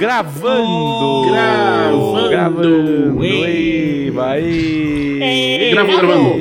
Gravando! 0.00 1.30
Gravando! 1.30 2.28
Gravando! 2.28 3.24
Ei. 3.24 4.10
Vai! 4.10 4.42
Ei, 4.42 5.70
Gravou, 5.70 5.98
gravando. 5.98 6.34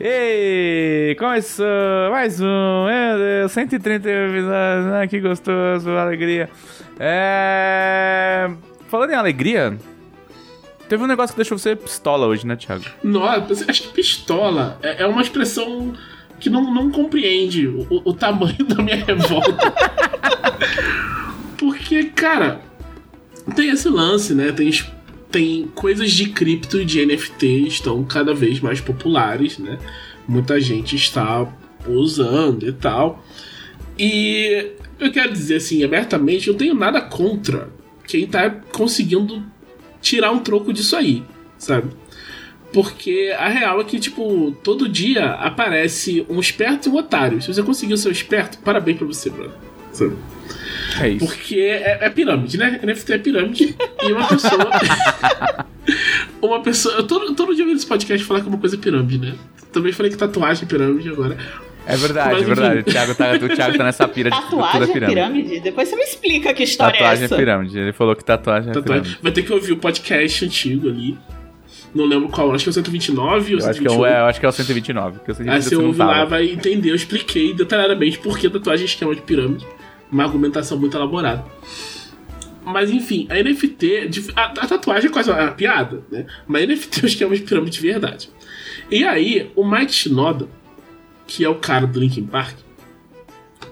Ei, 0.00 1.08
Ei, 1.10 1.14
começou 1.16 1.66
mais 2.10 2.40
um, 2.40 2.86
meu 2.86 3.18
Deus, 3.18 3.52
130 3.52 4.08
episódios, 4.08 4.92
ah, 4.94 5.06
que 5.06 5.20
gostoso, 5.20 5.90
alegria. 5.90 6.48
É... 6.98 8.48
Falando 8.88 9.10
em 9.10 9.16
alegria, 9.16 9.76
teve 10.88 11.02
um 11.02 11.06
negócio 11.06 11.34
que 11.34 11.38
deixou 11.38 11.58
você 11.58 11.74
pistola 11.74 12.26
hoje, 12.26 12.46
né, 12.46 12.56
Thiago? 12.56 12.84
Nossa, 13.02 13.64
acho 13.68 13.82
que 13.82 13.88
pistola 13.88 14.78
é 14.82 15.02
é 15.02 15.06
uma 15.06 15.22
expressão 15.22 15.94
que 16.38 16.50
não, 16.50 16.72
não 16.72 16.90
compreende 16.90 17.66
o, 17.66 17.86
o 18.04 18.12
tamanho 18.12 18.64
da 18.66 18.82
minha 18.82 18.96
revolta. 18.96 19.72
Porque, 21.56 22.04
cara, 22.04 22.60
tem 23.54 23.70
esse 23.70 23.88
lance, 23.88 24.34
né? 24.34 24.52
Tem, 24.52 24.70
tem 25.30 25.68
coisas 25.74 26.10
de 26.10 26.28
cripto 26.28 26.80
e 26.80 26.84
de 26.84 27.04
NFT 27.04 27.66
estão 27.66 28.04
cada 28.04 28.34
vez 28.34 28.60
mais 28.60 28.80
populares, 28.80 29.58
né? 29.58 29.78
Muita 30.28 30.60
gente 30.60 30.96
está 30.96 31.46
usando 31.86 32.68
e 32.68 32.72
tal. 32.72 33.24
E 33.98 34.72
eu 34.98 35.10
quero 35.10 35.32
dizer 35.32 35.56
assim, 35.56 35.82
abertamente, 35.84 36.48
eu 36.48 36.54
tenho 36.54 36.74
nada 36.74 37.00
contra 37.00 37.70
quem 38.06 38.26
tá 38.26 38.50
conseguindo 38.72 39.42
tirar 40.06 40.30
um 40.30 40.38
troco 40.38 40.72
disso 40.72 40.94
aí, 40.94 41.24
sabe? 41.58 41.90
Porque 42.72 43.34
a 43.38 43.48
real 43.48 43.80
é 43.80 43.84
que, 43.84 43.98
tipo, 43.98 44.56
todo 44.62 44.88
dia 44.88 45.32
aparece 45.32 46.24
um 46.28 46.38
esperto 46.38 46.88
e 46.88 46.92
um 46.92 46.96
otário. 46.96 47.40
Se 47.40 47.52
você 47.52 47.62
conseguiu 47.62 47.96
ser 47.96 48.08
um 48.08 48.12
esperto, 48.12 48.58
parabéns 48.58 48.98
pra 48.98 49.06
você, 49.06 49.30
brother. 49.30 49.54
Sabe? 49.92 50.16
É 51.00 51.08
isso. 51.08 51.26
Porque 51.26 51.56
é, 51.56 51.98
é 52.02 52.10
pirâmide, 52.10 52.58
né? 52.58 52.80
NFT 52.82 53.12
é 53.12 53.18
pirâmide. 53.18 53.76
e 54.02 54.12
uma 54.12 54.28
pessoa. 54.28 54.70
uma 56.42 56.60
pessoa. 56.60 56.94
Eu 56.96 57.06
todo, 57.06 57.34
todo 57.34 57.54
dia 57.54 57.62
eu 57.62 57.66
vejo 57.66 57.78
esse 57.78 57.86
podcast 57.86 58.26
falar 58.26 58.42
que 58.42 58.48
uma 58.48 58.58
coisa 58.58 58.76
é 58.76 58.78
pirâmide, 58.78 59.18
né? 59.18 59.34
Também 59.72 59.92
falei 59.92 60.12
que 60.12 60.18
tatuagem 60.18 60.64
é 60.64 60.66
pirâmide 60.66 61.08
agora. 61.08 61.36
É 61.86 61.96
verdade, 61.96 62.30
Mas, 62.34 62.42
é 62.42 62.44
verdade. 62.46 62.80
enfim. 62.80 62.90
O 62.90 62.92
Thiago, 62.92 63.14
tá, 63.14 63.32
o 63.32 63.48
Thiago 63.56 63.78
tá 63.78 63.84
nessa 63.84 64.08
pira 64.08 64.30
de 64.30 64.36
tudo 64.36 64.46
é 64.60 64.62
Tatuagem 64.62 64.82
é 64.82 64.92
pirâmide. 64.92 65.14
pirâmide? 65.14 65.60
Depois 65.60 65.88
você 65.88 65.96
me 65.96 66.02
explica 66.02 66.52
que 66.52 66.62
história 66.64 66.92
Tatuagem 66.94 67.18
é 67.18 67.22
é 67.22 67.24
essa. 67.26 67.36
pirâmide. 67.36 67.78
Ele 67.78 67.92
falou 67.92 68.16
que 68.16 68.24
tatuagem 68.24 68.70
é 68.70 68.72
Tatuagem. 68.74 69.02
pirâmide. 69.04 69.22
Vai 69.22 69.32
ter 69.32 69.42
que 69.42 69.52
ouvir 69.52 69.72
o 69.72 69.76
podcast 69.76 70.44
antigo 70.44 70.88
ali. 70.88 71.16
Não 71.94 72.04
lembro 72.04 72.28
qual, 72.28 72.52
acho 72.52 72.64
que 72.64 72.68
é 72.68 72.72
o 72.72 72.74
129 72.74 73.54
ou 73.54 73.60
Eu 73.60 73.66
acho, 73.68 73.80
que 73.80 73.86
é, 73.86 73.90
128. 73.90 74.00
o- 74.00 74.06
é, 74.06 74.20
eu 74.20 74.24
acho 74.26 74.40
que 74.40 74.46
é 74.46 74.48
o 74.48 74.52
129. 74.52 75.20
Que 75.24 75.30
eu 75.30 75.34
sei 75.34 75.48
Aí 75.48 75.58
que 75.58 75.64
você 75.64 75.76
ouve 75.76 75.98
lá, 75.98 76.24
vai 76.24 76.50
entender. 76.50 76.90
Eu 76.90 76.94
expliquei 76.96 77.54
detalhadamente 77.54 78.18
por 78.18 78.38
que 78.38 78.50
tatuagem 78.50 78.82
é 78.84 78.86
esquema 78.88 79.14
de 79.14 79.22
pirâmide. 79.22 79.64
Uma 80.10 80.24
argumentação 80.24 80.76
muito 80.78 80.96
elaborada. 80.96 81.44
Mas 82.64 82.90
enfim, 82.90 83.26
a 83.30 83.34
NFT. 83.40 84.10
A, 84.34 84.44
a 84.44 84.66
tatuagem 84.66 85.08
é 85.08 85.12
quase 85.12 85.30
uma 85.30 85.48
piada, 85.52 86.02
né? 86.10 86.26
Mas 86.46 86.62
a 86.62 86.66
NFT 86.66 87.00
é 87.00 87.04
um 87.04 87.06
esquema 87.06 87.34
de 87.36 87.42
pirâmide 87.42 87.70
de 87.80 87.80
verdade. 87.80 88.28
E 88.90 89.04
aí, 89.04 89.50
o 89.54 89.64
Mike 89.68 89.92
Shinoda, 89.92 90.48
que 91.26 91.44
é 91.44 91.48
o 91.48 91.56
cara 91.56 91.86
do 91.86 91.98
Linkin 92.00 92.24
Park, 92.26 92.56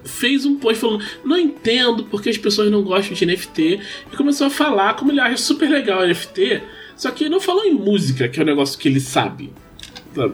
fez 0.05 0.45
um 0.45 0.57
post 0.57 0.81
falando: 0.81 1.05
Não 1.25 1.39
entendo 1.39 2.05
porque 2.05 2.29
as 2.29 2.39
pessoas 2.39 2.71
não 2.71 2.83
gostam 2.83 3.15
de 3.15 3.27
NFT. 3.27 3.81
E 4.13 4.17
começou 4.17 4.47
a 4.47 4.51
falar 4.51 4.95
como 4.95 5.11
ele 5.13 5.21
acha 5.21 5.37
super 5.37 5.69
legal 5.69 6.01
o 6.03 6.07
NFT. 6.07 6.63
Só 6.97 7.11
que 7.11 7.25
ele 7.25 7.31
não 7.31 7.41
falou 7.41 7.65
em 7.65 7.75
música, 7.75 8.29
que 8.29 8.39
é 8.39 8.43
o 8.43 8.47
negócio 8.47 8.79
que 8.79 8.89
ele 8.89 9.01
sabe. 9.01 9.53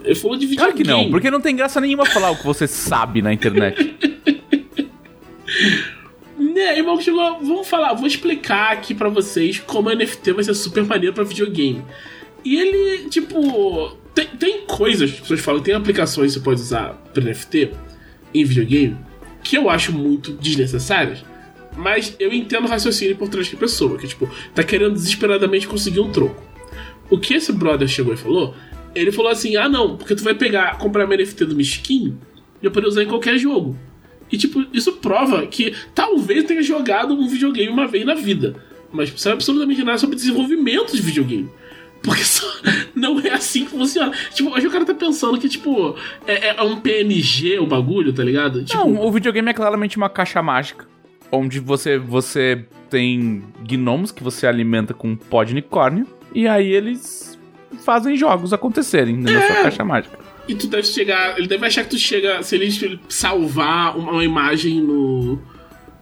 Ele 0.05 0.15
falou 0.15 0.37
de 0.37 0.47
Claro 0.55 0.73
videogame. 0.73 0.75
que 0.75 0.85
não, 0.85 1.11
porque 1.11 1.31
não 1.31 1.41
tem 1.41 1.57
graça 1.57 1.81
nenhuma 1.81 2.05
falar 2.05 2.31
o 2.31 2.37
que 2.37 2.45
você 2.45 2.67
sabe 2.67 3.23
na 3.23 3.33
internet. 3.33 3.97
Né, 6.39 6.79
e 6.79 6.83
o 6.83 6.87
maluco 6.87 7.03
chegou, 7.03 7.39
vamos 7.41 7.69
falar, 7.69 7.93
vou 7.95 8.07
explicar 8.07 8.73
aqui 8.73 8.95
pra 8.95 9.09
vocês 9.09 9.59
como 9.61 9.89
a 9.89 9.95
NFT 9.95 10.33
vai 10.33 10.43
ser 10.43 10.55
super 10.55 10.85
maneiro 10.85 11.15
pra 11.15 11.23
videogame. 11.23 11.83
E 12.45 12.57
ele, 12.57 13.09
tipo, 13.09 13.97
tem, 14.15 14.27
tem 14.27 14.67
coisas, 14.67 15.11
as 15.11 15.21
pessoas 15.21 15.41
falam, 15.41 15.63
tem 15.63 15.75
aplicações 15.75 16.33
que 16.33 16.39
você 16.39 16.45
pode 16.45 16.61
usar 16.61 16.95
pra 17.13 17.23
NFT 17.23 17.71
em 18.33 18.45
videogame 18.45 18.97
que 19.43 19.57
eu 19.57 19.69
acho 19.69 19.93
muito 19.93 20.33
desnecessárias, 20.33 21.25
mas 21.77 22.15
eu 22.19 22.33
entendo 22.33 22.65
o 22.65 22.69
raciocínio 22.69 23.17
por 23.17 23.29
trás 23.29 23.51
da 23.51 23.59
pessoa, 23.59 23.99
que, 23.99 24.07
tipo, 24.07 24.29
tá 24.55 24.63
querendo 24.63 24.95
desesperadamente 24.95 25.69
conseguir 25.69 26.01
um 26.01 26.11
troco. 26.11 26.43
O 27.09 27.19
que 27.19 27.35
esse 27.35 27.53
brother 27.53 27.89
chegou 27.89 28.15
e 28.15 28.17
falou, 28.17 28.55
ele 28.95 29.11
falou 29.11 29.31
assim: 29.31 29.57
ah, 29.57 29.69
não, 29.69 29.97
porque 29.97 30.15
tu 30.15 30.23
vai 30.23 30.35
pegar, 30.35 30.79
comprar 30.79 31.07
uma 31.07 31.17
NFT 31.17 31.45
do 31.47 31.57
Miskin 31.57 32.17
e 32.63 32.67
eu 32.67 32.71
poder 32.71 32.87
usar 32.87 33.03
em 33.03 33.09
qualquer 33.09 33.39
jogo. 33.39 33.77
E, 34.31 34.39
tipo, 34.39 34.65
isso 34.73 34.93
prova 34.95 35.47
que 35.47 35.75
talvez 35.95 36.45
tenha 36.45 36.63
jogado 36.63 37.15
um 37.15 37.27
videogame 37.27 37.69
uma 37.69 37.89
vez 37.89 38.05
na 38.05 38.15
vida. 38.15 38.55
Mas 38.93 39.13
sabe 39.17 39.35
absolutamente 39.35 39.83
nada 39.83 39.99
sobre 39.99 40.17
desenvolvimento 40.17 40.95
de 40.95 41.03
videogame. 41.03 41.49
Porque 42.03 42.25
só 42.25 42.47
não 42.95 43.21
é 43.21 43.31
assim 43.31 43.65
que 43.65 43.71
funciona. 43.73 44.13
Tipo, 44.35 44.51
hoje 44.51 44.67
o 44.67 44.71
cara 44.71 44.85
tá 44.85 44.95
pensando 44.95 45.39
que, 45.39 45.49
tipo, 45.49 45.95
é, 46.27 46.57
é 46.57 46.63
um 46.63 46.81
PNG 46.81 47.59
o 47.59 47.67
bagulho, 47.67 48.13
tá 48.13 48.25
ligado? 48.25 48.65
Tipo, 48.65 48.79
Não, 48.79 49.05
o 49.07 49.13
videogame 49.13 49.51
é 49.51 49.55
claramente 49.55 49.97
uma 49.97 50.09
caixa 50.09 50.43
mágica. 50.43 50.87
Onde 51.31 51.61
você, 51.61 51.99
você 51.99 52.65
tem 52.89 53.43
gnomos 53.69 54.11
que 54.11 54.23
você 54.23 54.47
alimenta 54.47 54.93
com 54.95 55.15
pó 55.15 55.45
de 55.45 55.53
unicórnio. 55.53 56.07
E 56.35 56.49
aí 56.49 56.73
eles 56.73 57.39
fazem 57.85 58.17
jogos 58.17 58.53
acontecerem 58.53 59.17
na 59.17 59.31
É. 59.31 59.47
sua 59.47 59.63
caixa 59.63 59.85
mágica. 59.85 60.19
E 60.49 60.55
tu 60.55 60.67
deve 60.67 60.85
chegar. 60.85 61.39
Ele 61.39 61.47
deve 61.47 61.65
achar 61.67 61.85
que 61.85 61.91
tu 61.91 61.99
chega. 61.99 62.43
Se 62.43 62.57
ele 62.57 62.99
salvar 63.09 63.97
uma, 63.97 64.11
uma 64.13 64.25
imagem 64.25 64.81
no. 64.81 65.39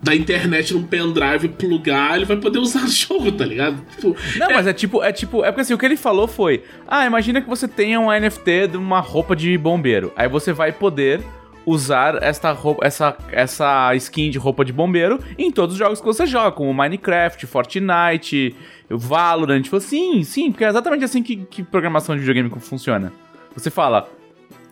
Da 0.00 0.14
internet 0.14 0.72
num 0.74 0.84
pendrive 0.84 1.48
plugar, 1.48 2.16
ele 2.16 2.24
vai 2.24 2.36
poder 2.36 2.58
usar 2.58 2.82
no 2.86 2.88
jogo, 2.88 3.32
tá 3.32 3.44
ligado? 3.44 3.84
Tipo, 3.96 4.16
Não, 4.38 4.52
mas 4.52 4.66
é 4.66 4.72
tipo, 4.72 5.02
é 5.02 5.12
tipo, 5.12 5.44
é 5.44 5.50
porque 5.50 5.62
assim, 5.62 5.74
o 5.74 5.78
que 5.78 5.86
ele 5.86 5.96
falou 5.96 6.28
foi: 6.28 6.62
Ah, 6.86 7.04
imagina 7.04 7.40
que 7.40 7.48
você 7.48 7.66
tenha 7.66 7.98
um 7.98 8.08
NFT 8.10 8.68
de 8.68 8.76
uma 8.76 9.00
roupa 9.00 9.34
de 9.34 9.56
bombeiro. 9.58 10.12
Aí 10.16 10.28
você 10.28 10.52
vai 10.52 10.72
poder 10.72 11.20
usar 11.68 12.22
esta 12.22 12.50
roupa, 12.52 12.86
essa, 12.86 13.16
essa 13.30 13.94
skin 13.96 14.30
de 14.30 14.38
roupa 14.38 14.64
de 14.64 14.72
bombeiro 14.72 15.20
em 15.36 15.52
todos 15.52 15.74
os 15.74 15.78
jogos 15.78 16.00
que 16.00 16.06
você 16.06 16.24
joga, 16.26 16.52
como 16.52 16.72
Minecraft, 16.72 17.46
Fortnite, 17.46 18.56
Valorant. 18.88 19.62
Tipo, 19.62 19.78
sim, 19.78 20.22
sim, 20.22 20.50
porque 20.50 20.64
é 20.64 20.68
exatamente 20.68 21.04
assim 21.04 21.22
que, 21.22 21.36
que 21.36 21.62
programação 21.62 22.14
de 22.14 22.20
videogame 22.20 22.50
funciona. 22.60 23.12
Você 23.54 23.70
fala. 23.70 24.08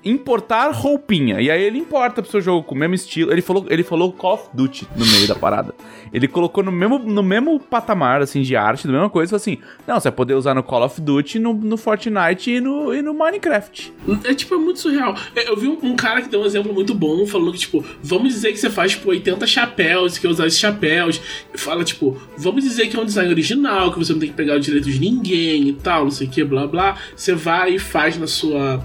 Importar 0.09 0.71
roupinha. 0.71 1.41
E 1.41 1.51
aí 1.51 1.63
ele 1.63 1.79
importa 1.79 2.23
pro 2.23 2.31
seu 2.31 2.41
jogo 2.41 2.63
com 2.63 2.75
o 2.75 2.79
mesmo 2.79 2.95
estilo. 2.95 3.33
Ele 3.33 3.43
falou, 3.43 3.67
ele 3.69 3.83
falou 3.83 4.13
Call 4.13 4.35
of 4.35 4.49
Duty 4.55 4.87
no 4.97 5.05
meio 5.05 5.27
da 5.27 5.35
parada. 5.35 5.75
Ele 6.13 6.29
colocou 6.29 6.63
no 6.63 6.71
mesmo, 6.71 6.99
no 6.99 7.23
mesmo 7.23 7.59
patamar, 7.59 8.23
assim, 8.23 8.43
de 8.43 8.55
arte, 8.55 8.87
da 8.87 8.93
mesma 8.93 9.11
coisa. 9.11 9.35
Assim: 9.35 9.59
Não, 9.87 9.99
você 9.99 10.09
vai 10.09 10.17
poder 10.17 10.35
usar 10.35 10.55
no 10.55 10.63
Call 10.63 10.85
of 10.85 11.01
Duty, 11.01 11.39
no, 11.39 11.53
no 11.53 11.77
Fortnite 11.77 12.53
e 12.53 12.61
no, 12.61 12.95
e 12.95 13.03
no 13.03 13.13
Minecraft. 13.13 13.93
É 14.25 14.33
tipo, 14.33 14.55
é 14.55 14.59
muito 14.59 14.79
surreal. 14.79 15.17
Eu 15.35 15.57
vi 15.57 15.67
um, 15.69 15.79
um 15.83 15.97
cara 15.97 16.23
que 16.23 16.29
deu 16.29 16.41
um 16.41 16.47
exemplo 16.47 16.73
muito 16.73 16.95
bom, 16.95 17.27
falando 17.27 17.53
que, 17.53 17.59
tipo, 17.59 17.85
vamos 18.03 18.33
dizer 18.33 18.53
que 18.53 18.59
você 18.59 18.71
faz, 18.71 18.93
tipo, 18.93 19.11
80 19.11 19.47
chapéus, 19.47 20.19
que 20.19 20.27
usar 20.29 20.47
esses 20.47 20.59
chapéus. 20.59 21.21
Fala, 21.55 21.83
tipo, 21.85 22.17
vamos 22.39 22.63
dizer 22.63 22.89
que 22.89 22.97
é 22.97 23.01
um 23.01 23.05
design 23.05 23.31
original, 23.31 23.93
que 23.93 23.99
você 23.99 24.13
não 24.13 24.21
tem 24.21 24.29
que 24.29 24.37
pegar 24.37 24.55
o 24.55 24.61
direito 24.61 24.89
de 24.89 25.01
ninguém 25.01 25.69
e 25.69 25.73
tal, 25.73 26.05
não 26.05 26.11
sei 26.11 26.27
o 26.27 26.31
que, 26.31 26.45
blá 26.45 26.67
blá. 26.67 26.97
Você 27.15 27.35
vai 27.35 27.75
e 27.75 27.79
faz 27.79 28.17
na 28.17 28.27
sua. 28.27 28.83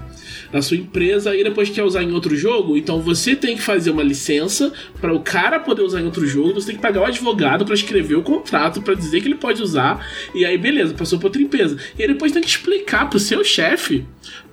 Na 0.52 0.60
sua 0.60 0.76
empresa 0.76 1.34
e 1.34 1.42
depois 1.42 1.70
quer 1.70 1.82
usar 1.82 2.02
em 2.02 2.12
outro 2.12 2.36
jogo, 2.36 2.76
então 2.76 3.00
você 3.00 3.34
tem 3.34 3.56
que 3.56 3.62
fazer 3.62 3.90
uma 3.90 4.02
licença 4.02 4.72
para 5.00 5.12
o 5.12 5.20
cara 5.20 5.58
poder 5.58 5.82
usar 5.82 6.00
em 6.00 6.04
outro 6.04 6.26
jogo. 6.26 6.48
então 6.50 6.60
Você 6.60 6.66
tem 6.68 6.76
que 6.76 6.82
pagar 6.82 7.00
o 7.00 7.04
advogado 7.06 7.64
para 7.64 7.74
escrever 7.74 8.16
o 8.16 8.22
contrato 8.22 8.82
para 8.82 8.94
dizer 8.94 9.20
que 9.22 9.28
ele 9.28 9.36
pode 9.36 9.62
usar. 9.62 10.06
E 10.34 10.44
aí, 10.44 10.58
beleza, 10.58 10.92
passou 10.94 11.18
para 11.18 11.28
outra 11.28 11.40
empresa. 11.40 11.76
E 11.98 12.02
aí 12.02 12.08
depois 12.08 12.32
tem 12.32 12.42
que 12.42 12.48
explicar 12.48 13.08
pro 13.08 13.18
seu 13.18 13.42
chefe 13.42 14.04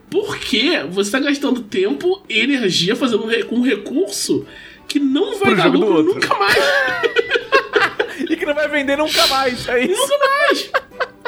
por 0.10 0.38
que 0.38 0.80
você 0.90 1.10
está 1.10 1.20
gastando 1.20 1.62
tempo 1.62 2.24
e 2.30 2.40
energia 2.40 2.96
fazendo 2.96 3.26
um 3.26 3.60
um 3.60 3.62
recurso 3.62 4.46
que 4.88 5.00
não 5.00 5.38
vai 5.38 5.54
Pro 5.54 5.56
dar 5.56 5.68
lucro 5.72 5.94
outro. 5.98 6.14
nunca 6.16 6.34
mais. 6.36 6.58
E 8.30 8.36
que 8.36 8.46
não 8.46 8.54
vai 8.54 8.68
vender 8.68 8.98
nunca 8.98 9.26
mais. 9.28 9.68
É 9.70 9.84
isso. 9.84 10.02
nunca 10.02 10.18
mais. 10.28 10.72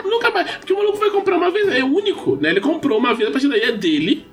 nunca 0.04 0.32
mais. 0.32 0.52
Porque 0.58 0.74
o 0.74 0.78
maluco 0.78 0.98
vai 0.98 1.10
comprar 1.10 1.38
uma 1.38 1.50
vez, 1.50 1.68
é 1.70 1.84
único, 1.84 2.36
né? 2.36 2.50
Ele 2.50 2.60
comprou 2.60 2.98
uma 2.98 3.14
vez, 3.14 3.30
a 3.30 3.32
partir 3.32 3.48
daí 3.48 3.62
é 3.62 3.72
dele. 3.72 4.26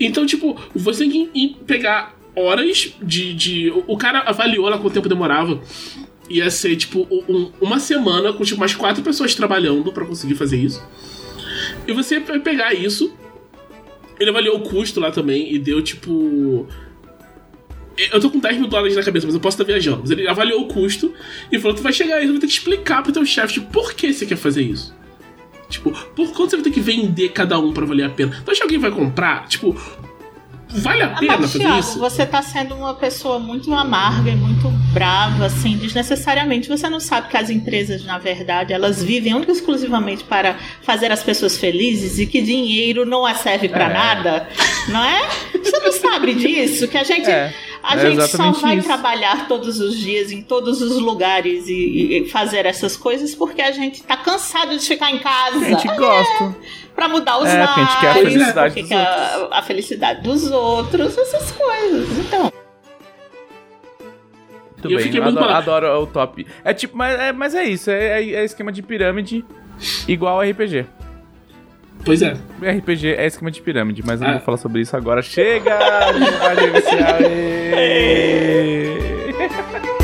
Então, 0.00 0.24
tipo, 0.26 0.56
você 0.74 1.00
tem 1.08 1.26
que 1.26 1.56
pegar 1.66 2.16
horas 2.36 2.92
de. 3.02 3.34
de 3.34 3.70
o- 3.86 3.96
cara 3.96 4.20
avaliou 4.20 4.68
lá 4.68 4.78
quanto 4.78 4.94
tempo 4.94 5.08
demorava. 5.08 5.60
Ia 6.30 6.50
ser, 6.50 6.76
tipo, 6.76 7.06
um- 7.10 7.50
uma 7.60 7.78
semana 7.80 8.32
com 8.32 8.44
tipo, 8.44 8.60
mais 8.60 8.74
quatro 8.74 9.02
pessoas 9.02 9.34
trabalhando 9.34 9.90
pra 9.92 10.04
conseguir 10.04 10.34
fazer 10.34 10.58
isso. 10.58 10.82
E 11.86 11.92
você 11.92 12.20
vai 12.20 12.38
pegar 12.38 12.74
isso. 12.74 13.12
Ele 14.20 14.30
avaliou 14.30 14.56
o 14.58 14.60
custo 14.60 15.00
lá 15.00 15.10
também 15.10 15.52
e 15.54 15.58
deu, 15.58 15.80
tipo. 15.82 16.66
Eu 18.12 18.20
tô 18.20 18.30
com 18.30 18.38
10 18.38 18.56
mil 18.58 18.68
dólares 18.68 18.94
na 18.94 19.02
cabeça, 19.02 19.26
mas 19.26 19.34
eu 19.34 19.40
posso 19.40 19.54
estar 19.60 19.64
viajando. 19.64 19.98
Mas 20.02 20.10
ele 20.12 20.28
avaliou 20.28 20.62
o 20.62 20.68
custo 20.68 21.12
e 21.50 21.58
falou: 21.58 21.76
tu 21.76 21.82
vai 21.82 21.92
chegar 21.92 22.16
aí, 22.16 22.26
tu 22.26 22.32
vai 22.32 22.40
ter 22.40 22.46
que 22.46 22.52
explicar 22.52 23.02
pro 23.02 23.12
teu 23.12 23.24
chefe 23.26 23.54
tipo, 23.54 23.72
por 23.72 23.92
que 23.94 24.12
você 24.12 24.24
quer 24.26 24.36
fazer 24.36 24.62
isso. 24.62 24.94
Tipo, 25.68 25.90
por 25.90 26.32
quanto 26.32 26.50
você 26.50 26.56
vai 26.56 26.64
ter 26.64 26.70
que 26.70 26.80
vender 26.80 27.28
cada 27.30 27.58
um 27.58 27.72
pra 27.72 27.84
valer 27.84 28.04
a 28.04 28.10
pena? 28.10 28.42
Tu 28.44 28.50
acha 28.50 28.60
que 28.60 28.64
alguém 28.64 28.78
vai 28.78 28.90
comprar? 28.90 29.46
Tipo, 29.46 29.76
vale 30.68 31.02
a 31.02 31.08
pena 31.08 31.38
mas, 31.38 31.52
fazer 31.52 31.58
Thiago, 31.64 31.78
isso? 31.80 31.98
você 31.98 32.26
tá 32.26 32.42
sendo 32.42 32.74
uma 32.74 32.94
pessoa 32.94 33.38
muito 33.38 33.72
amarga 33.74 34.30
e 34.30 34.36
muito 34.36 34.68
brava, 34.92 35.46
assim, 35.46 35.76
desnecessariamente. 35.76 36.68
Você 36.68 36.88
não 36.88 37.00
sabe 37.00 37.28
que 37.28 37.36
as 37.36 37.50
empresas, 37.50 38.04
na 38.04 38.18
verdade, 38.18 38.72
elas 38.72 39.02
vivem 39.02 39.34
única 39.34 39.52
e 39.52 39.54
exclusivamente 39.54 40.24
para 40.24 40.56
fazer 40.82 41.10
as 41.12 41.22
pessoas 41.22 41.56
felizes 41.56 42.18
e 42.18 42.26
que 42.26 42.40
dinheiro 42.42 43.04
não 43.06 43.26
serve 43.34 43.68
pra 43.68 43.84
É. 43.86 43.92
nada, 43.92 44.48
não 44.88 45.04
é? 45.04 45.28
Você 45.62 45.78
não 45.78 45.92
sabe 45.92 46.34
disso? 46.34 46.88
Que 46.88 46.96
a 46.98 47.04
gente. 47.04 47.28
É, 47.30 47.52
A 47.82 47.96
é 47.96 48.10
gente 48.10 48.26
só 48.28 48.50
vai 48.52 48.78
isso. 48.78 48.86
trabalhar 48.86 49.46
todos 49.48 49.78
os 49.80 49.96
dias 49.96 50.32
em 50.32 50.42
todos 50.42 50.80
os 50.82 51.00
lugares 51.00 51.68
e, 51.68 52.22
e 52.24 52.28
fazer 52.28 52.66
essas 52.66 52.96
coisas 52.96 53.34
porque 53.34 53.62
a 53.62 53.70
gente 53.72 54.02
tá 54.02 54.16
cansado 54.16 54.76
de 54.76 54.84
ficar 54.86 55.10
em 55.10 55.18
casa. 55.18 55.58
A 55.58 55.68
gente 55.68 55.86
gosta. 55.96 56.56
Pra 56.98 57.08
mudar 57.08 57.38
os 57.38 57.48
É, 57.48 57.62
a 57.62 57.66
gente 57.74 58.00
quer 58.00 58.08
a 58.10 58.14
felicidade 58.14 58.74
porque 58.74 58.80
dos 58.80 58.88
quer 58.88 59.06
a, 59.06 59.48
a 59.52 59.62
felicidade 59.62 60.20
dos 60.22 60.50
outros, 60.50 61.16
essas 61.16 61.52
coisas. 61.52 62.08
Então, 62.18 62.42
Muito 64.72 64.84
eu 64.84 64.88
bem, 64.96 64.98
fiquei 64.98 65.20
eu 65.20 65.24
muito 65.24 65.38
adoro, 65.38 65.86
adoro 65.86 66.02
o 66.02 66.06
top. 66.08 66.44
É 66.64 66.74
tipo, 66.74 66.96
mas 66.96 67.18
é, 67.20 67.32
mas 67.32 67.54
é 67.54 67.62
isso, 67.64 67.88
é, 67.90 68.20
é- 68.20 68.32
é 68.34 68.44
esquema 68.44 68.72
de 68.72 68.82
pirâmide 68.82 69.44
igual 70.08 70.40
RPG. 70.42 70.86
Pois 72.04 72.20
é. 72.20 72.36
RPG 72.60 73.14
é 73.14 73.26
esquema 73.26 73.50
de 73.52 73.62
pirâmide, 73.62 74.02
mas 74.04 74.20
eu 74.20 74.26
não 74.26 74.34
Ah. 74.34 74.38
vou 74.38 74.44
falar 74.44 74.58
sobre 74.58 74.80
isso 74.80 74.96
agora. 74.96 75.22
Chega 75.22 75.78
de 76.12 76.26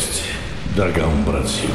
Podcast 0.00 0.22
Dragão 0.74 1.12
Brasil. 1.24 1.68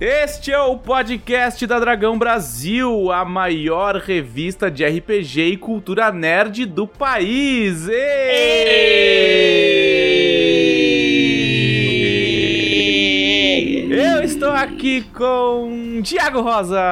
Este 0.00 0.50
é 0.50 0.58
o 0.58 0.76
podcast 0.76 1.64
da 1.68 1.78
Dragão 1.78 2.18
Brasil, 2.18 3.12
a 3.12 3.24
maior 3.24 3.94
revista 3.94 4.68
de 4.68 4.84
RPG 4.84 5.52
e 5.52 5.56
cultura 5.56 6.10
nerd 6.10 6.66
do 6.66 6.84
país. 6.84 7.88
Ê! 7.88 7.94
Eu 13.88 14.24
estou 14.24 14.50
aqui 14.50 15.02
com 15.14 16.00
Tiago 16.02 16.40
Rosa. 16.40 16.82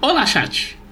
Olá, 0.00 0.24
chat. 0.24 0.82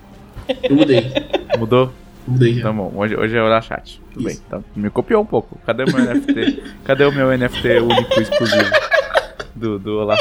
Eu 0.62 0.76
mudei. 0.76 1.12
Mudou? 1.58 1.92
Mudei 2.26 2.54
já. 2.54 2.62
Tá 2.62 2.72
bom, 2.72 2.92
hoje, 2.94 3.16
hoje 3.16 3.36
é 3.36 3.42
o 3.42 3.62
chat. 3.62 4.00
Tudo 4.12 4.24
bem, 4.24 4.38
então 4.46 4.64
me 4.76 4.90
copiou 4.90 5.22
um 5.22 5.26
pouco. 5.26 5.58
Cadê 5.66 5.84
o 5.84 5.92
meu 5.92 6.14
NFT? 6.14 6.62
Cadê 6.84 7.04
o 7.04 7.12
meu 7.12 7.36
NFT 7.36 7.80
único 7.80 8.18
e 8.18 8.22
exclusivo 8.22 8.70
do, 9.54 9.78
do 9.78 9.98
Olá? 9.98 10.16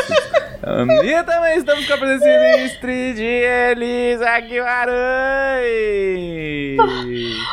Um, 0.64 1.04
e 1.04 1.24
também 1.24 1.58
estamos 1.58 1.88
com 1.88 1.94
a 1.94 1.98
presença 1.98 2.58
ilustre 2.58 3.14
de 3.14 3.24
Elisa 3.24 4.40
Guimarães. 4.42 4.92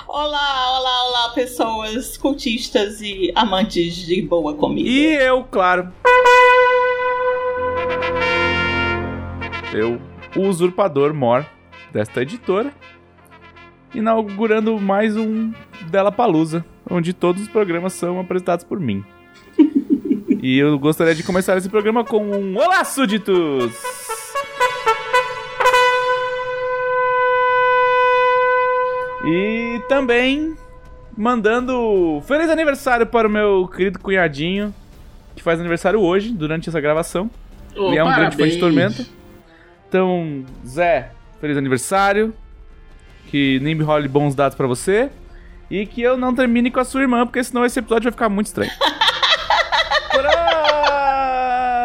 olá, 0.06 0.78
olá, 0.78 1.04
olá, 1.04 1.32
pessoas 1.34 2.18
cultistas 2.18 3.00
e 3.00 3.32
amantes 3.34 3.94
de 3.94 4.20
boa 4.20 4.54
comida. 4.54 4.88
E 4.88 5.14
eu, 5.14 5.42
claro. 5.44 5.88
Eu, 9.72 9.98
o 10.36 10.42
usurpador 10.42 11.14
Mor 11.14 11.46
desta 11.92 12.22
editora, 12.22 12.72
inaugurando 13.94 14.78
mais 14.78 15.16
um 15.16 15.52
Della 15.90 16.12
Palusa, 16.12 16.64
onde 16.88 17.12
todos 17.12 17.42
os 17.42 17.48
programas 17.48 17.92
são 17.92 18.20
apresentados 18.20 18.64
por 18.64 18.78
mim. 18.78 19.04
e 20.42 20.58
eu 20.58 20.78
gostaria 20.78 21.14
de 21.14 21.22
começar 21.22 21.56
esse 21.56 21.68
programa 21.68 22.04
com 22.04 22.24
um 22.24 22.56
Olá, 22.56 22.84
súditos! 22.84 23.72
E 29.24 29.82
também 29.88 30.54
mandando 31.16 32.22
feliz 32.24 32.48
aniversário 32.48 33.06
para 33.06 33.26
o 33.26 33.30
meu 33.30 33.66
querido 33.66 33.98
cunhadinho, 33.98 34.72
que 35.34 35.42
faz 35.42 35.58
aniversário 35.58 36.00
hoje, 36.00 36.32
durante 36.32 36.68
essa 36.68 36.80
gravação. 36.80 37.28
Ô, 37.76 37.88
Ele 37.88 37.98
é 37.98 38.04
um 38.04 38.14
grande 38.14 38.36
fã 38.36 38.48
de 38.48 38.56
parabéns. 38.58 38.96
Tormenta. 38.96 39.06
Então, 39.88 40.44
Zé, 40.66 41.10
feliz 41.40 41.56
aniversário. 41.56 42.34
Que 43.30 43.58
nem 43.60 43.74
me 43.74 43.84
role 43.84 44.08
bons 44.08 44.34
dados 44.34 44.56
pra 44.56 44.66
você. 44.66 45.10
E 45.70 45.84
que 45.86 46.00
eu 46.00 46.16
não 46.16 46.34
termine 46.34 46.70
com 46.70 46.80
a 46.80 46.84
sua 46.84 47.02
irmã, 47.02 47.26
porque 47.26 47.44
senão 47.44 47.64
esse 47.64 47.78
episódio 47.78 48.04
vai 48.04 48.12
ficar 48.12 48.28
muito 48.30 48.46
estranho. 48.46 48.70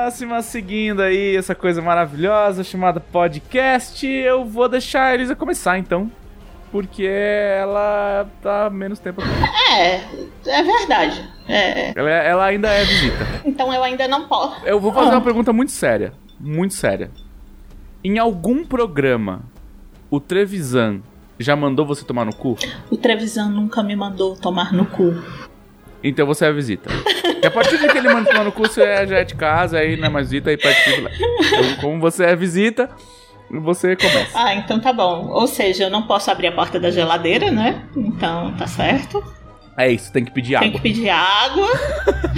Próxima, 0.03 0.41
seguindo 0.41 1.01
aí 1.01 1.35
essa 1.35 1.53
coisa 1.55 1.81
maravilhosa 1.81 2.63
chamada 2.63 2.99
podcast, 2.99 4.05
eu 4.07 4.45
vou 4.45 4.67
deixar 4.69 5.05
a 5.05 5.13
Elisa 5.13 5.35
começar 5.35 5.77
então. 5.77 6.11
Porque 6.71 7.05
ela 7.05 8.25
tá 8.41 8.69
menos 8.69 8.97
tempo 8.99 9.21
aqui. 9.21 9.29
É, 9.77 9.95
é 10.47 10.63
verdade. 10.63 11.29
É, 11.47 11.93
Ela, 11.95 12.09
ela 12.09 12.45
ainda 12.45 12.67
é 12.69 12.83
visita. 12.83 13.27
então 13.45 13.71
eu 13.73 13.83
ainda 13.83 14.07
não 14.07 14.27
posso. 14.27 14.65
Eu 14.65 14.79
vou 14.79 14.91
fazer 14.91 15.09
Ah. 15.11 15.15
uma 15.15 15.21
pergunta 15.21 15.53
muito 15.53 15.71
séria. 15.71 16.13
Muito 16.39 16.73
séria. 16.73 17.11
Em 18.03 18.19
algum 18.19 18.63
programa, 18.65 19.43
o 20.09 20.19
Trevisan 20.19 20.99
já 21.39 21.55
mandou 21.55 21.85
você 21.85 22.03
tomar 22.05 22.25
no 22.25 22.35
cu? 22.35 22.57
O 22.89 22.97
Trevisan 22.97 23.49
nunca 23.49 23.81
me 23.81 23.95
mandou 23.95 24.35
tomar 24.35 24.73
no 24.73 24.85
cu. 24.85 25.13
Então 26.03 26.25
você 26.27 26.45
é 26.45 26.51
visita. 26.51 26.89
E 27.41 27.45
a 27.45 27.51
partir 27.51 27.77
de 27.79 27.87
que 27.87 27.97
ele 27.97 28.11
manda 28.13 28.29
tomar 28.29 28.43
no 28.43 28.51
cu, 28.51 28.63
você 28.67 28.81
é- 28.83 29.07
já 29.07 29.17
é 29.19 29.23
de 29.23 29.35
casa, 29.35 29.77
aí 29.79 29.95
não 29.95 30.07
é 30.07 30.09
mais 30.09 30.29
visita, 30.29 30.49
aí 30.49 30.57
participa. 30.57 31.09
Então, 31.17 31.75
como 31.81 31.99
você 32.01 32.25
é 32.25 32.35
visita, 32.35 32.89
você 33.49 33.95
começa. 33.95 34.31
Ah, 34.37 34.53
então 34.53 34.79
tá 34.79 34.91
bom. 34.91 35.29
Ou 35.29 35.47
seja, 35.47 35.85
eu 35.85 35.89
não 35.89 36.03
posso 36.03 36.29
abrir 36.29 36.47
a 36.47 36.51
porta 36.51 36.77
da 36.79 36.91
geladeira, 36.91 37.51
né? 37.51 37.83
Então 37.95 38.53
tá 38.57 38.67
certo. 38.67 39.23
É 39.75 39.91
isso, 39.91 40.11
tem 40.11 40.23
que 40.23 40.31
pedir 40.31 40.59
Tem 40.59 40.67
água. 40.69 40.71
que 40.71 40.81
pedir 40.81 41.09
água. 41.09 41.67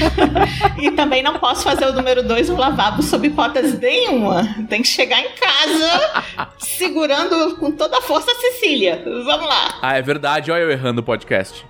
e 0.81 0.91
também 0.91 1.21
não 1.21 1.37
posso 1.37 1.63
fazer 1.63 1.85
o 1.85 1.93
número 1.93 2.23
dois 2.23 2.49
no 2.49 2.55
lavabo 2.55 3.03
sob 3.03 3.27
hipótese 3.27 3.77
nenhuma. 3.77 4.43
Tem 4.69 4.81
que 4.81 4.87
chegar 4.87 5.19
em 5.19 5.31
casa 5.35 6.23
segurando 6.57 7.57
com 7.57 7.71
toda 7.71 7.97
a 7.97 8.01
força 8.01 8.31
a 8.31 8.35
Cecília. 8.35 9.03
Vamos 9.03 9.47
lá. 9.47 9.79
Ah, 9.81 9.97
é 9.97 10.01
verdade, 10.01 10.49
olha 10.51 10.61
eu 10.61 10.71
errando 10.71 11.01
o 11.01 11.03
podcast. 11.03 11.65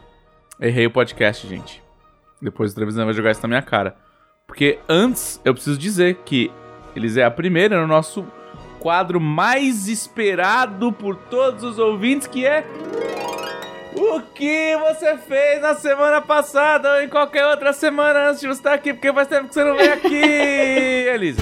Errei 0.60 0.86
o 0.86 0.92
podcast, 0.92 1.48
gente. 1.48 1.82
Depois 2.42 2.72
o 2.72 2.76
Trevisan 2.76 3.06
vai 3.06 3.14
jogar 3.14 3.32
isso 3.32 3.42
na 3.42 3.48
minha 3.48 3.62
cara. 3.62 3.96
Porque 4.46 4.78
antes, 4.88 5.42
eu 5.44 5.54
preciso 5.54 5.78
dizer 5.80 6.20
que 6.26 6.52
eles 6.96 7.18
é 7.18 7.24
a 7.24 7.32
primeira 7.32 7.82
no 7.82 7.88
nosso 7.88 8.24
quadro 8.80 9.20
mais 9.20 9.88
esperado 9.88 10.94
por 10.94 11.16
todos 11.16 11.64
os 11.64 11.80
ouvintes, 11.80 12.28
que 12.28 12.46
é... 12.46 12.64
O 13.98 14.20
que 14.34 14.76
você 14.78 15.18
fez 15.18 15.62
na 15.62 15.74
semana 15.76 16.22
passada 16.22 16.96
ou 16.96 17.02
em 17.02 17.08
qualquer 17.10 17.46
outra 17.48 17.72
semana 17.74 18.30
antes 18.30 18.42
de 18.42 18.48
você 18.48 18.54
estar 18.60 18.74
aqui? 18.74 18.94
Porque 18.94 19.12
faz 19.14 19.28
tempo 19.28 19.48
que 19.48 19.54
você 19.54 19.64
não 19.64 19.76
vem 19.78 19.90
aqui, 19.90 20.16
Elisa. 21.14 21.42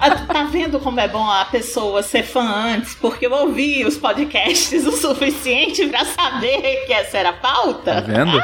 Ah, 0.00 0.10
Tá 0.32 0.44
vendo 0.44 0.80
como 0.80 0.98
é 0.98 1.06
bom 1.06 1.22
a 1.30 1.44
pessoa 1.44 2.02
ser 2.02 2.22
fã 2.22 2.42
antes? 2.42 2.94
Porque 2.94 3.26
eu 3.26 3.32
ouvi 3.32 3.84
os 3.84 3.96
podcasts 3.98 4.84
o 4.86 4.92
suficiente 4.92 5.86
pra 5.88 6.04
saber 6.06 6.86
que 6.86 6.92
essa 6.92 7.18
era 7.18 7.28
a 7.28 7.32
Tá 7.34 7.38
pauta. 7.40 8.00
vendo? 8.00 8.42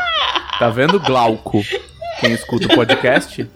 Tá 0.59 0.69
vendo, 0.69 1.01
Glauco? 1.01 1.63
Quem 2.21 2.33
escuta 2.33 2.67
o 2.67 2.75
podcast 2.75 3.49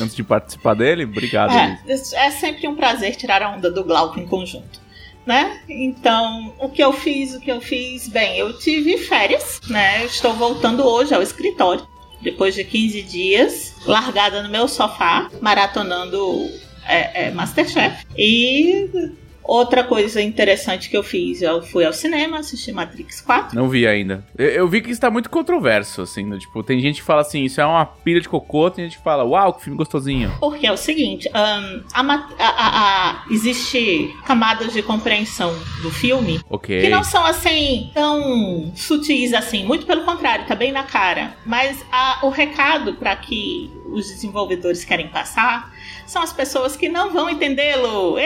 antes 0.00 0.14
de 0.14 0.22
participar 0.22 0.74
dele, 0.74 1.04
obrigado. 1.04 1.52
É, 1.56 1.80
é 1.88 2.30
sempre 2.30 2.68
um 2.68 2.76
prazer 2.76 3.16
tirar 3.16 3.42
a 3.42 3.50
onda 3.50 3.70
do 3.70 3.82
Glauco 3.84 4.20
em 4.20 4.26
conjunto. 4.26 4.80
Né? 5.26 5.60
Então, 5.68 6.54
o 6.58 6.68
que 6.68 6.82
eu 6.82 6.92
fiz, 6.92 7.34
o 7.34 7.40
que 7.40 7.52
eu 7.52 7.60
fiz, 7.60 8.08
bem, 8.08 8.38
eu 8.38 8.58
tive 8.58 8.96
férias, 8.98 9.60
né? 9.68 10.02
Eu 10.02 10.06
estou 10.06 10.32
voltando 10.32 10.84
hoje 10.84 11.14
ao 11.14 11.22
escritório, 11.22 11.86
depois 12.22 12.54
de 12.54 12.64
15 12.64 13.02
dias, 13.02 13.74
largada 13.86 14.42
no 14.42 14.48
meu 14.48 14.66
sofá, 14.66 15.30
maratonando 15.40 16.50
é, 16.86 17.26
é, 17.26 17.30
Masterchef. 17.30 18.04
E 18.16 18.88
outra 19.52 19.82
coisa 19.84 20.20
interessante 20.22 20.88
que 20.88 20.96
eu 20.96 21.02
fiz, 21.02 21.42
eu 21.42 21.62
fui 21.62 21.84
ao 21.84 21.92
cinema, 21.92 22.38
assisti 22.38 22.72
Matrix 22.72 23.20
4. 23.20 23.56
Não 23.58 23.68
vi 23.68 23.86
ainda. 23.86 24.24
Eu, 24.38 24.46
eu 24.48 24.68
vi 24.68 24.80
que 24.80 24.90
isso 24.90 25.00
tá 25.00 25.10
muito 25.10 25.28
controverso, 25.30 26.02
assim, 26.02 26.24
né? 26.24 26.38
tipo, 26.38 26.62
tem 26.62 26.80
gente 26.80 26.96
que 27.00 27.02
fala 27.06 27.20
assim, 27.22 27.42
isso 27.44 27.60
é 27.60 27.66
uma 27.66 27.84
pilha 27.84 28.20
de 28.20 28.28
cocô, 28.28 28.70
tem 28.70 28.84
gente 28.84 28.98
que 28.98 29.04
fala, 29.04 29.24
uau, 29.24 29.54
que 29.54 29.62
filme 29.64 29.76
gostosinho. 29.76 30.32
Porque 30.40 30.66
é 30.66 30.72
o 30.72 30.76
seguinte, 30.76 31.28
ahn, 31.34 31.80
a 31.92 32.00
a- 32.38 32.80
a- 33.18 33.24
existe 33.30 34.14
camadas 34.26 34.72
de 34.72 34.82
compreensão 34.82 35.54
do 35.82 35.90
filme 35.90 36.40
Ok. 36.48 36.80
que 36.80 36.88
não 36.88 37.02
são 37.02 37.24
assim 37.24 37.90
tão 37.94 38.72
sutis 38.74 39.32
assim, 39.32 39.64
muito 39.64 39.86
pelo 39.86 40.04
contrário, 40.04 40.46
tá 40.46 40.54
bem 40.54 40.72
na 40.72 40.82
cara. 40.84 41.34
Mas 41.44 41.84
a- 41.90 42.20
o 42.22 42.28
recado 42.28 42.94
para 42.94 43.14
que 43.16 43.70
os 43.92 44.06
desenvolvedores 44.08 44.84
querem 44.84 45.08
passar 45.08 45.72
são 46.10 46.22
as 46.22 46.32
pessoas 46.32 46.76
que 46.76 46.88
não 46.88 47.10
vão 47.12 47.30
entendê-lo. 47.30 48.16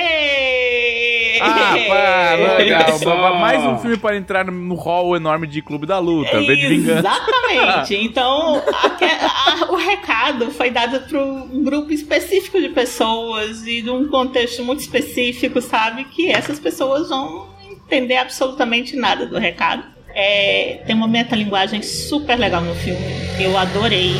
Ah, 1.41 1.75
pá, 1.89 2.35
legal. 2.57 2.99
Só. 2.99 3.35
Mais 3.39 3.63
um 3.65 3.79
filme 3.79 3.97
para 3.99 4.17
entrar 4.17 4.47
no 4.47 4.75
hall 4.75 5.15
enorme 5.17 5.47
de 5.47 5.61
Clube 5.61 5.87
da 5.87 5.99
Luta. 5.99 6.41
V 6.41 6.57
de 6.57 6.67
vingança. 6.67 7.01
Exatamente. 7.01 7.95
Então, 8.05 8.63
aque- 8.83 9.05
a- 9.05 9.67
o 9.71 9.77
recado 9.77 10.51
foi 10.51 10.71
dado 10.71 11.01
para 11.09 11.23
um 11.23 11.63
grupo 11.63 11.93
específico 11.93 12.61
de 12.61 12.69
pessoas 12.71 13.67
e 13.67 13.83
de 13.83 13.91
um 13.91 14.09
contexto 14.09 14.63
muito 14.65 14.81
específico, 14.81 15.61
sabe? 15.61 16.05
Que 16.05 16.31
essas 16.31 16.59
pessoas 16.59 17.09
vão 17.09 17.49
entender 17.71 18.17
absolutamente 18.17 18.97
nada 18.97 19.27
do 19.27 19.39
recado. 19.39 19.85
É, 20.15 20.83
tem 20.87 20.95
uma 20.95 21.09
metalinguagem 21.09 21.83
super 21.83 22.39
legal 22.39 22.61
no 22.63 22.75
filme. 22.77 23.01
Eu 23.41 23.57
adorei. 23.59 24.15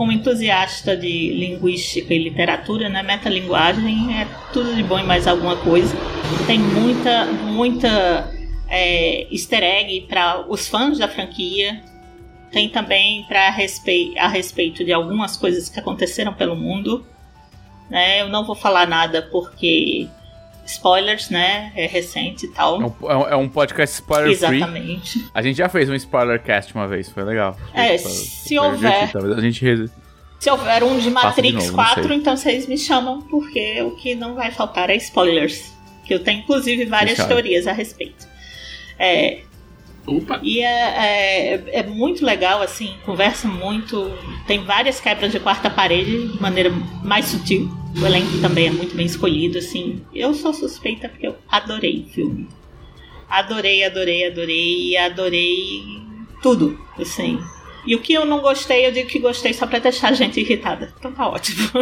Como 0.00 0.12
entusiasta 0.12 0.96
de 0.96 1.30
linguística 1.34 2.14
e 2.14 2.18
literatura, 2.18 2.88
né? 2.88 3.02
Metalinguagem 3.02 4.18
é 4.18 4.26
tudo 4.50 4.74
de 4.74 4.82
bom 4.82 4.98
e 4.98 5.02
mais 5.02 5.26
alguma 5.26 5.58
coisa. 5.58 5.94
Tem 6.46 6.58
muita, 6.58 7.26
muita 7.26 8.32
é, 8.66 9.30
easter 9.30 9.62
egg 9.62 10.06
para 10.08 10.50
os 10.50 10.66
fãs 10.66 10.96
da 10.96 11.06
franquia. 11.06 11.84
Tem 12.50 12.70
também 12.70 13.24
para 13.24 13.50
respeito, 13.50 14.18
a 14.18 14.26
respeito 14.26 14.82
de 14.86 14.90
algumas 14.90 15.36
coisas 15.36 15.68
que 15.68 15.78
aconteceram 15.78 16.32
pelo 16.32 16.56
mundo. 16.56 17.04
Né? 17.90 18.22
Eu 18.22 18.30
não 18.30 18.46
vou 18.46 18.56
falar 18.56 18.88
nada 18.88 19.28
porque 19.30 20.08
spoilers, 20.66 21.30
né? 21.30 21.72
É 21.74 21.86
recente 21.86 22.46
e 22.46 22.50
É 22.50 22.52
tal. 22.52 22.80
é 22.82 23.16
um- 23.16 23.28
é 23.28 23.36
um 23.36 23.48
podcast 23.48 23.94
spoiler 23.94 24.36
free. 24.36 24.56
Exatamente. 24.58 25.26
A 25.34 25.42
gente 25.42 25.56
já 25.56 25.68
fez 25.68 25.88
um 25.88 25.94
spoiler 25.94 26.42
cast 26.42 26.74
uma 26.74 26.86
vez, 26.86 27.08
foi 27.10 27.22
legal. 27.24 27.56
É, 27.74 27.96
se 27.98 28.58
houver. 28.58 29.10
talvez 29.10 29.36
A 29.38 29.40
gente 29.40 29.90
Se 30.38 30.50
houver 30.50 30.82
um 30.84 30.98
de 30.98 31.10
Faça 31.10 31.42
de 31.42 31.50
Matrix 31.50 31.54
novo, 31.54 31.66
não 31.68 31.74
4, 31.74 32.04
sei. 32.08 32.16
então 32.16 32.36
vocês 32.36 32.66
me 32.66 32.78
chamam, 32.78 33.20
porque 33.22 33.82
o 33.82 33.90
que 33.96 34.14
não 34.14 34.34
vai 34.34 34.50
faltar 34.50 34.88
é 34.90 34.96
spoilers. 34.96 35.72
Que 36.04 36.14
eu 36.14 36.24
tenho, 36.24 36.40
inclusive, 36.40 36.86
várias 36.86 37.12
Fechado. 37.16 37.28
teorias 37.28 37.66
a 37.66 37.72
respeito. 37.72 38.26
É, 38.98 39.40
Opa! 40.06 40.40
E 40.42 40.60
é, 40.60 41.54
é, 41.54 41.80
é 41.80 41.82
muito 41.82 42.24
legal, 42.24 42.62
assim, 42.62 42.94
conversa 43.04 43.46
muito. 43.46 44.10
Tem 44.46 44.64
várias 44.64 45.00
quebras 45.00 45.30
de 45.30 45.38
quarta 45.38 45.68
parede 45.70 46.28
de 46.28 46.40
maneira 46.40 46.70
mais 47.02 47.26
sutil. 47.26 47.70
O 48.00 48.06
elenco 48.06 48.40
também 48.40 48.68
é 48.68 48.70
muito 48.70 48.94
bem 48.96 49.06
escolhido, 49.06 49.58
assim. 49.58 50.04
Eu 50.14 50.32
sou 50.34 50.52
suspeita 50.52 51.08
porque 51.08 51.26
eu 51.26 51.36
adorei 51.48 52.04
o 52.06 52.12
filme. 52.12 52.48
Adorei, 53.28 53.84
adorei, 53.84 54.26
adorei, 54.26 54.96
adorei 54.96 56.00
tudo, 56.42 56.78
assim. 56.98 57.38
E 57.86 57.94
o 57.94 58.00
que 58.00 58.12
eu 58.12 58.26
não 58.26 58.40
gostei, 58.40 58.86
eu 58.86 58.92
digo 58.92 59.08
que 59.08 59.18
gostei 59.18 59.52
só 59.52 59.66
pra 59.66 59.78
deixar 59.78 60.08
a 60.08 60.12
gente 60.12 60.40
irritada. 60.40 60.92
Então 60.98 61.12
tá 61.12 61.28
ótimo. 61.28 61.68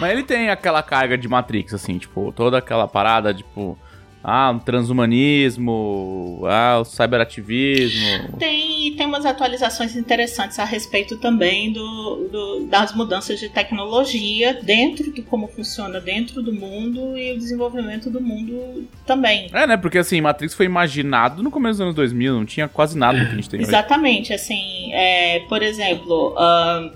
Mas 0.00 0.12
ele 0.12 0.22
tem 0.22 0.50
aquela 0.50 0.82
carga 0.82 1.16
de 1.16 1.28
Matrix, 1.28 1.72
assim, 1.74 1.98
tipo, 1.98 2.32
toda 2.32 2.58
aquela 2.58 2.88
parada, 2.88 3.32
tipo, 3.32 3.78
ah, 4.26 4.50
um 4.50 4.58
transhumanismo, 4.58 6.40
ah, 6.46 6.78
o 6.80 6.84
cyberativismo. 6.84 8.36
Tem, 8.38 8.94
tem 8.96 9.06
umas 9.06 9.26
atualizações 9.26 9.94
interessantes 9.96 10.58
a 10.58 10.64
respeito 10.64 11.18
também 11.18 11.72
do, 11.72 12.28
do- 12.32 12.66
das 12.66 12.94
mudanças 12.94 13.38
de 13.38 13.48
tecnologia 13.48 14.54
dentro 14.62 15.12
de 15.12 15.22
como 15.22 15.46
funciona 15.48 16.00
dentro 16.00 16.42
do 16.42 16.52
mundo 16.52 17.16
e 17.18 17.32
o 17.32 17.38
desenvolvimento 17.38 18.08
do 18.10 18.20
mundo 18.20 18.88
também. 19.06 19.50
É, 19.52 19.66
né? 19.66 19.76
Porque 19.76 19.98
assim, 19.98 20.20
Matrix 20.20 20.54
foi 20.54 20.66
imaginado 20.66 21.42
no 21.42 21.50
começo 21.50 21.74
dos 21.74 21.80
anos 21.82 21.94
2000, 21.94 22.32
não 22.34 22.44
tinha 22.46 22.66
quase 22.68 22.96
nada 22.96 23.18
do 23.18 23.26
que 23.26 23.32
a 23.32 23.36
gente 23.36 23.50
tem 23.50 23.60
hoje. 23.60 23.68
Exatamente, 23.68 24.32
assim, 24.32 24.90
é, 24.92 25.40
por 25.48 25.62
exemplo, 25.62 26.34
ahn, 26.38 26.90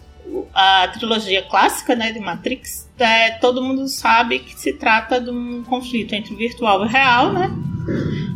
a 0.54 0.88
trilogia 0.88 1.42
clássica 1.42 1.94
né, 1.94 2.12
de 2.12 2.20
Matrix, 2.20 2.87
é, 2.98 3.32
todo 3.40 3.62
mundo 3.62 3.86
sabe 3.88 4.40
que 4.40 4.58
se 4.58 4.72
trata 4.72 5.20
de 5.20 5.30
um 5.30 5.62
conflito 5.64 6.14
entre 6.14 6.34
virtual 6.34 6.84
e 6.84 6.88
real, 6.88 7.32
né? 7.32 7.50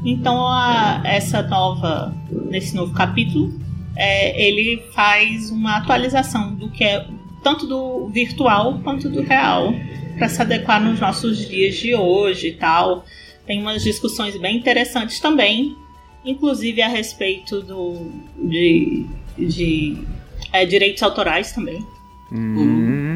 Então, 0.04 0.47
a- 0.47 1.00
essa 1.04 1.42
nova, 1.42 2.14
nesse 2.31 2.75
novo 2.75 2.92
capítulo, 2.95 3.52
é, 3.97 4.47
ele 4.49 4.83
faz 4.95 5.50
uma 5.50 5.76
atualização 5.76 6.54
do 6.54 6.71
que 6.71 6.83
é 6.85 7.07
tanto 7.42 7.66
do 7.66 8.09
virtual 8.09 8.78
quanto 8.85 9.09
do 9.11 9.21
real, 9.23 9.75
para 10.16 10.28
se 10.28 10.40
adequar 10.40 10.81
nos 10.83 11.00
nossos 11.00 11.49
dias 11.49 11.75
de 11.76 11.95
hoje 11.95 12.49
e 12.49 12.52
tal. 12.52 13.04
Tem 13.47 13.61
umas 13.61 13.83
discussões 13.83 14.38
bem 14.40 14.57
interessantes 14.57 15.19
também, 15.19 15.76
inclusive 16.25 16.81
a 16.81 16.88
respeito 16.88 17.61
do, 17.61 18.12
de, 18.38 19.04
de 19.37 19.99
é, 20.52 20.64
direitos 20.64 21.02
autorais 21.02 21.52
também. 21.52 21.85
Hum. 22.31 23.12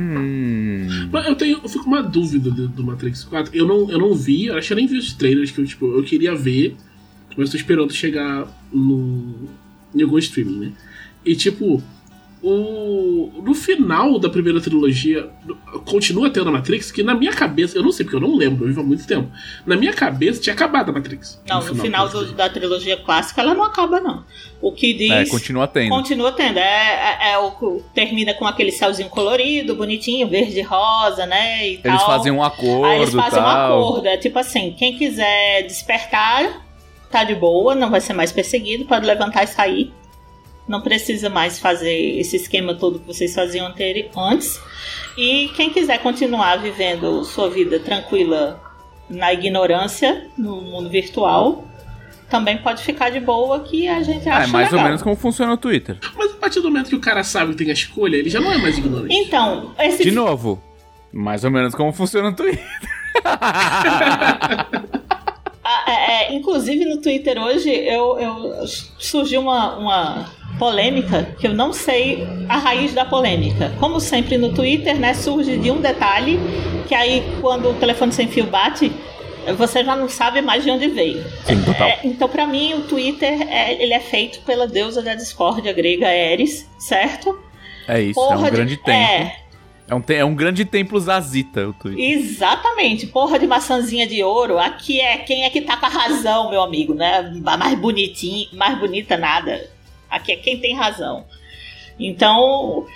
Mas 1.11 1.27
eu 1.27 1.35
tenho. 1.35 1.61
Eu 1.63 1.69
fico 1.69 1.85
com 1.85 1.91
uma 1.91 2.03
dúvida 2.03 2.51
do, 2.51 2.69
do 2.69 2.85
Matrix 2.85 3.25
4. 3.25 3.55
Eu 3.55 3.67
não, 3.67 3.91
eu 3.91 3.99
não 3.99 4.15
vi, 4.15 4.47
eu 4.47 4.57
acho 4.57 4.69
que 4.69 4.73
eu 4.73 4.77
nem 4.77 4.87
vi 4.87 4.99
os 4.99 5.13
trailers 5.13 5.51
que 5.51 5.61
eu, 5.61 5.67
tipo, 5.67 5.87
eu 5.87 6.03
queria 6.05 6.35
ver, 6.35 6.77
mas 7.37 7.51
tô 7.51 7.57
esperando 7.57 7.93
chegar 7.93 8.47
no. 8.73 9.49
em 9.95 10.03
algum 10.03 10.19
streaming, 10.19 10.59
né? 10.59 10.73
E 11.25 11.35
tipo, 11.35 11.83
o. 12.51 13.43
No 13.43 13.55
final 13.55 14.19
da 14.19 14.29
primeira 14.29 14.61
trilogia, 14.61 15.29
continua 15.85 16.31
tendo 16.31 16.49
a 16.49 16.53
Matrix, 16.53 16.91
que 16.91 17.03
na 17.03 17.15
minha 17.15 17.33
cabeça, 17.33 17.77
eu 17.79 17.83
não 17.83 17.93
sei 17.93 18.05
porque 18.05 18.17
eu 18.17 18.21
não 18.21 18.37
lembro, 18.37 18.65
eu 18.65 18.69
vivo 18.69 18.81
há 18.81 18.85
muito 18.85 19.07
tempo. 19.07 19.29
Na 19.65 19.77
minha 19.77 19.93
cabeça 19.93 20.41
tinha 20.41 20.53
acabado 20.55 20.91
a 20.91 20.93
Matrix. 20.93 21.41
Não, 21.49 21.65
no 21.65 21.75
final, 21.77 22.09
do- 22.09 22.33
da 22.33 22.49
trilogia 22.49 22.97
clássica 22.97 23.41
ela 23.41 23.55
não 23.55 23.65
acaba, 23.65 24.01
não. 24.01 24.25
O 24.61 24.73
que 24.73 24.93
diz. 24.95 25.11
É, 25.11 25.25
continua 25.27 25.67
tendo. 25.67 25.91
Continua 25.91 26.33
tendo. 26.33 26.59
É, 26.59 27.19
é, 27.23 27.33
é 27.33 27.39
o 27.39 27.83
termina 27.95 28.35
com 28.35 28.47
aquele 28.47 28.71
céuzinho 28.73 29.09
colorido, 29.09 29.75
bonitinho, 29.75 30.27
verde 30.29 30.59
e 30.59 30.63
rosa, 30.63 31.27
né? 31.27 31.67
E 31.69 31.73
Eles 31.75 31.83
tal. 31.83 32.07
fazem 32.07 32.33
um 32.33 32.43
acordo 32.43 32.85
Aí 32.87 33.01
eles 33.03 33.15
fazem 33.15 33.39
um 33.41 33.43
tal. 33.45 33.79
acordo. 33.83 34.07
É 34.09 34.17
tipo 34.17 34.39
assim: 34.39 34.75
quem 34.79 34.97
quiser 34.97 35.63
despertar, 35.63 36.65
tá 37.11 37.23
de 37.25 37.35
boa, 37.35 37.75
não 37.75 37.91
vai 37.91 38.01
ser 38.01 38.13
mais 38.13 38.33
perseguido, 38.33 38.85
pode 38.87 39.07
levantar 39.07 39.45
e 39.45 39.47
sair. 39.47 39.93
Não 40.69 40.81
precisa 40.81 41.29
mais 41.31 41.59
fazer 41.61 42.19
esse 42.19 42.37
esquema 42.37 42.75
todo 42.75 42.99
que 42.99 43.07
vocês 43.07 43.33
faziam 43.35 43.73
antes. 44.17 44.61
E 45.17 45.49
quem 45.57 45.71
quiser 45.71 45.99
continuar 45.99 46.57
vivendo 46.57 47.25
sua 47.25 47.49
vida 47.49 47.79
tranquila 47.79 48.61
na 49.09 49.33
ignorância, 49.33 50.29
no 50.37 50.61
mundo 50.61 50.91
virtual, 50.91 51.65
também 52.29 52.59
pode 52.59 52.83
ficar 52.83 53.11
de 53.11 53.21
boa 53.21 53.61
que 53.61 53.87
a 53.87 54.03
gente 54.03 54.29
É, 54.29 54.33
acha 54.33 54.49
mais 54.49 54.67
ou 54.69 54.73
legal. 54.73 54.85
menos 54.87 55.03
como 55.03 55.15
funciona 55.15 55.53
o 55.53 55.57
Twitter. 55.57 55.97
Mas 56.17 56.33
a 56.33 56.37
partir 56.37 56.61
do 56.61 56.69
momento 56.69 56.89
que 56.91 56.97
o 56.97 57.01
cara 57.01 57.23
sabe 57.23 57.53
que 57.53 57.59
tem 57.59 57.71
a 57.71 57.73
escolha, 57.73 58.17
ele 58.17 58.29
já 58.29 58.41
não 58.41 58.53
é 58.53 58.59
mais 58.59 58.77
ignorante. 58.77 59.15
Então, 59.15 59.73
esse 59.79 60.03
De 60.03 60.11
novo, 60.11 60.61
mais 61.13 61.45
ou 61.45 61.51
menos 61.53 61.73
como 61.77 61.93
funciona 61.93 62.31
o 62.31 62.35
Twitter. 62.35 62.65
Ah, 65.69 65.83
é, 65.89 65.93
é, 66.33 66.35
inclusive 66.37 66.85
no 66.85 66.99
Twitter 66.99 67.37
hoje 67.43 67.71
eu, 67.71 68.17
eu- 68.21 68.67
surgiu 68.99 69.41
uma, 69.41 69.75
uma 69.77 70.31
polêmica 70.59 71.35
que 71.39 71.47
eu 71.47 71.55
não 71.55 71.73
sei 71.73 72.27
a 72.49 72.57
raiz 72.59 72.93
da 72.95 73.05
polêmica. 73.05 73.73
Como 73.79 74.01
sempre 74.01 74.39
no 74.39 74.53
Twitter, 74.55 74.99
né, 74.99 75.15
surge 75.15 75.57
de 75.57 75.71
um 75.71 75.81
detalhe 75.81 76.39
que 76.89 76.95
aí 76.95 77.23
quando 77.41 77.71
o 77.71 77.75
telefone 77.75 78.13
sem 78.13 78.29
fio 78.29 78.45
bate, 78.47 78.91
você 79.57 79.85
já 79.85 79.95
não 79.95 80.09
sabe 80.09 80.41
mais 80.43 80.65
de 80.65 80.71
onde 80.71 80.89
veio. 80.89 81.23
Sim, 81.45 81.63
total. 81.63 81.89
É, 81.89 82.01
então, 82.05 82.29
pra 82.29 82.47
mim, 82.47 82.75
o 82.75 82.81
Twitter 82.83 83.43
é, 83.49 83.81
ele 83.81 83.93
é 83.95 84.01
feito 84.01 84.41
pela 84.41 84.67
deusa 84.67 85.03
da 85.03 85.15
discórdia 85.15 85.73
grega 85.73 86.13
Eris, 86.13 86.69
certo? 86.79 87.39
É 87.87 88.01
isso, 88.01 88.19
é 88.19 88.23
um 88.25 88.29
Porra 88.29 88.51
de- 88.51 88.57
grande 88.57 88.77
templo. 88.77 88.93
É, 88.93 89.37
É 89.89 89.95
um, 89.95 90.01
te- 90.01 90.15
é 90.15 90.25
um 90.25 90.35
grande 90.35 90.65
templo 90.65 90.99
zazita 90.99 91.69
o 91.69 91.73
Twitter. 91.73 92.05
Exatamente, 92.19 93.07
porra 93.07 93.39
de 93.39 93.47
maçãzinha 93.47 94.05
de 94.05 94.21
ouro. 94.25 94.59
Aqui 94.59 95.01
é 95.01 95.19
quem 95.19 95.45
é 95.45 95.51
que 95.51 95.61
tá 95.61 95.77
com 95.77 95.87
a 95.87 95.89
razão, 95.89 96.51
meu 96.51 96.61
amigo, 96.61 96.93
né? 96.93 97.33
A 97.47 97.57
Mais 97.57 97.79
bonitinho, 97.79 98.49
mais 98.53 98.77
bonita 98.81 99.17
nada. 99.17 99.71
Aqui 100.11 100.33
é 100.33 100.37
quem 100.37 100.59
tem 100.61 100.75
razão. 100.75 101.25
Então, 101.99 102.87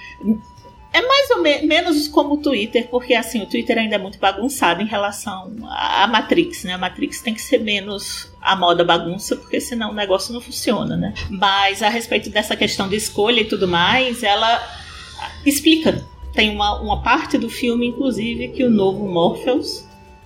é 0.93 1.01
mais 1.01 1.31
ou 1.31 1.43
me- 1.43 1.63
menos 1.63 2.09
como 2.09 2.35
o 2.35 2.37
Twitter, 2.43 2.89
porque 2.89 3.15
assim, 3.15 3.43
o 3.43 3.47
Twitter 3.47 3.79
ainda 3.79 3.95
é 3.95 3.99
muito 3.99 4.19
bagunçado 4.19 4.83
em 4.83 4.87
relação 4.87 5.53
à 5.71 6.07
Matrix, 6.07 6.65
né? 6.65 6.75
A 6.75 6.79
Matrix 6.79 7.21
tem 7.23 7.33
que 7.35 7.41
ser 7.41 7.59
menos 7.59 8.31
a 8.41 8.55
moda 8.57 8.85
bagunça, 8.85 9.37
porque 9.37 9.61
senão 9.61 9.91
o 9.91 9.95
negócio 9.95 10.33
não 10.35 10.41
funciona, 10.41 10.97
né? 10.97 11.15
Mas 11.31 11.83
a 11.83 11.89
respeito 11.89 12.29
dessa 12.31 12.57
questão 12.57 12.89
de 12.89 12.97
escolha 12.97 13.41
e 13.41 13.45
tudo 13.45 13.67
mais, 13.69 14.23
ela 14.23 14.61
explica. 15.47 16.05
Tem 16.33 16.51
uma, 16.51 16.81
uma 16.81 17.03
parte 17.03 17.37
do 17.39 17.49
filme, 17.51 17.87
inclusive, 17.89 18.49
que 18.49 18.65
o 18.65 18.71
novo 18.71 19.07
Morpheus 19.09 19.85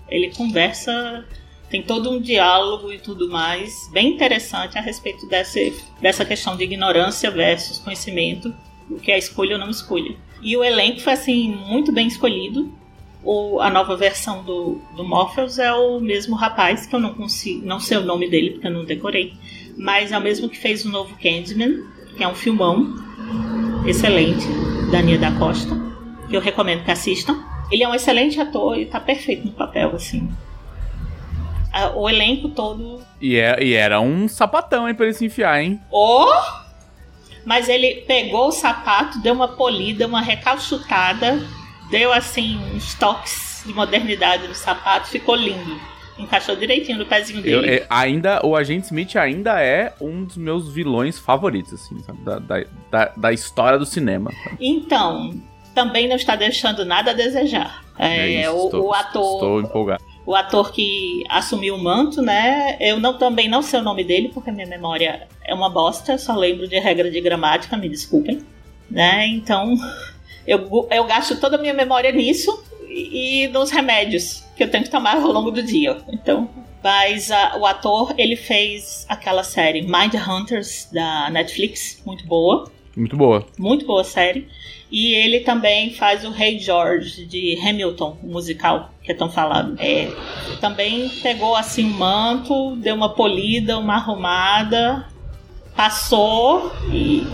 ele 0.09 0.31
conversa, 0.35 1.25
tem 1.71 1.83
todo 1.83 2.11
um 2.11 2.21
diálogo 2.21 2.93
e 2.93 2.99
tudo 2.99 3.29
mais, 3.29 3.91
bem 3.93 4.15
interessante 4.15 4.79
a 4.79 4.81
respeito 4.81 5.27
desse, 5.27 5.75
dessa 6.01 6.25
questão 6.25 6.57
de 6.57 6.65
ignorância 6.65 7.31
versus 7.31 7.79
conhecimento, 7.79 8.55
o 8.89 8.99
que 8.99 9.11
é 9.11 9.19
escolha 9.19 9.57
ou 9.57 9.61
não 9.61 9.71
escolha. 9.71 10.15
E 10.43 10.57
o 10.57 10.63
elenco 10.63 11.01
foi 11.01 11.15
assim 11.15 11.49
muito 11.49 11.91
bem 11.91 12.07
escolhido. 12.07 12.73
O, 13.23 13.59
a 13.61 13.71
nova 13.71 13.97
versão 13.97 14.45
do, 14.45 14.81
do 14.95 15.03
Morpheus 15.03 15.59
é 15.59 15.73
o 15.73 15.99
mesmo 15.99 16.37
rapaz, 16.37 16.85
que 16.85 16.95
eu 16.95 17.01
não 17.01 17.15
consigo, 17.15 17.67
não 17.67 17.81
sei 17.81 17.97
o 17.97 18.05
nome 18.05 18.29
dele 18.29 18.51
porque 18.51 18.67
eu 18.67 18.73
não 18.73 18.85
decorei, 18.85 19.33
mas 19.77 20.13
é 20.13 20.19
o 20.19 20.21
mesmo 20.21 20.49
que 20.49 20.59
fez 20.59 20.85
o 20.85 20.91
novo 20.91 21.17
Candyman, 21.17 21.83
que 22.17 22.23
é 22.23 22.29
um 22.29 22.35
filmão 22.35 22.95
excelente. 23.87 24.47
Dania 24.91 25.19
da 25.19 25.33
Costa, 25.33 25.75
que 26.29 26.37
eu 26.37 26.41
recomendo 26.41 26.85
que 26.85 26.91
assistam. 26.91 27.43
Ele 27.71 27.83
é 27.83 27.89
um 27.89 27.95
excelente 27.95 28.41
ator 28.41 28.79
e 28.79 28.87
tá 28.87 29.01
perfeito 29.01 29.47
no 29.47 29.53
papel, 29.53 29.91
assim. 29.97 30.29
Ah, 31.77 31.91
O 31.97 32.09
elenco 32.09 32.49
todo. 32.51 33.03
E, 33.21 33.37
é- 33.37 33.61
e 33.63 33.75
era 33.75 34.01
um 34.01 34.29
sapatão, 34.29 34.89
hein, 34.89 34.95
pra 34.95 35.07
ele 35.07 35.15
se 35.15 35.27
enfiar, 35.27 35.61
hein? 35.61 35.81
Oh! 35.91 36.27
Mas 37.45 37.69
ele 37.69 38.03
pegou 38.07 38.49
o 38.49 38.53
sapato, 38.53 39.21
deu 39.21 39.35
uma 39.35 39.49
polida, 39.49 40.07
uma 40.07 40.21
recalchutada, 40.23 41.43
deu 41.91 42.13
assim 42.13 42.59
uns 42.75 42.95
toques 42.95 43.63
de 43.67 43.73
modernidade 43.75 44.47
no 44.49 44.55
sapato, 44.55 45.09
ficou 45.09 45.35
lindo. 45.35 45.79
Encaixou 46.17 46.55
direitinho 46.55 46.99
no 46.99 47.07
pezinho 47.07 47.45
Eu- 47.45 47.61
dele. 47.63 47.75
é, 47.79 47.87
ainda, 47.91 48.41
o 48.47 48.55
Agente 48.55 48.85
Smith 48.87 49.17
ainda 49.17 49.61
é 49.61 49.93
um 50.01 50.25
dos 50.25 50.37
meus 50.37 50.73
vilões 50.73 51.19
favoritos, 51.19 51.75
assim, 51.75 51.99
sabe? 52.05 52.19
Da, 52.23 52.39
da, 52.39 52.65
da, 52.91 53.13
da 53.17 53.33
história 53.33 53.79
do 53.79 53.85
cinema. 53.85 54.31
sabe? 54.45 54.57
Então, 54.61 55.33
também 55.75 56.07
não 56.09 56.15
está 56.15 56.37
deixando 56.37 56.85
nada 56.85 57.11
a 57.11 57.15
desejar. 57.15 57.83
É, 57.99 58.43
isso, 58.43 58.53
o, 58.57 58.65
estou, 58.67 58.85
o 58.87 58.95
ator. 58.95 59.35
Estou 59.35 59.61
empolgado. 59.61 60.05
O 60.27 60.35
ator 60.35 60.73
que 60.73 61.23
assumiu 61.29 61.75
o 61.75 61.83
manto, 61.83 62.23
né? 62.23 62.77
Eu 62.81 62.99
não, 62.99 63.19
também 63.19 63.49
não 63.49 63.63
sei 63.63 63.81
o 63.81 63.83
nome 63.83 64.05
dele, 64.05 64.31
porque 64.33 64.51
minha 64.51 64.67
memória 64.67 65.29
é 65.45 65.55
uma 65.55 65.69
bosta, 65.69 66.17
só 66.17 66.35
lembro 66.35 66.67
de 66.67 66.79
regra 66.79 67.11
de 67.11 67.21
gramática, 67.21 67.77
me 67.77 67.89
desculpem. 67.89 68.41
Né? 68.91 69.27
Então, 69.29 69.75
eu, 70.47 70.89
eu 70.91 71.05
gasto 71.05 71.39
toda 71.39 71.57
a 71.57 71.61
minha 71.61 71.75
memória 71.75 72.11
nisso 72.11 72.65
e, 72.89 73.45
e 73.45 73.49
nos 73.49 73.71
remédios 73.71 74.45
que 74.57 74.63
eu 74.63 74.71
tenho 74.71 74.85
que 74.85 74.91
tomar 74.91 75.17
ao 75.17 75.33
longo 75.33 75.51
do 75.51 75.63
dia. 75.63 75.99
Então, 76.09 76.49
mas 76.83 77.31
ah, 77.31 77.57
o 77.59 77.67
ator, 77.67 78.15
ele 78.17 78.37
fez 78.37 79.07
aquela 79.09 79.43
série 79.43 79.83
Mind 79.83 80.15
Hunters 80.15 80.89
da 80.93 81.31
Netflix, 81.31 82.03
muito 82.05 82.27
boa. 82.27 82.71
Muito 82.97 83.17
boa. 83.17 83.47
Muito 83.59 83.87
boa 83.87 84.05
série. 84.05 84.47
E 84.91 85.13
ele 85.15 85.41
também 85.41 85.93
faz 85.93 86.25
o 86.25 86.31
Rei 86.31 86.59
George 86.59 87.25
de 87.27 87.59
Hamilton, 87.61 88.17
o 88.23 88.27
musical 88.29 88.91
que 89.03 89.11
é 89.11 89.15
tão 89.15 89.29
falado. 89.31 89.75
É, 89.79 90.09
também 90.61 91.09
pegou 91.23 91.57
assim 91.57 91.85
um 91.87 91.91
manto, 91.99 92.77
deu 92.77 92.95
uma 92.95 93.09
polida, 93.09 93.77
uma 93.79 93.97
arrumada, 93.97 95.07
passou 95.75 96.73
e 96.93 97.27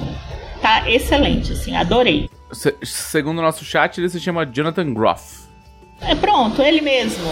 tá 0.62 0.88
excelente, 0.90 1.52
assim, 1.52 1.76
adorei. 1.76 2.28
Se- 2.52 2.74
segundo 2.82 3.38
o 3.38 3.42
nosso 3.42 3.64
chat, 3.64 3.98
ele 3.98 4.08
se 4.08 4.18
chama 4.20 4.44
Jonathan 4.46 4.92
Groff. 4.92 5.40
É 6.00 6.14
pronto, 6.14 6.62
ele 6.62 6.80
mesmo. 6.80 7.30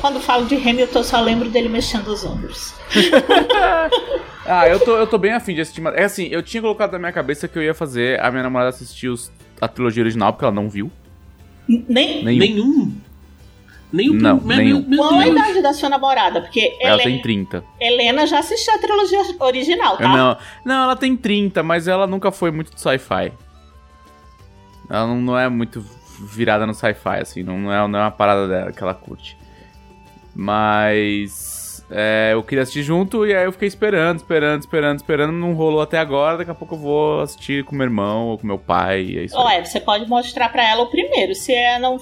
Quando 0.00 0.18
falo 0.20 0.46
de 0.46 0.54
Hamilton, 0.56 0.98
eu 1.00 1.04
só 1.04 1.20
lembro 1.20 1.50
dele 1.50 1.68
mexendo 1.68 2.08
os 2.08 2.24
ombros. 2.24 2.72
Ah, 4.50 4.66
eu 4.66 4.80
tô, 4.80 4.96
eu 4.96 5.06
tô 5.06 5.18
bem 5.18 5.34
afim 5.34 5.54
de 5.54 5.60
assistir. 5.60 5.82
É 5.94 6.04
assim, 6.04 6.28
eu 6.28 6.42
tinha 6.42 6.62
colocado 6.62 6.92
na 6.92 6.98
minha 6.98 7.12
cabeça 7.12 7.46
que 7.46 7.58
eu 7.58 7.62
ia 7.62 7.74
fazer 7.74 8.18
a 8.18 8.30
minha 8.30 8.42
namorada 8.42 8.70
assistir 8.70 9.08
os- 9.08 9.30
a 9.60 9.68
trilogia 9.68 10.02
original, 10.02 10.32
porque 10.32 10.44
ela 10.44 10.54
não 10.54 10.68
viu. 10.68 10.90
Nem 11.68 12.24
Nenhum. 12.24 12.38
Nenhum. 12.38 12.92
Nenhum. 13.90 14.14
Não, 14.14 14.40
meu, 14.40 14.56
nenhum. 14.56 14.80
Meu, 14.80 14.88
meu 14.88 14.98
qual 14.98 15.18
a 15.18 15.26
idade 15.28 15.62
da 15.62 15.72
sua 15.72 15.88
namorada, 15.88 16.42
porque 16.42 16.76
Ela 16.80 17.00
Helen- 17.00 17.14
tem 17.14 17.22
30. 17.22 17.64
Helena 17.80 18.26
já 18.26 18.38
assistiu 18.38 18.74
a 18.74 18.78
trilogia 18.78 19.20
original, 19.40 19.96
tá? 19.96 20.08
Não, 20.08 20.36
não, 20.64 20.84
ela 20.84 20.96
tem 20.96 21.16
30, 21.16 21.62
mas 21.62 21.88
ela 21.88 22.06
nunca 22.06 22.30
foi 22.30 22.50
muito 22.50 22.70
do 22.72 22.78
sci-fi. 22.78 23.32
Ela 24.90 25.06
não, 25.06 25.20
não 25.20 25.38
é 25.38 25.48
muito 25.48 25.84
virada 26.20 26.66
no 26.66 26.74
sci-fi, 26.74 27.20
assim, 27.20 27.42
não, 27.42 27.58
não, 27.58 27.72
é, 27.72 27.88
não 27.88 27.98
é 27.98 28.02
uma 28.02 28.10
parada 28.10 28.46
dela 28.46 28.72
que 28.72 28.82
ela 28.82 28.94
curte. 28.94 29.38
Mas 30.34 31.47
é, 31.90 32.30
eu 32.32 32.42
queria 32.42 32.62
assistir 32.62 32.82
junto 32.82 33.26
e 33.26 33.34
aí 33.34 33.44
eu 33.44 33.52
fiquei 33.52 33.68
esperando, 33.68 34.18
esperando, 34.18 34.60
esperando, 34.60 34.96
esperando. 34.98 35.32
Não 35.32 35.54
rolou 35.54 35.80
até 35.80 35.98
agora. 35.98 36.36
Daqui 36.38 36.50
a 36.50 36.54
pouco 36.54 36.74
eu 36.74 36.78
vou 36.78 37.20
assistir 37.22 37.64
com 37.64 37.74
meu 37.74 37.84
irmão 37.84 38.28
ou 38.28 38.38
com 38.38 38.46
meu 38.46 38.58
pai. 38.58 39.00
É 39.16 39.24
isso. 39.24 39.36
Olha, 39.36 39.64
você 39.64 39.80
pode 39.80 40.06
mostrar 40.08 40.50
pra 40.50 40.68
ela 40.68 40.82
o 40.82 40.90
primeiro, 40.90 41.34
se 41.34 41.52
é 41.52 41.78
não 41.78 41.98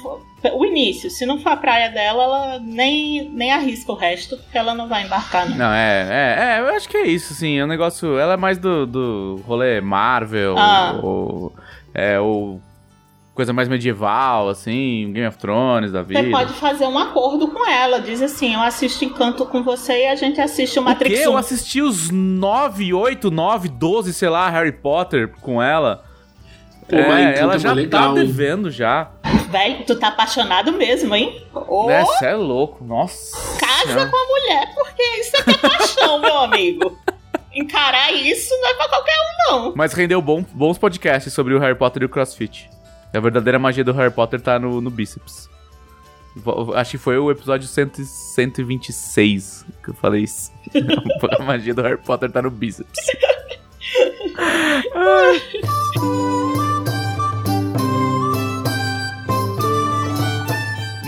o 0.54 0.64
início, 0.64 1.10
se 1.10 1.26
não 1.26 1.40
for 1.40 1.50
a 1.50 1.56
praia 1.56 1.88
dela, 1.90 2.22
ela 2.22 2.58
nem, 2.60 3.28
nem 3.30 3.50
arrisca 3.52 3.90
o 3.90 3.96
resto, 3.96 4.36
porque 4.36 4.56
ela 4.56 4.74
não 4.74 4.86
vai 4.86 5.04
embarcar 5.04 5.48
não. 5.48 5.56
Não, 5.56 5.72
é, 5.72 6.06
é, 6.08 6.44
é, 6.56 6.60
eu 6.60 6.68
acho 6.76 6.88
que 6.88 6.96
é 6.96 7.06
isso, 7.06 7.32
assim, 7.32 7.58
é 7.58 7.64
um 7.64 7.68
negócio, 7.68 8.16
ela 8.18 8.34
é 8.34 8.36
mais 8.36 8.56
do, 8.58 8.86
do 8.86 9.42
rolê 9.46 9.80
Marvel, 9.80 10.56
Ah. 10.56 11.00
ou, 11.02 11.52
é, 11.92 12.20
ou 12.20 12.60
coisa 13.36 13.52
mais 13.52 13.68
medieval, 13.68 14.48
assim, 14.48 15.12
Game 15.12 15.26
of 15.28 15.36
Thrones 15.36 15.92
da 15.92 16.00
vida. 16.02 16.22
Você 16.22 16.30
pode 16.30 16.54
fazer 16.54 16.86
um 16.86 16.98
acordo 16.98 17.48
com 17.48 17.68
ela, 17.68 18.00
diz 18.00 18.22
assim, 18.22 18.54
eu 18.54 18.62
assisto 18.62 19.04
Encanto 19.04 19.44
com 19.44 19.62
você 19.62 20.04
e 20.04 20.06
a 20.06 20.16
gente 20.16 20.40
assiste 20.40 20.78
o 20.78 20.82
Matrix 20.82 21.14
O 21.14 21.22
quê? 21.22 21.28
1. 21.28 21.32
Eu 21.32 21.36
assisti 21.36 21.82
os 21.82 22.10
9, 22.10 22.94
8, 22.94 23.30
9, 23.30 23.68
12, 23.68 24.14
sei 24.14 24.30
lá, 24.30 24.48
Harry 24.48 24.72
Potter 24.72 25.28
com 25.42 25.62
ela. 25.62 26.02
Pô, 26.88 26.96
é, 26.96 27.38
ela 27.38 27.56
é 27.56 27.58
já 27.58 27.72
legal, 27.72 28.14
tá 28.14 28.20
devendo 28.20 28.70
já. 28.70 29.10
Velho, 29.50 29.84
tu 29.84 29.96
tá 29.96 30.08
apaixonado 30.08 30.72
mesmo, 30.72 31.14
hein? 31.14 31.42
Né, 31.86 32.04
cê 32.18 32.26
é 32.26 32.34
louco, 32.34 32.82
nossa. 32.84 33.36
casa 33.58 33.86
senhora. 33.86 34.08
com 34.10 34.16
a 34.16 34.26
mulher, 34.26 34.74
porque 34.74 35.02
isso 35.20 35.36
é 35.36 35.50
é 35.50 35.56
paixão, 35.58 36.18
meu 36.20 36.38
amigo. 36.38 36.98
Encarar 37.54 38.12
isso 38.12 38.54
não 38.60 38.68
é 38.68 38.74
pra 38.74 38.88
qualquer 38.88 39.14
um, 39.14 39.52
não. 39.52 39.72
Mas 39.76 39.92
rendeu 39.92 40.22
bom- 40.22 40.44
bons 40.52 40.78
podcasts 40.78 41.32
sobre 41.32 41.54
o 41.54 41.58
Harry 41.58 41.74
Potter 41.74 42.02
e 42.02 42.06
o 42.06 42.08
CrossFit. 42.08 42.70
A 43.14 43.20
verdadeira 43.20 43.58
magia 43.58 43.84
do 43.84 43.92
Harry 43.92 44.12
Potter 44.12 44.40
tá 44.40 44.58
no, 44.58 44.80
no 44.80 44.90
bíceps. 44.90 45.48
Acho 46.74 46.90
que 46.92 46.98
foi 46.98 47.16
o 47.16 47.30
episódio 47.30 47.66
100 47.66 47.92
e 47.98 48.04
126 48.04 49.64
que 49.82 49.90
eu 49.90 49.94
falei 49.94 50.24
isso. 50.24 50.52
A 51.38 51.42
magia 51.42 51.72
do 51.72 51.82
Harry 51.82 51.96
Potter 51.96 52.30
tá 52.30 52.42
no 52.42 52.50
bíceps. 52.50 52.98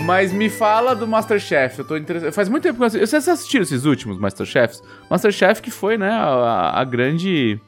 Mas 0.03 0.33
me 0.33 0.49
fala 0.49 0.95
do 0.95 1.07
Masterchef, 1.07 1.77
eu 1.77 1.85
tô 1.85 1.95
interessado. 1.95 2.31
Faz 2.31 2.49
muito 2.49 2.63
tempo 2.63 2.77
que 2.77 2.81
eu 2.81 2.87
assisti. 2.87 3.05
Vocês 3.05 3.27
assistiram 3.27 3.61
esses 3.61 3.85
últimos 3.85 4.17
Masterchefs? 4.17 4.81
Masterchef 5.07 5.61
que 5.61 5.69
foi, 5.69 5.99
né, 5.99 6.09
a, 6.09 6.79
a 6.79 6.83
grande 6.83 7.61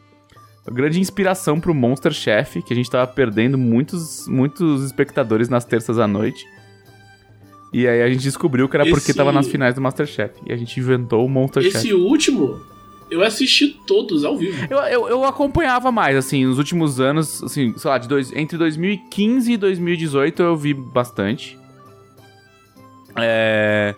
grande 0.70 1.00
inspiração 1.00 1.60
pro 1.60 1.74
Monster 1.74 2.12
Chef, 2.12 2.62
que 2.62 2.74
a 2.74 2.76
gente 2.76 2.90
tava 2.90 3.08
perdendo 3.08 3.58
muitos, 3.58 4.28
muitos 4.28 4.84
espectadores 4.84 5.50
nas 5.50 5.66
terças 5.66 5.98
à 5.98 6.08
noite. 6.08 6.46
E 7.74 7.88
aí 7.88 8.02
a 8.02 8.10
gente 8.10 8.22
descobriu 8.22 8.68
que 8.68 8.76
era 8.76 8.86
porque 8.86 9.12
Esse- 9.12 9.14
tava 9.14 9.32
nas 9.32 9.48
finais 9.48 9.74
do 9.74 9.82
Masterchef. 9.82 10.34
E 10.46 10.52
a 10.52 10.58
gente 10.58 10.78
inventou 10.80 11.26
o 11.26 11.30
Monster 11.30 11.64
Chef. 11.64 11.78
Esse 11.78 11.94
último, 11.94 12.60
eu 13.10 13.24
assisti 13.24 13.70
todos 13.88 14.26
ao 14.26 14.38
vivo. 14.38 14.68
Eu, 14.70 14.78
eu, 14.80 15.08
eu 15.08 15.24
acompanhava 15.24 15.90
mais, 15.92 16.18
assim, 16.18 16.46
nos 16.46 16.58
últimos 16.58 17.00
anos, 17.00 17.42
assim, 17.42 17.74
sei 17.78 17.90
lá, 17.90 17.98
de 17.98 18.08
dois, 18.10 18.32
entre 18.34 18.58
2015 18.58 19.54
e 19.54 19.58
2018 19.58 20.44
eu 20.44 20.56
vi 20.58 20.74
bastante. 20.74 21.58
É. 23.16 23.96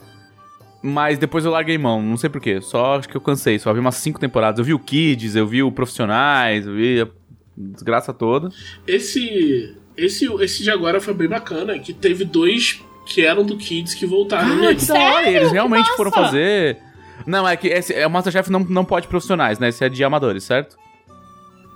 Mas 0.85 1.17
depois 1.17 1.45
eu 1.45 1.51
larguei 1.51 1.77
mão, 1.77 2.01
não 2.01 2.17
sei 2.17 2.29
porquê. 2.29 2.59
Só 2.61 2.97
acho 2.97 3.07
que 3.07 3.15
eu 3.15 3.21
cansei. 3.21 3.57
Só 3.57 3.71
vi 3.73 3.79
umas 3.79 3.95
cinco 3.95 4.19
temporadas. 4.19 4.59
Eu 4.59 4.65
vi 4.65 4.73
o 4.73 4.79
Kids, 4.79 5.33
eu 5.35 5.47
vi 5.47 5.63
o 5.63 5.71
Profissionais, 5.71 6.67
eu 6.67 6.75
vi 6.75 7.01
a 7.01 7.07
desgraça 7.55 8.13
toda. 8.13 8.49
Esse, 8.85 9.75
esse, 9.95 10.25
esse 10.43 10.61
de 10.63 10.69
agora 10.69 10.99
foi 10.99 11.13
bem 11.13 11.29
bacana, 11.29 11.79
que 11.79 11.93
teve 11.93 12.25
dois 12.25 12.81
que 13.05 13.25
eram 13.25 13.45
do 13.45 13.55
Kids 13.57 13.93
que 13.93 14.05
voltaram 14.05 14.51
Ah, 14.51 14.55
nele. 14.55 14.75
que 14.75 14.85
da? 14.85 15.29
Eles 15.31 15.47
Que 15.47 15.53
realmente 15.53 15.85
massa! 15.85 15.95
foram 15.97 16.11
fazer. 16.11 16.77
Não, 17.25 17.47
é 17.47 17.55
que 17.55 17.67
esse, 17.67 17.93
é, 17.93 18.05
o 18.05 18.09
Masterchef 18.11 18.51
não, 18.51 18.59
não 18.59 18.83
pode 18.83 19.07
profissionais, 19.07 19.59
né? 19.59 19.69
Esse 19.69 19.85
é 19.85 19.89
de 19.89 20.03
amadores, 20.03 20.43
certo? 20.43 20.75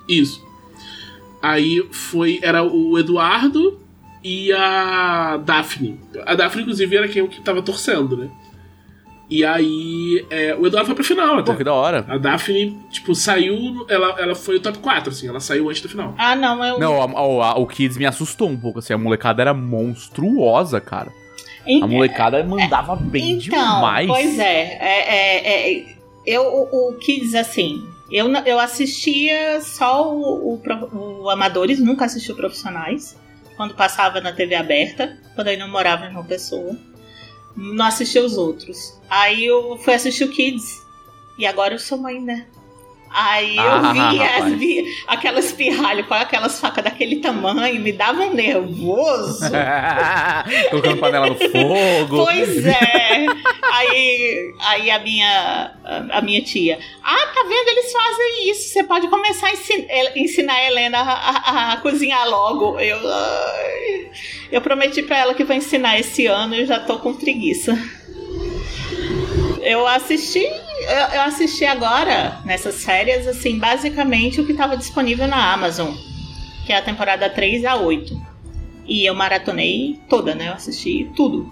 Isso. 0.10 0.46
Aí 1.42 1.82
foi. 1.92 2.40
Era 2.42 2.64
o 2.64 2.98
Eduardo 3.00 3.80
e 4.24 4.52
a 4.52 5.38
Daphne. 5.38 5.98
A 6.26 6.36
Daphne, 6.36 6.64
inclusive, 6.64 6.96
era 6.96 7.08
quem 7.08 7.22
eu 7.22 7.28
que 7.30 7.40
tava 7.42 7.62
torcendo, 7.62 8.18
né? 8.18 8.30
E 9.30 9.44
aí. 9.44 10.26
é, 10.30 10.56
o 10.56 10.66
Eduardo 10.66 10.86
foi 10.88 10.96
pra 10.96 11.04
final 11.04 11.34
até. 11.40 11.52
Pô, 11.52 11.58
que 11.58 11.64
da 11.64 11.74
hora. 11.74 12.06
A 12.08 12.18
Daphne, 12.18 12.80
tipo, 12.90 13.14
saiu. 13.14 13.86
Ela, 13.90 14.16
ela 14.20 14.36
foi 14.36 14.56
o 14.56 14.60
top 14.62 14.78
4, 14.80 15.10
assim, 15.12 15.28
ela 15.28 15.40
saiu 15.40 15.70
antes 15.70 15.82
da 15.82 15.90
final. 15.90 16.16
Ah, 16.18 16.36
não, 16.36 16.64
eu... 16.64 16.80
Não, 16.80 17.02
a- 17.02 17.06
a- 17.06 17.52
a- 17.52 17.58
o 17.60 17.68
Kids 17.68 17.98
me 17.98 18.06
assustou 18.06 18.48
um 18.50 18.58
pouco, 18.58 18.80
assim. 18.80 18.94
A 18.94 18.98
molecada 18.98 19.42
era 19.42 19.54
monstruosa, 19.54 20.80
cara. 20.80 21.12
Em- 21.66 21.84
A 21.84 21.88
molecada 21.88 22.42
mandava 22.44 22.96
bem 22.96 23.32
Então, 23.34 23.40
demais. 23.76 24.08
pois 24.08 24.40
é, 24.40 24.78
é, 24.80 25.16
é, 25.16 25.74
é, 25.80 25.86
eu, 26.26 26.44
o, 26.44 26.90
o 26.92 26.94
Kids, 26.98 27.36
assim, 27.36 27.84
eu, 28.10 28.30
não- 28.30 28.46
eu 28.46 28.58
assistia 28.60 29.60
só 29.60 30.10
o, 30.10 30.54
o, 30.64 31.22
o 31.24 31.30
Amadores, 31.30 31.80
nunca 31.80 32.06
assisti 32.06 32.32
o 32.32 32.36
Profissionais, 32.36 33.18
quando 33.58 33.74
passava 33.76 34.22
na 34.22 34.32
TV 34.32 34.56
aberta, 34.56 35.18
quando 35.36 35.48
eu 35.48 35.54
ainda 35.54 35.68
morava 35.68 36.06
em 36.06 36.12
uma 36.12 36.24
pessoa. 36.24 36.78
Não 37.58 37.86
assistia 37.86 38.24
os 38.24 38.38
outros. 38.38 38.94
Aí 39.10 39.44
eu 39.44 39.78
fui 39.80 39.94
assistir 39.96 40.24
o 40.24 40.30
Kids, 40.30 40.86
e 41.38 41.46
agora 41.46 41.74
eu 41.74 41.80
sou 41.80 41.98
mãe, 41.98 42.22
né? 42.22 42.48
Aí 43.10 43.56
eu 43.58 43.64
Ah, 43.64 43.92
vi, 43.94 44.00
as, 44.22 44.32
rapaz. 44.34 44.54
vi 44.60 44.96
aquelas 45.08 45.52
pirralhas 45.54 46.06
com 46.06 46.14
aquelas 46.14 46.60
facas 46.60 46.84
daquele 46.84 47.18
tamanho, 47.18 47.80
me 47.82 47.92
dava 47.92 48.22
um 48.24 48.34
nervoso. 48.34 49.46
Colocando 50.70 50.98
panela 50.98 51.28
no 51.30 51.36
fogo. 51.36 52.26
Pois 52.26 52.66
é. 52.66 53.26
Aí, 53.74 54.54
aí 54.60 54.92
a 54.92 55.00
minha 55.00 55.72
a, 56.12 56.22
minha 56.22 56.42
tia, 56.42 56.78
ah, 57.04 57.28
tá 57.34 57.44
vendo? 57.44 57.70
Eles 57.70 57.92
fazem 57.92 58.52
isso. 58.52 58.70
Você 58.70 58.84
pode 58.84 59.08
começar 59.08 59.48
a 59.48 59.52
ensin- 59.52 59.86
el- 59.90 60.12
ensinar 60.18 60.54
a 60.56 60.66
Helena 60.66 61.00
a, 61.00 61.04
a- 61.14 61.74
a 61.74 61.78
cozinhar 61.78 62.28
logo. 62.30 62.80
Eu, 62.80 63.00
eu 64.52 64.62
prometi 64.62 65.02
pra 65.02 65.18
ela 65.18 65.34
que 65.34 65.44
vou 65.44 65.56
ensinar 65.56 66.00
esse 66.00 66.26
ano 66.28 66.56
e 66.56 66.66
já 66.66 66.80
tô 66.80 66.98
com 67.00 67.14
preguiça. 67.14 67.78
Eu 69.62 69.86
assisti, 69.88 70.48
eu, 70.88 71.16
eu 71.16 71.22
assisti 71.22 71.66
agora 71.66 72.42
nessas 72.46 72.84
férias, 72.84 73.28
assim, 73.28 73.60
basicamente 73.60 74.40
o 74.40 74.46
que 74.46 74.52
estava 74.52 74.78
disponível 74.78 75.28
na 75.28 75.54
Amazon, 75.54 75.94
que 76.66 76.72
é 76.74 76.78
a 76.78 76.82
temporada 76.82 77.30
3 77.30 77.66
a 77.66 77.76
8. 77.76 78.20
E 78.86 79.06
eu 79.06 79.14
maratonei 79.14 80.00
toda, 80.10 80.34
né? 80.34 80.48
Eu 80.48 80.54
assisti 80.54 81.12
tudo. 81.16 81.52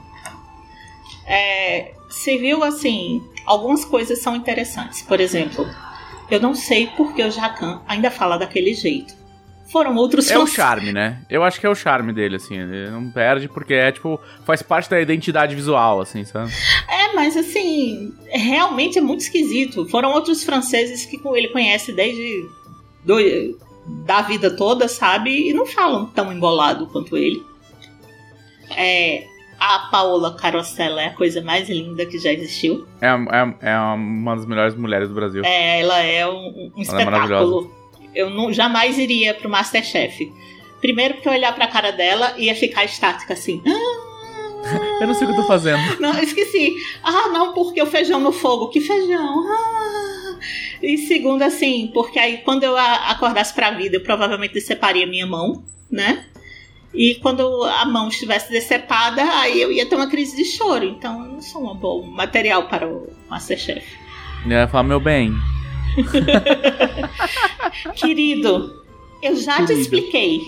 É, 1.27 1.93
se 2.09 2.37
viu 2.37 2.63
assim, 2.63 3.21
algumas 3.45 3.83
coisas 3.83 4.19
são 4.19 4.35
interessantes. 4.35 5.01
Por 5.01 5.19
exemplo, 5.19 5.67
eu 6.29 6.39
não 6.39 6.55
sei 6.55 6.87
porque 6.95 7.23
o 7.23 7.31
Jacan 7.31 7.81
ainda 7.87 8.09
fala 8.09 8.37
daquele 8.37 8.73
jeito. 8.73 9.24
Foram 9.71 9.95
outros 9.95 10.29
É 10.29 10.37
o 10.37 10.45
charme, 10.45 10.93
né? 10.93 11.21
Eu 11.29 11.43
acho 11.43 11.59
que 11.59 11.65
é 11.65 11.69
o 11.69 11.75
charme 11.75 12.13
dele, 12.13 12.35
assim. 12.35 12.57
Ele 12.57 12.89
não 12.91 13.09
perde 13.09 13.47
porque 13.47 13.73
é, 13.73 13.91
tipo, 13.91 14.19
faz 14.45 14.61
parte 14.61 14.89
da 14.89 15.01
identidade 15.01 15.55
visual, 15.55 15.99
assim, 16.01 16.23
sabe? 16.23 16.51
É, 16.87 17.13
mas 17.13 17.35
assim, 17.35 18.13
realmente 18.29 18.97
é 18.97 19.01
muito 19.01 19.21
esquisito. 19.21 19.87
Foram 19.89 20.11
outros 20.11 20.43
franceses 20.43 21.05
que 21.05 21.19
ele 21.35 21.47
conhece 21.49 21.91
desde 21.91 22.47
do- 23.03 23.57
da 24.05 24.21
vida 24.21 24.55
toda, 24.55 24.87
sabe? 24.87 25.49
E 25.49 25.53
não 25.53 25.65
falam 25.65 26.05
tão 26.05 26.31
embolado 26.31 26.87
quanto 26.87 27.17
ele. 27.17 27.43
É, 28.75 29.23
a 29.59 29.79
Paola 29.91 30.35
Carosella 30.35 31.01
é 31.01 31.07
a 31.07 31.13
coisa 31.13 31.41
mais 31.41 31.69
linda 31.69 32.05
que 32.05 32.17
já 32.19 32.31
existiu. 32.31 32.85
É, 33.01 33.07
é, 33.07 33.71
é 33.71 33.77
uma 33.77 34.35
das 34.35 34.45
melhores 34.45 34.75
mulheres 34.75 35.07
do 35.09 35.15
Brasil. 35.15 35.43
É, 35.45 35.81
ela 35.81 35.99
é 36.01 36.27
um, 36.27 36.31
um 36.31 36.71
Ela 36.87 37.01
é 37.01 37.03
espetáculo. 37.03 37.71
Eu 38.15 38.29
não, 38.29 38.51
jamais 38.51 38.97
iria 38.97 39.33
pro 39.33 39.49
Masterchef. 39.49 40.31
Primeiro 40.79 41.15
porque 41.15 41.27
eu 41.27 41.33
olhar 41.33 41.53
pra 41.53 41.67
cara 41.67 41.91
dela 41.91 42.33
ia 42.37 42.55
ficar 42.55 42.85
estática 42.85 43.33
assim. 43.33 43.61
Eu 44.99 45.05
não 45.05 45.13
sei 45.13 45.27
o 45.27 45.29
que 45.29 45.35
eu 45.35 45.41
tô 45.41 45.47
fazendo. 45.47 45.99
Não, 45.99 46.17
esqueci. 46.19 46.73
Ah, 47.03 47.29
não, 47.29 47.53
porque 47.53 47.79
o 47.79 47.85
feijão 47.85 48.19
no 48.19 48.31
fogo. 48.31 48.69
Que 48.69 48.81
feijão? 48.81 49.43
Ah. 49.47 50.39
E 50.81 50.97
segundo, 50.97 51.43
assim, 51.43 51.91
porque 51.93 52.17
aí 52.17 52.37
quando 52.39 52.63
eu 52.63 52.75
acordasse 52.75 53.53
pra 53.53 53.71
vida, 53.71 53.97
eu 53.97 54.01
provavelmente 54.01 54.53
deceparia 54.53 55.05
minha 55.05 55.27
mão, 55.27 55.63
né? 55.91 56.25
E 56.93 57.15
quando 57.15 57.63
a 57.63 57.85
mão 57.85 58.07
estivesse 58.07 58.49
decepada, 58.49 59.21
aí 59.39 59.61
eu 59.61 59.71
ia 59.71 59.85
ter 59.85 59.95
uma 59.95 60.09
crise 60.09 60.35
de 60.35 60.45
choro. 60.45 60.85
Então 60.85 61.25
eu 61.25 61.31
não 61.33 61.41
sou 61.41 61.69
um 61.69 61.75
bom 61.75 62.01
material 62.03 62.67
para 62.67 62.87
o 62.87 63.07
Masterchef. 63.29 63.85
Ela 64.49 64.67
fala, 64.67 64.83
meu 64.83 64.99
bem, 64.99 65.31
Querido, 67.95 68.83
eu 69.21 69.35
já 69.35 69.57
te 69.57 69.67
Querido. 69.67 69.81
expliquei. 69.81 70.41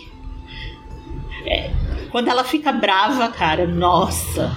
É, 1.45 1.71
quando 2.11 2.29
ela 2.29 2.43
fica 2.43 2.71
brava, 2.71 3.27
cara, 3.29 3.67
nossa. 3.67 4.51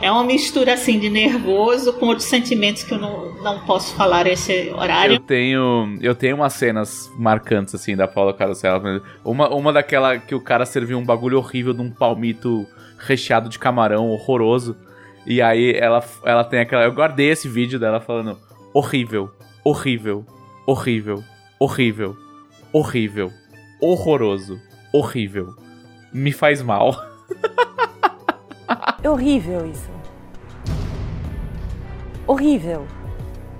É 0.00 0.10
uma 0.10 0.24
mistura 0.24 0.74
assim 0.74 0.98
de 0.98 1.08
nervoso 1.08 1.92
com 1.92 2.06
outros 2.06 2.26
sentimentos 2.26 2.82
que 2.82 2.92
eu 2.92 2.98
não, 2.98 3.34
não 3.36 3.60
posso 3.60 3.94
falar 3.94 4.26
esse 4.26 4.68
horário. 4.70 5.14
eu 5.14 5.20
tenho. 5.20 5.96
Eu 6.00 6.12
tenho 6.12 6.34
umas 6.34 6.54
cenas 6.54 7.08
marcantes, 7.16 7.72
assim, 7.72 7.94
da 7.94 8.08
Paula 8.08 8.34
Carosella. 8.34 9.00
Uma, 9.24 9.48
uma 9.50 9.72
daquela 9.72 10.18
que 10.18 10.34
o 10.34 10.40
cara 10.40 10.66
serviu 10.66 10.98
um 10.98 11.04
bagulho 11.04 11.38
horrível 11.38 11.72
de 11.72 11.82
um 11.82 11.90
palmito 11.90 12.66
recheado 12.98 13.48
de 13.48 13.60
camarão 13.60 14.10
horroroso. 14.10 14.76
E 15.24 15.40
aí 15.40 15.72
ela, 15.76 16.04
ela 16.24 16.42
tem 16.42 16.58
aquela. 16.58 16.82
Eu 16.82 16.92
guardei 16.92 17.30
esse 17.30 17.48
vídeo 17.48 17.78
dela 17.78 18.00
falando: 18.00 18.36
horrível, 18.74 19.30
horrível, 19.64 20.24
horrível, 20.66 21.22
horrível, 21.58 22.16
horrível, 22.72 23.32
horroroso, 23.80 24.60
horrível. 24.92 25.54
Me 26.12 26.32
faz 26.32 26.62
mal. 26.62 26.94
É 29.04 29.10
horrível 29.10 29.66
isso. 29.66 29.90
Horrível. 32.24 32.86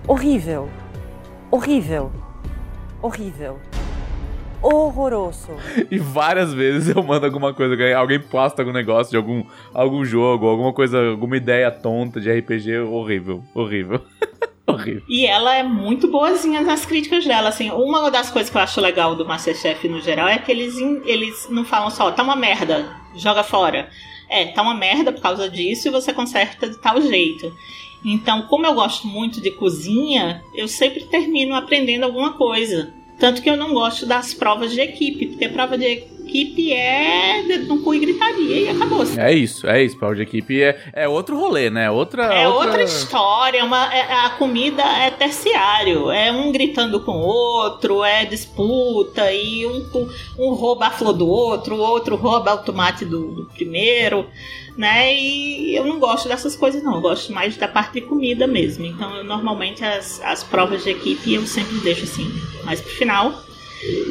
Horrível. 0.06 0.68
Horrível. 1.50 2.12
Horrível. 3.02 3.58
Horroroso. 4.62 5.50
E 5.90 5.98
várias 5.98 6.54
vezes 6.54 6.94
eu 6.94 7.02
mando 7.02 7.26
alguma 7.26 7.52
coisa, 7.52 7.74
alguém 7.98 8.20
posta 8.20 8.62
algum 8.62 8.72
negócio 8.72 9.10
de 9.10 9.16
algum, 9.16 9.44
algum 9.74 10.04
jogo, 10.04 10.46
alguma 10.46 10.72
coisa, 10.72 11.10
alguma 11.10 11.36
ideia 11.36 11.72
tonta 11.72 12.20
de 12.20 12.30
RPG 12.30 12.78
horrível, 12.88 13.42
horrível. 13.52 14.00
horrível. 14.66 15.02
E 15.08 15.26
ela 15.26 15.54
é 15.54 15.62
muito 15.62 16.08
boazinha 16.08 16.60
nas 16.60 16.84
críticas 16.84 17.24
dela. 17.24 17.48
Assim, 17.48 17.70
uma 17.70 18.10
das 18.10 18.30
coisas 18.30 18.50
que 18.50 18.56
eu 18.56 18.62
acho 18.62 18.80
legal 18.80 19.14
do 19.14 19.26
Masterchef 19.26 19.88
no 19.88 20.00
geral 20.00 20.28
é 20.28 20.38
que 20.38 20.50
eles, 20.50 20.76
eles 21.04 21.48
não 21.50 21.64
falam 21.64 21.90
só, 21.90 22.10
tá 22.10 22.22
uma 22.22 22.36
merda, 22.36 22.96
joga 23.16 23.42
fora. 23.42 23.90
É, 24.28 24.46
tá 24.46 24.62
uma 24.62 24.74
merda 24.74 25.12
por 25.12 25.20
causa 25.20 25.48
disso 25.48 25.88
e 25.88 25.90
você 25.90 26.12
conserta 26.12 26.68
de 26.68 26.78
tal 26.78 27.00
jeito. 27.00 27.54
Então, 28.04 28.42
como 28.42 28.66
eu 28.66 28.74
gosto 28.74 29.06
muito 29.06 29.40
de 29.40 29.50
cozinha, 29.50 30.42
eu 30.54 30.66
sempre 30.66 31.04
termino 31.04 31.54
aprendendo 31.54 32.04
alguma 32.04 32.32
coisa. 32.32 32.92
Tanto 33.22 33.40
que 33.40 33.48
eu 33.48 33.56
não 33.56 33.72
gosto 33.72 34.04
das 34.04 34.34
provas 34.34 34.72
de 34.72 34.80
equipe, 34.80 35.26
porque 35.28 35.48
prova 35.48 35.78
de 35.78 35.84
equipe 35.84 36.72
é 36.72 37.44
dedo 37.46 37.68
no 37.68 37.80
cu 37.80 37.94
e 37.94 38.00
gritaria 38.00 38.62
e 38.62 38.68
acabou-se. 38.68 39.16
É 39.20 39.32
isso, 39.32 39.64
é 39.64 39.84
isso. 39.84 39.96
Power 39.96 40.16
de 40.16 40.22
equipe 40.22 40.60
é, 40.60 40.76
é 40.92 41.08
outro 41.08 41.38
rolê, 41.38 41.70
né? 41.70 41.88
Outra. 41.88 42.24
É 42.34 42.48
outra 42.48 42.82
história, 42.82 43.58
é 43.58 43.62
uma, 43.62 43.94
é- 43.94 44.12
a 44.12 44.30
comida 44.30 44.82
é 44.82 45.08
terciário, 45.12 46.10
é 46.10 46.32
um 46.32 46.50
gritando 46.50 46.98
com 46.98 47.12
o 47.12 47.24
outro, 47.24 48.02
é 48.02 48.24
disputa, 48.24 49.30
e 49.32 49.64
um, 49.66 50.08
um 50.36 50.54
rouba 50.54 50.86
a 50.86 50.90
flor 50.90 51.12
do 51.12 51.28
outro, 51.28 51.76
o 51.76 51.80
outro 51.80 52.16
rouba 52.16 52.54
o 52.54 52.58
tomate 52.64 53.04
do, 53.04 53.28
do 53.36 53.44
primeiro, 53.54 54.26
né? 54.76 55.14
E 55.14 55.74
eu 55.74 55.84
não 55.84 55.98
gosto 55.98 56.28
dessas 56.28 56.56
coisas, 56.56 56.82
não, 56.82 56.94
eu 56.94 57.00
gosto 57.00 57.32
mais 57.32 57.56
da 57.56 57.68
parte 57.68 57.94
de 57.94 58.00
comida 58.02 58.46
mesmo. 58.46 58.84
Então, 58.84 59.14
eu, 59.16 59.24
normalmente 59.24 59.84
as, 59.84 60.20
as 60.22 60.42
provas 60.42 60.84
de 60.84 60.90
equipe 60.90 61.34
eu 61.34 61.46
sempre 61.46 61.78
deixo 61.78 62.04
assim, 62.04 62.30
mais 62.64 62.80
pro 62.80 62.92
final. 62.92 63.42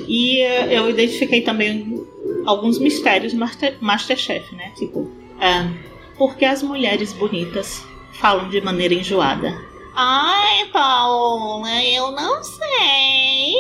E 0.07 0.39
eh, 0.39 0.77
eu 0.77 0.89
identifiquei 0.89 1.41
também 1.41 2.05
alguns 2.45 2.77
mistérios 2.77 3.33
Master, 3.33 3.77
Masterchef, 3.79 4.53
né? 4.55 4.71
Tipo, 4.77 5.09
ah, 5.39 5.71
por 6.17 6.35
que 6.35 6.45
as 6.45 6.61
mulheres 6.61 7.13
bonitas 7.13 7.83
falam 8.13 8.49
de 8.49 8.59
maneira 8.61 8.93
enjoada? 8.93 9.57
Ai, 9.95 10.65
Paola, 10.71 11.83
eu 11.83 12.11
não 12.11 12.43
sei. 12.43 13.55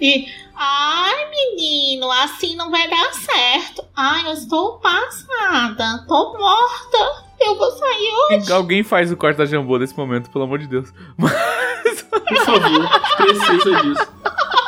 E, 0.00 0.26
ai, 0.56 1.30
menino, 1.30 2.10
assim 2.10 2.56
não 2.56 2.70
vai 2.70 2.88
dar 2.88 3.12
certo. 3.14 3.84
Ai, 3.96 4.26
eu 4.28 4.32
estou 4.32 4.78
passada, 4.78 6.04
tô 6.06 6.36
morta. 6.38 7.24
Eu 7.40 7.56
vou 7.56 7.70
sair 7.72 8.10
hoje. 8.30 8.52
Alguém 8.52 8.82
faz 8.82 9.12
o 9.12 9.16
corte 9.16 9.36
da 9.36 9.44
Jambô 9.44 9.76
nesse 9.78 9.96
momento, 9.96 10.30
pelo 10.30 10.44
amor 10.44 10.58
de 10.58 10.66
Deus. 10.66 10.92
Mas. 11.18 12.02
Por 12.02 12.44
favor, 12.44 13.00
precisa 13.16 13.82
disso. 13.82 14.06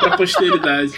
Pra 0.01 0.17
posteridade. 0.17 0.93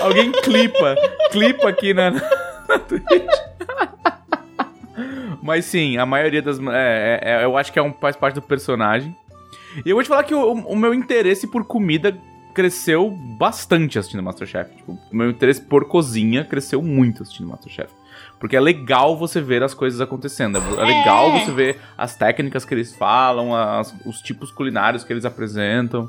Alguém 0.00 0.30
clipa. 0.30 0.94
clipa 1.32 1.68
aqui 1.68 1.92
na. 1.94 2.10
na 2.12 2.78
Twitch. 2.78 3.04
Mas 5.42 5.64
sim, 5.64 5.98
a 5.98 6.06
maioria 6.06 6.40
das. 6.40 6.58
É, 6.58 7.20
é- 7.22 7.30
é- 7.30 7.44
eu 7.44 7.56
acho 7.56 7.72
que 7.72 7.78
é 7.78 7.82
um, 7.82 7.92
faz 7.92 8.14
parte 8.16 8.34
do 8.36 8.42
personagem. 8.42 9.14
E 9.84 9.90
eu 9.90 9.96
vou 9.96 10.02
te 10.02 10.08
falar 10.08 10.22
que 10.22 10.34
o, 10.34 10.52
o 10.52 10.76
meu 10.76 10.94
interesse 10.94 11.46
por 11.48 11.64
comida 11.64 12.16
cresceu 12.54 13.10
bastante 13.10 13.98
assistindo 13.98 14.22
Masterchef. 14.22 14.74
Tipo, 14.76 14.92
o 14.92 15.16
meu 15.16 15.30
interesse 15.30 15.60
por 15.60 15.86
cozinha 15.86 16.44
cresceu 16.44 16.80
muito 16.80 17.22
assistindo 17.22 17.48
Masterchef. 17.48 17.92
Porque 18.38 18.56
é 18.56 18.60
legal 18.60 19.16
você 19.16 19.40
ver 19.40 19.62
as 19.62 19.74
coisas 19.74 20.00
acontecendo. 20.00 20.58
É 20.58 20.84
legal 20.84 21.30
É. 21.30 21.44
você 21.44 21.52
ver 21.52 21.80
as 21.98 22.14
técnicas 22.16 22.64
que 22.64 22.72
eles 22.74 22.94
falam, 22.94 23.54
as- 23.54 23.94
os 24.06 24.20
tipos 24.20 24.50
culinários 24.50 25.02
que 25.04 25.12
eles 25.12 25.24
apresentam. 25.24 26.08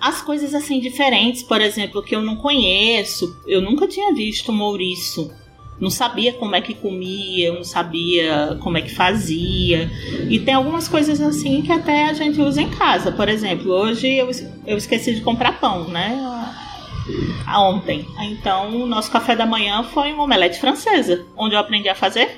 As 0.00 0.20
coisas 0.20 0.52
assim 0.54 0.78
diferentes, 0.80 1.42
por 1.42 1.60
exemplo, 1.60 2.02
que 2.02 2.14
eu 2.14 2.20
não 2.22 2.36
conheço. 2.36 3.34
Eu 3.46 3.62
nunca 3.62 3.88
tinha 3.88 4.12
visto 4.14 4.52
um 4.52 4.60
ouriço. 4.62 5.32
Não 5.80 5.90
sabia 5.90 6.32
como 6.32 6.56
é 6.56 6.60
que 6.60 6.72
comia, 6.74 7.48
eu 7.48 7.54
não 7.54 7.64
sabia 7.64 8.56
como 8.62 8.78
é 8.78 8.82
que 8.82 8.94
fazia. 8.94 9.90
E 10.30 10.38
tem 10.40 10.54
algumas 10.54 10.88
coisas 10.88 11.20
assim 11.20 11.60
que 11.62 11.70
até 11.70 12.06
a 12.08 12.12
gente 12.14 12.40
usa 12.40 12.62
em 12.62 12.70
casa. 12.70 13.12
Por 13.12 13.28
exemplo, 13.28 13.70
hoje 13.72 14.06
eu, 14.14 14.30
eu 14.66 14.76
esqueci 14.78 15.14
de 15.14 15.20
comprar 15.20 15.60
pão, 15.60 15.88
né? 15.88 16.18
A- 17.46 17.62
Ontem. 17.62 18.04
Então, 18.22 18.74
o 18.82 18.86
nosso 18.86 19.10
café 19.10 19.36
da 19.36 19.46
manhã 19.46 19.82
foi 19.84 20.12
uma 20.12 20.24
omelete 20.24 20.58
francesa, 20.58 21.24
onde 21.36 21.54
eu 21.54 21.58
aprendi 21.60 21.88
a 21.88 21.94
fazer 21.94 22.28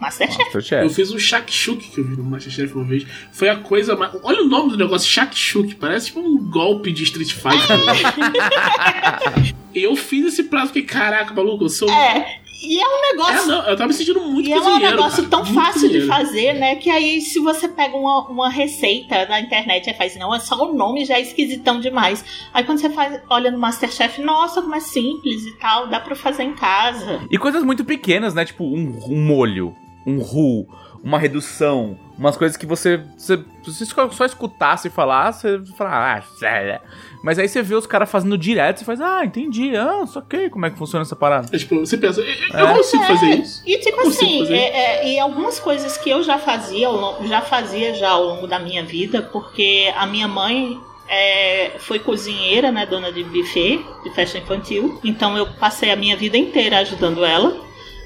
Masterchef. 0.00 0.38
Eu 0.40 0.54
Masterchef. 0.54 0.94
fiz 0.94 1.10
um 1.12 1.18
shakshuka 1.18 1.82
que 1.82 1.98
eu 1.98 2.04
vi 2.04 2.16
no 2.16 2.24
Masterchef 2.24 2.72
uma 2.74 2.84
vez. 2.84 3.04
Foi 3.32 3.48
a 3.48 3.56
coisa 3.56 3.94
mais. 3.96 4.12
Olha 4.22 4.42
o 4.42 4.46
nome 4.48 4.70
do 4.70 4.78
negócio, 4.78 5.08
shakshuka. 5.08 5.74
Parece 5.78 6.06
tipo 6.06 6.20
um 6.20 6.38
golpe 6.50 6.90
de 6.92 7.02
Street 7.02 7.32
Fighter. 7.32 7.78
eu 9.74 9.94
fiz 9.96 10.26
esse 10.26 10.44
prato, 10.44 10.68
fiquei, 10.68 10.82
caraca, 10.82 11.34
maluco, 11.34 11.64
eu 11.64 11.68
sou. 11.68 11.90
É, 11.90 12.40
E 12.64 12.80
é 12.80 12.86
um 12.86 13.12
negócio. 13.12 13.42
É, 13.42 13.46
não, 13.46 13.66
eu 13.66 13.76
tava 13.76 13.88
me 13.88 13.94
sentindo 13.94 14.20
muito 14.20 14.48
E 14.48 14.52
é 14.52 14.60
um 14.60 14.78
negócio 14.78 15.28
cara, 15.28 15.44
tão 15.44 15.54
fácil 15.54 15.88
de 15.88 16.06
fazer, 16.06 16.54
né? 16.54 16.76
Que 16.76 16.90
aí, 16.90 17.20
se 17.20 17.38
você 17.38 17.68
pega 17.68 17.96
uma, 17.96 18.26
uma 18.28 18.48
receita 18.48 19.26
na 19.26 19.40
internet 19.40 19.88
e 19.88 19.94
faz, 19.94 20.16
não, 20.16 20.34
é 20.34 20.40
só 20.40 20.70
o 20.70 20.74
nome 20.74 21.04
já 21.04 21.16
é 21.16 21.20
esquisitão 21.20 21.80
demais. 21.80 22.24
Aí 22.52 22.64
quando 22.64 22.78
você 22.78 22.90
faz, 22.90 23.20
olha 23.28 23.50
no 23.50 23.58
Masterchef, 23.58 24.20
nossa, 24.22 24.62
como 24.62 24.74
é 24.74 24.80
simples 24.80 25.44
e 25.46 25.58
tal, 25.58 25.88
dá 25.88 26.00
pra 26.00 26.16
fazer 26.16 26.44
em 26.44 26.54
casa. 26.54 27.20
E 27.30 27.38
coisas 27.38 27.62
muito 27.62 27.84
pequenas, 27.84 28.34
né? 28.34 28.44
Tipo 28.44 28.64
um, 28.64 29.00
um 29.08 29.24
molho, 29.24 29.74
um 30.06 30.18
roux, 30.18 30.66
uma 31.02 31.18
redução, 31.18 31.98
umas 32.16 32.36
coisas 32.36 32.56
que 32.56 32.64
você, 32.66 33.00
você, 33.16 33.36
se 33.64 33.84
você 33.84 33.86
só 34.12 34.24
escutasse 34.24 34.88
falar, 34.90 35.32
você 35.32 35.60
fala, 35.76 36.16
ah, 36.16 36.22
sério. 36.38 36.80
Mas 37.22 37.38
aí 37.38 37.48
você 37.48 37.62
vê 37.62 37.74
os 37.74 37.86
caras 37.86 38.10
fazendo 38.10 38.36
direto, 38.36 38.78
você 38.78 38.84
faz, 38.84 39.00
ah, 39.00 39.24
entendi, 39.24 39.74
ah, 39.76 40.04
só 40.06 40.20
que 40.20 40.50
como 40.50 40.66
é 40.66 40.70
que 40.70 40.76
funciona 40.78 41.02
essa 41.02 41.16
parada. 41.16 41.48
É, 41.52 41.58
tipo, 41.58 41.78
você 41.80 41.96
pensa, 41.96 42.20
eu, 42.20 42.58
eu 42.58 42.66
É. 42.68 42.74
consigo 42.74 43.02
fazer 43.04 43.26
É, 43.26 43.34
isso. 43.36 43.62
E 43.66 43.78
tipo 43.78 44.00
assim, 44.02 44.46
é, 44.52 44.58
é, 45.02 45.08
e 45.14 45.18
algumas 45.18 45.58
coisas 45.58 45.96
que 45.96 46.10
eu 46.10 46.22
já 46.22 46.38
fazia, 46.38 46.86
ao 46.86 46.94
longo- 46.96 47.26
já 47.26 47.40
fazia 47.40 47.94
já 47.94 48.10
ao 48.10 48.24
longo 48.24 48.46
da 48.46 48.58
minha 48.58 48.84
vida, 48.84 49.22
porque 49.22 49.92
a 49.96 50.06
minha 50.06 50.28
mãe 50.28 50.78
é, 51.08 51.72
foi 51.80 51.98
cozinheira, 51.98 52.72
né, 52.72 52.86
dona 52.86 53.12
de 53.12 53.22
buffet, 53.24 53.78
de 54.04 54.10
festa 54.14 54.38
infantil. 54.38 54.98
Então 55.04 55.36
eu 55.36 55.46
passei 55.46 55.90
a 55.90 55.96
minha 55.96 56.16
vida 56.16 56.36
inteira 56.38 56.78
ajudando 56.78 57.24
ela. 57.24 57.54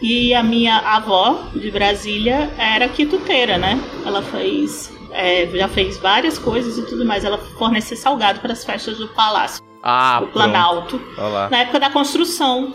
E 0.00 0.32
a 0.34 0.42
minha 0.42 0.78
avó 0.78 1.48
de 1.54 1.70
Brasília 1.70 2.50
era 2.56 2.88
quituteira, 2.88 3.58
né? 3.58 3.80
Ela 4.06 4.22
fez, 4.22 4.92
é, 5.11 5.46
já 5.46 5.66
fez 5.68 5.96
várias 5.98 6.38
coisas 6.38 6.78
e 6.78 6.87
tudo 6.87 7.04
mais. 7.04 7.24
Ela 7.24 7.38
fornecia 7.58 7.96
salgado 7.96 8.40
para 8.40 8.52
as 8.52 8.64
festas 8.64 8.98
do 8.98 9.08
Palácio, 9.08 9.62
Ah, 9.82 10.18
do 10.20 10.26
pronto. 10.28 10.32
Planalto 10.34 11.02
Olha 11.18 11.28
lá. 11.28 11.50
na 11.50 11.58
época 11.58 11.80
da 11.80 11.90
construção. 11.90 12.74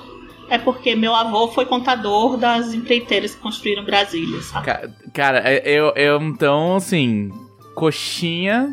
É 0.50 0.58
porque 0.58 0.94
meu 0.96 1.16
avô 1.16 1.48
foi 1.48 1.66
contador 1.66 2.36
das 2.36 2.74
empreiteiras 2.74 3.34
que 3.34 3.42
construíram 3.42 3.86
Brasília, 3.86 4.42
sabe? 4.42 4.66
Ca- 4.66 4.90
Cara, 5.14 5.40
é- 5.40 5.62
eu, 5.66 5.94
eu 5.96 6.22
então, 6.22 6.76
assim, 6.76 7.32
coxinha 7.74 8.70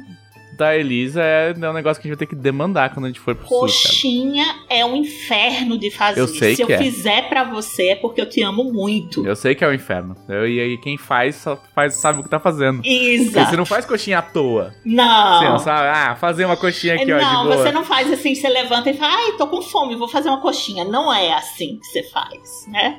da 0.61 0.77
Elisa 0.77 1.23
é, 1.23 1.55
é 1.59 1.71
um 1.71 1.73
negócio 1.73 2.01
que 2.01 2.07
a 2.07 2.11
gente 2.11 2.19
vai 2.19 2.27
ter 2.27 2.35
que 2.35 2.41
demandar 2.41 2.93
quando 2.93 3.07
a 3.07 3.09
gente 3.09 3.19
for 3.19 3.35
pro 3.35 3.49
sul. 3.49 3.61
Coxinha 3.61 4.45
é 4.69 4.85
um 4.85 4.95
inferno 4.95 5.79
de 5.79 5.91
fazer. 5.91 6.21
Eu 6.21 6.29
sei 6.29 6.55
Se 6.55 6.65
que 6.65 6.73
eu 6.73 6.77
é. 6.77 6.79
fizer 6.79 7.29
pra 7.31 7.45
você 7.45 7.89
é 7.89 7.97
porque 7.97 8.21
eu 8.21 8.29
te 8.29 8.43
amo 8.43 8.65
muito. 8.65 9.27
Eu 9.27 9.35
sei 9.35 9.55
que 9.55 9.65
é 9.65 9.69
o 9.69 9.73
inferno. 9.73 10.15
Eu, 10.29 10.47
e 10.47 10.61
aí 10.61 10.79
quem 10.79 10.99
faz, 10.99 11.37
só 11.37 11.59
faz 11.75 11.95
sabe 11.95 12.21
o 12.21 12.23
que 12.23 12.29
tá 12.29 12.39
fazendo. 12.39 12.77
Porque 12.77 12.91
Exato. 12.91 13.51
você 13.51 13.57
não 13.57 13.65
faz 13.65 13.87
coxinha 13.87 14.19
à 14.19 14.23
toa. 14.23 14.75
Não. 14.85 15.39
Você 15.39 15.49
não 15.49 15.59
sabe, 15.59 15.89
ah, 15.89 16.17
fazer 16.17 16.45
uma 16.45 16.57
coxinha 16.57 16.95
aqui, 16.95 17.11
ó, 17.11 17.19
de 17.19 17.25
não, 17.25 17.47
você 17.47 17.73
não 17.73 17.85
faz 17.85 18.13
assim, 18.13 18.35
você 18.35 18.49
levanta 18.49 18.91
e 18.91 18.95
fala, 18.95 19.15
ai, 19.15 19.33
tô 19.39 19.47
com 19.47 19.63
fome, 19.63 19.97
vou 19.97 20.09
fazer 20.09 20.29
uma 20.29 20.43
coxinha. 20.43 20.85
Não 20.85 21.13
é 21.13 21.33
assim 21.33 21.79
que 21.79 21.87
você 21.87 22.03
faz, 22.03 22.67
né? 22.69 22.99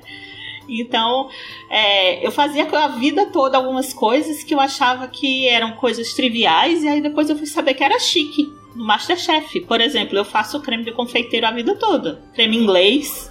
Então, 0.68 1.30
é, 1.70 2.26
eu 2.26 2.32
fazia 2.32 2.68
a 2.72 2.88
vida 2.88 3.28
toda 3.28 3.58
algumas 3.58 3.94
coisas 3.94 4.44
que 4.44 4.54
eu 4.54 4.60
achava 4.60 5.08
que 5.08 5.48
eram 5.48 5.74
coisas 5.74 6.14
triviais, 6.14 6.84
e 6.84 6.88
aí 6.88 7.02
depois 7.02 7.30
eu 7.30 7.38
fui 7.38 7.48
saber 7.48 7.74
que 7.74 7.84
era 7.84 8.00
chique 8.00 8.52
no 8.76 8.86
Masterchef. 8.86 9.62
Por 9.62 9.82
exemplo, 9.82 10.18
eu 10.18 10.26
faço 10.26 10.62
creme 10.62 10.84
de 10.84 10.92
confeiteiro 10.92 11.46
a 11.48 11.52
vida 11.52 11.76
toda. 11.76 12.22
Creme 12.34 12.58
inglês. 12.58 13.30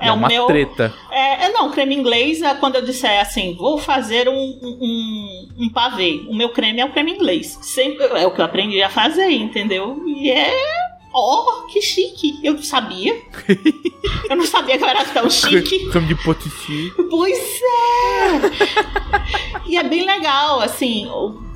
É, 0.00 0.08
É 0.08 0.12
o 0.12 0.14
uma 0.14 0.28
meu. 0.28 0.46
treta. 0.46 0.92
É, 1.10 1.44
é, 1.44 1.48
não, 1.52 1.70
creme 1.70 1.94
inglês 1.94 2.40
é 2.42 2.54
quando 2.54 2.76
eu 2.76 2.82
disser 2.82 3.20
assim, 3.20 3.54
vou 3.54 3.76
fazer 3.78 4.28
um, 4.28 4.34
um, 4.34 5.48
um 5.58 5.68
pavê. 5.68 6.24
O 6.28 6.34
meu 6.34 6.48
creme 6.48 6.80
é 6.80 6.84
o 6.84 6.90
creme 6.90 7.12
inglês. 7.12 7.58
Sempre 7.60 8.06
é 8.06 8.26
o 8.26 8.30
que 8.30 8.40
eu 8.40 8.44
aprendi 8.44 8.82
a 8.82 8.88
fazer, 8.88 9.30
entendeu? 9.30 10.02
E 10.06 10.30
é. 10.30 10.89
Oh, 11.12 11.66
que 11.66 11.80
chique! 11.82 12.38
Eu 12.42 12.54
não 12.54 12.62
sabia. 12.62 13.20
eu 14.28 14.36
não 14.36 14.46
sabia 14.46 14.78
que 14.78 14.84
eu 14.84 14.88
era 14.88 15.04
tão 15.06 15.28
chique. 15.28 15.88
Creme 15.90 16.06
de 16.06 16.14
potici. 16.22 16.92
Pois 17.10 17.38
é! 17.38 18.40
e 19.66 19.76
é 19.76 19.82
bem 19.82 20.06
legal, 20.06 20.60
assim. 20.60 21.08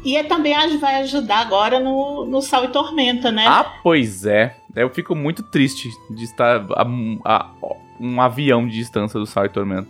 E 0.05 0.17
é 0.17 0.25
também 0.25 0.55
vai 0.79 0.97
ajudar 1.03 1.38
agora 1.38 1.79
no, 1.81 2.27
no 2.27 2.43
Sal 2.43 2.64
e 2.64 2.69
Tormenta, 2.69 3.31
né? 3.31 3.47
Ah, 3.47 3.64
pois 3.83 4.27
é. 4.27 4.57
Eu 4.75 4.90
fico 4.90 5.14
muito 5.14 5.43
triste 5.43 5.88
de 6.11 6.25
estar 6.25 6.67
a, 6.73 6.87
a- 7.25 7.51
um 8.01 8.21
avião 8.21 8.67
de 8.67 8.75
distância 8.75 9.19
do 9.21 9.25
Sal 9.27 9.47
e 9.47 9.49
Tormenta. 9.49 9.88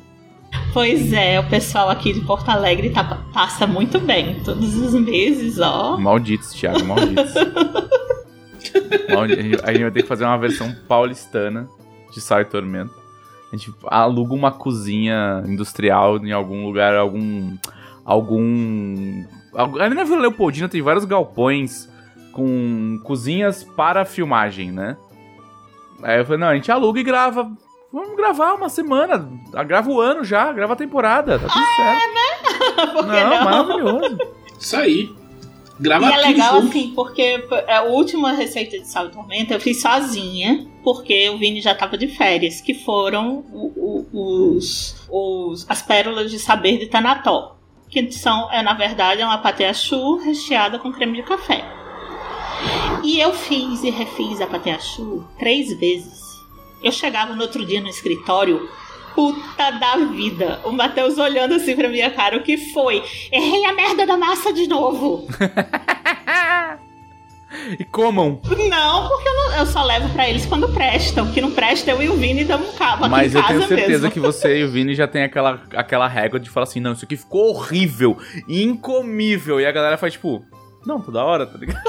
Pois 0.73 1.13
é, 1.13 1.41
o 1.41 1.49
pessoal 1.49 1.89
aqui 1.91 2.13
de 2.13 2.21
Porto 2.21 2.49
Alegre 2.49 2.91
tá- 2.91 3.19
passa 3.33 3.67
muito 3.67 3.99
bem. 3.99 4.41
Todos 4.45 4.77
os 4.77 4.93
meses, 4.95 5.59
ó. 5.59 5.97
Malditos, 5.97 6.53
Thiago, 6.53 6.85
malditos. 6.85 7.33
A 9.19 9.27
gente- 9.27 9.61
a 9.65 9.73
gente 9.73 9.83
vai 9.83 9.91
ter 9.91 10.03
que 10.03 10.09
fazer 10.09 10.25
uma 10.25 10.39
versão 10.39 10.75
paulistana 10.89 11.69
de 12.13 12.21
Sal 12.21 12.41
e 12.41 12.45
Tormenta. 12.45 12.93
A 13.53 13.57
gente 13.57 13.73
aluga 13.87 14.35
uma 14.35 14.51
cozinha 14.51 15.43
industrial 15.47 16.17
em 16.19 16.33
algum 16.33 16.65
lugar, 16.67 16.95
algum. 16.97 17.57
Algum. 18.05 19.25
algu- 19.55 19.81
Ali 19.81 19.95
na 19.95 20.05
Vila 20.05 20.21
Leopoldina 20.21 20.69
tem 20.69 20.83
vários 20.83 21.05
galpões 21.05 21.89
com 22.33 22.99
cozinhas 23.05 23.63
para 23.63 24.05
filmagem, 24.05 24.73
né? 24.73 24.97
Aí 26.03 26.19
eu 26.19 26.25
falei, 26.25 26.41
não, 26.41 26.49
a 26.49 26.55
gente 26.55 26.71
aluga 26.71 26.99
e 27.01 27.05
grava. 27.05 27.51
Vamos 27.93 28.17
gravar 28.17 28.55
uma 28.55 28.69
semana. 28.69 29.29
Ah, 29.55 29.63
Grava 29.63 29.89
o 29.89 30.01
ano 30.01 30.25
já, 30.25 30.53
grava 30.53 30.73
a 30.73 30.77
temporada. 30.77 31.39
Tá 31.39 31.47
tudo 31.49 31.65
certo. 31.77 32.15
Que 32.75 33.07
não, 33.07 33.31
não? 33.31 33.45
maravilhoso. 33.45 34.19
Isso 34.59 34.77
aí. 34.77 35.15
Grava 35.79 36.09
E 36.09 36.13
é 36.13 36.17
legal 36.19 36.55
junto. 36.61 36.69
assim, 36.69 36.93
porque 36.95 37.45
a 37.69 37.83
última 37.83 38.33
receita 38.33 38.79
de 38.79 38.87
sal 38.89 39.07
e 39.07 39.11
tormenta 39.11 39.55
eu 39.55 39.61
fiz 39.61 39.81
sozinha, 39.83 40.67
porque 40.85 41.29
o 41.31 41.39
Vini 41.39 41.61
já 41.61 41.75
tava 41.75 41.99
de 41.99 42.07
férias, 42.09 42.61
que 42.61 42.75
foram 42.75 43.45
o- 43.53 44.07
o- 44.13 44.53
os, 44.57 44.95
os- 45.11 45.67
as 45.69 45.83
pérolas 45.83 46.31
de 46.31 46.39
saber 46.39 46.79
de 46.79 46.87
Tanató. 46.87 47.57
Que 47.91 48.11
são, 48.13 48.51
é, 48.53 48.63
na 48.63 48.75
verdade, 48.75 49.21
é 49.21 49.25
uma 49.27 49.39
pateachu 49.39 50.17
recheada 50.19 50.79
com 50.79 50.93
creme 50.93 51.17
de 51.17 51.23
café. 51.23 51.65
E 53.03 53.19
eu 53.21 53.33
fiz 53.33 53.83
e 53.83 53.91
refiz 53.91 54.41
a 54.41 54.47
pateachu 54.47 55.25
três 55.39 55.73
vezes. 55.79 56.23
Eu 56.83 56.91
chegava 56.93 57.35
no 57.35 57.43
outro 57.43 57.65
dia 57.65 57.81
no 57.81 57.89
escritório, 57.89 58.69
puta 59.15 59.71
da 59.73 59.97
vida. 59.97 60.61
O 60.65 60.73
Matheus 60.73 61.17
olhando 61.19 61.55
assim 61.55 61.75
pra 61.77 61.89
minha 61.89 62.11
cara, 62.11 62.37
o 62.37 62.43
que 62.43 62.57
foi? 62.73 63.03
Errei 63.33 63.65
a 63.65 63.73
merda 63.73 64.07
da 64.07 64.17
massa 64.17 64.53
de 64.53 64.67
novo. 64.69 65.27
E 67.79 67.85
comam. 67.85 68.41
Não, 68.69 69.09
porque 69.09 69.29
eu, 69.29 69.35
não- 69.35 69.57
eu 69.59 69.67
só 69.67 69.85
levo 69.85 70.09
pra 70.11 70.29
eles 70.29 70.45
quando 70.45 70.69
presta. 70.71 71.23
O 71.23 71.33
que 71.33 71.41
não 71.41 71.53
presta, 71.53 71.91
eu 71.93 72.03
e 72.03 72.09
o 72.09 72.17
Vini 72.17 72.45
damos 72.45 72.69
um 72.69 72.73
cabo 72.73 73.05
aqui 73.05 73.11
Mas 73.13 73.33
em 73.33 73.39
eu 73.39 73.43
casa 73.45 73.55
tenho 73.55 73.69
certeza 73.69 73.91
mesmo. 74.09 74.11
que 74.11 74.19
você 74.21 74.59
e 74.61 74.65
o 74.65 74.71
Vini 74.71 74.93
já 74.95 75.07
tem 75.07 75.23
aquela, 75.23 75.63
aquela 75.77 76.09
régua 76.09 76.41
de 76.41 76.51
falar 76.51 76.65
assim, 76.65 76.81
não, 76.81 76.93
isso 76.93 77.05
aqui 77.05 77.17
ficou 77.17 77.51
horrível, 77.51 78.19
incomível. 78.49 79.61
E 79.61 79.67
a 79.67 79.71
galera 79.73 79.97
faz 79.97 80.15
tipo, 80.15 80.45
não, 80.85 81.01
toda 81.01 81.23
hora, 81.25 81.47
tá 81.47 81.57
ligado? 81.57 81.81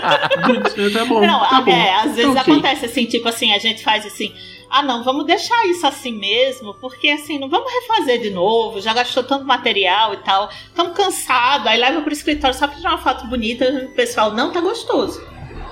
Tá 0.00 1.04
bom, 1.04 1.20
Não, 1.20 1.40
tá 1.46 1.60
bom. 1.60 1.70
é, 1.70 1.94
às 1.96 2.16
vezes 2.16 2.32
Tá 2.32 2.40
ok. 2.40 2.54
acontece 2.54 2.86
assim, 2.86 3.04
tipo 3.04 3.28
assim, 3.28 3.52
a 3.52 3.58
gente 3.58 3.82
faz 3.82 4.06
assim, 4.06 4.32
ah 4.70 4.82
não, 4.82 5.02
vamos 5.02 5.26
deixar 5.26 5.66
isso 5.66 5.86
assim 5.86 6.16
mesmo, 6.16 6.74
porque 6.74 7.08
assim, 7.08 7.38
não 7.38 7.48
vamos 7.48 7.70
refazer 7.72 8.20
de 8.20 8.30
novo, 8.30 8.80
já 8.80 8.94
gastou 8.94 9.24
tanto 9.24 9.44
material 9.44 10.14
e 10.14 10.18
tal, 10.18 10.48
estamos 10.48 10.96
cansados, 10.96 11.66
aí 11.66 11.78
leva 11.78 12.00
pro 12.02 12.12
escritório 12.12 12.56
só 12.56 12.68
pra 12.68 12.76
tirar 12.76 12.90
uma 12.90 12.98
foto 12.98 13.26
bonita, 13.26 13.68
o 13.90 13.94
pessoal, 13.94 14.32
não, 14.32 14.52
tá 14.52 14.60
gostoso. 14.60 15.20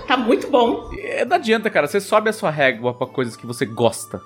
Tá 0.07 0.17
muito 0.17 0.51
bom. 0.51 0.91
É, 0.99 1.25
não 1.25 1.37
adianta, 1.37 1.71
cara, 1.71 1.87
você 1.87 2.01
sobe 2.01 2.31
a 2.31 2.33
sua 2.33 2.51
régua 2.51 2.95
pra 2.95 3.07
coisas 3.07 3.37
que 3.37 3.47
você 3.47 3.65
gosta. 3.67 4.21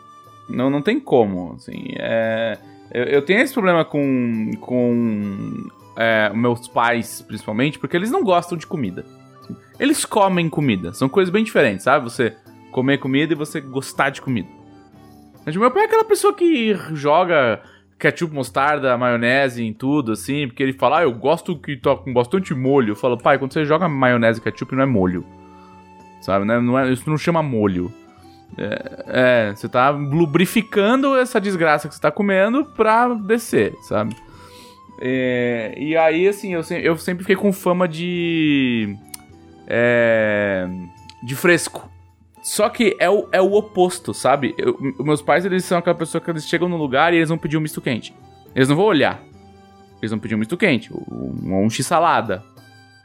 Não, 0.48 0.70
não 0.70 0.80
tem 0.80 0.98
como, 0.98 1.54
assim, 1.54 1.94
é... 1.98 2.58
Eu, 2.92 3.04
eu 3.04 3.22
tenho 3.22 3.40
esse 3.40 3.54
problema 3.54 3.84
com, 3.84 4.50
com 4.60 5.66
é, 5.96 6.30
meus 6.34 6.68
pais, 6.68 7.22
principalmente, 7.22 7.78
porque 7.78 7.96
eles 7.96 8.10
não 8.10 8.22
gostam 8.22 8.56
de 8.56 8.66
comida. 8.66 9.04
Eles 9.80 10.04
comem 10.04 10.48
comida, 10.48 10.92
são 10.92 11.08
coisas 11.08 11.32
bem 11.32 11.42
diferentes, 11.42 11.84
sabe? 11.84 12.04
Você 12.04 12.36
comer 12.70 12.98
comida 12.98 13.32
e 13.32 13.36
você 13.36 13.60
gostar 13.60 14.10
de 14.10 14.22
comida. 14.22 14.48
Mas 15.44 15.56
meu 15.56 15.70
pai 15.70 15.82
é 15.82 15.86
aquela 15.86 16.04
pessoa 16.04 16.32
que 16.34 16.74
joga 16.94 17.60
ketchup, 17.98 18.34
mostarda, 18.34 18.96
maionese 18.98 19.64
em 19.64 19.72
tudo, 19.72 20.12
assim, 20.12 20.46
porque 20.48 20.62
ele 20.62 20.72
fala, 20.72 20.98
ah, 20.98 21.02
eu 21.04 21.12
gosto 21.12 21.56
que 21.56 21.76
tá 21.76 21.94
com 21.96 22.12
bastante 22.12 22.52
molho. 22.54 22.92
Eu 22.92 22.96
falo, 22.96 23.16
pai, 23.18 23.38
quando 23.38 23.52
você 23.52 23.64
joga 23.64 23.88
maionese 23.88 24.40
e 24.40 24.42
ketchup, 24.42 24.74
não 24.74 24.82
é 24.82 24.86
molho. 24.86 25.24
Sabe, 26.20 26.44
né? 26.44 26.60
Não 26.60 26.78
é, 26.78 26.90
isso 26.92 27.08
não 27.08 27.16
chama 27.18 27.42
molho. 27.42 27.92
É, 28.58 29.04
é, 29.50 29.54
você 29.54 29.68
tá 29.68 29.90
lubrificando 29.90 31.16
essa 31.16 31.40
desgraça 31.40 31.88
que 31.88 31.94
você 31.94 32.00
tá 32.00 32.10
comendo 32.10 32.64
pra 32.64 33.08
descer, 33.14 33.74
sabe? 33.88 34.14
É, 35.00 35.74
e 35.76 35.96
aí, 35.96 36.28
assim, 36.28 36.52
eu, 36.54 36.62
se- 36.62 36.84
eu 36.84 36.96
sempre 36.96 37.24
fiquei 37.24 37.34
com 37.36 37.52
fama 37.52 37.88
de. 37.88 38.94
É, 39.66 40.68
de 41.22 41.34
fresco. 41.34 41.90
Só 42.42 42.68
que 42.68 42.96
é 42.98 43.08
o, 43.08 43.28
é 43.30 43.40
o 43.40 43.52
oposto, 43.54 44.12
sabe? 44.12 44.54
Eu- 44.58 44.76
meus 45.00 45.22
pais, 45.22 45.44
eles 45.44 45.64
são 45.64 45.78
aquela 45.78 45.96
pessoa 45.96 46.20
que 46.20 46.28
eles 46.30 46.46
chegam 46.46 46.68
no 46.68 46.76
lugar 46.76 47.12
e 47.12 47.16
eles 47.16 47.28
vão 47.28 47.38
pedir 47.38 47.56
um 47.56 47.60
misto 47.60 47.80
quente. 47.80 48.14
Eles 48.54 48.68
não 48.68 48.76
vão 48.76 48.84
olhar. 48.86 49.22
Eles 50.00 50.10
vão 50.10 50.18
pedir 50.18 50.34
um 50.34 50.38
misto 50.38 50.56
quente, 50.56 50.92
um, 50.92 51.64
um 51.64 51.70
x-salada. 51.70 52.42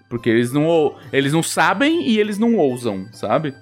Porque 0.10 0.30
eles 0.30 0.52
não, 0.52 0.95
eles 1.13 1.34
não 1.34 1.43
sabem 1.43 2.02
e 2.08 2.17
eles 2.19 2.39
não 2.39 2.56
ousam, 2.56 3.06
sabe? 3.12 3.54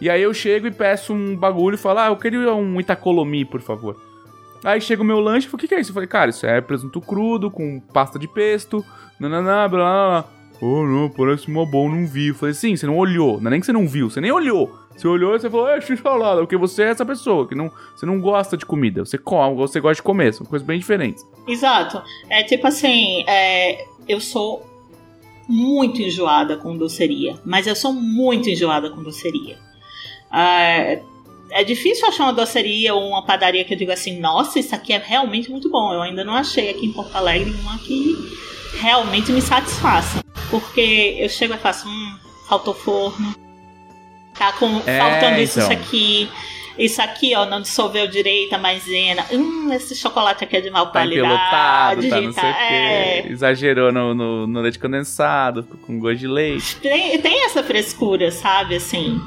E 0.00 0.10
aí 0.10 0.20
eu 0.22 0.34
chego 0.34 0.66
e 0.66 0.70
peço 0.72 1.12
um 1.14 1.36
bagulho 1.36 1.74
e 1.74 1.78
falo, 1.78 2.00
ah, 2.00 2.06
eu 2.08 2.16
queria 2.16 2.52
um 2.54 2.80
Itacolomi, 2.80 3.44
por 3.44 3.60
favor. 3.60 3.96
Aí 4.64 4.80
chega 4.80 5.02
o 5.02 5.04
meu 5.04 5.20
lanche, 5.20 5.46
eu 5.46 5.50
falei, 5.50 5.58
o 5.58 5.60
que, 5.60 5.68
que 5.68 5.74
é 5.76 5.80
isso? 5.80 5.90
Eu 5.90 5.94
falei, 5.94 6.08
cara, 6.08 6.30
isso 6.30 6.44
é 6.46 6.60
presunto 6.60 7.00
crudo 7.00 7.50
com 7.50 7.78
pasta 7.78 8.18
de 8.18 8.26
pesto, 8.26 8.84
nananã, 9.20 9.68
blá, 9.68 9.78
blá, 9.78 10.20
blá. 10.22 10.30
Oh, 10.64 10.86
não, 10.86 11.10
parece 11.10 11.50
mó 11.50 11.64
bom, 11.64 11.90
não 11.90 12.06
vi. 12.06 12.28
Eu 12.28 12.36
falei, 12.36 12.54
sim, 12.54 12.76
você 12.76 12.86
não 12.86 12.96
olhou. 12.96 13.40
Não 13.40 13.48
é 13.48 13.50
nem 13.50 13.60
que 13.60 13.66
você 13.66 13.72
não 13.72 13.88
viu, 13.88 14.08
você 14.08 14.20
nem 14.20 14.30
olhou. 14.30 14.72
Você 14.96 15.08
olhou 15.08 15.34
e 15.34 15.40
você 15.40 15.50
falou, 15.50 15.68
é 15.68 15.80
x-salada, 15.80 16.40
porque 16.40 16.56
você 16.56 16.84
é 16.84 16.90
essa 16.90 17.04
pessoa, 17.04 17.48
que 17.48 17.54
não, 17.56 17.68
você 17.96 18.06
não 18.06 18.20
gosta 18.20 18.56
de 18.56 18.64
comida. 18.64 19.04
Você 19.04 19.18
come, 19.18 19.56
você 19.56 19.80
gosta 19.80 19.96
de 19.96 20.02
comer, 20.02 20.32
são 20.32 20.46
coisas 20.46 20.64
bem 20.64 20.78
diferentes. 20.78 21.26
Exato. 21.48 22.00
É 22.30 22.44
tipo 22.44 22.64
assim, 22.64 23.24
é, 23.26 23.84
eu 24.08 24.20
sou 24.20 24.64
muito 25.48 26.00
enjoada 26.00 26.56
com 26.56 26.76
doceria, 26.76 27.34
mas 27.44 27.66
eu 27.66 27.74
sou 27.74 27.92
muito 27.92 28.48
enjoada 28.48 28.88
com 28.88 29.02
doceria. 29.02 29.58
É, 30.32 31.02
é 31.50 31.64
difícil 31.64 32.06
achar 32.06 32.22
uma 32.22 32.32
doceria 32.32 32.94
ou 32.94 33.08
uma 33.08 33.26
padaria 33.26 33.64
que 33.64 33.74
eu 33.74 33.78
digo 33.78 33.90
assim, 33.90 34.20
nossa, 34.20 34.60
isso 34.60 34.72
aqui 34.72 34.92
é 34.92 34.98
realmente 34.98 35.50
muito 35.50 35.68
bom. 35.68 35.92
Eu 35.92 36.02
ainda 36.02 36.22
não 36.22 36.34
achei 36.34 36.70
aqui 36.70 36.86
em 36.86 36.92
Porto 36.92 37.16
Alegre 37.16 37.52
uma 37.62 37.78
que 37.78 38.16
realmente 38.78 39.32
me 39.32 39.42
satisfaça. 39.42 40.22
Porque 40.60 41.16
eu 41.18 41.28
chego 41.30 41.54
e 41.54 41.58
faço, 41.58 41.88
hum, 41.88 42.18
faltou 42.46 42.74
forno, 42.74 43.34
tá 44.38 44.52
com, 44.52 44.82
É, 44.86 44.98
faltando 44.98 45.40
isso, 45.40 45.58
então. 45.60 45.72
isso 45.72 45.80
aqui. 45.82 46.28
Isso 46.78 47.02
aqui, 47.02 47.34
ó, 47.34 47.44
não 47.44 47.60
dissolveu 47.60 48.06
direito 48.06 48.54
a 48.54 48.58
maisena. 48.58 49.26
Hum, 49.30 49.70
esse 49.72 49.94
chocolate 49.94 50.42
aqui 50.44 50.56
é 50.56 50.60
de 50.62 50.70
mal 50.70 50.86
Tá 50.86 50.92
qualidade. 50.92 52.08
tá 52.08 52.20
não 52.20 52.32
sei 52.32 52.50
o 52.50 52.52
tá- 52.54 52.62
é. 52.72 53.22
quê. 53.22 53.28
Exagerou 53.32 53.92
no, 53.92 54.14
no, 54.14 54.46
no 54.46 54.60
leite 54.60 54.78
condensado, 54.78 55.64
com 55.86 55.98
gosto 55.98 56.16
de 56.20 56.26
leite. 56.28 56.76
Tem, 56.76 57.20
tem 57.20 57.44
essa 57.44 57.62
frescura, 57.62 58.30
sabe, 58.30 58.76
assim. 58.76 59.20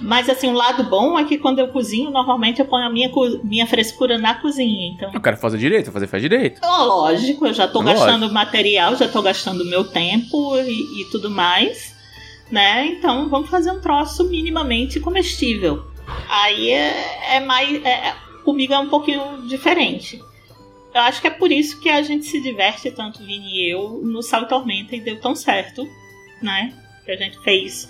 Mas, 0.00 0.28
assim, 0.28 0.48
o 0.48 0.52
lado 0.54 0.84
bom 0.84 1.18
é 1.18 1.24
que 1.24 1.38
quando 1.38 1.58
eu 1.58 1.68
cozinho, 1.68 2.10
normalmente 2.10 2.60
eu 2.60 2.66
ponho 2.66 2.86
a 2.86 2.90
minha, 2.90 3.10
minha 3.42 3.66
frescura 3.66 4.16
na 4.18 4.34
cozinha. 4.34 4.92
Então, 4.94 5.10
Eu 5.12 5.20
quero 5.20 5.36
fazer 5.36 5.58
direito, 5.58 5.90
fazer 5.90 6.06
faz 6.06 6.22
direito. 6.22 6.60
ó, 6.62 6.84
lógico, 6.84 7.46
eu 7.46 7.52
já 7.54 7.66
tô 7.66 7.80
Lógico. 7.80 8.00
gastando 8.06 8.32
material, 8.32 8.94
já 8.96 9.08
tô 9.08 9.20
gastando 9.22 9.64
meu 9.64 9.84
tempo 9.84 10.56
e, 10.58 11.02
e 11.02 11.04
tudo 11.10 11.28
mais, 11.30 11.94
né? 12.50 12.86
Então, 12.86 13.28
vamos 13.28 13.50
fazer 13.50 13.72
um 13.72 13.80
troço 13.80 14.24
minimamente 14.28 15.00
comestível. 15.00 15.84
Aí 16.28 16.70
é, 16.70 17.36
é 17.36 17.40
mais... 17.40 17.84
é- 17.84 18.14
comigo 18.44 18.72
é 18.72 18.78
um 18.78 18.88
pouquinho 18.88 19.46
diferente. 19.46 20.22
Eu 20.94 21.02
acho 21.02 21.20
que 21.20 21.26
é 21.26 21.30
por 21.30 21.52
isso 21.52 21.78
que 21.80 21.90
a 21.90 22.00
gente 22.02 22.24
se 22.24 22.40
diverte 22.40 22.90
tanto, 22.90 23.18
Vini 23.18 23.46
e 23.66 23.70
eu, 23.70 24.00
no 24.02 24.22
Sal 24.22 24.44
e 24.44 24.46
Tormenta 24.48 24.96
e 24.96 25.00
deu 25.00 25.20
tão 25.20 25.34
certo, 25.34 25.86
né? 26.40 26.72
Que 27.04 27.10
a 27.12 27.16
gente 27.16 27.38
fez 27.40 27.86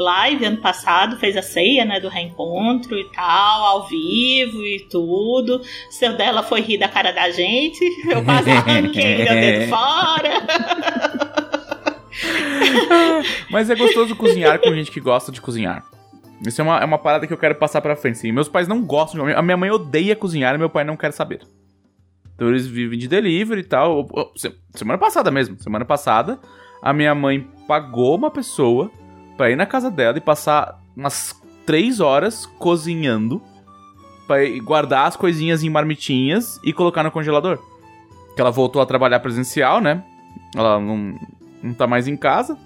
live 0.00 0.44
ano 0.44 0.58
passado, 0.58 1.16
fez 1.18 1.36
a 1.36 1.42
ceia, 1.42 1.84
né, 1.84 1.98
do 1.98 2.08
reencontro 2.08 2.96
e 2.96 3.04
tal, 3.12 3.64
ao 3.64 3.88
vivo 3.88 4.62
e 4.64 4.86
tudo. 4.88 5.60
Seu 5.90 6.16
dela 6.16 6.42
foi 6.44 6.60
rir 6.60 6.78
da 6.78 6.88
cara 6.88 7.10
da 7.12 7.28
gente, 7.30 7.84
eu 8.08 8.24
quase 8.24 8.48
arranquei 8.50 9.16
meu 9.18 9.26
dedo 9.26 9.68
fora. 9.68 11.48
Mas 13.50 13.70
é 13.70 13.74
gostoso 13.74 14.14
cozinhar 14.16 14.58
com 14.60 14.72
gente 14.74 14.90
que 14.90 15.00
gosta 15.00 15.32
de 15.32 15.40
cozinhar. 15.40 15.84
Isso 16.46 16.60
é 16.60 16.64
uma, 16.64 16.78
é 16.80 16.84
uma 16.84 16.98
parada 16.98 17.26
que 17.26 17.32
eu 17.32 17.38
quero 17.38 17.54
passar 17.56 17.80
pra 17.80 17.96
frente. 17.96 18.18
Sim. 18.18 18.32
Meus 18.32 18.48
pais 18.48 18.68
não 18.68 18.82
gostam 18.82 19.26
de 19.26 19.32
A 19.32 19.42
minha 19.42 19.56
mãe 19.56 19.70
odeia 19.70 20.14
cozinhar 20.14 20.54
e 20.54 20.58
meu 20.58 20.70
pai 20.70 20.84
não 20.84 20.96
quer 20.96 21.12
saber. 21.12 21.40
Então 22.34 22.48
eles 22.48 22.66
vivem 22.66 22.98
de 22.98 23.08
delivery 23.08 23.62
e 23.62 23.64
tal. 23.64 24.06
Se- 24.36 24.54
Semana 24.74 24.98
passada 24.98 25.30
mesmo. 25.30 25.58
Semana 25.58 25.84
passada, 25.84 26.38
a 26.80 26.92
minha 26.92 27.14
mãe 27.14 27.46
pagou 27.66 28.14
uma 28.14 28.30
pessoa 28.30 28.90
pra 29.38 29.50
ir 29.50 29.56
na 29.56 29.64
casa 29.64 29.90
dela 29.90 30.18
e 30.18 30.20
passar 30.20 30.78
umas 30.94 31.40
três 31.64 32.00
horas 32.00 32.44
cozinhando. 32.44 33.40
Ir 34.30 34.60
guardar 34.60 35.06
as 35.06 35.16
coisinhas 35.16 35.62
em 35.62 35.70
marmitinhas 35.70 36.60
e 36.62 36.72
colocar 36.72 37.02
no 37.02 37.10
congelador. 37.10 37.58
Que 38.34 38.40
ela 38.42 38.50
voltou 38.50 38.82
a 38.82 38.86
trabalhar 38.86 39.20
presencial, 39.20 39.80
né? 39.80 40.04
Ela 40.54 40.78
não, 40.78 41.18
não 41.62 41.72
tá 41.72 41.86
mais 41.86 42.06
em 42.06 42.16
casa. 42.16 42.58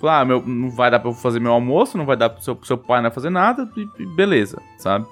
Falou, 0.00 0.16
ah, 0.16 0.24
meu, 0.24 0.42
não 0.44 0.70
vai 0.70 0.90
dar 0.90 0.98
pra 0.98 1.10
eu 1.10 1.14
fazer 1.14 1.40
meu 1.40 1.52
almoço, 1.52 1.98
não 1.98 2.06
vai 2.06 2.16
dar 2.16 2.30
pro 2.30 2.42
seu, 2.42 2.56
pro 2.56 2.66
seu 2.66 2.78
pai 2.78 3.02
não 3.02 3.10
fazer 3.10 3.30
nada, 3.30 3.68
e, 3.76 4.02
e 4.02 4.06
beleza, 4.06 4.60
sabe? 4.76 5.06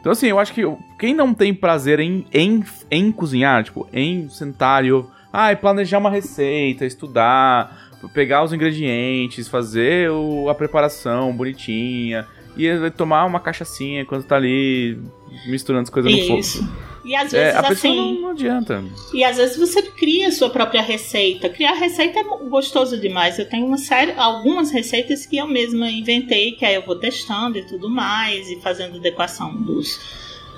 Então, 0.00 0.10
assim, 0.12 0.26
eu 0.26 0.38
acho 0.38 0.52
que 0.52 0.62
quem 0.98 1.14
não 1.14 1.32
tem 1.32 1.54
prazer 1.54 2.00
em, 2.00 2.26
em, 2.32 2.64
em 2.90 3.12
cozinhar, 3.12 3.62
tipo, 3.64 3.88
em 3.92 4.28
sentar 4.28 4.84
e 4.84 4.90
ah, 5.32 5.54
planejar 5.54 5.98
uma 5.98 6.10
receita, 6.10 6.84
estudar, 6.84 7.85
pegar 8.12 8.42
os 8.44 8.52
ingredientes, 8.52 9.48
fazer 9.48 10.10
o- 10.10 10.48
a 10.48 10.54
preparação 10.54 11.32
bonitinha, 11.36 12.26
e 12.56 12.68
tomar 12.96 13.24
uma 13.26 13.38
cachaçinha 13.40 14.00
enquanto 14.02 14.24
tá 14.26 14.36
ali 14.36 14.98
misturando 15.46 15.82
as 15.82 15.90
coisas 15.90 16.10
no 16.10 16.18
fogo. 16.26 16.38
Isso. 16.40 16.68
E 17.04 17.14
às 17.14 17.32
É, 17.32 17.44
vezes 17.44 17.56
a 17.56 17.62
pessoa 17.62 17.92
assim. 17.92 17.96
não, 18.14 18.20
não 18.22 18.28
adianta. 18.30 18.82
E 19.14 19.22
às 19.22 19.36
vezes 19.36 19.56
você 19.56 19.80
cria 19.82 20.26
a 20.28 20.32
sua 20.32 20.50
própria 20.50 20.82
receita. 20.82 21.48
Criar 21.48 21.74
receita 21.74 22.18
é 22.18 22.24
gostoso 22.48 22.98
demais. 23.00 23.38
Eu 23.38 23.48
tenho 23.48 23.64
uma 23.66 23.78
série, 23.78 24.12
algumas 24.16 24.72
receitas 24.72 25.24
que 25.24 25.36
eu 25.36 25.46
mesma 25.46 25.88
inventei, 25.88 26.52
que 26.52 26.64
aí 26.64 26.74
eu 26.74 26.82
vou 26.84 26.96
testando 26.96 27.58
e 27.58 27.62
tudo 27.66 27.88
mais, 27.88 28.48
e 28.50 28.60
fazendo 28.60 28.96
adequação 28.96 29.54
dos, 29.54 30.00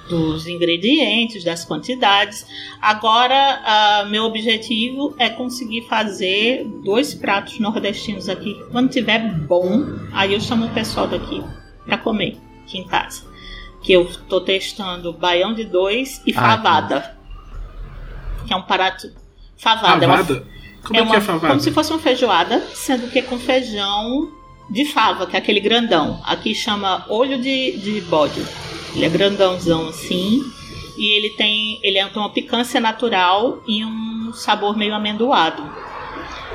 dos 0.08 0.46
ingredientes, 0.46 1.44
das 1.44 1.64
quantidades. 1.64 2.46
Agora, 2.80 3.60
ah, 3.64 4.06
meu 4.10 4.24
objetivo 4.24 5.14
é 5.18 5.28
conseguir 5.28 5.82
fazer 5.88 6.64
dois 6.84 7.14
pratos 7.14 7.58
nordestinos 7.60 8.28
aqui. 8.28 8.54
Quando 8.72 8.90
tiver 8.90 9.18
bom, 9.46 9.84
aí 10.12 10.32
eu 10.34 10.40
chamo 10.40 10.66
o 10.66 10.70
pessoal 10.70 11.06
daqui 11.06 11.42
para 11.84 11.98
comer 11.98 12.36
aqui 12.64 12.78
em 12.78 12.84
casa. 12.86 13.22
Que 13.82 13.92
eu 13.92 14.10
tô 14.28 14.40
testando 14.40 15.12
baião 15.12 15.54
de 15.54 15.64
dois 15.64 16.20
e 16.26 16.32
Ah, 16.36 16.40
favada. 16.56 17.18
Que 18.46 18.52
é 18.52 18.56
um 18.56 18.62
prato. 18.62 19.08
Favada. 19.56 20.04
é 20.04 20.08
uma- 20.08 20.16
Favada? 20.18 20.46
Como 20.84 20.96
é, 20.98 21.02
que 21.02 21.06
uma- 21.08 21.16
é 21.16 21.20
favada? 21.20 21.48
Como 21.48 21.60
se 21.60 21.70
fosse 21.72 21.90
uma 21.92 21.98
feijoada, 21.98 22.60
sendo 22.72 23.08
que 23.10 23.20
com 23.22 23.38
feijão 23.38 24.30
de 24.70 24.84
fava, 24.86 25.26
que 25.26 25.36
é 25.36 25.38
aquele 25.38 25.60
grandão. 25.60 26.20
Aqui 26.24 26.54
chama 26.54 27.04
olho 27.08 27.40
de, 27.40 27.76
de 27.78 28.00
bode. 28.02 28.40
Ele 28.98 29.06
é 29.06 29.08
grandãozão 29.08 29.88
assim. 29.88 30.42
E 30.96 31.16
ele 31.16 31.30
tem, 31.30 31.78
ele 31.84 32.04
tem 32.04 32.20
uma 32.20 32.32
picância 32.32 32.80
natural 32.80 33.62
e 33.64 33.84
um 33.84 34.32
sabor 34.32 34.76
meio 34.76 34.92
amendoado. 34.92 35.62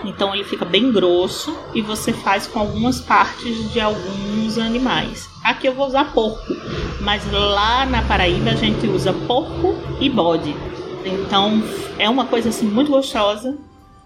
Então 0.03 0.35
ele 0.35 0.43
fica 0.43 0.65
bem 0.65 0.91
grosso 0.91 1.57
e 1.73 1.81
você 1.81 2.11
faz 2.11 2.45
com 2.45 2.59
algumas 2.59 2.99
partes 2.99 3.71
de 3.71 3.79
alguns 3.79 4.57
animais. 4.57 5.29
Aqui 5.41 5.65
eu 5.65 5.73
vou 5.73 5.87
usar 5.87 6.11
porco, 6.11 6.53
mas 6.99 7.23
lá 7.31 7.85
na 7.85 8.01
Paraíba 8.01 8.51
a 8.51 8.55
gente 8.55 8.85
usa 8.87 9.13
porco 9.13 9.77
e 10.01 10.09
bode. 10.09 10.53
Então 11.05 11.63
é 11.97 12.09
uma 12.09 12.25
coisa 12.25 12.49
assim 12.49 12.65
muito 12.65 12.91
gostosa 12.91 13.57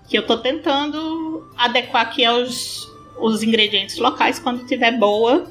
que 0.07 0.15
eu 0.15 0.27
tô 0.27 0.37
tentando 0.37 1.49
adequar 1.57 2.03
aqui 2.03 2.23
aos 2.23 2.87
os 3.19 3.41
ingredientes 3.41 3.97
locais 3.97 4.37
quando 4.37 4.67
tiver 4.67 4.91
boa. 4.91 5.47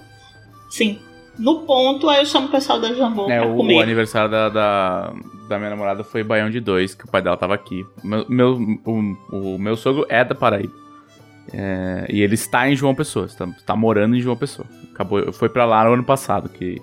Sim, 0.70 1.00
no 1.38 1.60
ponto 1.60 2.08
aí 2.08 2.20
eu 2.20 2.26
chamo 2.26 2.46
o 2.48 2.50
pessoal 2.50 2.80
da 2.80 2.92
Jambô 2.92 3.30
É, 3.30 3.38
pra 3.40 3.48
o, 3.48 3.54
o 3.54 3.56
comer. 3.58 3.82
aniversário 3.82 4.30
da, 4.30 4.48
da, 4.48 5.12
da 5.48 5.58
minha 5.58 5.70
namorada 5.70 6.02
foi 6.04 6.22
Baião 6.22 6.50
de 6.50 6.60
dois, 6.60 6.94
que 6.94 7.04
o 7.04 7.08
pai 7.10 7.22
dela 7.22 7.36
tava 7.36 7.54
aqui. 7.54 7.84
Meu, 8.02 8.24
meu, 8.28 8.58
o, 8.84 9.16
o 9.54 9.58
meu 9.58 9.76
sogro 9.76 10.06
é 10.08 10.24
da 10.24 10.34
Paraíba. 10.34 10.72
É, 11.52 12.06
e 12.10 12.20
ele 12.22 12.34
está 12.34 12.68
em 12.68 12.74
João 12.74 12.94
Pessoa, 12.94 13.26
está, 13.26 13.44
está 13.46 13.76
morando 13.76 14.16
em 14.16 14.20
João 14.20 14.36
Pessoa. 14.36 14.66
Acabou, 14.92 15.32
foi 15.32 15.48
pra 15.48 15.64
lá 15.64 15.84
no 15.84 15.92
ano 15.94 16.04
passado, 16.04 16.48
que 16.48 16.80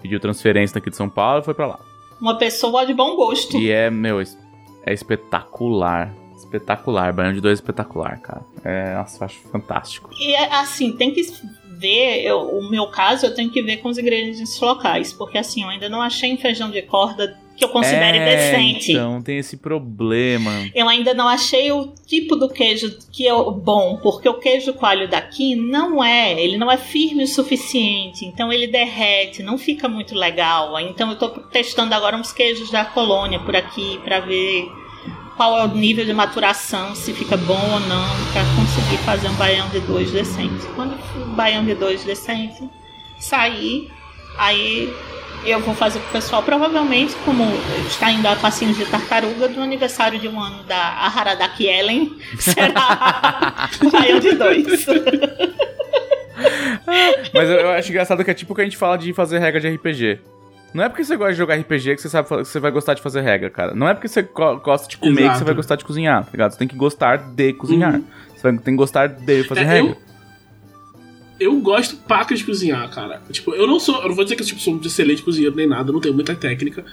pediu 0.00 0.20
transferência 0.20 0.74
daqui 0.74 0.90
de 0.90 0.96
São 0.96 1.08
Paulo 1.08 1.40
e 1.40 1.44
foi 1.44 1.54
pra 1.54 1.66
lá. 1.66 1.80
Uma 2.20 2.38
pessoa 2.38 2.86
de 2.86 2.94
bom 2.94 3.16
gosto. 3.16 3.56
E 3.58 3.70
é, 3.70 3.90
meu, 3.90 4.20
é 4.20 4.92
espetacular. 4.92 6.12
Espetacular, 6.36 7.12
Baião 7.12 7.32
de 7.32 7.40
dois 7.40 7.58
é 7.58 7.62
espetacular, 7.62 8.20
cara. 8.20 8.42
É, 8.62 8.94
nossa, 8.94 9.22
eu 9.22 9.24
acho 9.24 9.40
fantástico. 9.50 10.10
E 10.12 10.34
é, 10.34 10.54
assim, 10.54 10.92
tem 10.92 11.12
que 11.12 11.20
ver, 11.78 12.22
eu- 12.24 12.40
o 12.58 12.68
meu 12.70 12.86
caso, 12.88 13.26
eu 13.26 13.34
tenho 13.34 13.50
que 13.50 13.62
ver 13.62 13.78
com 13.78 13.88
os 13.88 13.98
ingredientes 13.98 14.58
locais, 14.60 15.12
porque 15.12 15.38
assim, 15.38 15.62
eu 15.62 15.68
ainda 15.68 15.88
não 15.88 16.00
achei 16.02 16.32
um 16.32 16.36
feijão 16.38 16.70
de 16.70 16.82
corda 16.82 17.38
que 17.56 17.64
eu 17.64 17.68
considere 17.68 18.18
é, 18.18 18.24
decente. 18.24 18.90
Então, 18.92 19.22
tem 19.22 19.38
esse 19.38 19.56
problema. 19.56 20.50
Eu 20.74 20.88
ainda 20.88 21.14
não 21.14 21.28
achei 21.28 21.70
o 21.70 21.92
tipo 22.04 22.34
do 22.34 22.48
queijo 22.48 22.98
que 23.12 23.28
é 23.28 23.32
bom, 23.32 24.00
porque 24.02 24.28
o 24.28 24.34
queijo 24.40 24.72
coalho 24.74 25.08
daqui 25.08 25.54
não 25.54 26.02
é, 26.02 26.32
ele 26.42 26.58
não 26.58 26.68
é 26.70 26.76
firme 26.76 27.22
o 27.22 27.28
suficiente, 27.28 28.24
então 28.24 28.52
ele 28.52 28.66
derrete, 28.66 29.40
não 29.42 29.56
fica 29.56 29.88
muito 29.88 30.16
legal. 30.16 30.78
Então 30.80 31.10
eu 31.10 31.16
tô 31.18 31.28
testando 31.28 31.94
agora 31.94 32.16
uns 32.16 32.32
queijos 32.32 32.70
da 32.72 32.84
colônia 32.84 33.38
por 33.38 33.54
aqui 33.54 34.00
pra 34.02 34.18
ver 34.18 34.68
qual 35.36 35.58
é 35.58 35.64
o 35.64 35.68
nível 35.68 36.04
de 36.04 36.12
maturação, 36.12 36.94
se 36.94 37.12
fica 37.12 37.36
bom 37.36 37.60
ou 37.72 37.80
não, 37.80 38.08
pra 38.32 38.42
conseguir 38.56 38.98
fazer 39.04 39.28
um 39.28 39.34
baião 39.34 39.68
de 39.68 39.80
dois 39.80 40.10
decente. 40.10 40.66
Quando 40.74 40.94
o 41.16 41.26
baião 41.34 41.64
de 41.64 41.74
dois 41.74 42.04
decente 42.04 42.68
sair, 43.20 43.90
aí 44.38 44.92
eu 45.44 45.60
vou 45.60 45.74
fazer 45.74 45.98
pro 46.00 46.12
pessoal, 46.12 46.42
provavelmente, 46.42 47.14
como 47.24 47.44
está 47.86 48.10
indo 48.10 48.26
a 48.26 48.36
passinhos 48.36 48.76
de 48.76 48.86
tartaruga, 48.86 49.48
do 49.48 49.60
aniversário 49.60 50.18
de 50.18 50.28
um 50.28 50.40
ano 50.40 50.62
da 50.64 50.78
Haradaki 50.78 51.66
Ellen, 51.66 52.16
será 52.38 53.68
baião 53.92 54.20
de 54.20 54.32
dois. 54.32 54.86
Mas 57.32 57.48
eu, 57.48 57.56
eu 57.56 57.70
acho 57.70 57.90
engraçado 57.90 58.24
que 58.24 58.30
é 58.30 58.34
tipo 58.34 58.52
o 58.52 58.56
que 58.56 58.62
a 58.62 58.64
gente 58.64 58.76
fala 58.76 58.96
de 58.96 59.12
fazer 59.12 59.38
regra 59.38 59.60
de 59.60 59.68
RPG. 59.68 60.20
Não 60.74 60.82
é 60.84 60.88
porque 60.88 61.04
você 61.04 61.16
gosta 61.16 61.32
de 61.32 61.38
jogar 61.38 61.54
RPG 61.54 61.94
que 61.94 62.02
você 62.02 62.08
sabe 62.08 62.26
que 62.28 62.34
você 62.34 62.58
vai 62.58 62.70
gostar 62.72 62.94
de 62.94 63.00
fazer 63.00 63.20
regra, 63.20 63.48
cara. 63.48 63.74
Não 63.74 63.88
é 63.88 63.94
porque 63.94 64.08
você 64.08 64.22
go- 64.22 64.56
gosta 64.58 64.88
de 64.88 64.96
comer 64.98 65.14
que 65.16 65.22
Exato. 65.22 65.38
você 65.38 65.44
vai 65.44 65.54
gostar 65.54 65.76
de 65.76 65.84
cozinhar, 65.84 66.24
tá 66.24 66.30
ligado? 66.32 66.50
Você 66.52 66.58
tem 66.58 66.66
que 66.68 66.74
gostar 66.76 67.16
de 67.16 67.52
cozinhar. 67.52 68.00
Você 68.34 68.42
vai- 68.42 68.52
tem 68.58 68.74
que 68.74 68.78
gostar 68.78 69.06
de 69.06 69.44
fazer 69.44 69.60
É, 69.60 69.64
regra. 69.64 69.96
eu, 71.38 71.52
eu 71.54 71.60
gosto 71.60 71.96
paca 71.96 72.34
de 72.34 72.44
cozinhar, 72.44 72.88
cara. 72.90 73.22
Tipo, 73.30 73.54
eu 73.54 73.66
não 73.66 73.78
sou. 73.78 74.02
Eu 74.02 74.08
não 74.08 74.14
vou 74.14 74.24
dizer 74.24 74.36
que 74.36 74.42
eu 74.42 74.46
tipo, 74.46 74.60
sou 74.60 74.74
um 74.74 74.80
excelente 74.80 75.22
cozinheiro 75.22 75.54
nem 75.54 75.66
nada, 75.66 75.92
não 75.92 76.00
tenho 76.00 76.14
muita 76.14 76.34
técnica. 76.34 76.84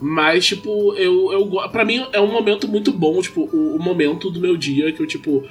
Mas, 0.00 0.44
tipo, 0.46 0.94
eu, 0.94 1.32
eu. 1.32 1.68
Pra 1.70 1.84
mim 1.84 2.04
é 2.12 2.20
um 2.20 2.30
momento 2.30 2.66
muito 2.68 2.92
bom, 2.92 3.20
tipo, 3.20 3.48
o, 3.52 3.76
o 3.76 3.82
momento 3.82 4.30
do 4.30 4.40
meu 4.40 4.56
dia 4.56 4.92
que 4.92 5.00
eu, 5.00 5.06
tipo, 5.06 5.44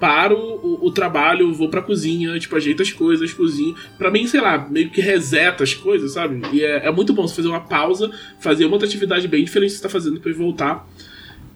paro 0.00 0.36
o, 0.36 0.86
o 0.86 0.90
trabalho, 0.90 1.52
vou 1.52 1.68
pra 1.68 1.82
cozinha, 1.82 2.38
tipo, 2.38 2.54
ajeito 2.56 2.82
as 2.82 2.92
coisas, 2.92 3.32
cozinho. 3.32 3.74
Pra 3.96 4.10
mim, 4.10 4.26
sei 4.26 4.40
lá, 4.40 4.58
meio 4.70 4.90
que 4.90 5.00
reseta 5.00 5.64
as 5.64 5.74
coisas, 5.74 6.12
sabe? 6.12 6.40
E 6.52 6.62
é, 6.62 6.86
é 6.86 6.90
muito 6.92 7.12
bom 7.12 7.26
você 7.26 7.34
fazer 7.34 7.48
uma 7.48 7.60
pausa, 7.60 8.10
fazer 8.40 8.64
uma 8.64 8.74
outra 8.74 8.86
atividade 8.88 9.26
bem 9.26 9.44
diferente 9.44 9.70
que 9.70 9.76
você 9.76 9.82
tá 9.82 9.88
fazendo 9.88 10.14
depois 10.14 10.36
voltar. 10.36 10.86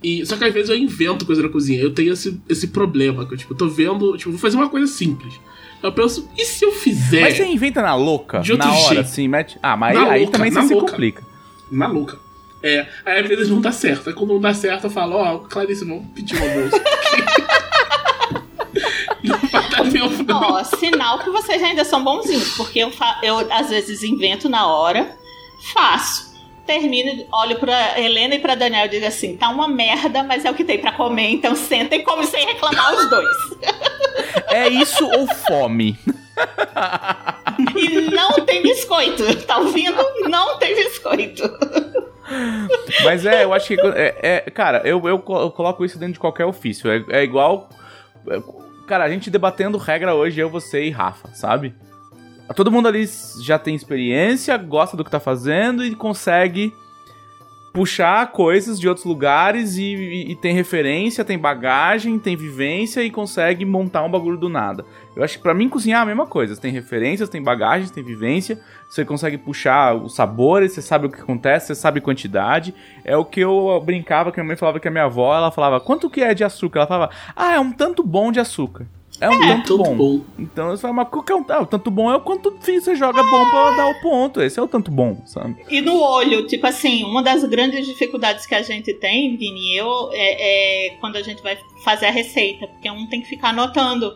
E, 0.03 0.27
só 0.27 0.37
que 0.37 0.45
às 0.45 0.53
vezes 0.53 0.69
eu 0.69 0.77
invento 0.77 1.25
coisa 1.25 1.43
na 1.43 1.49
cozinha. 1.49 1.81
Eu 1.81 1.93
tenho 1.95 2.13
esse, 2.13 2.41
esse 2.49 2.69
problema, 2.69 3.25
que 3.25 3.35
eu, 3.35 3.39
tipo, 3.39 3.55
tô 3.55 3.69
vendo, 3.69 4.17
tipo, 4.17 4.31
vou 4.31 4.41
fazer 4.41 4.57
uma 4.57 4.69
coisa 4.69 4.87
simples. 4.89 5.33
Eu 5.81 5.93
penso, 5.93 6.29
e 6.37 6.45
se 6.45 6.65
eu 6.65 6.73
fizer 6.73 7.21
Mas 7.23 7.37
você 7.37 7.45
inventa 7.45 7.83
na 7.83 7.95
louca, 7.95 8.41
De 8.41 8.53
outro 8.53 8.67
na 8.67 8.73
hora, 8.75 8.89
jeito. 8.95 9.01
assim, 9.01 9.29
mete. 9.29 9.59
Ah, 9.63 9.77
mas 9.77 9.95
Na 9.95 10.11
aí 10.11 10.23
louca, 10.23 10.39
também 10.39 10.51
na 10.53 10.61
você 10.63 10.69
se 10.69 10.75
louca. 10.75 10.91
complica. 10.93 11.23
maluca? 11.71 12.19
É, 12.63 12.87
aí 13.05 13.21
às 13.21 13.29
vezes 13.29 13.49
não 13.49 13.61
dá 13.61 13.73
certo. 13.73 14.09
Aí 14.09 14.15
quando 14.15 14.33
não 14.35 14.41
dá 14.41 14.55
certo, 14.55 14.85
eu 14.85 14.91
falo, 14.91 15.17
ó, 15.17 15.39
Clarice, 15.39 15.85
vamos 15.85 16.07
pedir 16.15 16.37
um 16.37 16.43
almoço. 16.43 16.77
Ó, 20.33 20.65
sinal 20.65 21.19
que 21.21 21.31
vocês 21.31 21.63
ainda 21.63 21.85
são 21.85 22.03
bonzinhos, 22.03 22.57
porque 22.57 22.79
eu, 22.81 22.93
eu 23.23 23.39
às 23.53 23.69
vezes 23.71 24.03
invento 24.03 24.49
na 24.49 24.67
hora, 24.67 25.17
faço. 25.73 26.33
Termino, 26.65 27.25
olho 27.33 27.59
pra 27.59 27.99
Helena 28.01 28.37
e 28.37 28.39
pra 28.39 28.55
Daniel 28.55 28.87
e 28.87 28.89
digo 28.89 29.05
assim: 29.07 29.37
tá 29.37 29.49
uma 29.49 29.67
merda, 29.67 30.23
mas 30.23 30.45
é 30.45 30.51
o 30.51 30.55
que 30.55 30.63
tem 30.63 30.79
pra 30.79 30.93
comer, 30.93 31.29
então 31.31 31.57
senta 31.57 31.97
e 31.97 32.05
come 32.05 32.25
sem 32.25 32.47
reclamar 32.47 32.95
os 32.95 33.11
dois. 33.11 33.29
É 34.49 34.69
isso 34.69 35.05
ou 35.05 35.27
fome? 35.27 35.99
E 37.77 38.01
não 38.11 38.33
tem 38.47 38.63
biscoito, 38.63 39.23
tá 39.45 39.59
ouvindo? 39.59 39.95
Não 40.29 40.57
tem 40.59 40.75
biscoito. 40.75 41.43
Mas 43.05 43.27
é, 43.27 43.45
eu 43.45 43.53
acho 43.53 43.69
que. 43.69 43.81
É, 43.95 44.43
é- 44.47 44.51
cara, 44.51 44.81
eu, 44.85 45.07
eu, 45.07 45.19
co- 45.19 45.41
eu 45.41 45.51
coloco 45.51 45.85
isso 45.85 45.99
dentro 45.99 46.15
de 46.15 46.19
qualquer 46.21 46.47
ofício. 46.47 46.91
É, 46.91 47.05
é 47.11 47.23
igual. 47.23 47.69
Cara, 48.87 49.05
a 49.05 49.09
gente 49.11 49.31
debatendo 49.31 49.79
regra 49.79 50.15
hoje, 50.15 50.41
eu, 50.41 50.49
você 50.51 50.85
e 50.85 50.91
Rafa, 50.91 51.29
sabe? 51.35 51.75
Todo 52.57 52.71
mundo 52.71 52.89
ali 52.89 53.09
já 53.41 53.59
tem 53.59 53.75
experiência, 53.75 54.57
gosta 54.57 54.97
do 54.97 55.05
que 55.05 55.11
tá 55.11 55.21
fazendo 55.21 55.85
e 55.85 55.95
consegue 55.95 56.75
puxar 57.73 58.31
coisas 58.33 58.79
de 58.79 58.87
outros 58.87 59.07
lugares 59.07 59.77
e, 59.79 59.85
e- 59.95 60.33
e 60.33 60.37
tem 60.37 60.53
referência, 60.55 61.25
tem 61.25 61.39
bagagem, 61.39 62.19
tem 62.19 62.37
vivência 62.37 63.03
e 63.03 63.11
consegue 63.11 63.65
montar 63.65 64.03
um 64.03 64.11
bagulho 64.11 64.37
do 64.37 64.49
nada. 64.51 64.85
Eu 65.15 65.23
acho 65.23 65.37
que 65.37 65.43
pra 65.43 65.53
mim 65.53 65.69
cozinhar 65.69 66.01
é 66.01 66.03
a 66.03 66.07
mesma 66.07 66.27
coisa. 66.27 66.55
Você 66.55 66.61
tem 66.61 66.73
referências, 66.73 67.29
tem 67.29 67.43
bagagens, 67.43 67.91
tem 67.91 68.03
vivência, 68.03 68.59
você 68.89 69.05
consegue 69.05 69.37
puxar 69.37 69.95
os 69.95 70.15
sabores, 70.15 70.73
você 70.73 70.83
sabe 70.83 71.07
o 71.07 71.11
que 71.11 71.21
acontece, 71.21 71.69
você 71.69 71.75
sabe 71.75 72.01
quantidade. 72.01 72.75
É 73.05 73.17
o 73.17 73.25
que 73.25 73.41
eu 73.41 73.81
brincava, 73.85 74.33
que 74.33 74.39
minha 74.39 74.49
mãe 74.49 74.57
falava 74.57 74.81
que 74.81 74.89
a 74.89 74.91
minha 74.91 75.05
avó, 75.05 75.37
ela 75.37 75.51
falava, 75.51 75.81
quanto 75.81 76.09
que 76.09 76.23
é 76.23 76.33
de 76.33 76.45
açúcar? 76.45 76.81
Ela 76.81 76.87
falava, 76.87 77.13
ah, 77.37 77.55
é 77.55 77.61
um 77.61 77.73
tanto 77.73 78.03
bom 78.03 78.33
de 78.33 78.41
açúcar. 78.41 78.87
É 79.21 79.29
um 79.29 79.39
tanto, 79.41 79.77
Tanto 79.77 79.79
bom. 79.79 79.97
bom. 79.97 80.21
Então 80.39 80.71
você 80.71 80.83
fala, 80.83 80.95
mas 80.95 81.09
qual 81.09 81.23
que 81.23 81.31
é 81.31 81.37
um, 81.37 81.45
ah, 81.49 81.61
o 81.63 81.67
tanto 81.67 81.91
bom 81.91 82.11
é 82.11 82.17
o 82.17 82.21
quanto 82.21 82.51
você 82.51 82.97
joga 82.97 83.23
bom 83.23 83.51
pra 83.51 83.71
dar 83.77 83.89
o 83.89 84.01
ponto. 84.01 84.43
Esse 84.43 84.59
é 84.59 84.63
o 84.63 84.67
tanto 84.67 84.91
bom, 84.91 85.23
sabe? 85.27 85.57
E 85.69 85.81
no 85.81 86.01
olho, 86.01 86.45
tipo 86.47 86.67
assim, 86.67 87.05
uma 87.05 87.23
das 87.23 87.45
grandes 87.45 87.87
dificuldades 87.87 88.47
que 88.47 88.55
a 88.55 88.63
gente 88.63 88.93
tem, 88.95 89.37
Vini, 89.37 89.75
e 89.75 89.77
eu, 89.77 90.11
é, 90.13 90.89
é 90.89 90.91
quando 90.97 91.17
a 91.17 91.23
gente 91.23 91.41
vai 91.43 91.57
fazer 91.85 92.07
a 92.07 92.11
receita, 92.11 92.67
porque 92.67 92.91
um 92.91 93.07
tem 93.07 93.21
que 93.21 93.29
ficar 93.29 93.51
anotando. 93.51 94.13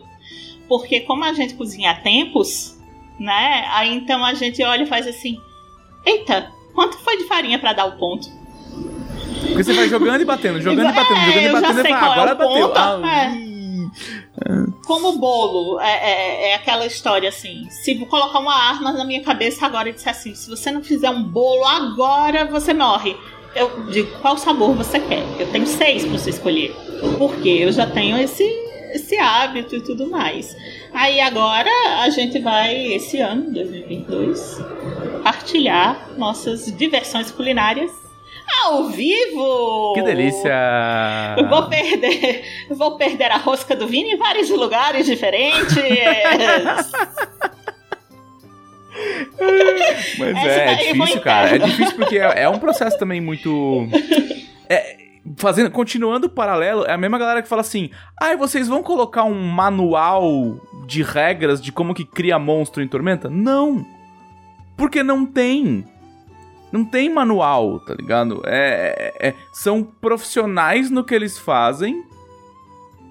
Porque 0.67 1.01
como 1.01 1.23
a 1.23 1.33
gente 1.33 1.53
cozinha 1.55 1.91
a 1.91 1.95
tempos, 1.95 2.77
né? 3.19 3.65
Aí 3.71 3.93
então 3.95 4.23
a 4.25 4.33
gente 4.33 4.61
olha 4.63 4.83
e 4.83 4.87
faz 4.87 5.07
assim: 5.07 5.39
eita, 6.05 6.51
quanto 6.73 6.97
foi 6.99 7.17
de 7.17 7.23
farinha 7.25 7.57
pra 7.59 7.73
dar 7.73 7.85
o 7.85 7.93
ponto? 7.97 8.27
Porque 9.47 9.63
você 9.63 9.73
vai 9.73 9.87
jogando 9.89 10.21
e 10.21 10.25
batendo, 10.25 10.61
jogando 10.61 10.89
e 10.89 10.93
batendo, 10.93 11.19
É, 11.19 11.25
jogando 11.25 11.45
e 11.45 11.61
batendo 11.61 11.79
e 11.79 11.83
fala, 11.89 11.99
qual 11.99 12.11
é 12.11 12.13
agora 12.13 12.33
o 12.33 12.37
bateu. 12.37 12.67
ponto, 12.69 13.05
Ah, 13.05 13.25
é. 13.25 13.35
ih. 13.35 13.57
Como 14.85 15.17
bolo, 15.17 15.79
é, 15.79 15.89
é- 15.91 16.49
é 16.51 16.55
aquela 16.55 16.85
história 16.85 17.29
assim: 17.29 17.67
se 17.69 17.99
eu 17.99 18.05
colocar 18.07 18.39
uma 18.39 18.53
arma 18.53 18.91
na 18.91 19.03
minha 19.05 19.21
cabeça 19.23 19.65
agora 19.65 19.89
e 19.89 19.93
disser 19.93 20.11
assim, 20.11 20.35
se 20.35 20.49
você 20.49 20.71
não 20.71 20.83
fizer 20.83 21.09
um 21.09 21.23
bolo 21.23 21.65
agora, 21.65 22.45
você 22.45 22.73
morre. 22.73 23.15
Eu 23.55 23.85
digo, 23.89 24.11
qual 24.19 24.37
sabor 24.37 24.75
você 24.75 24.99
quer? 24.99 25.23
Eu 25.39 25.47
tenho 25.51 25.65
seis 25.65 26.03
pra 26.05 26.17
você 26.17 26.29
escolher. 26.29 26.75
Porque 27.17 27.49
eu 27.49 27.71
já 27.71 27.87
tenho 27.87 28.15
esse, 28.17 28.43
esse 28.97 29.17
hábito 29.17 29.75
e 29.75 29.81
tudo 29.81 30.09
mais. 30.09 30.55
Aí 30.93 31.19
agora 31.19 31.69
a 32.01 32.09
gente 32.09 32.39
vai, 32.39 32.93
esse 32.93 33.19
ano, 33.19 33.51
2022, 33.53 34.61
partilhar 35.23 36.09
nossas 36.17 36.65
diversões 36.77 37.31
culinárias 37.31 37.91
ao 38.63 38.85
vivo! 38.89 39.93
Que 39.93 40.01
delícia! 40.01 40.53
Eu 41.37 41.47
vou 41.47 41.69
perder, 41.69 42.43
vou 42.69 42.97
perder 42.97 43.31
a 43.31 43.37
rosca 43.37 43.75
do 43.75 43.87
Vini 43.87 44.13
em 44.13 44.17
vários 44.17 44.49
lugares 44.49 45.05
diferentes. 45.05 45.75
Mas 50.17 50.37
é, 50.45 50.65
é 50.65 50.75
foi 50.75 50.93
difícil, 50.93 51.21
cara. 51.21 51.55
É 51.55 51.59
difícil 51.59 51.95
porque 51.95 52.17
é, 52.17 52.43
é 52.43 52.49
um 52.49 52.59
processo 52.59 52.97
também 52.97 53.21
muito. 53.21 53.87
É, 54.69 54.97
fazendo, 55.35 55.69
continuando 55.71 56.27
o 56.27 56.29
paralelo, 56.29 56.85
é 56.85 56.93
a 56.93 56.97
mesma 56.97 57.17
galera 57.17 57.41
que 57.41 57.47
fala 57.49 57.61
assim: 57.61 57.89
ai, 58.21 58.37
vocês 58.37 58.67
vão 58.67 58.81
colocar 58.81 59.23
um 59.23 59.41
manual 59.47 60.59
de 60.85 61.03
regras 61.03 61.61
de 61.61 61.71
como 61.71 61.93
que 61.93 62.05
cria 62.05 62.39
monstro 62.39 62.81
em 62.81 62.87
Tormenta? 62.87 63.29
Não! 63.29 63.85
Porque 64.77 65.03
não 65.03 65.25
tem. 65.25 65.83
Não 66.71 66.83
tem 66.83 67.09
manual, 67.09 67.79
tá 67.79 67.93
ligado? 67.93 68.41
É, 68.45 69.13
é- 69.21 69.29
é- 69.29 69.35
são 69.53 69.83
profissionais 69.83 70.91
no 70.91 71.03
que 71.03 71.15
eles 71.15 71.37
fazem, 71.37 72.03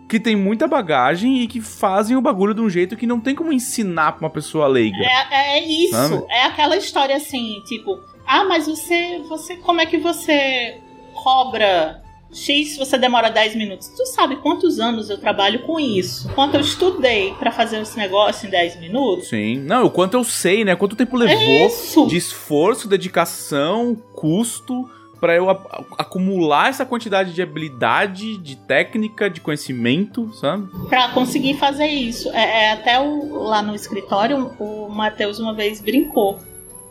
que 0.08 0.20
tem 0.20 0.36
muita 0.36 0.68
bagagem 0.68 1.42
e 1.42 1.46
que 1.48 1.60
fazem 1.60 2.16
o 2.16 2.20
bagulho 2.20 2.54
de 2.54 2.60
um 2.60 2.68
jeito 2.70 2.96
que 2.96 3.06
não 3.06 3.18
tem 3.18 3.34
como 3.34 3.52
ensinar 3.52 4.12
pra 4.12 4.26
uma 4.26 4.30
pessoa 4.30 4.66
leiga. 4.68 4.98
É, 4.98 5.58
é 5.58 5.64
isso. 5.66 5.92
Sabe? 5.96 6.24
É 6.28 6.44
aquela 6.44 6.76
história 6.76 7.16
assim, 7.16 7.60
tipo, 7.66 7.98
ah, 8.26 8.44
mas 8.44 8.66
você, 8.66 9.22
você, 9.28 9.56
como 9.56 9.80
é 9.80 9.86
que 9.86 9.96
você 9.98 10.78
cobra 11.14 12.02
X 12.32 12.70
se 12.72 12.78
você 12.78 12.98
demora 12.98 13.30
10 13.30 13.54
minutos? 13.56 13.88
Tu 13.88 14.04
sabe 14.06 14.36
quantos 14.36 14.78
anos 14.80 15.08
eu 15.08 15.18
trabalho 15.18 15.60
com 15.62 15.78
isso? 15.80 16.28
Quanto 16.34 16.54
eu 16.54 16.60
estudei 16.60 17.32
pra 17.34 17.50
fazer 17.50 17.80
esse 17.80 17.96
negócio 17.96 18.46
em 18.46 18.50
10 18.50 18.80
minutos? 18.80 19.28
Sim. 19.28 19.58
Não, 19.58 19.86
o 19.86 19.90
quanto 19.90 20.14
eu 20.14 20.24
sei, 20.24 20.64
né? 20.64 20.74
Quanto 20.76 20.96
tempo 20.96 21.16
levou 21.16 21.66
Isso. 21.66 22.06
de 22.06 22.16
esforço, 22.16 22.88
dedicação, 22.88 23.96
custo 24.12 24.88
pra 25.20 25.34
eu 25.34 25.48
acumular 25.96 26.68
essa 26.68 26.84
quantidade 26.84 27.32
de 27.32 27.40
habilidade, 27.40 28.36
de 28.36 28.54
técnica, 28.56 29.30
de 29.30 29.40
conhecimento, 29.40 30.30
sabe? 30.34 30.68
Pra 30.88 31.08
conseguir 31.08 31.54
fazer 31.54 31.86
isso. 31.86 32.28
É, 32.32 32.64
é, 32.64 32.72
até 32.72 33.00
o- 33.00 33.34
lá 33.44 33.62
no 33.62 33.74
escritório, 33.74 34.52
o 34.58 34.88
Matheus 34.90 35.38
uma 35.38 35.54
vez 35.54 35.80
brincou. 35.80 36.38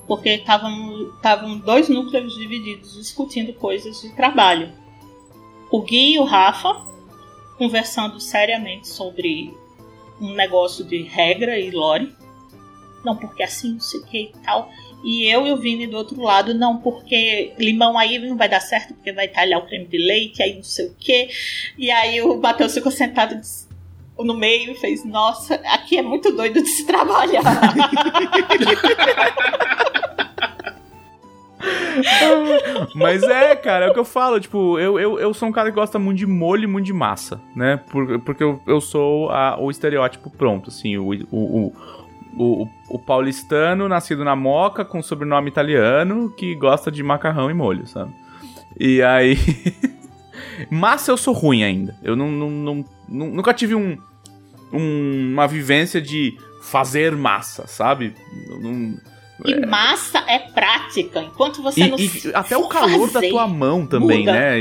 Porque 0.07 0.29
estavam 0.29 1.11
estavam 1.15 1.57
dois 1.57 1.89
núcleos 1.89 2.35
divididos 2.35 2.93
discutindo 2.95 3.53
coisas 3.53 4.01
de 4.01 4.09
trabalho. 4.15 4.69
O 5.71 5.81
Gui 5.81 6.13
e 6.13 6.19
o 6.19 6.23
Rafa 6.23 6.85
conversando 7.57 8.19
seriamente 8.19 8.87
sobre 8.87 9.53
um 10.19 10.33
negócio 10.33 10.83
de 10.83 11.03
regra 11.03 11.59
e 11.59 11.71
lore. 11.71 12.13
Não, 13.03 13.15
porque 13.15 13.43
assim, 13.43 13.73
não 13.73 13.79
sei 13.79 13.99
o 13.99 14.05
que 14.05 14.21
e 14.23 14.33
tal. 14.43 14.69
E 15.03 15.31
eu 15.31 15.45
e 15.45 15.51
o 15.51 15.57
Vini 15.57 15.85
do 15.85 15.97
outro 15.97 16.19
lado, 16.19 16.53
não, 16.53 16.77
porque 16.77 17.53
limão 17.59 17.97
aí 17.97 18.17
não 18.17 18.35
vai 18.35 18.49
dar 18.49 18.59
certo, 18.59 18.95
porque 18.95 19.11
vai 19.11 19.27
talhar 19.27 19.59
o 19.59 19.67
creme 19.67 19.85
de 19.85 19.97
leite, 19.97 20.41
aí 20.41 20.55
não 20.55 20.63
sei 20.63 20.87
o 20.87 20.95
que. 20.95 21.29
E 21.77 21.91
aí 21.91 22.21
o 22.21 22.35
Matheus 22.37 22.73
ficou 22.73 22.91
sentado 22.91 23.39
no 24.17 24.33
meio 24.33 24.71
e 24.71 24.75
fez, 24.75 25.05
nossa, 25.05 25.55
aqui 25.65 25.97
é 25.97 26.01
muito 26.01 26.31
doido 26.31 26.61
de 26.61 26.69
se 26.69 26.87
trabalhar. 26.87 27.43
Mas 32.95 33.23
é, 33.23 33.55
cara, 33.55 33.85
é 33.85 33.89
o 33.89 33.93
que 33.93 33.99
eu 33.99 34.05
falo. 34.05 34.39
Tipo, 34.39 34.77
eu, 34.79 34.99
eu, 34.99 35.19
eu 35.19 35.33
sou 35.33 35.47
um 35.49 35.51
cara 35.51 35.69
que 35.69 35.75
gosta 35.75 35.97
muito 35.99 36.17
de 36.19 36.25
molho 36.27 36.63
e 36.63 36.67
muito 36.67 36.85
de 36.85 36.93
massa, 36.93 37.39
né? 37.55 37.77
Por- 37.89 38.19
porque 38.19 38.43
eu, 38.43 38.61
eu 38.67 38.79
sou 38.81 39.29
a- 39.29 39.57
o 39.59 39.69
estereótipo 39.71 40.29
pronto, 40.29 40.69
assim. 40.69 40.97
O, 40.97 41.09
o, 41.31 41.73
o, 42.37 42.67
o, 42.89 42.99
paulistano 42.99 43.87
nascido 43.87 44.23
na 44.23 44.35
moca 44.35 44.83
com 44.83 45.01
sobrenome 45.01 45.49
italiano 45.49 46.29
que 46.31 46.53
gosta 46.55 46.91
de 46.91 47.01
macarrão 47.03 47.49
e 47.49 47.53
molho, 47.53 47.87
sabe? 47.87 48.11
E 48.79 49.01
aí. 49.01 49.37
massa 50.69 51.11
eu 51.11 51.17
sou 51.17 51.33
ruim 51.33 51.63
ainda. 51.63 51.95
Eu 52.03 52.15
não, 52.15 52.29
não, 52.31 52.49
não- 52.49 52.85
nu- 53.07 53.31
nunca 53.35 53.53
tive 53.53 53.75
um, 53.75 53.97
um- 54.71 55.31
uma 55.33 55.47
vivência 55.47 56.01
de 56.01 56.37
fazer 56.61 57.15
massa, 57.15 57.67
sabe? 57.67 58.13
Não- 58.61 58.97
E 59.43 59.65
massa 59.65 60.19
é 60.27 60.39
prática. 60.39 61.21
Enquanto 61.21 61.61
você 61.61 61.81
E, 61.81 61.89
não 61.89 61.99
e 61.99 62.09
até 62.33 62.57
o 62.57 62.67
calor 62.67 63.07
da 63.07 63.13
fazer, 63.13 63.29
tua 63.29 63.47
mão 63.47 63.85
também, 63.85 64.19
muda. 64.19 64.31
né? 64.31 64.55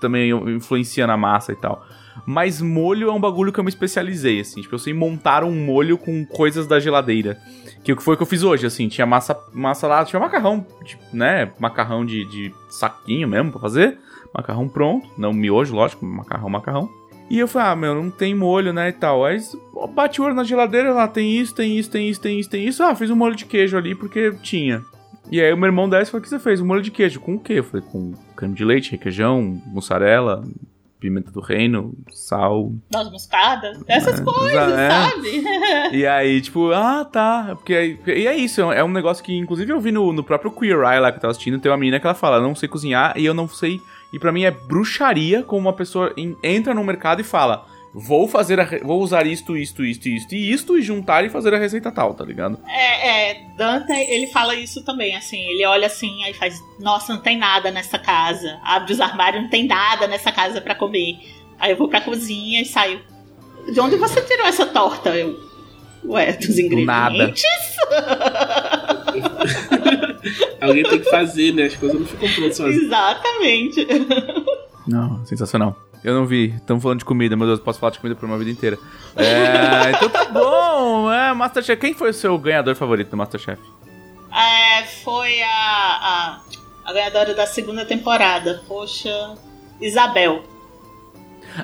Também 0.00 0.30
influencia 0.30 1.06
na 1.06 1.16
massa 1.16 1.52
e 1.52 1.56
tal. 1.56 1.84
Mas 2.24 2.60
molho 2.62 3.08
é 3.08 3.12
um 3.12 3.20
bagulho 3.20 3.52
que 3.52 3.60
eu 3.60 3.64
me 3.64 3.68
especializei, 3.68 4.40
assim. 4.40 4.62
Tipo, 4.62 4.74
eu 4.74 4.78
sei 4.78 4.94
montar 4.94 5.44
um 5.44 5.52
molho 5.52 5.98
com 5.98 6.24
coisas 6.24 6.66
da 6.66 6.80
geladeira. 6.80 7.38
Que 7.84 7.94
foi 8.00 8.14
o 8.14 8.16
que 8.16 8.22
eu 8.22 8.26
fiz 8.26 8.42
hoje, 8.42 8.66
assim. 8.66 8.88
Tinha 8.88 9.06
massa, 9.06 9.38
massa 9.52 9.86
lá, 9.86 10.04
tinha 10.04 10.18
macarrão, 10.18 10.66
tipo, 10.84 11.02
né? 11.12 11.52
Macarrão 11.58 12.04
de, 12.04 12.24
de 12.24 12.52
saquinho 12.68 13.28
mesmo 13.28 13.52
pra 13.52 13.60
fazer. 13.60 13.98
Macarrão 14.34 14.68
pronto. 14.68 15.06
Não 15.16 15.32
miojo, 15.32 15.74
lógico. 15.74 16.04
Macarrão, 16.04 16.48
macarrão. 16.48 16.88
E 17.28 17.38
eu 17.38 17.48
falei, 17.48 17.68
ah, 17.68 17.76
meu, 17.76 17.94
não 17.94 18.10
tem 18.10 18.34
molho, 18.34 18.72
né, 18.72 18.88
e 18.88 18.92
tal. 18.92 19.24
Aí 19.24 19.38
bate 19.94 20.20
o 20.20 20.24
olho 20.24 20.34
na 20.34 20.44
geladeira, 20.44 20.92
lá 20.92 21.08
tem 21.08 21.36
isso, 21.38 21.54
tem 21.54 21.76
isso, 21.76 21.90
tem 21.90 22.08
isso, 22.08 22.20
tem 22.20 22.38
isso, 22.38 22.50
tem 22.50 22.64
isso. 22.66 22.82
Ah, 22.82 22.94
fiz 22.94 23.10
um 23.10 23.16
molho 23.16 23.34
de 23.34 23.44
queijo 23.46 23.76
ali 23.76 23.94
porque 23.94 24.32
tinha. 24.42 24.82
E 25.30 25.40
aí 25.40 25.52
o 25.52 25.56
meu 25.56 25.66
irmão 25.66 25.88
desce 25.88 26.10
e 26.10 26.12
falou, 26.12 26.20
o 26.20 26.22
que 26.22 26.28
você 26.28 26.38
fez? 26.38 26.60
Um 26.60 26.66
molho 26.66 26.82
de 26.82 26.90
queijo. 26.92 27.18
Com 27.18 27.34
o 27.34 27.40
quê? 27.40 27.54
Eu 27.54 27.64
falei, 27.64 27.84
com 27.90 28.12
creme 28.36 28.54
de 28.54 28.64
leite, 28.64 28.92
requeijão, 28.92 29.60
mussarela, 29.66 30.44
pimenta 31.00 31.32
do 31.32 31.40
reino, 31.40 31.92
sal. 32.12 32.72
Noz 32.92 33.10
moscada, 33.10 33.72
essas 33.88 34.20
É, 34.20 34.22
coisas, 34.22 34.72
é. 34.72 34.90
sabe? 34.90 35.44
E 35.98 36.06
aí, 36.06 36.40
tipo, 36.40 36.70
ah, 36.70 37.04
tá. 37.04 37.54
Porque 37.56 37.74
aí, 37.74 37.98
e 38.06 38.26
é 38.28 38.36
isso, 38.36 38.60
é 38.70 38.84
um 38.84 38.88
negócio 38.88 39.24
que, 39.24 39.36
inclusive, 39.36 39.72
eu 39.72 39.80
vi 39.80 39.90
no, 39.90 40.12
no 40.12 40.22
próprio 40.22 40.52
Queer 40.52 40.78
Eye 40.84 41.00
lá 41.00 41.10
que 41.10 41.18
eu 41.18 41.22
tava 41.22 41.32
assistindo, 41.32 41.58
tem 41.58 41.72
uma 41.72 41.76
menina 41.78 41.98
que 41.98 42.06
ela 42.06 42.14
fala, 42.14 42.40
não 42.40 42.54
sei 42.54 42.68
cozinhar 42.68 43.12
e 43.16 43.24
eu 43.26 43.34
não 43.34 43.48
sei. 43.48 43.80
E 44.16 44.18
pra 44.18 44.32
mim 44.32 44.44
é 44.44 44.50
bruxaria 44.50 45.42
como 45.42 45.60
uma 45.68 45.74
pessoa 45.74 46.10
en- 46.16 46.34
entra 46.42 46.72
no 46.72 46.82
mercado 46.82 47.20
e 47.20 47.22
fala. 47.22 47.66
Vou 47.92 48.26
fazer 48.26 48.58
a 48.58 48.64
vou 48.82 49.02
usar 49.02 49.26
isto, 49.26 49.54
isto, 49.54 49.84
isto, 49.84 50.08
isto 50.08 50.34
e 50.34 50.50
isto 50.52 50.78
e 50.78 50.80
juntar 50.80 51.22
e 51.22 51.28
fazer 51.28 51.52
a 51.52 51.58
receita 51.58 51.92
tal, 51.92 52.14
tá 52.14 52.24
ligado? 52.24 52.58
É, 52.66 53.08
é, 53.32 53.34
Dante, 53.58 53.92
ele 53.92 54.26
fala 54.28 54.54
isso 54.54 54.82
também, 54.86 55.14
assim, 55.14 55.38
ele 55.50 55.66
olha 55.66 55.86
assim, 55.86 56.24
aí 56.24 56.32
faz, 56.32 56.58
nossa, 56.80 57.12
não 57.12 57.20
tem 57.20 57.36
nada 57.36 57.70
nessa 57.70 57.98
casa. 57.98 58.58
Abre 58.64 58.94
os 58.94 59.00
armários, 59.02 59.42
não 59.42 59.50
tem 59.50 59.66
nada 59.66 60.06
nessa 60.06 60.32
casa 60.32 60.62
pra 60.62 60.74
comer. 60.74 61.18
Aí 61.58 61.72
eu 61.72 61.76
vou 61.76 61.88
pra 61.90 62.00
cozinha 62.00 62.62
e 62.62 62.64
saio. 62.64 63.00
De 63.70 63.78
onde 63.80 63.96
você 63.96 64.22
tirou 64.22 64.46
essa 64.46 64.64
torta? 64.64 65.10
Eu, 65.14 65.38
ué, 66.06 66.32
dos 66.32 66.58
ingredientes? 66.58 66.86
nada. 66.86 67.34
Alguém 70.60 70.82
tem 70.84 70.98
que 70.98 71.10
fazer, 71.10 71.52
né? 71.52 71.64
As 71.64 71.76
coisas 71.76 72.00
não 72.00 72.06
ficam 72.06 72.28
prontas 72.28 72.56
sozinhas. 72.56 72.84
Exatamente. 72.84 73.86
Não, 74.86 75.24
sensacional. 75.26 75.76
Eu 76.04 76.14
não 76.14 76.26
vi. 76.26 76.54
Estamos 76.54 76.82
falando 76.82 77.00
de 77.00 77.04
comida, 77.04 77.36
meu 77.36 77.46
Deus, 77.46 77.58
posso 77.58 77.80
falar 77.80 77.90
de 77.90 77.98
comida 77.98 78.18
por 78.18 78.26
uma 78.26 78.38
vida 78.38 78.50
inteira. 78.50 78.78
É, 79.16 79.90
então 79.90 80.08
tá 80.08 80.24
bom. 80.26 81.10
É, 81.10 81.32
Masterchef. 81.34 81.80
Quem 81.80 81.94
foi 81.94 82.10
o 82.10 82.14
seu 82.14 82.38
ganhador 82.38 82.76
favorito 82.76 83.10
do 83.10 83.16
Masterchef? 83.16 83.60
É, 84.32 84.84
foi 85.02 85.42
a, 85.42 85.48
a, 85.48 86.40
a 86.84 86.92
ganhadora 86.92 87.34
da 87.34 87.46
segunda 87.46 87.84
temporada. 87.84 88.62
Poxa, 88.68 89.34
Isabel. 89.80 90.44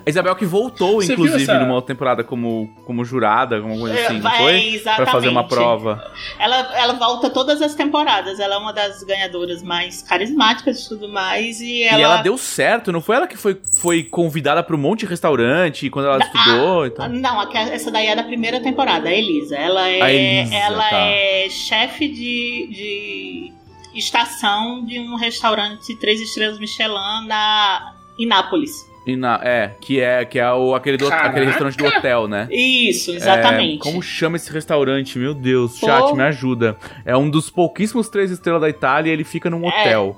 A 0.05 0.09
Isabel 0.09 0.35
que 0.37 0.45
voltou, 0.47 1.03
Você 1.03 1.13
inclusive, 1.13 1.43
essa- 1.43 1.59
numa 1.59 1.75
outra 1.75 1.95
temporada 1.95 2.25
como, 2.25 2.69
como 2.87 3.05
jurada, 3.05 3.57
alguma 3.57 3.77
coisa 3.79 4.01
assim, 4.01 4.19
não 4.21 4.31
É, 4.31 4.37
foi? 4.39 4.75
exatamente. 4.75 4.97
Pra 4.97 5.07
fazer 5.13 5.29
uma 5.29 5.47
prova. 5.47 6.13
Ela, 6.39 6.57
ela 6.79 6.93
volta 6.95 7.29
todas 7.31 7.61
as 7.63 7.75
temporadas. 7.75 8.39
Ela 8.41 8.55
é 8.55 8.59
uma 8.59 8.73
das 8.73 9.03
ganhadoras 9.03 9.63
mais 9.63 10.03
carismáticas 10.03 10.85
e 10.85 10.89
tudo 10.89 11.09
mais. 11.09 11.61
E 11.61 11.83
ela, 11.85 11.99
E 11.99 12.03
ela 12.03 12.17
deu 12.23 12.37
certo, 12.39 12.91
não 12.93 13.01
foi 13.01 13.17
ela 13.17 13.27
que 13.27 13.37
foi, 13.37 13.61
foi 13.81 14.03
convidada 14.03 14.63
pra 14.63 14.75
um 14.77 14.79
monte 14.79 15.01
de 15.01 15.07
restaurante 15.07 15.89
quando 15.91 16.07
ela 16.07 16.19
estudou 16.19 16.87
e 16.87 16.91
tal? 16.91 17.09
Não, 17.09 17.43
essa 17.53 17.91
daí 17.91 18.07
é 18.07 18.17
da 18.17 18.23
primeira 18.25 18.61
temporada, 18.61 19.09
a 19.09 19.13
Elisa. 19.13 19.57
Ela 19.57 19.89
é, 19.89 20.03
A 20.03 20.13
Elisa, 20.13 20.55
ela 20.55 20.89
tá. 20.91 20.97
é 20.97 21.49
chefe 21.51 22.09
de, 22.09 22.69
de 22.71 23.53
estação 23.95 24.85
de 24.85 24.99
um 24.99 25.17
restaurante 25.17 25.95
três 25.99 26.21
estrelas 26.21 26.59
Michelin 26.59 27.27
na, 27.27 27.93
em 28.19 28.27
Nápoles. 28.27 28.91
E 29.05 29.17
na, 29.17 29.41
é, 29.43 29.73
que 29.81 30.01
é, 30.01 30.25
que 30.25 30.39
é 30.39 30.53
o, 30.53 30.75
aquele, 30.77 30.97
do, 30.97 31.09
aquele 31.13 31.47
restaurante 31.47 31.77
do 31.77 31.85
hotel, 31.87 32.29
né? 32.29 32.47
Isso, 32.51 33.11
É, 33.11 33.17
exatamente. 33.17 33.79
como 33.79 34.01
chama 34.01 34.37
esse 34.37 34.53
restaurante? 34.53 35.19
Meu 35.19 35.35
Deus, 35.35 35.81
Pô. 35.81 35.87
chat, 35.87 36.15
me 36.15 36.23
ajuda. 36.23 36.77
É 37.05 37.17
um 37.17 37.29
dos 37.29 37.51
pouquíssimos 37.51 38.09
três 38.09 38.31
estrelas 38.31 38.61
da 38.61 38.69
Itália 38.69 39.11
e 39.11 39.13
ele 39.13 39.25
fica 39.25 39.51
num 39.51 39.65
É. 39.65 39.69
hotel. 39.69 40.17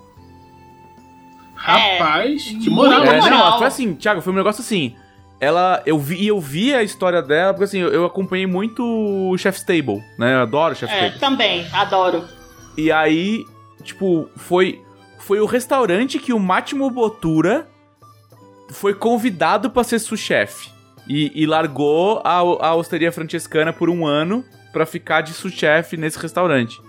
Rapaz, 1.54 2.44
que 2.44 2.68
moral. 2.68 3.04
É, 3.04 3.20
na 3.20 3.30
não, 3.30 3.38
moral. 3.38 3.58
foi 3.58 3.66
assim, 3.66 3.94
Thiago, 3.94 4.20
foi 4.20 4.32
um 4.32 4.36
negócio 4.36 4.60
assim. 4.60 4.94
Ela, 5.40 5.82
eu 5.86 5.98
vi, 5.98 6.16
e 6.22 6.28
eu 6.28 6.38
vi 6.40 6.74
a 6.74 6.82
história 6.82 7.22
dela, 7.22 7.52
porque 7.52 7.64
assim, 7.64 7.78
eu, 7.80 7.88
eu 7.92 8.04
acompanhei 8.04 8.46
muito 8.46 8.82
o 8.84 9.36
Chef's 9.38 9.62
Table, 9.62 10.02
né? 10.18 10.34
Eu 10.34 10.40
adoro 10.42 10.72
o 10.72 10.76
Chef's 10.76 10.94
É, 10.94 11.00
Table. 11.06 11.18
também, 11.18 11.66
adoro. 11.72 12.24
E 12.76 12.92
aí, 12.92 13.42
tipo, 13.82 14.28
foi 14.36 14.82
foi 15.18 15.40
o 15.40 15.46
restaurante 15.46 16.18
que 16.18 16.34
o 16.34 16.38
Máximo 16.38 16.90
Botura 16.90 17.66
foi 18.70 18.94
convidado 18.94 19.70
pra 19.70 19.84
ser 19.84 19.98
sous-chefe. 19.98 20.72
E, 21.08 21.30
e 21.34 21.46
largou 21.46 22.22
a, 22.24 22.40
a 22.40 23.12
francescana 23.12 23.72
por 23.72 23.90
um 23.90 24.06
ano 24.06 24.42
pra 24.72 24.86
ficar 24.86 25.20
de 25.20 25.32
sous-chefe 25.32 25.96
nesse 25.96 26.18
restaurante. 26.18 26.80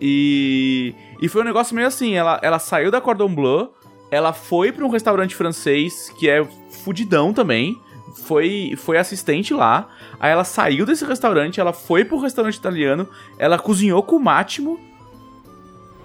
E, 0.00 0.94
e 1.20 1.28
foi 1.28 1.42
um 1.42 1.44
negócio 1.44 1.74
meio 1.74 1.86
assim, 1.86 2.14
ela, 2.14 2.40
ela 2.42 2.58
saiu 2.58 2.90
da 2.90 3.00
Cordon 3.00 3.34
Bleu, 3.34 3.72
ela 4.10 4.32
foi 4.32 4.72
pra 4.72 4.84
um 4.84 4.90
restaurante 4.90 5.34
francês 5.34 6.10
que 6.18 6.28
é 6.28 6.44
fudidão 6.82 7.32
também, 7.32 7.78
foi, 8.24 8.74
foi 8.76 8.98
assistente 8.98 9.54
lá, 9.54 9.88
aí 10.18 10.30
ela 10.30 10.44
saiu 10.44 10.84
desse 10.84 11.04
restaurante, 11.04 11.60
ela 11.60 11.72
foi 11.72 12.04
pro 12.04 12.18
restaurante 12.18 12.56
italiano, 12.56 13.08
ela 13.38 13.58
cozinhou 13.58 14.02
com 14.02 14.16
o 14.16 14.20
Máximo, 14.20 14.78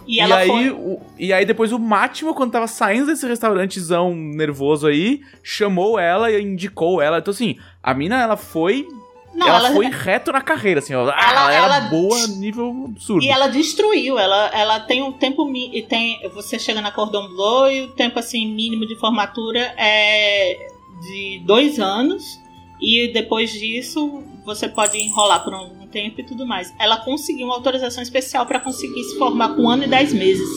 E, 0.10 0.16
e, 0.16 0.22
aí, 0.22 0.48
foi. 0.48 0.70
o, 0.72 1.00
e 1.20 1.32
aí 1.32 1.46
depois 1.46 1.72
o 1.72 1.78
Máximo, 1.78 2.34
quando 2.34 2.52
tava 2.52 2.66
saindo 2.66 3.06
desse 3.06 3.28
restaurantezão 3.28 4.16
nervoso 4.16 4.88
aí, 4.88 5.22
chamou 5.44 6.00
ela 6.00 6.32
e 6.32 6.42
indicou 6.42 7.00
ela. 7.00 7.20
Então 7.20 7.32
assim, 7.32 7.58
a 7.84 7.94
mina, 7.94 8.20
ela 8.20 8.36
foi... 8.36 8.88
Não, 9.36 9.48
ela, 9.48 9.68
ela, 9.68 9.72
foi 9.76 9.86
reto 9.94 10.32
na 10.32 10.42
carreira, 10.42 10.80
assim. 10.80 10.96
Ah, 10.96 10.98
Ela- 10.98 11.14
ela, 11.14 11.54
era 11.54 11.76
ela- 11.78 11.80
boa 11.92 12.26
nível 12.26 12.86
absurdo. 12.90 13.24
E 13.24 13.30
ela 13.30 13.48
destruiu, 13.50 14.18
ela, 14.18 14.50
ela 14.52 14.80
tem 14.80 15.04
um 15.04 15.12
tempo 15.12 15.48
e 15.56 15.84
tem 15.84 16.20
você 16.34 16.58
chega 16.58 16.82
na 16.82 16.92
Cordon 16.92 17.28
Bleu 17.28 17.72
e 17.72 17.82
o 17.84 17.92
tempo 17.92 18.18
assim 18.18 18.52
mínimo 18.52 18.88
de 18.88 18.96
formatura 18.96 19.60
é 19.78 20.70
de 21.04 21.40
dois 21.46 21.80
anos 21.80 22.40
e 22.82 23.10
depois 23.14 23.52
disso 23.52 24.24
você 24.44 24.68
pode 24.68 24.98
enrolar 24.98 25.44
por 25.44 25.54
um 25.54 25.79
tempo 25.90 26.22
e 26.22 26.24
tudo 26.24 26.46
mais. 26.46 26.74
Ela 26.80 26.98
conseguiu 26.98 27.48
uma 27.48 27.56
autorização 27.56 28.02
especial 28.02 28.46
para 28.46 28.60
conseguir 28.60 29.04
se 29.04 29.18
formar 29.18 29.56
com 29.56 29.64
um 29.64 29.70
ano 29.70 29.84
e 29.84 29.88
dez 29.88 30.14
meses 30.14 30.50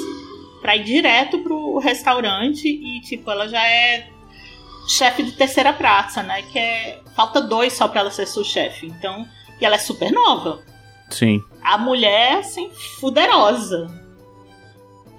para 0.61 0.77
ir 0.77 0.85
direto 0.85 1.39
pro 1.41 1.79
restaurante 1.79 2.69
e 2.69 3.01
tipo 3.01 3.31
ela 3.31 3.49
já 3.49 3.67
é 3.67 4.09
chefe 4.89 5.23
de 5.23 5.33
terceira 5.33 5.73
praça, 5.73 6.23
né? 6.23 6.43
Que 6.43 6.59
é 6.59 7.01
falta 7.17 7.41
dois 7.41 7.73
só 7.73 7.89
para 7.89 8.01
ela 8.01 8.11
ser 8.11 8.27
sous-chefe. 8.27 8.87
Então 8.87 9.27
e 9.61 9.65
ela 9.65 9.77
é 9.77 9.79
super 9.79 10.11
nova 10.11 10.61
Sim. 11.09 11.41
a 11.63 11.79
mulher, 11.79 12.39
assim, 12.39 12.71
fuderosa. 13.01 13.87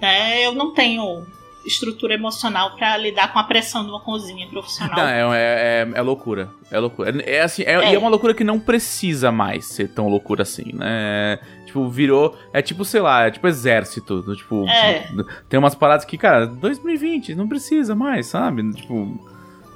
Né? 0.00 0.44
Eu 0.44 0.52
não 0.52 0.74
tenho 0.74 1.26
estrutura 1.66 2.14
emocional 2.14 2.74
pra 2.76 2.96
lidar 2.96 3.32
com 3.32 3.38
a 3.38 3.44
pressão 3.44 3.82
de 3.84 3.90
uma 3.90 4.00
cozinha 4.00 4.46
profissional. 4.48 4.96
Não, 4.96 5.06
é, 5.08 5.20
é, 5.40 5.88
é- 5.94 5.98
é 5.98 6.02
loucura. 6.02 6.50
É 6.70 6.78
loucura. 6.78 7.10
É, 7.22 7.36
é 7.36 7.42
assim, 7.42 7.62
é, 7.62 7.72
É. 7.74 7.92
E 7.92 7.94
é 7.94 7.98
uma 7.98 8.08
loucura 8.08 8.34
que 8.34 8.44
não 8.44 8.58
precisa 8.60 9.30
mais 9.32 9.66
ser 9.66 9.88
tão 9.88 10.08
loucura 10.08 10.42
assim, 10.42 10.72
né? 10.74 11.38
Tipo, 11.66 11.88
virou. 11.88 12.36
É 12.52 12.62
tipo, 12.62 12.84
sei 12.84 13.00
lá, 13.00 13.26
é 13.26 13.30
tipo 13.30 13.46
exército. 13.48 14.22
do 14.22 14.36
Tipo, 14.36 14.68
É. 14.68 15.08
tem 15.48 15.58
umas 15.58 15.74
paradas 15.74 16.04
que, 16.04 16.16
cara, 16.18 16.46
2020, 16.46 17.34
não 17.34 17.48
precisa 17.48 17.94
mais, 17.94 18.26
sabe? 18.26 18.72
Tipo, 18.72 19.18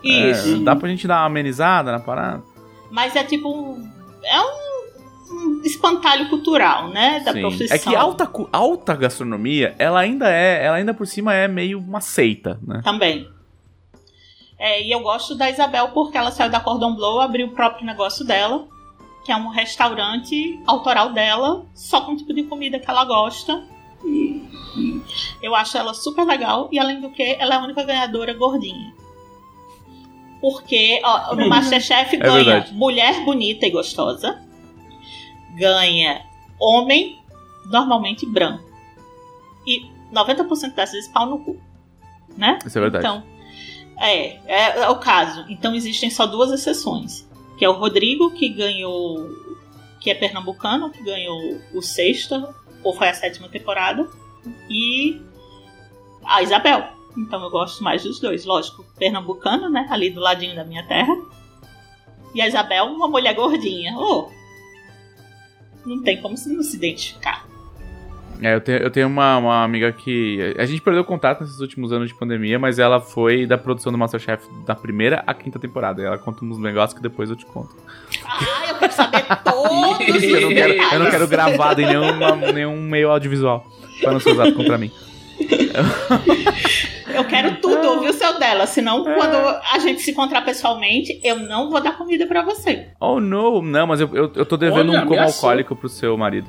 é, 0.05 0.31
Isso. 0.31 0.61
dá 0.61 0.77
pra 0.77 0.89
gente 0.89 1.07
dar 1.09 1.17
uma 1.21 1.27
amenizada 1.27 1.91
na 1.91 1.99
parada. 2.01 2.43
Mas 2.91 3.15
é 3.17 3.25
tipo. 3.25 3.77
É 4.25 4.41
um, 4.41 4.68
um 5.31 5.61
espantalho 5.63 6.29
cultural, 6.29 6.89
né? 6.89 7.21
Da 7.21 7.33
Sim. 7.33 7.41
profissão. 7.41 7.77
É 7.77 7.79
que 7.79 7.95
alta, 7.95 8.31
alta 8.53 8.95
gastronomia, 8.95 9.75
ela 9.79 10.01
ainda 10.01 10.31
é, 10.31 10.65
ela 10.65 10.77
ainda 10.77 10.95
por 10.95 11.07
cima 11.07 11.35
é 11.35 11.47
meio 11.49 11.79
uma 11.79 12.01
seita, 12.01 12.59
né? 12.67 12.81
Também. 12.85 13.29
É, 14.59 14.83
e 14.83 14.91
eu 14.91 15.01
gosto 15.01 15.35
da 15.37 15.49
Isabel 15.49 15.89
porque 15.89 16.19
ela 16.19 16.31
saiu 16.31 16.51
da 16.51 16.59
Cordon 16.59 16.95
Bleu, 16.95 17.21
abriu 17.21 17.47
o 17.47 17.51
próprio 17.51 17.87
negócio 17.87 18.25
dela, 18.25 18.67
que 19.25 19.31
é 19.31 19.37
um 19.37 19.49
restaurante 19.49 20.59
autoral 20.67 21.13
dela, 21.13 21.65
só 21.75 22.01
com 22.01 22.13
o 22.13 22.17
tipo 22.17 22.35
de 22.35 22.43
comida 22.43 22.79
que 22.79 22.91
ela 22.91 23.05
gosta. 23.05 23.63
E, 24.05 24.43
e 24.77 25.03
eu 25.43 25.55
acho 25.55 25.77
ela 25.79 25.95
super 25.95 26.25
legal 26.25 26.69
e 26.73 26.79
além 26.79 27.01
do 27.01 27.11
que, 27.11 27.23
ela 27.39 27.55
é 27.55 27.59
a 27.59 27.63
única 27.63 27.85
ganhadora 27.85 28.33
gordinha. 28.35 28.93
Porque 30.41 31.01
ó, 31.05 31.35
no 31.37 31.49
Masterchef 31.49 32.17
É 32.17 32.19
ganha 32.19 32.35
verdade. 32.45 32.75
mulher 32.75 33.25
bonita 33.25 33.67
e 33.67 33.71
gostosa, 33.71 34.41
ganha 35.57 36.23
homem 36.59 37.19
normalmente 37.67 38.27
branco. 38.27 38.65
E 39.67 39.91
90% 40.13 40.75
das 40.75 40.93
vezes 40.93 41.09
pau 41.11 41.27
no 41.27 41.39
cu. 41.41 41.61
Né? 42.37 42.59
Isso 42.65 42.79
é 42.79 42.81
verdade. 42.81 43.05
Então, 43.05 43.23
é, 43.99 44.37
é, 44.47 44.81
é 44.81 44.89
o 44.89 44.97
caso. 44.97 45.45
Então 45.49 45.75
existem 45.75 46.11
só 46.11 46.27
duas 46.27 46.51
exceções. 46.53 47.29
Que 47.59 47.65
é 47.65 47.69
o 47.69 47.73
Rodrigo, 47.73 48.31
que 48.31 48.49
ganhou. 48.49 49.29
que 50.01 50.11
é 50.11 50.15
pernambucano, 50.15 50.91
que 50.91 51.03
ganhou 51.03 51.61
o 51.75 51.83
sexta 51.83 52.55
ou 52.83 52.95
foi 52.95 53.09
a 53.09 53.15
sétima 53.15 53.49
temporada, 53.49 54.09
e 54.71 55.21
a 56.25 56.43
Isabel. 56.43 56.85
Então 57.17 57.43
eu 57.43 57.51
gosto 57.51 57.83
mais 57.83 58.05
dos 58.05 58.21
dois, 58.21 58.45
lógico. 58.45 58.85
Pernambucano, 58.97 59.69
né? 59.69 59.87
Ali 59.91 60.11
do 60.11 60.21
ladinho 60.21 60.55
da 60.55 60.65
minha 60.65 60.87
terra. 60.87 61.15
E 62.35 62.41
a 62.41 62.47
Isabel, 62.47 62.87
uma 62.87 63.09
mulher 63.09 63.35
gordinha. 63.35 63.97
Oh, 63.99 64.29
não 65.89 66.03
tem 66.03 66.21
como 66.21 66.37
se 66.37 66.53
não 66.53 66.63
se 66.63 66.77
identificar. 66.77 67.47
É, 68.41 68.55
eu 68.55 68.61
tenho, 68.61 68.79
eu 68.79 68.91
tenho 68.91 69.09
uma, 69.09 69.37
uma 69.37 69.65
amiga 69.65 69.91
que. 69.91 70.55
A 70.57 70.65
gente 70.65 70.81
perdeu 70.81 71.05
contato 71.05 71.41
nesses 71.41 71.59
últimos 71.59 71.93
anos 71.93 72.09
de 72.09 72.15
pandemia, 72.15 72.59
mas 72.59 72.79
ela 72.79 73.01
foi 73.01 73.47
da 73.47 73.59
produção 73.59 73.91
do 73.91 73.99
Masterchef 73.99 74.47
da 74.65 74.77
primeira 74.77 75.25
à 75.27 75.35
quinta 75.35 75.59
temporada. 75.59 76.01
E 76.01 76.05
ela 76.05 76.19
conta 76.19 76.45
uns 76.45 76.59
negócios 76.59 76.97
que 76.97 77.03
depois 77.03 77.31
eu 77.31 77.37
te 77.37 77.45
conto. 77.45 77.75
Ah, 78.25 78.69
eu 78.69 78.79
quero 78.79 78.93
saber 78.93 79.25
todos 79.43 80.17
os 80.17 80.23
eu, 80.23 80.41
não 80.43 80.49
quero, 80.51 80.73
eu 80.73 80.99
não 81.01 81.11
quero 81.11 81.27
gravado 81.27 81.81
em 81.81 81.87
nenhuma, 81.87 82.37
nenhum 82.53 82.81
meio 82.81 83.11
audiovisual. 83.11 83.67
Pra 84.01 84.13
não 84.13 84.21
ser 84.21 84.31
usado 84.33 84.55
contra 84.55 84.79
mim. 84.79 84.93
Eu 87.19 87.25
quero 87.25 87.57
tudo, 87.61 87.87
ouvir 87.89 88.11
o 88.11 88.13
seu 88.13 88.39
dela. 88.39 88.67
Senão, 88.67 89.09
É. 89.09 89.15
quando 89.15 89.37
a 89.37 89.79
gente 89.81 90.01
se 90.03 90.11
encontrar 90.13 90.43
pessoalmente, 90.43 91.21
eu 91.25 91.37
não 91.41 91.69
vou 91.71 91.81
dar 91.81 91.97
comida 91.99 92.27
pra 92.27 92.43
você. 92.43 92.89
Oh, 93.01 93.21
no. 93.21 93.61
Não, 93.61 93.87
mas 93.87 94.01
eu, 94.01 94.09
eu, 94.15 94.33
eu 94.35 94.47
tô 94.47 94.57
devendo 94.57 94.91
Olha, 94.93 95.03
um 95.03 95.07
como 95.07 95.21
alcoólico 95.21 95.75
pro 95.75 95.89
seu 95.89 96.17
marido. 96.17 96.49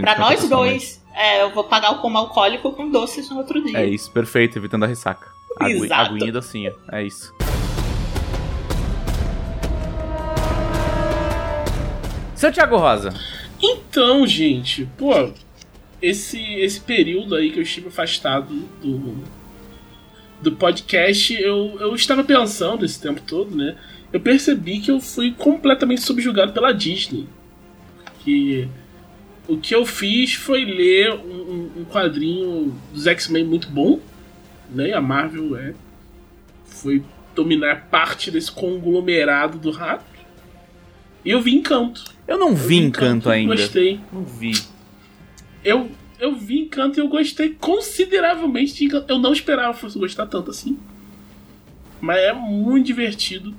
Pra 0.00 0.18
nós 0.18 0.48
dois, 0.48 1.04
é, 1.14 1.42
eu 1.42 1.50
vou 1.50 1.64
pagar 1.64 1.92
o 1.92 1.98
coma 2.00 2.18
alcoólico 2.18 2.72
com 2.72 2.90
doces 2.90 3.30
no 3.30 3.36
outro 3.38 3.62
dia. 3.62 3.78
É 3.78 3.86
isso, 3.86 4.10
perfeito, 4.10 4.58
evitando 4.58 4.84
a 4.84 4.86
ressaca. 4.86 5.28
Agu, 5.60 5.84
Exato. 5.84 6.10
aguinha 6.12 6.28
e 6.28 6.32
docinha, 6.32 6.72
é 6.90 7.02
isso. 7.02 7.32
Seu 12.34 12.52
Thiago 12.52 12.76
Rosa, 12.76 13.14
Então, 13.62 14.26
gente, 14.26 14.86
pô, 14.98 15.30
esse, 16.02 16.42
esse 16.60 16.80
período 16.80 17.34
aí 17.34 17.50
que 17.50 17.58
eu 17.58 17.62
estive 17.62 17.88
afastado 17.88 18.52
do, 18.82 19.14
do 20.42 20.52
podcast, 20.52 21.32
eu, 21.40 21.76
eu 21.80 21.94
estava 21.94 22.22
pensando 22.22 22.84
esse 22.84 23.00
tempo 23.00 23.20
todo, 23.26 23.56
né? 23.56 23.76
Eu 24.12 24.20
percebi 24.20 24.80
que 24.80 24.90
eu 24.90 25.00
fui 25.00 25.32
completamente 25.32 26.00
subjugado 26.02 26.52
pela 26.52 26.72
Disney. 26.72 27.26
Que 28.20 28.68
o 29.48 29.56
que 29.56 29.74
eu 29.74 29.84
fiz 29.86 30.34
foi 30.34 30.64
ler 30.64 31.12
um, 31.12 31.70
um- 31.78 31.84
quadrinho 31.84 32.74
dos 32.92 33.06
X-Men 33.06 33.44
muito 33.44 33.68
bom, 33.68 34.00
né? 34.70 34.92
A 34.92 35.00
Marvel 35.00 35.56
é, 35.56 35.74
foi 36.66 37.02
dominar 37.34 37.86
parte 37.90 38.30
desse 38.30 38.50
conglomerado 38.50 39.58
do 39.58 39.70
rato. 39.70 40.04
E 41.24 41.30
eu 41.30 41.40
vi 41.40 41.54
Encanto. 41.54 42.04
eu 42.26 42.38
não 42.38 42.54
vi 42.54 42.76
Encanto 42.76 43.28
ainda. 43.28 43.54
Gostei. 43.54 44.00
Não 44.12 44.22
vi. 44.24 44.52
Eu, 45.64 45.90
eu 46.18 46.34
vi 46.34 46.60
Encanto 46.60 46.98
e 46.98 47.02
eu 47.02 47.08
gostei 47.08 47.50
consideravelmente 47.60 48.74
de 48.74 48.84
Encanto. 48.84 49.06
Eu 49.12 49.18
não 49.18 49.32
esperava 49.32 49.74
que 49.74 49.80
fosse 49.80 49.98
gostar 49.98 50.26
tanto 50.26 50.50
assim. 50.50 50.78
Mas 52.00 52.18
é 52.18 52.32
muito 52.32 52.86
divertido. 52.86 53.54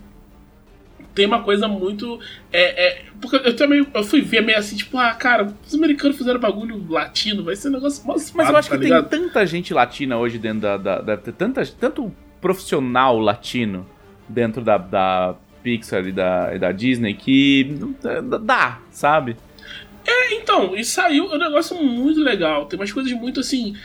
Tem 1.15 1.25
uma 1.25 1.41
coisa 1.41 1.67
muito. 1.67 2.19
É, 2.53 2.87
é, 2.87 3.05
porque 3.19 3.37
eu 3.37 3.55
também 3.55 3.85
eu 3.91 4.03
fui 4.03 4.21
ver 4.21 4.41
meio 4.41 4.57
assim, 4.59 4.75
tipo, 4.75 4.97
ah, 4.99 5.13
cara, 5.15 5.51
os 5.65 5.73
americanos 5.73 6.15
fizeram 6.15 6.39
bagulho 6.39 6.85
latino, 6.87 7.43
vai 7.43 7.55
ser 7.55 7.69
um 7.69 7.71
negócio 7.71 8.03
Mas 8.05 8.31
eu 8.49 8.55
acho 8.55 8.69
tá 8.69 8.77
que 8.77 8.83
ligado? 8.83 9.09
tem 9.09 9.21
tanta 9.21 9.43
gente 9.47 9.73
latina 9.73 10.17
hoje 10.17 10.37
dentro 10.37 10.77
da. 10.77 11.01
da 11.01 11.17
ter 11.17 11.31
tanta, 11.33 11.65
tanto 11.65 12.13
profissional 12.39 13.17
latino 13.17 13.83
dentro 14.29 14.61
da, 14.61 14.77
da 14.77 15.35
Pixar 15.63 16.05
e 16.07 16.11
da, 16.11 16.51
e 16.53 16.59
da 16.59 16.71
Disney 16.71 17.15
que 17.15 17.75
não- 17.79 17.95
dá- 18.21 18.37
dá, 18.37 18.79
sabe? 20.07 20.35
Então, 20.35 20.75
e 20.75 20.83
saiu 20.83 21.25
um 21.25 21.37
negócio 21.37 21.81
muito 21.81 22.19
legal. 22.19 22.65
Tem 22.65 22.79
umas 22.79 22.91
coisas 22.91 23.11
muito 23.13 23.39
assim, 23.39 23.75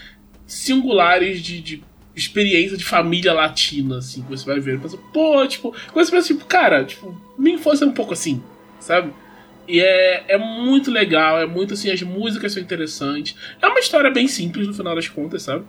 singulares 0.46 1.42
de, 1.42 1.60
de 1.60 1.82
experiência 2.14 2.76
de 2.76 2.84
família 2.84 3.32
latina, 3.32 3.98
assim, 3.98 4.22
que 4.22 4.30
você 4.30 4.44
vai 4.44 4.60
ver. 4.60 4.80
Pensa, 4.80 4.98
pô, 5.12 5.46
tipo, 5.46 5.74
coisa 5.92 6.22
tipo, 6.22 6.44
cara, 6.44 6.84
tipo, 6.84 7.18
minha 7.38 7.56
infância 7.56 7.84
é 7.84 7.88
um 7.88 7.92
pouco 7.92 8.12
assim, 8.12 8.42
sabe? 8.78 9.12
E 9.66 9.80
é, 9.80 10.24
é 10.28 10.38
muito 10.38 10.90
legal, 10.90 11.40
é 11.40 11.46
muito 11.46 11.74
assim, 11.74 11.90
as 11.90 12.02
músicas 12.02 12.52
são 12.52 12.62
interessantes. 12.62 13.36
É 13.60 13.66
uma 13.66 13.80
história 13.80 14.10
bem 14.10 14.28
simples 14.28 14.66
no 14.66 14.74
final 14.74 14.94
das 14.94 15.08
contas, 15.08 15.42
sabe? 15.42 15.64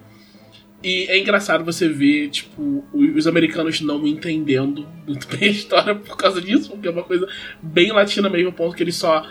E 0.83 1.05
é 1.07 1.17
engraçado 1.17 1.63
você 1.63 1.87
ver, 1.87 2.29
tipo, 2.29 2.83
os 2.91 3.25
americanos 3.25 3.79
não 3.79 4.05
entendendo 4.05 4.85
muito 5.07 5.27
bem 5.29 5.47
a 5.47 5.51
história 5.51 5.95
por 5.95 6.17
causa 6.17 6.41
disso, 6.41 6.71
porque 6.71 6.87
é 6.89 6.91
uma 6.91 7.03
coisa 7.03 7.25
bem 7.61 7.93
latina 7.93 8.29
mesmo, 8.29 8.51
ponto 8.51 8.75
que 8.75 8.83
eles 8.83 8.97
só 8.97 9.25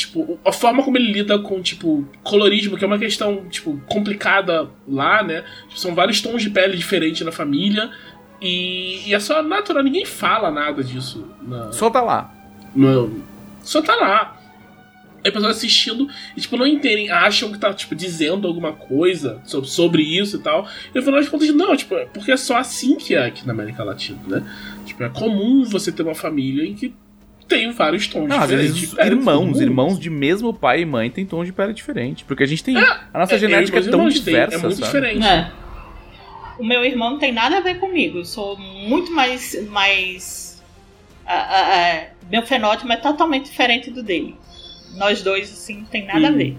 tipo, 0.00 0.38
a 0.44 0.52
forma 0.52 0.82
como 0.82 0.96
ele 0.98 1.12
lida 1.12 1.38
com, 1.38 1.60
tipo, 1.62 2.06
colorismo, 2.22 2.76
que 2.76 2.84
é 2.84 2.86
uma 2.86 2.98
questão, 2.98 3.44
tipo, 3.48 3.80
complicada 3.88 4.68
lá, 4.86 5.22
né? 5.22 5.44
Tipo, 5.68 5.78
são 5.80 5.94
vários 5.94 6.20
tons 6.20 6.42
de 6.42 6.50
pele 6.50 6.76
diferentes 6.76 7.24
na 7.24 7.32
família. 7.32 7.90
E, 8.40 9.08
e 9.08 9.14
é 9.14 9.20
só 9.20 9.42
natural, 9.42 9.82
ninguém 9.82 10.04
fala 10.04 10.50
nada 10.50 10.82
disso. 10.82 11.26
Na, 11.42 11.70
Só 11.72 11.90
tá 11.90 12.00
lá. 12.00 12.32
no- 12.74 13.22
só 13.62 13.82
tá 13.82 13.94
lá. 13.96 14.36
Aí 15.22 15.30
pessoas 15.30 15.54
assistindo 15.58 16.08
e, 16.34 16.40
tipo, 16.40 16.56
não 16.56 16.66
entendem, 16.66 17.10
acham 17.10 17.52
que 17.52 17.58
tá, 17.58 17.74
tipo, 17.74 17.94
dizendo 17.94 18.48
alguma 18.48 18.72
coisa 18.72 19.38
sobre, 19.44 19.68
sobre 19.68 20.02
isso 20.02 20.36
e 20.38 20.40
tal. 20.40 20.66
E 20.94 20.96
no 20.98 21.02
final 21.04 21.20
das 21.20 21.28
contas, 21.28 21.50
não, 21.54 21.76
tipo, 21.76 21.94
é 21.94 22.06
porque 22.06 22.32
é 22.32 22.36
só 22.38 22.56
assim 22.56 22.94
que 22.96 23.14
é 23.14 23.26
aqui 23.26 23.46
na 23.46 23.52
América 23.52 23.84
Latina, 23.84 24.18
né? 24.26 24.42
Tipo, 24.86 25.04
é 25.04 25.10
comum 25.10 25.62
você 25.64 25.92
ter 25.92 26.02
uma 26.02 26.14
família 26.14 26.64
em 26.64 26.74
que 26.74 26.94
tem 27.50 27.70
vários 27.72 28.06
tons 28.06 28.28
Não, 28.28 28.36
às 28.36 28.42
diferentes. 28.48 28.72
vezes 28.74 28.90
de 28.90 28.96
pele, 28.96 29.10
irmãos, 29.16 29.60
irmãos 29.60 29.98
de 29.98 30.08
mesmo 30.08 30.54
pai 30.54 30.80
e 30.82 30.86
mãe 30.86 31.10
têm 31.10 31.26
tons 31.26 31.44
de 31.46 31.52
pele 31.52 31.74
diferente. 31.74 32.24
Porque 32.24 32.42
a 32.42 32.46
gente 32.46 32.64
tem. 32.64 32.76
a 32.78 33.08
nossa 33.12 33.34
É, 33.34 33.38
genética 33.38 33.78
é 33.78 33.82
tão 33.82 34.00
têm, 34.00 34.08
diversa, 34.10 34.54
É 34.54 34.58
muito 34.58 34.76
sabe? 34.76 34.86
diferente. 34.86 35.26
É. 35.26 35.50
O 36.58 36.64
meu 36.64 36.84
irmão 36.84 37.10
não 37.10 37.18
tem 37.18 37.32
nada 37.32 37.58
a 37.58 37.60
ver 37.60 37.78
comigo. 37.78 38.18
Eu 38.18 38.24
sou 38.24 38.56
muito 38.56 39.10
mais. 39.12 39.56
mais 39.68 40.62
ah, 41.26 41.34
ah, 41.34 41.74
ah, 41.74 42.06
meu 42.30 42.42
fenótipo 42.42 42.90
é 42.92 42.96
totalmente 42.96 43.46
diferente 43.50 43.90
do 43.90 44.02
dele. 44.02 44.36
Nós 44.96 45.22
dois, 45.22 45.50
assim, 45.52 45.78
não 45.78 45.84
tem 45.86 46.04
nada 46.06 46.28
a 46.28 46.30
Hum. 46.30 46.36
ver. 46.36 46.56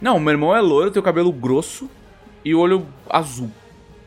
Não, 0.00 0.18
meu 0.20 0.30
irmão 0.32 0.54
é 0.54 0.60
loiro, 0.60 0.90
tem 0.90 1.00
o 1.00 1.02
cabelo 1.02 1.32
grosso 1.32 1.90
e 2.44 2.54
o 2.54 2.60
olho 2.60 2.86
azul. 3.10 3.50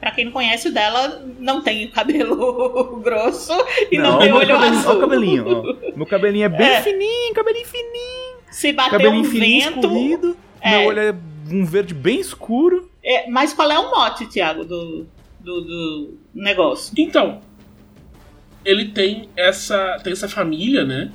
Pra 0.02 0.12
quem 0.12 0.26
não 0.26 0.32
conhece, 0.34 0.68
o 0.68 0.74
dela 0.74 1.24
não 1.40 1.62
tem 1.62 1.88
cabelo 1.90 3.00
grosso 3.06 3.54
e 3.92 3.98
não, 3.98 4.14
Não, 4.14 4.20
tem 4.20 4.34
olho 4.34 4.48
cabelinho, 4.48 4.80
azul. 4.80 4.90
Olha 4.90 4.98
o 4.98 5.02
cabelinho, 5.02 5.46
ó. 5.48 5.96
Meu 5.96 6.06
cabelinho 6.08 6.46
é 6.46 6.50
bem 6.50 6.68
É. 6.68 6.82
fininho, 6.82 7.34
cabelinho 7.36 7.68
fininho. 7.68 8.38
Se 8.50 8.74
bater 8.74 8.92
Cabelinho 8.92 9.22
um 9.22 9.24
fininho, 9.24 9.70
vento. 9.76 9.80
escorrido. 9.88 10.38
É. 10.60 10.70
Meu 10.80 10.88
olho 10.90 11.00
é 11.00 11.16
um 11.52 11.64
verde 11.66 11.94
bem 11.94 12.20
escuro. 12.20 12.90
É, 13.04 13.30
mas 13.30 13.54
qual 13.54 13.72
é 13.72 13.78
o 13.80 13.90
mote, 13.92 14.26
Thiago, 14.26 14.66
do, 14.66 15.06
do, 15.40 15.62
do 15.62 16.18
negócio? 16.34 16.94
Então, 16.98 17.40
ele 18.66 18.90
tem 18.90 19.30
essa, 19.38 20.00
tem 20.04 20.12
essa 20.14 20.28
família, 20.28 20.84
né? 20.84 21.12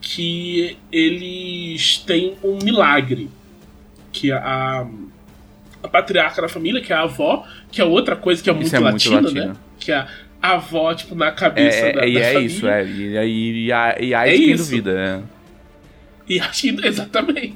Que 0.00 0.76
eles 0.92 1.98
têm 1.98 2.36
um 2.44 2.58
milagre. 2.62 3.30
Que 4.12 4.32
a, 4.32 4.86
a 5.86 5.90
patriarca 5.90 6.42
da 6.42 6.48
família, 6.48 6.80
que 6.80 6.92
é 6.92 6.96
a 6.96 7.02
avó, 7.02 7.46
que 7.70 7.80
é 7.80 7.84
outra 7.84 8.14
coisa 8.16 8.42
que 8.42 8.50
é 8.50 8.52
muito 8.52 8.66
Isso 8.66 8.76
é 8.76 8.80
muito 8.80 8.92
latina, 8.92 9.20
latino. 9.20 9.44
né? 9.46 9.56
Que 9.78 9.92
é 9.92 10.06
a 10.42 10.52
avó, 10.52 10.94
tipo, 10.94 11.14
na 11.14 11.32
cabeça 11.32 11.78
É, 11.78 11.92
da, 11.92 12.02
é, 12.04 12.08
e 12.08 12.14
da 12.14 12.20
é 12.20 12.32
família. 12.34 12.46
isso, 12.46 12.66
é. 12.68 12.84
E, 12.84 13.16
e, 13.16 13.66
e, 13.66 14.06
e 14.08 14.14
aí 14.14 14.34
É 14.34 14.36
quem 14.36 14.50
isso. 14.52 14.64
duvida, 14.64 14.94
né? 14.94 15.22
E 16.28 16.40
exatamente. 16.84 17.54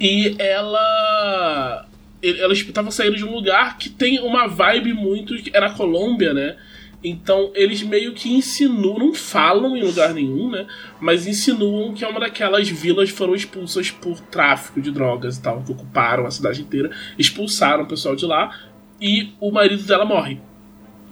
E 0.00 0.34
ela. 0.38 1.86
Elas 2.22 2.58
estavam 2.58 2.90
saindo 2.90 3.16
de 3.16 3.24
um 3.24 3.32
lugar 3.32 3.76
que 3.78 3.88
tem 3.90 4.20
uma 4.20 4.46
vibe 4.46 4.92
muito. 4.92 5.34
Era 5.52 5.66
a 5.66 5.70
Colômbia, 5.70 6.32
né? 6.32 6.56
Então 7.04 7.50
eles 7.54 7.82
meio 7.82 8.14
que 8.14 8.32
insinuam, 8.32 8.98
não 8.98 9.14
falam 9.14 9.76
em 9.76 9.82
lugar 9.82 10.14
nenhum, 10.14 10.50
né? 10.50 10.66
Mas 11.00 11.26
insinuam 11.26 11.92
que 11.92 12.04
é 12.04 12.08
uma 12.08 12.20
daquelas 12.20 12.68
vilas 12.68 13.10
foram 13.10 13.34
expulsas 13.34 13.90
por 13.90 14.20
tráfico 14.20 14.80
de 14.80 14.90
drogas 14.90 15.36
e 15.36 15.42
tal, 15.42 15.62
que 15.62 15.72
ocuparam 15.72 16.26
a 16.26 16.30
cidade 16.30 16.62
inteira, 16.62 16.90
expulsaram 17.18 17.84
o 17.84 17.86
pessoal 17.86 18.14
de 18.14 18.24
lá 18.24 18.56
e 19.00 19.32
o 19.40 19.50
marido 19.50 19.82
dela 19.82 20.04
morre 20.04 20.38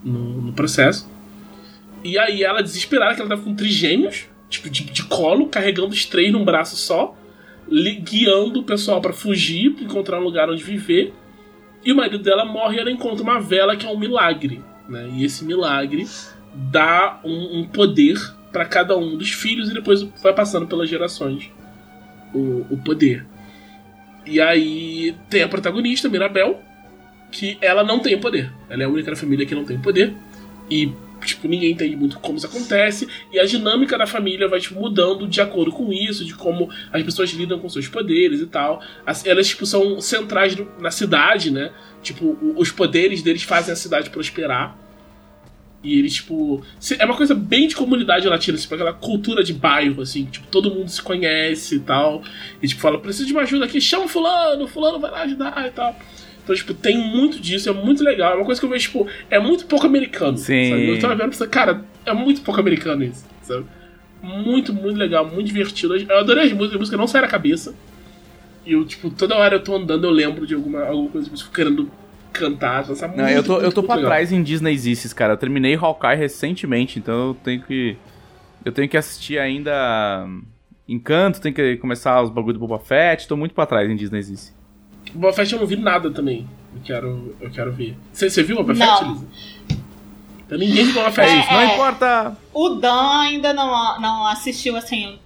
no, 0.04 0.42
no 0.42 0.52
processo. 0.52 1.10
E 2.04 2.18
aí 2.18 2.42
ela, 2.42 2.62
desesperada, 2.62 3.14
que 3.14 3.20
ela 3.20 3.28
tava 3.28 3.42
com 3.42 3.54
trigêmeos, 3.54 4.26
tipo, 4.48 4.70
de, 4.70 4.84
de 4.84 5.04
colo, 5.04 5.48
carregando 5.48 5.88
os 5.88 6.04
três 6.06 6.32
num 6.32 6.44
braço 6.44 6.76
só, 6.76 7.16
guiando 8.02 8.60
o 8.60 8.62
pessoal 8.62 9.00
pra 9.00 9.12
fugir, 9.12 9.72
pra 9.72 9.84
encontrar 9.84 10.20
um 10.20 10.24
lugar 10.24 10.48
onde 10.48 10.62
viver. 10.62 11.12
E 11.84 11.92
o 11.92 11.96
marido 11.96 12.18
dela 12.18 12.44
morre 12.44 12.76
e 12.76 12.80
ela 12.80 12.90
encontra 12.90 13.22
uma 13.22 13.40
vela 13.40 13.76
que 13.76 13.86
é 13.86 13.90
um 13.90 13.98
milagre. 13.98 14.62
Né? 14.90 15.08
E 15.14 15.24
esse 15.24 15.44
milagre 15.44 16.06
dá 16.52 17.20
um, 17.24 17.60
um 17.60 17.64
poder 17.64 18.18
pra 18.50 18.64
cada 18.64 18.96
um 18.96 19.16
dos 19.16 19.30
filhos 19.30 19.70
e 19.70 19.74
depois 19.74 20.02
vai 20.20 20.34
passando 20.34 20.66
pelas 20.66 20.88
gerações 20.88 21.48
o, 22.34 22.66
o 22.68 22.76
poder. 22.84 23.24
E 24.26 24.40
aí 24.40 25.14
tem 25.30 25.42
a 25.42 25.48
protagonista, 25.48 26.08
Mirabel, 26.08 26.60
que 27.30 27.56
ela 27.60 27.84
não 27.84 28.00
tem 28.00 28.18
poder. 28.18 28.52
Ela 28.68 28.82
é 28.82 28.86
a 28.86 28.88
única 28.88 29.12
da 29.12 29.16
família 29.16 29.46
que 29.46 29.54
não 29.54 29.64
tem 29.64 29.78
poder. 29.78 30.12
E 30.68 30.92
tipo, 31.26 31.48
ninguém 31.48 31.72
entende 31.72 31.96
muito 31.96 32.18
como 32.18 32.36
isso 32.36 32.46
acontece, 32.46 33.08
e 33.32 33.38
a 33.38 33.44
dinâmica 33.44 33.96
da 33.96 34.06
família 34.06 34.48
vai, 34.48 34.60
tipo, 34.60 34.80
mudando 34.80 35.26
de 35.26 35.40
acordo 35.40 35.72
com 35.72 35.92
isso, 35.92 36.24
de 36.24 36.34
como 36.34 36.70
as 36.92 37.02
pessoas 37.02 37.30
lidam 37.30 37.58
com 37.58 37.68
seus 37.68 37.88
poderes 37.88 38.40
e 38.40 38.46
tal. 38.46 38.82
As, 39.06 39.24
elas, 39.26 39.48
tipo, 39.48 39.66
são 39.66 40.00
centrais 40.00 40.54
do, 40.54 40.68
na 40.80 40.90
cidade, 40.90 41.50
né? 41.50 41.70
Tipo, 42.02 42.36
os 42.56 42.70
poderes 42.70 43.22
deles 43.22 43.42
fazem 43.42 43.72
a 43.72 43.76
cidade 43.76 44.10
prosperar. 44.10 44.76
E 45.82 45.98
eles, 45.98 46.14
tipo. 46.14 46.62
É 46.98 47.04
uma 47.04 47.16
coisa 47.16 47.34
bem 47.34 47.66
de 47.66 47.74
comunidade 47.74 48.28
latina, 48.28 48.58
tipo, 48.58 48.74
aquela 48.74 48.92
cultura 48.92 49.42
de 49.42 49.54
bairro, 49.54 50.02
assim, 50.02 50.26
tipo, 50.26 50.46
todo 50.48 50.74
mundo 50.74 50.90
se 50.90 51.00
conhece 51.00 51.76
e 51.76 51.80
tal. 51.80 52.22
E, 52.62 52.68
tipo, 52.68 52.80
fala, 52.80 52.98
preciso 52.98 53.26
de 53.26 53.32
uma 53.32 53.42
ajuda 53.42 53.64
aqui, 53.64 53.80
chama 53.80 54.06
fulano, 54.06 54.66
fulano 54.66 54.98
vai 54.98 55.10
lá 55.10 55.22
ajudar 55.22 55.66
e 55.66 55.70
tal. 55.70 55.98
Então, 56.42 56.54
tipo, 56.54 56.74
tem 56.74 56.98
muito 56.98 57.40
disso, 57.40 57.68
é 57.68 57.72
muito 57.72 58.02
legal. 58.02 58.32
É 58.32 58.36
uma 58.36 58.44
coisa 58.44 58.60
que 58.60 58.66
eu 58.66 58.70
vejo, 58.70 58.84
tipo, 58.84 59.06
é 59.30 59.38
muito 59.38 59.66
pouco 59.66 59.86
americano. 59.86 60.36
Sim. 60.36 60.70
Sabe? 60.70 60.88
Eu 60.88 60.98
tava 61.00 61.14
vendo, 61.14 61.30
pensando, 61.30 61.50
cara, 61.50 61.84
é 62.04 62.12
muito 62.12 62.40
pouco 62.42 62.60
americano 62.60 63.04
isso, 63.04 63.24
sabe? 63.42 63.64
Muito, 64.22 64.72
muito 64.72 64.98
legal, 64.98 65.26
muito 65.26 65.46
divertido. 65.46 65.96
Eu 65.96 66.18
adorei 66.18 66.44
as 66.44 66.52
músicas, 66.52 66.76
a 66.76 66.78
música 66.78 66.96
não 66.96 67.06
sai 67.06 67.22
da 67.22 67.28
cabeça. 67.28 67.74
E 68.66 68.72
eu, 68.72 68.84
tipo, 68.84 69.10
toda 69.10 69.36
hora 69.36 69.56
eu 69.56 69.60
tô 69.60 69.74
andando, 69.74 70.04
eu 70.04 70.10
lembro 70.10 70.46
de 70.46 70.54
alguma, 70.54 70.84
alguma 70.84 71.10
coisa, 71.10 71.30
tipo, 71.30 71.50
querendo 71.50 71.90
cantar, 72.32 72.86
muito. 72.86 73.16
Não, 73.16 73.28
eu 73.28 73.42
tô, 73.42 73.52
muito, 73.54 73.64
eu 73.66 73.72
tô 73.72 73.80
muito 73.80 73.86
pra 73.86 73.94
legal. 73.96 74.10
trás 74.10 74.32
em 74.32 74.42
Disney 74.42 74.76
Zices, 74.76 75.12
cara. 75.12 75.34
Eu 75.34 75.36
terminei 75.36 75.74
Hawkeye 75.74 76.16
recentemente, 76.16 76.98
então 76.98 77.28
eu 77.28 77.34
tenho 77.34 77.62
que. 77.62 77.96
Eu 78.64 78.72
tenho 78.72 78.88
que 78.88 78.96
assistir 78.96 79.38
ainda. 79.38 80.26
Encanto, 80.86 81.40
tenho 81.40 81.54
que 81.54 81.76
começar 81.76 82.20
os 82.20 82.30
bagulho 82.30 82.54
do 82.54 82.60
Boba 82.60 82.78
Fett. 82.78 83.26
Tô 83.26 83.36
muito 83.36 83.54
pra 83.54 83.64
trás 83.64 83.88
em 83.88 83.96
Disney 83.96 84.22
Zice. 84.22 84.59
Boba 85.14 85.32
Fett 85.32 85.52
eu 85.52 85.60
não 85.60 85.66
vi 85.66 85.76
nada 85.76 86.10
também. 86.10 86.48
Eu 86.74 86.82
quero, 86.82 87.36
eu 87.40 87.50
quero 87.50 87.72
ver. 87.72 87.96
Você, 88.12 88.30
você 88.30 88.42
viu 88.42 88.56
Boba 88.56 88.74
Fett, 88.74 89.04
Não. 89.04 89.12
Lisa? 89.12 89.28
Então 90.46 90.58
ninguém 90.58 90.84
viu 90.84 90.94
Boba 90.94 91.10
Fett. 91.10 91.30
É 91.30 91.40
isso, 91.40 91.52
não 91.52 91.60
é. 91.60 91.74
importa. 91.74 92.36
O 92.52 92.68
Dan 92.70 93.20
ainda 93.20 93.52
não, 93.52 94.00
não 94.00 94.26
assistiu, 94.26 94.76
assim. 94.76 95.18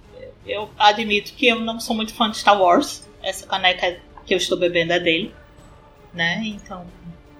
Eu 0.45 0.69
admito 0.77 1.33
que 1.33 1.47
eu 1.47 1.59
não 1.59 1.79
sou 1.79 1.95
muito 1.95 2.13
fã 2.13 2.29
de 2.29 2.37
Star 2.37 2.59
Wars. 2.59 3.07
Essa 3.23 3.47
caneca 3.47 3.97
que 4.25 4.33
eu 4.33 4.37
estou 4.37 4.57
bebendo 4.57 4.93
é 4.93 4.99
dele. 4.99 5.33
Né? 6.13 6.41
Então, 6.45 6.85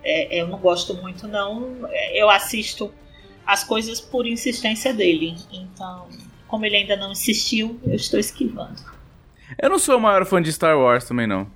é, 0.03 0.41
eu 0.41 0.47
não 0.47 0.57
gosto 0.57 0.93
muito, 0.95 1.27
não. 1.27 1.87
Eu 2.13 2.29
assisto 2.29 2.91
as 3.45 3.63
coisas 3.63 4.01
por 4.01 4.25
insistência 4.25 4.93
dele. 4.93 5.35
Então, 5.51 6.07
como 6.47 6.65
ele 6.65 6.77
ainda 6.77 6.95
não 6.95 7.11
insistiu, 7.11 7.79
eu 7.85 7.95
estou 7.95 8.19
esquivando. 8.19 8.79
Eu 9.61 9.69
não 9.69 9.79
sou 9.79 9.97
o 9.97 10.01
maior 10.01 10.25
fã 10.25 10.41
de 10.41 10.51
Star 10.51 10.77
Wars 10.77 11.05
também, 11.05 11.27
não. 11.27 11.47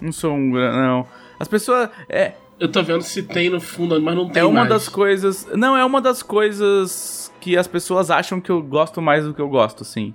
Não 0.00 0.12
sou 0.12 0.32
um. 0.32 0.52
Não. 0.52 1.06
As 1.38 1.48
pessoas. 1.48 1.88
É, 2.08 2.32
Eu 2.58 2.70
tô 2.70 2.82
vendo 2.82 3.02
se 3.02 3.22
tem 3.22 3.50
no 3.50 3.60
fundo, 3.60 4.00
mas 4.00 4.14
não 4.14 4.28
tem 4.28 4.42
é 4.42 4.44
uma 4.44 4.60
mais. 4.60 4.68
das 4.68 4.88
coisas. 4.88 5.46
Não, 5.54 5.76
é 5.76 5.84
uma 5.84 6.00
das 6.00 6.22
coisas 6.22 7.32
que 7.40 7.56
as 7.56 7.66
pessoas 7.66 8.10
acham 8.10 8.40
que 8.40 8.50
eu 8.50 8.62
gosto 8.62 9.00
mais 9.00 9.24
do 9.24 9.32
que 9.34 9.40
eu 9.40 9.48
gosto, 9.48 9.82
assim. 9.82 10.14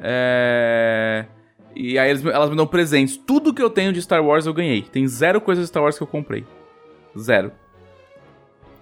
É. 0.00 1.24
E 1.74 1.98
aí 1.98 2.10
elas 2.10 2.50
me 2.50 2.56
dão 2.56 2.66
presentes. 2.66 3.16
Tudo 3.16 3.54
que 3.54 3.62
eu 3.62 3.70
tenho 3.70 3.92
de 3.92 4.02
Star 4.02 4.22
Wars 4.24 4.44
eu 4.46 4.52
ganhei. 4.52 4.82
Tem 4.82 5.06
zero 5.06 5.40
coisas 5.40 5.64
de 5.64 5.68
Star 5.68 5.82
Wars 5.82 5.96
que 5.96 6.02
eu 6.02 6.06
comprei. 6.06 6.44
Zero. 7.18 7.50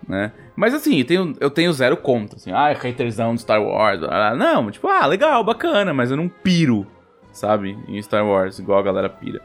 Né? 0.08 0.32
Mas 0.56 0.74
assim, 0.74 0.98
eu 0.98 1.04
tenho, 1.04 1.36
eu 1.38 1.50
tenho 1.50 1.72
zero 1.72 1.96
conta. 1.96 2.36
Assim, 2.36 2.50
ah, 2.50 2.70
haterzão 2.70 3.34
de 3.34 3.42
Star 3.42 3.62
Wars. 3.62 4.00
Não, 4.36 4.70
tipo, 4.70 4.88
ah, 4.88 5.06
legal, 5.06 5.44
bacana, 5.44 5.94
mas 5.94 6.10
eu 6.10 6.16
não 6.16 6.28
piro, 6.28 6.84
sabe? 7.32 7.78
Em 7.86 8.02
Star 8.02 8.26
Wars, 8.26 8.58
igual 8.58 8.80
a 8.80 8.82
galera 8.82 9.08
pira. 9.08 9.40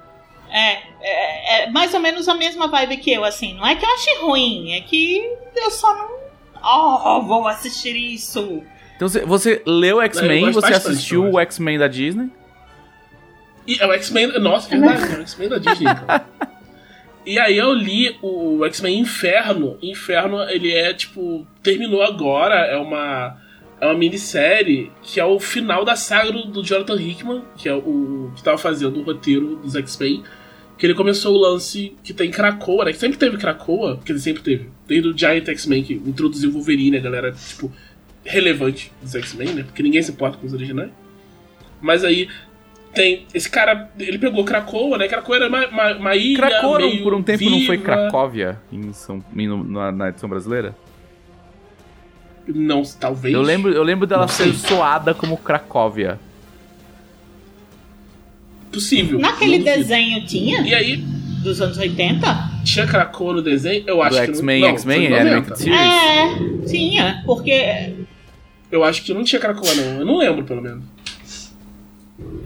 É, 0.50 0.84
é, 1.02 1.64
é 1.64 1.72
mais 1.72 1.94
ou 1.94 2.00
menos 2.00 2.28
a 2.28 2.34
mesma 2.34 2.68
vibe 2.68 2.98
que 2.98 3.14
eu, 3.14 3.24
assim. 3.24 3.54
Não 3.56 3.66
é 3.66 3.76
que 3.76 3.86
eu 3.86 3.90
ache 3.90 4.18
ruim, 4.22 4.74
é 4.74 4.82
que 4.82 5.22
eu 5.56 5.72
só 5.72 5.94
não. 5.96 6.16
Oh, 6.64 7.22
vou 7.22 7.48
assistir 7.48 7.96
isso. 7.96 8.64
Então 8.96 9.08
você, 9.08 9.26
você 9.26 9.62
leu 9.66 10.02
X-Men, 10.02 10.52
você 10.52 10.72
bastante, 10.72 10.94
assistiu 10.94 11.30
o 11.30 11.40
X-Men 11.40 11.78
da 11.78 11.88
Disney. 11.88 12.30
E 13.68 13.78
é 13.80 13.86
o 13.86 13.94
X-Men. 13.94 14.40
Nossa, 14.40 14.70
verdade, 14.70 15.16
é 15.16 15.18
o 15.18 15.22
X-Men 15.22 15.50
da 15.50 15.58
Disney. 15.58 15.94
cara. 15.94 16.26
E 17.26 17.40
aí 17.40 17.58
eu 17.58 17.74
li 17.74 18.16
o 18.22 18.64
X-Men 18.66 19.00
Inferno. 19.00 19.80
Inferno, 19.82 20.44
ele 20.44 20.72
é 20.72 20.94
tipo. 20.94 21.46
Terminou 21.64 22.04
agora, 22.04 22.56
é 22.68 22.78
uma. 22.78 23.36
É 23.80 23.86
uma 23.86 23.96
minissérie 23.96 24.92
que 25.04 25.20
é 25.20 25.26
o 25.26 25.40
final 25.40 25.84
da 25.84 25.96
saga 25.96 26.32
do, 26.32 26.64
Jonathan 26.64 26.96
Hickman, 26.96 27.44
que 27.58 27.68
é 27.68 27.74
o, 27.76 28.32
que 28.36 28.42
tava 28.44 28.58
fazendo 28.58 29.00
o 29.00 29.04
roteiro 29.04 29.58
dos 29.58 29.76
X-Men. 29.76 30.24
Que 30.78 30.86
ele 30.86 30.94
começou 30.94 31.36
o 31.36 31.40
lance 31.40 31.96
que 32.04 32.14
tem 32.14 32.30
Krakoa, 32.30 32.86
né? 32.86 32.92
Que 32.92 32.98
sempre 33.00 33.18
teve 33.18 33.38
Krakoa, 33.38 33.96
porque 33.96 34.12
ele 34.12 34.20
sempre 34.20 34.44
teve. 34.44 34.70
Desde 34.88 35.08
o 35.10 35.18
Giant 35.18 35.48
X-Men, 35.48 35.84
que 35.84 35.94
introduziu 35.94 36.50
o 36.50 36.54
Wolverine, 36.54 36.98
a 36.98 37.02
galera, 37.02 37.32
tipo, 37.32 37.72
relevante 38.24 38.92
dos 39.02 39.16
X-Men, 39.16 39.54
né? 39.54 39.64
Porque 39.64 39.82
ninguém 39.84 40.02
se 40.02 40.12
importa 40.12 40.38
com 40.38 40.46
os 40.46 40.54
originais. 40.54 40.92
Mas 41.82 42.04
aí 42.04 42.28
tem. 42.94 43.26
Esse 43.34 43.50
cara, 43.50 43.90
ele 44.00 44.18
pegou 44.18 44.44
Krakoa, 44.44 44.98
né? 44.98 45.08
Krakoa 45.08 45.36
era 45.38 45.48
uma, 45.48 45.68
uma, 45.68 45.94
uma 45.98 46.16
ilha. 46.16 46.38
Krakoa 46.38 46.80
por 47.04 47.14
um 47.14 47.24
tempo 47.24 47.44
não 47.46 47.62
foi 47.62 47.78
viva. 47.78 47.84
Cracóvia 47.84 48.60
em 48.72 48.92
São, 48.94 49.24
em- 49.36 49.64
na, 49.72 49.92
na 49.92 50.10
edição 50.10 50.28
brasileira? 50.28 50.76
Não, 52.48 52.84
talvez. 52.84 53.34
Eu 53.34 53.42
lembro, 53.42 53.72
eu 53.72 53.84
lembro 53.84 54.06
dela 54.06 54.28
ser 54.28 54.54
soada 54.54 55.14
como 55.14 55.38
Cracóvia. 55.38 56.20
Possível. 58.72 59.20
Naquele 59.20 59.60
desenho 59.60 60.26
tinha? 60.26 60.62
E 60.62 60.74
aí, 60.76 60.98
Dos 61.46 61.62
anos 61.62 61.78
80? 61.78 62.26
tinha 62.64 62.88
Krakoa 62.88 63.34
no 63.36 63.42
desenho? 63.42 63.84
Eu 63.86 64.02
acho 64.02 64.18
Do 64.18 64.26
que 64.26 64.32
X-Men, 64.32 64.62
não. 64.62 64.68
não, 64.68 64.76
X-Men, 64.76 65.08
foi 65.08 65.20
Animated 65.20 65.50
90. 65.50 65.56
Series? 65.56 65.80
É, 65.80 66.68
tinha. 66.68 67.24
Porque. 67.26 67.94
Eu 68.72 68.84
acho 68.84 69.04
que 69.04 69.14
não 69.14 69.24
tinha 69.24 69.40
Krakoa, 69.40 69.74
não. 69.76 70.00
Eu 70.00 70.06
não 70.06 70.18
lembro, 70.18 70.44
pelo 70.44 70.62
menos. 70.62 70.84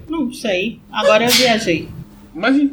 Não 0.09 0.31
sei. 0.33 0.79
Agora 0.91 1.23
eu 1.23 1.31
viajei. 1.31 1.87
Mas, 2.33 2.69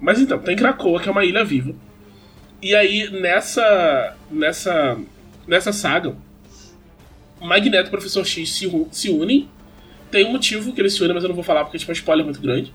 mas 0.00 0.20
então, 0.20 0.38
tem 0.38 0.56
Krakoa, 0.56 1.00
que 1.00 1.08
é 1.08 1.12
uma 1.12 1.24
ilha 1.24 1.44
viva. 1.44 1.74
E 2.62 2.74
aí, 2.74 3.10
nessa. 3.10 4.16
Nessa. 4.30 4.98
Nessa 5.46 5.72
saga, 5.72 6.16
Magneto 7.40 7.88
e 7.88 7.90
Professor 7.90 8.24
X 8.24 8.50
se, 8.50 8.86
se 8.90 9.10
unem. 9.10 9.48
Tem 10.10 10.24
um 10.24 10.32
motivo 10.32 10.72
que 10.72 10.80
eles 10.80 10.94
se 10.94 11.02
unem, 11.02 11.14
mas 11.14 11.24
eu 11.24 11.28
não 11.28 11.34
vou 11.34 11.44
falar 11.44 11.64
porque 11.64 11.78
tipo, 11.78 11.90
é 11.90 11.92
um 11.92 11.96
spoiler 11.96 12.24
muito 12.24 12.40
grande. 12.40 12.72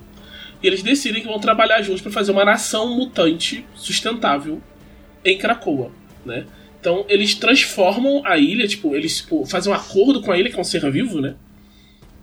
E 0.62 0.68
eles 0.68 0.84
decidem 0.84 1.22
que 1.22 1.28
vão 1.28 1.40
trabalhar 1.40 1.82
juntos 1.82 2.02
para 2.02 2.12
fazer 2.12 2.32
uma 2.32 2.46
nação 2.46 2.96
mutante 2.96 3.66
sustentável 3.76 4.62
em 5.26 5.38
Krakoa, 5.38 5.92
né? 6.26 6.46
Então 6.80 7.06
eles 7.08 7.36
transformam 7.36 8.22
a 8.26 8.38
ilha, 8.38 8.68
tipo, 8.68 8.96
eles 8.96 9.18
tipo, 9.18 9.46
fazem 9.46 9.72
um 9.72 9.76
acordo 9.76 10.22
com 10.22 10.32
a 10.32 10.38
ilha, 10.38 10.50
que 10.50 10.58
é 10.58 10.60
um 10.60 10.64
ser 10.64 10.90
vivo, 10.92 11.22
né? 11.22 11.36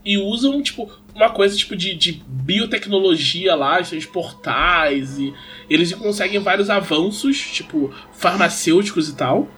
e 0.08 0.16
usam, 0.16 0.62
tipo, 0.62 0.90
uma 1.14 1.28
coisa 1.28 1.54
tipo 1.54 1.76
de, 1.76 1.94
de 1.94 2.22
biotecnologia 2.26 3.54
lá, 3.54 3.78
os 3.78 4.06
portais, 4.06 5.18
e 5.18 5.34
eles 5.68 5.92
conseguem 5.92 6.40
vários 6.40 6.70
avanços, 6.70 7.38
tipo, 7.38 7.92
farmacêuticos 8.12 9.10
e 9.10 9.14
tal. 9.14 9.48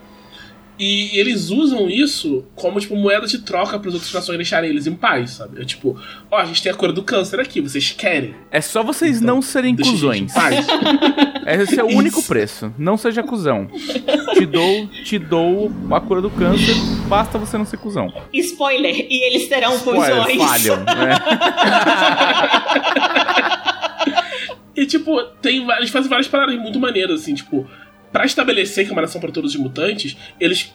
E 0.83 1.15
eles 1.19 1.51
usam 1.51 1.87
isso 1.87 2.43
como, 2.55 2.79
tipo, 2.79 2.95
moeda 2.95 3.27
de 3.27 3.37
troca 3.37 3.77
para 3.77 3.87
as 3.89 3.93
outras 3.93 4.11
nações 4.11 4.37
deixarem 4.37 4.67
eles 4.67 4.87
em 4.87 4.95
paz, 4.95 5.29
sabe? 5.29 5.61
É 5.61 5.63
tipo, 5.63 5.95
ó, 6.31 6.37
a 6.39 6.45
gente 6.45 6.63
tem 6.63 6.71
a 6.71 6.75
cura 6.75 6.91
do 6.91 7.03
câncer 7.03 7.39
aqui, 7.39 7.61
vocês 7.61 7.91
querem? 7.91 8.33
É 8.49 8.59
só 8.61 8.81
vocês 8.81 9.21
não 9.21 9.43
serem 9.43 9.75
cuzões. 9.75 10.33
paz. 10.33 10.65
Esse 11.45 11.79
é 11.79 11.83
o 11.83 11.87
Isso. 11.89 11.97
único 11.99 12.23
preço. 12.23 12.73
Não 12.79 12.97
seja 12.97 13.21
cuzão. 13.21 13.67
Te 14.33 14.43
dou, 14.47 14.87
te 15.05 15.19
dou 15.19 15.71
a 15.91 16.01
cura 16.01 16.19
do 16.19 16.31
câncer, 16.31 16.73
basta 17.07 17.37
você 17.37 17.59
não 17.59 17.65
ser 17.65 17.77
cuzão. 17.77 18.11
Spoiler. 18.33 19.05
E 19.07 19.23
eles 19.27 19.47
serão 19.47 19.75
Spoiler, 19.75 20.25
fusões. 20.25 20.49
falham, 20.49 20.77
né? 20.77 21.19
E, 24.75 24.85
tipo, 24.85 25.21
tem, 25.41 25.67
eles 25.77 25.89
fazem 25.89 26.09
várias 26.09 26.27
paradas 26.27 26.55
muito 26.55 26.79
maneiras, 26.79 27.21
assim, 27.21 27.35
tipo, 27.35 27.67
pra 28.11 28.25
estabelecer 28.25 28.85
que 28.85 28.91
é 28.91 28.93
uma 28.93 29.01
nação 29.01 29.21
para 29.21 29.31
todos 29.31 29.55
os 29.55 29.59
mutantes, 29.59 30.17
eles, 30.39 30.73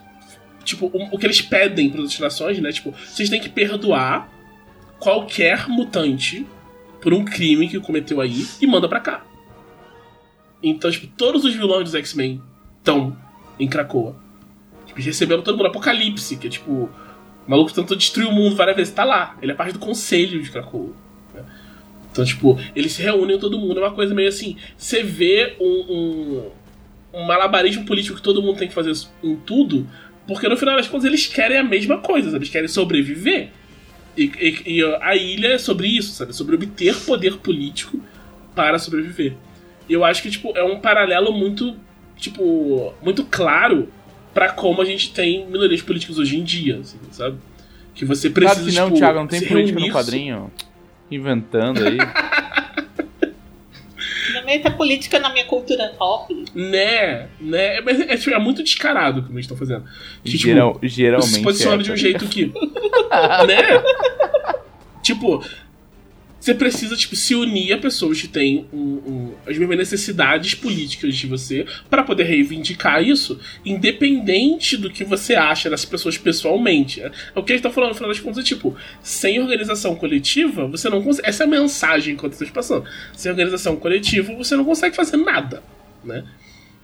tipo, 0.64 0.86
o, 0.86 1.14
o 1.14 1.18
que 1.18 1.26
eles 1.26 1.40
pedem 1.40 1.90
para 1.90 2.00
outras 2.00 2.18
nações, 2.18 2.58
né, 2.58 2.72
tipo, 2.72 2.92
vocês 2.92 3.28
têm 3.28 3.40
que 3.40 3.48
perdoar 3.48 4.30
qualquer 4.98 5.68
mutante 5.68 6.46
por 7.00 7.12
um 7.12 7.24
crime 7.24 7.68
que 7.68 7.78
cometeu 7.80 8.20
aí 8.20 8.46
e 8.60 8.66
manda 8.66 8.88
pra 8.88 9.00
cá. 9.00 9.24
Então, 10.62 10.90
tipo, 10.90 11.06
todos 11.16 11.44
os 11.44 11.54
vilões 11.54 11.84
dos 11.84 11.94
X-Men 11.94 12.42
estão 12.78 13.16
em 13.58 13.68
Krakoa. 13.68 14.16
Tipo, 14.86 15.00
receberam 15.00 15.42
todo 15.42 15.56
mundo. 15.56 15.66
Apocalipse, 15.66 16.36
que 16.36 16.46
é 16.46 16.50
tipo, 16.50 16.72
o 16.72 16.90
maluco 17.46 17.72
tentou 17.72 17.96
destruir 17.96 18.26
o 18.26 18.32
mundo 18.32 18.56
várias 18.56 18.76
vezes, 18.76 18.92
tá 18.92 19.04
lá. 19.04 19.36
Ele 19.40 19.52
é 19.52 19.54
parte 19.54 19.72
do 19.72 19.78
conselho 19.78 20.42
de 20.42 20.50
Krakoa. 20.50 20.92
Então, 22.10 22.24
tipo, 22.24 22.58
eles 22.74 22.92
se 22.92 23.02
reúnem 23.02 23.38
todo 23.38 23.58
mundo, 23.58 23.78
é 23.78 23.82
uma 23.82 23.94
coisa 23.94 24.14
meio 24.14 24.28
assim. 24.28 24.56
Você 24.76 25.02
vê 25.02 25.54
um, 25.60 25.66
um, 25.66 26.50
um 27.12 27.24
malabarismo 27.24 27.84
político 27.84 28.16
que 28.16 28.22
todo 28.22 28.42
mundo 28.42 28.58
tem 28.58 28.68
que 28.68 28.74
fazer 28.74 28.92
em 29.22 29.36
tudo, 29.36 29.86
porque 30.26 30.48
no 30.48 30.56
final 30.56 30.76
das 30.76 30.88
contas 30.88 31.04
eles 31.06 31.26
querem 31.26 31.56
a 31.58 31.64
mesma 31.64 31.98
coisa, 31.98 32.26
sabe? 32.30 32.38
Eles 32.44 32.50
querem 32.50 32.68
sobreviver. 32.68 33.50
E, 34.16 34.24
e- 34.38 34.78
e 34.78 34.84
a 35.00 35.14
ilha 35.16 35.48
é 35.48 35.58
sobre 35.58 35.88
isso, 35.88 36.12
sabe? 36.12 36.34
Sobre 36.34 36.54
obter 36.56 36.94
poder 37.04 37.36
político 37.38 38.00
para 38.54 38.78
sobreviver. 38.78 39.34
E 39.88 39.92
eu 39.92 40.04
acho 40.04 40.22
que, 40.22 40.30
tipo, 40.30 40.56
é 40.56 40.64
um 40.64 40.80
paralelo 40.80 41.32
muito, 41.32 41.76
tipo, 42.16 42.92
muito 43.02 43.24
claro 43.24 43.88
pra 44.34 44.50
como 44.50 44.82
a 44.82 44.84
gente 44.84 45.12
tem 45.12 45.46
minorias 45.46 45.80
políticas 45.82 46.18
hoje 46.18 46.36
em 46.38 46.42
dia, 46.44 46.78
assim, 46.80 46.98
sabe? 47.10 47.36
Que 47.94 48.04
você 48.04 48.28
precisa, 48.28 48.54
Claro 48.60 48.70
que 48.70 48.76
não, 48.76 48.86
tipo, 48.88 48.98
Thiago, 48.98 49.18
não 49.20 49.26
tem 49.26 49.40
política 49.46 49.80
no 49.80 49.90
quadrinho. 49.90 50.50
Inventando 51.10 51.82
aí. 51.84 51.98
Meta 54.46 54.70
política 54.70 55.18
na 55.18 55.28
minha 55.30 55.44
cultura 55.44 55.92
pop. 55.98 56.32
Né, 56.54 57.28
né? 57.40 57.80
Mas 57.80 58.00
é, 58.00 58.16
tipo, 58.16 58.30
é 58.30 58.38
muito 58.38 58.62
descarado 58.62 59.20
o 59.20 59.24
que 59.24 59.32
eles 59.32 59.44
estão 59.44 59.56
fazendo. 59.56 59.84
Que, 60.22 60.30
tipo, 60.30 60.44
Geral, 60.44 60.78
geralmente. 60.82 61.30
se 61.32 61.42
posiciona 61.42 61.82
é, 61.82 61.84
de 61.84 61.90
um 61.90 61.94
tá 61.94 62.00
jeito 62.00 62.26
que. 62.28 62.46
né? 62.46 63.82
Tipo, 65.02 65.40
você 66.38 66.54
precisa, 66.54 66.96
tipo, 66.96 67.16
se 67.16 67.34
unir 67.34 67.72
a 67.72 67.78
pessoas 67.78 68.20
que 68.20 68.28
têm 68.28 68.66
um- 68.72 68.78
um- 68.78 69.34
as 69.46 69.56
mesmas 69.58 69.78
necessidades 69.78 70.54
políticas 70.54 71.16
de 71.16 71.26
você 71.26 71.66
para 71.90 72.04
poder 72.04 72.24
reivindicar 72.24 73.02
isso, 73.02 73.40
independente 73.64 74.76
do 74.76 74.90
que 74.90 75.02
você 75.04 75.34
acha 75.34 75.70
dessas 75.70 75.86
pessoas 75.86 76.18
pessoalmente. 76.18 77.00
É 77.00 77.10
o 77.34 77.42
que 77.42 77.52
a 77.52 77.56
gente 77.56 77.62
tá 77.62 77.70
falando, 77.70 77.90
no 77.90 77.94
final 77.94 78.10
das 78.10 78.20
contas, 78.20 78.38
é 78.38 78.46
tipo, 78.46 78.76
sem 79.02 79.40
organização 79.40 79.96
coletiva, 79.96 80.66
você 80.66 80.88
não 80.88 81.02
consegue. 81.02 81.28
Essa 81.28 81.44
é 81.44 81.46
a 81.46 81.50
mensagem 81.50 82.16
que 82.16 82.24
eu 82.24 82.30
tô 82.30 82.46
passando. 82.46 82.84
Sem 83.14 83.30
organização 83.30 83.76
coletiva, 83.76 84.34
você 84.34 84.56
não 84.56 84.64
consegue 84.64 84.94
fazer 84.94 85.16
nada, 85.16 85.62
né? 86.04 86.24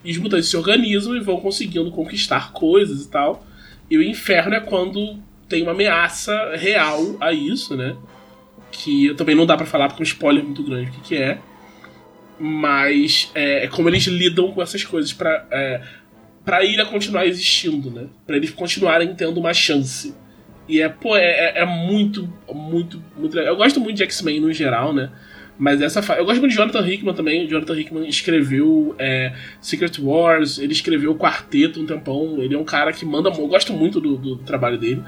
E 0.04 0.10
os 0.10 0.18
mutantes 0.18 0.48
se 0.48 0.56
organizam 0.56 1.14
e 1.16 1.20
vão 1.20 1.38
conseguindo 1.38 1.90
conquistar 1.92 2.52
coisas 2.52 3.04
e 3.04 3.08
tal. 3.08 3.46
E 3.90 3.96
o 3.96 4.02
inferno 4.02 4.54
é 4.54 4.60
quando 4.60 5.18
tem 5.48 5.62
uma 5.62 5.72
ameaça 5.72 6.56
real 6.56 7.16
a 7.20 7.32
isso, 7.32 7.76
né? 7.76 7.94
Que 8.72 9.14
também 9.14 9.36
não 9.36 9.46
dá 9.46 9.56
pra 9.56 9.66
falar 9.66 9.86
porque 9.88 10.02
é 10.02 10.04
um 10.04 10.06
spoiler 10.06 10.42
muito 10.42 10.62
grande 10.64 10.90
o 10.90 10.92
que, 10.94 11.00
que 11.02 11.14
é. 11.16 11.38
Mas 12.40 13.30
é, 13.34 13.64
é 13.64 13.68
como 13.68 13.88
eles 13.88 14.04
lidam 14.06 14.50
com 14.52 14.60
essas 14.62 14.82
coisas 14.84 15.12
pra, 15.12 15.46
é, 15.50 15.80
pra 16.44 16.64
ilha 16.64 16.84
continuar 16.86 17.26
existindo, 17.26 17.90
né? 17.90 18.06
Pra 18.26 18.36
eles 18.36 18.50
continuarem 18.50 19.14
tendo 19.14 19.38
uma 19.38 19.54
chance. 19.54 20.14
E 20.68 20.80
é, 20.80 20.88
pô, 20.88 21.16
é, 21.16 21.22
é- 21.24 21.58
é 21.60 21.64
muito, 21.66 22.28
muito, 22.52 23.02
muito 23.16 23.36
legal. 23.36 23.52
Eu 23.52 23.56
gosto 23.58 23.78
muito 23.78 23.96
de 23.96 24.02
X-Men 24.04 24.40
no 24.40 24.52
geral, 24.52 24.92
né? 24.92 25.10
Mas 25.58 25.80
essa 25.82 26.02
fa... 26.02 26.14
Eu 26.14 26.24
gosto 26.24 26.40
muito 26.40 26.52
de 26.52 26.56
Jonathan 26.56 26.84
Hickman 26.88 27.14
também. 27.14 27.44
O 27.44 27.48
Jonathan 27.48 27.78
Hickman 27.78 28.08
escreveu 28.08 28.94
é, 28.98 29.32
Secret 29.60 29.92
Wars, 30.00 30.58
ele 30.58 30.72
escreveu 30.72 31.14
Quarteto 31.14 31.78
um 31.80 31.86
tempão. 31.86 32.36
Ele 32.42 32.54
é 32.54 32.58
um 32.58 32.64
cara 32.64 32.92
que 32.92 33.04
manda. 33.04 33.28
Eu 33.28 33.46
gosto 33.46 33.72
muito 33.72 34.00
do, 34.00 34.16
do 34.16 34.36
trabalho 34.38 34.78
dele. 34.78 35.02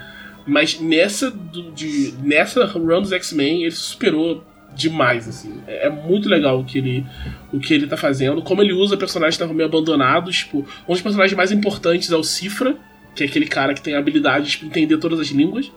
Mas 0.45 0.79
nessa, 0.79 1.31
do- 1.31 1.71
de, 1.71 2.13
nessa 2.21 2.65
run 2.65 3.01
dos 3.01 3.11
X-Men, 3.11 3.63
ele 3.63 3.71
superou 3.71 4.43
demais, 4.75 5.27
assim. 5.27 5.61
É, 5.67 5.87
é 5.87 5.89
muito 5.89 6.27
legal 6.29 6.59
o 6.59 6.65
que, 6.65 6.77
ele, 6.77 7.05
o 7.51 7.59
que 7.59 7.73
ele 7.73 7.87
tá 7.87 7.97
fazendo. 7.97 8.41
Como 8.41 8.61
ele 8.61 8.73
usa 8.73 8.97
personagens 8.97 9.35
que 9.35 9.43
estavam 9.43 9.55
meio 9.55 9.67
abandonados. 9.67 10.37
Tipo, 10.39 10.67
um 10.87 10.93
dos 10.93 11.01
personagens 11.01 11.35
mais 11.35 11.51
importantes 11.51 12.11
é 12.11 12.15
o 12.15 12.23
Cifra, 12.23 12.75
que 13.15 13.23
é 13.23 13.25
aquele 13.25 13.47
cara 13.47 13.73
que 13.73 13.81
tem 13.81 13.95
a 13.95 13.99
habilidade 13.99 14.57
de 14.59 14.65
entender 14.65 14.97
todas 14.97 15.19
as 15.19 15.27
línguas. 15.27 15.71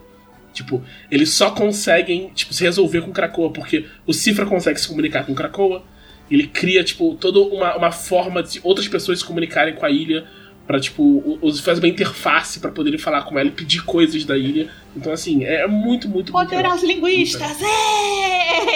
Tipo, 0.53 0.83
eles 1.09 1.29
só 1.31 1.51
conseguem 1.51 2.31
tipo, 2.35 2.53
se 2.53 2.63
resolver 2.63 3.01
com 3.01 3.11
Krakoa, 3.11 3.51
porque 3.51 3.85
o 4.05 4.13
Cifra 4.13 4.45
consegue 4.45 4.79
se 4.79 4.87
comunicar 4.87 5.25
com 5.25 5.33
Krakoa. 5.33 5.83
Ele 6.29 6.45
cria, 6.45 6.83
tipo, 6.83 7.15
toda 7.15 7.39
uma, 7.39 7.75
uma 7.77 7.91
forma 7.91 8.43
de 8.43 8.59
outras 8.63 8.87
pessoas 8.87 9.19
se 9.19 9.25
comunicarem 9.25 9.73
com 9.75 9.85
a 9.85 9.89
ilha. 9.89 10.25
Pra, 10.69 10.79
tipo, 10.79 11.39
os 11.41 11.59
faz 11.61 11.79
uma 11.79 11.87
interface 11.87 12.59
pra 12.59 12.69
poderem 12.69 12.99
falar 12.99 13.23
com 13.23 13.39
ela 13.39 13.47
e 13.47 13.51
pedir 13.51 13.83
coisas 13.85 14.23
da 14.23 14.37
ilha. 14.37 14.69
Então, 14.95 15.11
assim, 15.11 15.43
é 15.43 15.65
muito, 15.65 16.07
muito. 16.07 16.31
Poderosos 16.31 16.83
linguistas! 16.87 17.57
É! 17.59 18.69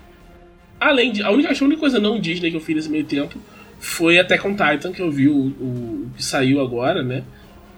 Além 0.80 1.12
de. 1.12 1.22
A 1.22 1.30
única, 1.30 1.50
acho 1.50 1.58
que 1.58 1.64
a 1.64 1.66
única 1.66 1.80
coisa 1.80 1.98
não 2.00 2.18
Disney 2.18 2.50
que 2.50 2.56
eu 2.56 2.60
fiz 2.60 2.74
nesse 2.76 2.88
meio 2.88 3.04
tempo 3.04 3.38
foi 3.78 4.18
Attack 4.18 4.46
on 4.46 4.52
Titan, 4.56 4.92
que 4.92 5.02
eu 5.02 5.10
vi 5.10 5.28
o, 5.28 5.34
o- 5.36 6.06
o 6.06 6.10
que 6.16 6.24
saiu 6.24 6.58
agora, 6.62 7.02
né? 7.02 7.22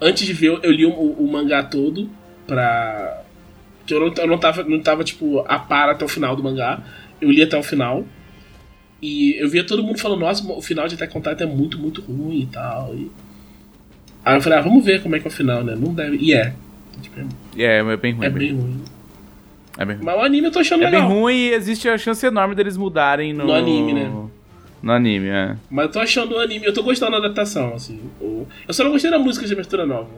Antes 0.00 0.24
de 0.24 0.32
ver, 0.32 0.60
eu 0.62 0.70
li 0.70 0.86
o, 0.86 0.90
o 0.92 1.28
mangá 1.32 1.64
todo 1.64 2.08
pra. 2.46 3.22
Que 3.86 3.92
eu 3.92 3.98
não, 4.00 4.14
eu 4.18 4.26
não 4.28 4.38
tava, 4.38 4.62
não 4.62 4.80
tava, 4.80 5.02
tipo, 5.02 5.40
a 5.48 5.58
par 5.58 5.88
até 5.88 6.04
o 6.04 6.08
final 6.08 6.36
do 6.36 6.44
mangá. 6.44 6.80
Eu 7.20 7.28
li 7.30 7.42
até 7.42 7.56
o 7.58 7.62
final. 7.62 8.04
E 9.02 9.36
eu 9.38 9.48
via 9.48 9.64
todo 9.64 9.82
mundo 9.82 9.98
falando, 9.98 10.20
nossa, 10.20 10.44
o 10.52 10.62
final 10.62 10.88
de 10.88 10.94
Attack 10.94 11.16
on 11.16 11.20
Titan 11.20 11.44
é 11.44 11.46
muito, 11.46 11.78
muito 11.78 12.00
ruim 12.02 12.40
e 12.40 12.46
tal. 12.46 12.94
E... 12.94 13.10
Aí 14.24 14.36
eu 14.36 14.40
falei, 14.42 14.58
ah, 14.58 14.62
vamos 14.62 14.84
ver 14.84 15.02
como 15.02 15.14
é 15.14 15.20
que 15.20 15.26
é 15.26 15.28
o 15.28 15.32
final, 15.32 15.62
né? 15.62 15.74
Não 15.78 15.92
deve. 15.94 16.16
E 16.16 16.32
é. 16.32 16.54
Tipo, 17.00 17.20
é, 17.56 17.62
É, 17.62 17.78
é 17.78 17.96
bem 17.96 18.12
ruim. 18.14 18.24
é 18.24 18.26
é 18.26 18.30
bem 18.30 18.52
ruim. 18.54 18.80
É 19.78 19.84
bem 19.84 19.96
ruim. 19.96 20.04
Mas 20.04 20.16
o 20.16 20.20
anime 20.20 20.46
eu 20.46 20.50
tô 20.52 20.58
achando 20.60 20.82
É 20.82 20.90
bem 20.90 21.00
legal. 21.00 21.08
ruim 21.14 21.34
e 21.34 21.50
existe 21.52 21.88
a 21.88 21.98
chance 21.98 22.24
enorme 22.26 22.54
deles 22.54 22.76
mudarem 22.76 23.32
no, 23.32 23.44
No 23.46 23.52
anime, 23.52 23.92
né? 23.92 24.10
No 24.82 24.92
anime, 24.92 25.28
é. 25.28 25.56
Mas 25.70 25.86
eu 25.86 25.92
tô 25.92 26.00
achando 26.00 26.34
o 26.34 26.38
anime, 26.38 26.64
eu 26.66 26.72
tô 26.72 26.82
gostando 26.82 27.12
da 27.12 27.18
adaptação, 27.18 27.74
assim. 27.74 28.00
Eu 28.20 28.46
só 28.74 28.82
não 28.84 28.92
gostei 28.92 29.10
da 29.10 29.18
música 29.18 29.46
de 29.46 29.52
abertura 29.52 29.84
nova. 29.84 30.08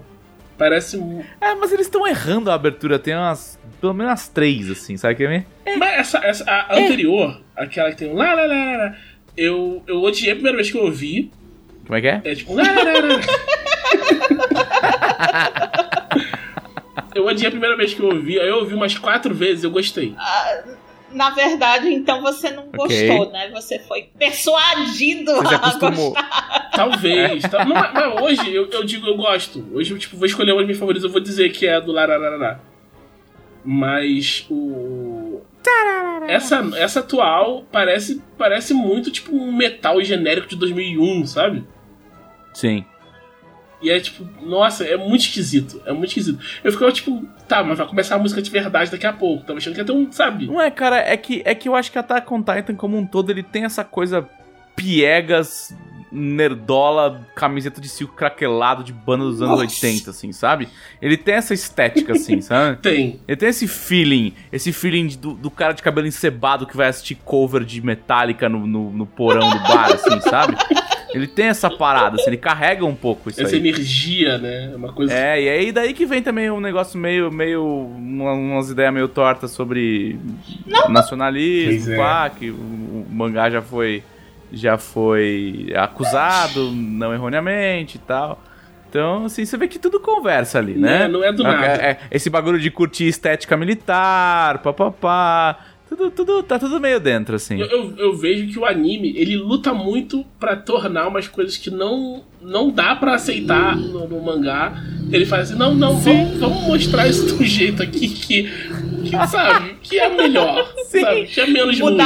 Parece. 0.57 0.97
É, 1.41 1.55
mas 1.55 1.73
eles 1.73 1.87
estão 1.87 2.07
errando 2.07 2.51
a 2.51 2.55
abertura. 2.55 2.99
Tem 2.99 3.15
umas. 3.15 3.59
Pelo 3.81 3.95
menos 3.95 4.11
umas 4.11 4.29
três, 4.29 4.71
assim, 4.71 4.97
sabe 4.97 5.15
o 5.15 5.17
que 5.17 5.25
é? 5.25 5.45
Mas 5.77 5.99
essa, 6.01 6.19
essa 6.19 6.45
a 6.51 6.77
anterior, 6.77 7.41
aquela 7.57 7.91
que 7.91 7.97
tem 7.97 8.09
um 8.11 8.15
lá, 8.17 8.35
lá, 8.35 8.45
lá, 8.45 8.77
lá, 8.77 8.97
eu, 9.37 9.83
eu 9.87 10.03
odiei 10.03 10.33
a 10.33 10.35
primeira 10.35 10.57
vez 10.57 10.71
que 10.71 10.77
eu 10.77 10.83
ouvi. 10.85 11.31
Como 11.87 11.97
é 11.97 12.01
que 12.01 12.09
é? 12.09 12.21
É 12.25 12.35
tipo. 12.35 12.55
Lá, 12.55 12.63
lá, 12.65 12.83
lá, 12.83 12.93
lá. 12.93 13.21
eu 17.15 17.27
odiei 17.27 17.49
a 17.49 17.51
primeira 17.51 17.77
vez 17.77 17.95
que 17.95 18.01
eu 18.01 18.07
ouvi, 18.07 18.39
aí 18.39 18.49
eu 18.49 18.57
ouvi 18.59 18.75
umas 18.75 18.97
quatro 18.99 19.35
vezes 19.35 19.65
eu 19.65 19.71
gostei. 19.71 20.15
Na 21.13 21.31
verdade, 21.31 21.89
então 21.89 22.21
você 22.21 22.51
não 22.51 22.69
Ok. 22.77 23.09
gostou, 23.09 23.33
né? 23.33 23.49
Você 23.55 23.79
foi 23.79 24.11
persuadido 24.19 25.33
Você 25.37 25.55
a 25.55 25.57
acostumou. 25.57 26.13
gostar. 26.13 26.71
Talvez. 26.75 27.43
tá- 27.45 27.65
não, 27.65 27.75
mas 27.75 27.93
mas 27.95 28.23
hoje 28.23 28.55
eu, 28.55 28.69
eu 28.71 28.85
digo 28.85 29.07
eu 29.07 29.17
gosto. 29.17 29.65
Hoje 29.73 29.93
eu 29.93 29.99
tipo, 29.99 30.17
vou 30.19 30.27
escolher 30.27 30.51
uma 30.53 30.59
das 30.59 30.67
minhas 30.67 30.79
favoritas, 30.79 31.05
eu 31.05 31.11
vou 31.11 31.21
dizer 31.21 31.49
que 31.51 31.67
é 31.67 31.77
a 31.77 31.81
do 31.81 31.93
Larararará. 31.93 32.61
Mas 33.65 34.47
o. 34.51 35.41
Essa, 36.27 36.67
essa 36.77 37.01
atual 37.01 37.65
parece, 37.71 38.23
parece 38.37 38.73
muito 38.73 39.11
tipo 39.11 39.35
um 39.35 39.55
metal 39.55 40.03
genérico 40.03 40.49
de 40.49 40.57
2001, 40.57 41.27
sabe? 41.27 41.65
Sim. 42.55 42.85
E 43.81 43.91
é 43.91 44.01
tipo, 44.01 44.27
nossa, 44.45 44.85
é 44.85 44.97
muito 44.97 45.23
esquisito. 45.23 45.81
É 45.87 45.93
muito 45.93 46.09
esquisito. 46.09 46.39
Eu 46.65 46.73
ficava 46.73 46.91
tipo, 46.91 47.25
tá, 47.47 47.63
mas 47.63 47.79
vai 47.79 47.87
começar 47.87 48.17
a 48.17 48.19
música 48.19 48.43
de 48.43 48.51
verdade 48.51 48.91
daqui 48.91 49.07
a 49.07 49.13
pouco. 49.13 49.45
Tava 49.45 49.59
achando 49.59 49.75
que 49.75 49.81
ia 49.81 49.85
ter 49.85 49.93
um, 49.93 50.11
sabe? 50.11 50.47
Não 50.47 50.61
é, 50.61 50.71
cara, 50.71 50.99
é 50.99 51.17
que, 51.17 51.43
é 51.45 51.55
que 51.55 51.69
eu 51.69 51.75
acho 51.75 51.93
que 51.93 51.99
Attack 51.99 52.33
on 52.33 52.43
Titan 52.43 52.75
como 52.75 52.97
um 52.97 53.07
todo, 53.07 53.31
ele 53.31 53.43
tem 53.43 53.65
essa 53.65 53.85
coisa 53.85 54.29
piegas, 54.75 55.77
nerdola, 56.13 57.21
camiseta 57.35 57.81
de 57.81 57.89
silco 57.89 58.15
craquelado 58.15 58.83
de 58.85 58.93
banda 58.93 59.25
dos 59.25 59.41
anos 59.43 59.61
Nossa. 59.61 59.87
80, 59.87 60.11
assim, 60.11 60.33
sabe? 60.33 60.69
Ele 61.01 61.17
tem 61.17 61.35
essa 61.35 61.55
estética, 61.55 62.13
assim, 62.13 62.41
sabe? 62.43 62.79
Tem. 62.81 63.21
Ele 63.27 63.37
tem 63.37 63.49
esse 63.49 63.67
feeling, 63.67 64.33
esse 64.53 64.73
feeling 64.73 65.07
de- 65.07 65.19
do, 65.19 65.35
do 65.35 65.51
cara 65.51 65.73
de 65.73 65.83
cabelo 65.83 66.07
encebado 66.07 66.67
que 66.67 66.77
vai 66.77 66.89
assistir 66.89 67.15
cover 67.25 67.65
de 67.65 67.81
Metallica 67.85 68.49
no, 68.49 68.67
no, 68.67 68.91
no 68.91 69.07
porão 69.07 69.49
do 69.51 69.59
bar, 69.61 69.93
assim, 69.93 70.21
sabe? 70.29 70.57
Ele 71.15 71.27
tem 71.27 71.47
essa 71.47 71.71
parada, 71.71 72.17
assim, 72.17 72.27
ele 72.29 72.37
carrega 72.37 72.85
um 72.85 72.95
pouco 72.95 73.31
isso 73.31 73.41
Essa 73.41 73.55
aí. 73.57 73.61
energia, 73.61 74.37
né? 74.37 74.73
Uma 74.77 74.93
coisa. 74.93 75.13
É, 75.15 75.43
e 75.43 75.49
aí 75.49 75.73
daí 75.73 75.95
que 75.95 76.05
vem 76.05 76.23
também 76.23 76.51
um 76.51 76.61
negócio 76.61 76.99
meio, 77.01 77.33
meio, 77.33 77.65
uma- 77.65 78.35
umas 78.35 78.69
ideias 78.71 78.93
meio 78.93 79.09
tortas 79.09 79.51
sobre 79.53 80.19
Pois 80.71 80.91
nacionalismo, 80.91 81.93
é. 81.95 81.97
pá, 81.97 82.29
que 82.29 82.51
o, 82.51 82.55
o 82.55 83.07
mangá 83.11 83.49
já 83.49 83.63
foi, 83.63 84.03
já 84.53 84.79
foi 84.79 85.73
acusado, 85.77 86.71
não 86.73 87.13
erroneamente 87.13 87.97
e 87.97 88.01
tal. 88.01 88.43
Então, 88.89 89.27
assim, 89.27 89.45
você 89.45 89.57
vê 89.59 89.69
que 89.69 89.79
tudo 89.79 90.01
conversa 90.01 90.59
ali, 90.59 90.73
né? 90.75 91.01
Né, 91.01 91.09
não 91.09 91.23
é 91.23 91.31
do 91.33 91.47
Ah, 91.47 91.53
nada. 91.53 91.67
é- 91.83 91.91
é 91.91 91.99
esse 92.11 92.31
bagulho 92.31 92.59
de 92.59 92.71
curtir 92.71 93.07
estética 93.07 93.55
militar, 93.57 94.59
papapá, 94.63 95.59
tudo, 95.91 96.11
tudo, 96.11 96.43
tá 96.43 96.59
tudo 96.59 96.81
meio 96.81 96.99
dentro, 96.99 97.37
assim. 97.37 97.59
Eu, 97.61 97.67
eu, 97.67 97.97
eu 97.99 98.17
vejo 98.17 98.47
que 98.47 98.59
o 98.59 98.65
anime, 98.65 99.13
ele 99.17 99.37
luta 99.37 99.75
muito 99.75 100.25
pra 100.41 100.57
tornar 100.57 101.07
umas 101.09 101.29
coisas 101.29 101.57
que 101.59 101.71
não, 101.71 102.23
não 102.41 102.71
dá 102.71 102.97
pra 102.97 103.15
aceitar 103.15 103.77
no, 103.77 104.09
no 104.09 104.23
mangá. 104.23 104.73
Ele 105.11 105.25
faz 105.27 105.51
assim, 105.51 105.59
não, 105.59 105.75
não, 105.75 105.99
vamos, 105.99 106.39
vamos 106.39 106.63
mostrar 106.63 107.07
isso 107.09 107.27
de 107.27 107.43
um 107.43 107.45
jeito 107.47 107.83
aqui 107.83 108.09
que, 108.09 108.43
que 109.05 109.27
sabe, 109.29 109.77
que 109.83 109.99
é 109.99 110.09
melhor, 110.15 110.67
Sim. 110.87 111.01
sabe, 111.01 111.27
que 111.27 111.41
é 111.41 111.47
menos 111.47 111.79
ruim. 111.81 111.97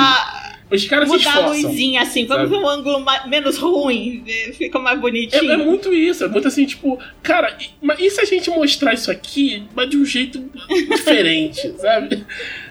Mudar, 0.73 0.77
Os 0.77 0.85
caras 0.89 1.09
se 1.11 1.17
mudar 1.17 1.31
a 1.31 1.41
esforçam. 1.41 1.71
luzinha 1.71 2.03
assim, 2.03 2.27
vamos 2.27 2.49
ver 2.51 2.57
um 2.57 2.69
ângulo 2.69 3.01
mais- 3.01 3.27
menos 3.27 3.59
ruim, 3.59 4.25
fica 4.55 4.79
mais 4.79 4.97
É, 4.99 5.01
bonitinho. 5.01 5.51
é 5.51 5.57
muito 5.57 5.93
isso, 5.93 6.25
é 6.25 6.29
muito 6.29 6.49
assim, 6.49 6.65
tipo, 6.65 6.99
cara, 7.23 7.57
e, 7.61 7.69
mas 7.81 7.99
e 8.01 8.11
se 8.11 8.21
a 8.21 8.25
gente 8.25 8.49
mostrar 8.51 8.95
isso 8.95 9.11
aqui, 9.11 9.65
mas 9.75 9.89
de 9.91 9.97
um 9.99 10.05
jeito 10.05 10.43
diferente, 10.91 11.73
sabe? 11.79 12.25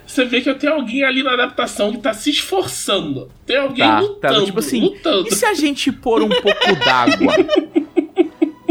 Você 0.06 0.26
vê 0.26 0.42
que 0.42 0.54
tem 0.56 0.70
alguém 0.70 1.04
ali 1.04 1.24
na 1.24 1.34
adaptação 1.34 1.92
que 1.94 2.00
tá 2.00 2.12
se 2.14 2.32
esforçando. 2.32 3.30
Tem 3.46 3.56
alguém 3.58 3.86
Tá, 3.88 4.00
lutando, 4.02 4.40
tá, 4.40 4.46
tipo 4.46 4.60
assim, 4.60 4.82
lutando. 4.82 5.28
E 5.30 5.32
se 5.34 5.46
a 5.46 5.54
gente 5.54 5.90
pôr 5.92 6.22
um 6.22 6.28
pouco 6.28 6.76
d'água? 6.84 7.34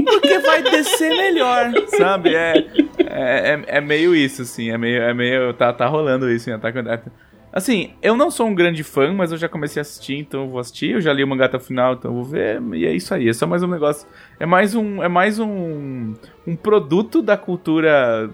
Porque 0.04 0.38
vai 0.40 0.62
descer 0.62 1.10
melhor, 1.10 1.72
sabe? 1.96 2.34
É, 2.34 2.66
é, 2.98 3.50
é, 3.54 3.64
é 3.76 3.80
meio 3.80 4.14
isso, 4.14 4.42
assim. 4.42 4.70
É 4.70 4.76
meio. 4.76 5.00
É 5.02 5.14
meio 5.14 5.52
tá, 5.54 5.72
tá 5.72 5.86
rolando 5.86 6.30
isso 6.30 6.50
em 6.50 6.52
Attack 6.52 6.76
on 6.78 6.82
Titan. 6.82 7.12
Assim, 7.52 7.90
eu 8.00 8.16
não 8.16 8.30
sou 8.30 8.46
um 8.46 8.54
grande 8.54 8.84
fã, 8.84 9.12
mas 9.12 9.32
eu 9.32 9.38
já 9.38 9.48
comecei 9.48 9.80
a 9.80 9.82
assistir, 9.82 10.16
então 10.16 10.42
eu 10.42 10.48
vou 10.48 10.60
assistir. 10.60 10.92
Eu 10.92 11.00
já 11.00 11.12
li 11.12 11.24
o 11.24 11.26
mangá 11.26 11.46
até 11.46 11.56
o 11.56 11.60
final, 11.60 11.94
então 11.94 12.10
eu 12.12 12.14
vou 12.14 12.24
ver. 12.24 12.62
E 12.74 12.86
é 12.86 12.94
isso 12.94 13.12
aí. 13.12 13.28
É 13.28 13.32
só 13.32 13.46
mais 13.46 13.62
um 13.62 13.66
negócio. 13.66 14.06
É 14.38 14.46
mais 14.46 14.74
um. 14.74 15.02
É 15.02 15.08
mais 15.08 15.38
um. 15.40 16.14
Um 16.46 16.54
produto 16.54 17.20
da 17.20 17.36
cultura 17.36 18.30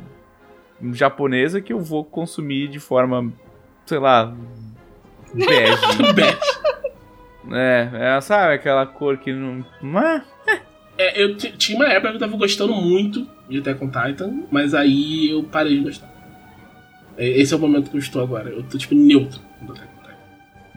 japonesa 0.93 1.61
que 1.63 1.73
eu 1.73 1.81
vou 1.81 2.05
consumir 2.05 2.69
de 2.69 2.79
forma. 2.79 3.33
Sei 3.87 3.99
lá. 3.99 4.35
Bege. 5.33 5.83
é, 7.53 7.89
é, 7.93 8.21
sabe 8.21 8.55
aquela 8.55 8.85
cor 8.85 9.17
que 9.17 9.33
não. 9.33 9.65
Não 9.81 10.01
é? 10.01 10.23
É, 10.99 11.23
eu 11.23 11.37
tinha 11.37 11.79
uma 11.79 11.89
época 11.89 12.11
que 12.11 12.17
eu 12.17 12.21
tava 12.21 12.37
gostando 12.37 12.75
muito 12.75 13.27
de 13.49 13.59
Attack 13.59 13.83
on 13.83 13.89
Titan, 13.89 14.45
mas 14.51 14.75
aí 14.75 15.31
eu 15.31 15.43
parei 15.43 15.79
de 15.79 15.85
gostar. 15.85 16.16
É, 17.17 17.27
Esse 17.29 17.55
é 17.55 17.57
o 17.57 17.61
momento 17.61 17.91
que 17.91 17.97
eu 17.97 18.01
estou 18.01 18.23
agora. 18.23 18.51
Eu 18.51 18.63
tô, 18.63 18.77
tipo, 18.79 18.95
neutro 18.95 19.41
no 19.63 19.73
Attack 19.73 19.89
on 19.89 20.03
Titan. 20.03 20.15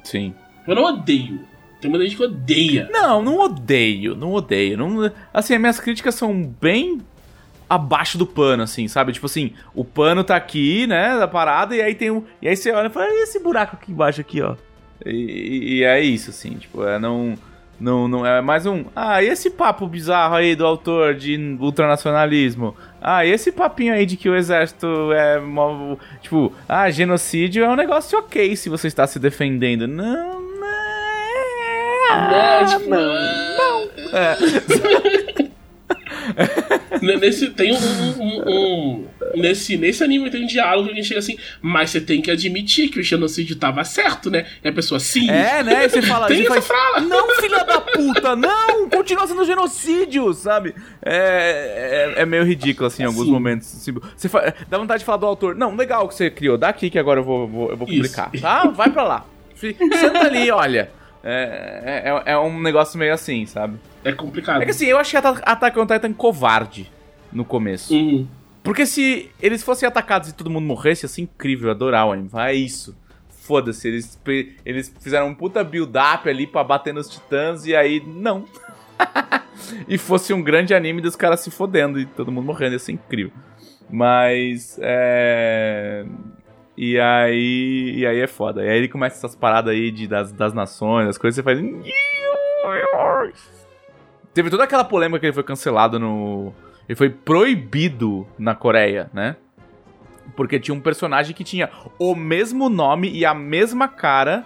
Sim. 0.03 0.33
Eu 0.67 0.75
não 0.75 0.83
odeio. 0.83 1.39
Tem 1.81 1.89
muita 1.89 2.05
gente 2.05 2.17
que 2.17 2.23
odeia. 2.23 2.89
Não, 2.91 3.21
não 3.21 3.39
odeio, 3.39 4.15
não 4.15 4.33
odeio. 4.33 4.77
Não, 4.77 5.11
assim, 5.33 5.53
as 5.55 5.59
minhas 5.61 5.79
críticas 5.79 6.13
são 6.15 6.43
bem 6.61 6.99
abaixo 7.69 8.17
do 8.17 8.25
pano, 8.25 8.63
assim, 8.63 8.87
sabe? 8.87 9.13
Tipo 9.13 9.27
assim, 9.27 9.53
o 9.73 9.85
pano 9.85 10.23
tá 10.23 10.35
aqui, 10.35 10.85
né, 10.87 11.17
da 11.17 11.27
parada, 11.27 11.75
e 11.75 11.81
aí 11.81 11.95
tem 11.95 12.11
um. 12.11 12.23
E 12.41 12.47
aí 12.49 12.55
você 12.57 12.71
olha 12.71 12.87
e 12.87 12.89
fala, 12.89 13.07
e 13.09 13.23
esse 13.23 13.39
buraco 13.39 13.75
aqui 13.75 13.91
embaixo 13.91 14.19
aqui, 14.19 14.41
ó. 14.41 14.55
E, 15.05 15.09
e- 15.11 15.73
e 15.77 15.83
é 15.83 16.01
isso, 16.01 16.31
assim, 16.31 16.51
tipo, 16.55 16.83
é 16.83 16.99
não. 16.99 17.35
Não, 17.79 18.09
não 18.09 18.25
é 18.25 18.41
mais 18.41 18.65
um. 18.65 18.83
Ah, 18.93 19.23
e 19.23 19.27
esse 19.29 19.49
papo 19.49 19.87
bizarro 19.87 20.35
aí 20.35 20.53
do 20.53 20.65
autor 20.65 21.15
de 21.15 21.37
ultranacionalismo? 21.61 22.75
Ah, 23.01 23.25
esse 23.25 23.51
papinho 23.51 23.93
aí 23.93 24.05
de 24.05 24.17
que 24.17 24.29
o 24.29 24.35
exército 24.35 25.11
é. 25.13 25.39
Tipo, 26.21 26.53
ah, 26.67 26.89
genocídio 26.89 27.63
é 27.63 27.69
um 27.69 27.75
negócio 27.75 28.17
ok 28.19 28.55
se 28.55 28.69
você 28.69 28.87
está 28.87 29.07
se 29.07 29.19
defendendo. 29.19 29.87
Não, 29.87 30.41
não. 30.41 30.69
Né, 32.29 32.65
tipo, 32.65 32.95
É. 34.15 35.45
Nesse, 37.01 37.49
tem 37.51 37.71
um, 37.71 37.77
um- 37.77 38.49
um- 38.49 39.07
nesse, 39.35 39.77
nesse 39.77 40.03
anime 40.03 40.29
tem 40.29 40.43
um 40.43 40.47
diálogo 40.47 40.87
que 40.87 40.93
a 40.93 40.95
gente 40.95 41.07
chega 41.07 41.19
assim, 41.19 41.37
mas 41.61 41.91
você 41.91 42.01
tem 42.01 42.21
que 42.21 42.29
admitir 42.31 42.89
que 42.89 42.99
o 42.99 43.03
genocídio 43.03 43.55
tava 43.55 43.83
certo, 43.83 44.29
né? 44.29 44.45
E 44.63 44.67
a 44.67 44.73
pessoa, 44.73 44.99
sim. 44.99 45.29
É, 45.29 45.63
né? 45.63 45.85
E 45.85 45.89
você 45.89 46.01
fala. 46.01 46.27
Tem 46.29 46.45
essa 46.45 46.61
fala. 46.61 46.99
Não, 47.01 47.35
filha 47.39 47.63
da 47.63 47.79
puta, 47.81 48.35
não! 48.35 48.89
Continua 48.89 49.27
sendo 49.27 49.45
genocídio, 49.45 50.33
sabe? 50.33 50.75
É, 51.05 52.13
é, 52.17 52.21
é 52.21 52.25
meio 52.25 52.43
ridículo, 52.43 52.87
assim, 52.87 53.03
em 53.03 53.05
alguns 53.05 53.25
Sim. 53.25 53.31
momentos. 53.31 53.67
assim, 53.75 53.93
Você 54.15 54.29
dá 54.69 54.77
vontade 54.77 54.99
de 54.99 55.05
falar 55.05 55.17
do 55.19 55.25
autor. 55.25 55.55
Não, 55.55 55.75
legal 55.75 56.07
que 56.07 56.15
você 56.15 56.29
criou. 56.29 56.57
Dá 56.57 56.69
aqui 56.69 56.89
que 56.89 56.99
agora 56.99 57.19
eu 57.19 57.23
vou, 57.23 57.47
vou- 57.47 57.69
eu 57.71 57.77
vou 57.77 57.87
Isso. 57.87 57.97
publicar. 57.97 58.31
Tá? 58.41 58.67
Vai 58.67 58.89
pra 58.89 59.03
lá. 59.03 59.25
Senta 59.55 60.19
ali, 60.25 60.49
olha. 60.51 60.91
É, 61.23 62.21
é, 62.25 62.31
é 62.33 62.37
um 62.37 62.59
negócio 62.61 62.97
meio 62.97 63.13
assim, 63.13 63.45
sabe? 63.45 63.77
É 64.03 64.11
complicado. 64.11 64.61
É 64.61 64.65
que 64.65 64.71
assim, 64.71 64.85
eu 64.85 64.97
achei 64.97 65.19
Attack 65.19 65.77
on 65.77 65.85
Titan 65.85 66.13
covarde 66.13 66.89
no 67.31 67.43
começo. 67.43 67.93
Uhum. 67.93 68.27
Porque 68.63 68.85
se 68.85 69.31
eles 69.41 69.63
fossem 69.63 69.87
atacados 69.87 70.29
e 70.29 70.33
todo 70.33 70.49
mundo 70.49 70.65
morresse, 70.65 71.05
ia 71.05 71.09
ser 71.09 71.21
incrível, 71.21 71.67
eu 71.67 71.71
adorar 71.71 72.07
o 72.07 72.11
anime. 72.11 72.29
É 72.33 72.53
isso. 72.53 72.95
Foda-se, 73.29 73.87
eles, 73.87 74.19
eles 74.65 74.93
fizeram 74.99 75.27
um 75.27 75.33
puta 75.33 75.63
build-up 75.63 76.29
ali 76.29 76.45
pra 76.45 76.63
bater 76.63 76.93
nos 76.93 77.09
titãs 77.09 77.65
e 77.65 77.75
aí, 77.75 78.01
não. 78.05 78.45
e 79.87 79.97
fosse 79.97 80.33
um 80.33 80.41
grande 80.41 80.73
anime 80.73 81.01
dos 81.01 81.15
caras 81.15 81.39
se 81.39 81.49
fodendo 81.49 81.99
e 81.99 82.05
todo 82.05 82.31
mundo 82.31 82.45
morrendo, 82.45 82.73
ia 82.73 82.79
ser 82.79 82.91
incrível. 82.91 83.33
Mas, 83.89 84.77
é... 84.81 86.05
E 86.81 86.97
aí, 86.97 87.93
e 87.97 88.07
aí 88.07 88.21
é 88.21 88.27
foda. 88.27 88.63
E 88.63 88.69
aí 88.69 88.77
ele 88.77 88.87
começa 88.87 89.17
essas 89.17 89.35
paradas 89.35 89.73
aí 89.73 89.91
de, 89.91 90.07
das, 90.07 90.31
das 90.31 90.53
nações, 90.53 91.09
as 91.09 91.17
coisas, 91.17 91.35
você 91.35 91.43
faz... 91.43 91.59
Teve 94.33 94.49
toda 94.49 94.63
aquela 94.63 94.85
polêmica 94.85 95.19
que 95.19 95.25
ele 95.25 95.33
foi 95.33 95.43
cancelado 95.43 95.99
no... 95.99 96.53
Ele 96.87 96.95
foi 96.95 97.09
proibido 97.09 98.25
na 98.37 98.55
Coreia, 98.55 99.09
né? 99.13 99.35
Porque 100.37 100.57
tinha 100.57 100.73
um 100.73 100.79
personagem 100.79 101.35
que 101.35 101.43
tinha 101.43 101.69
o 101.99 102.15
mesmo 102.15 102.69
nome 102.69 103.11
e 103.11 103.25
a 103.25 103.33
mesma 103.33 103.89
cara 103.89 104.45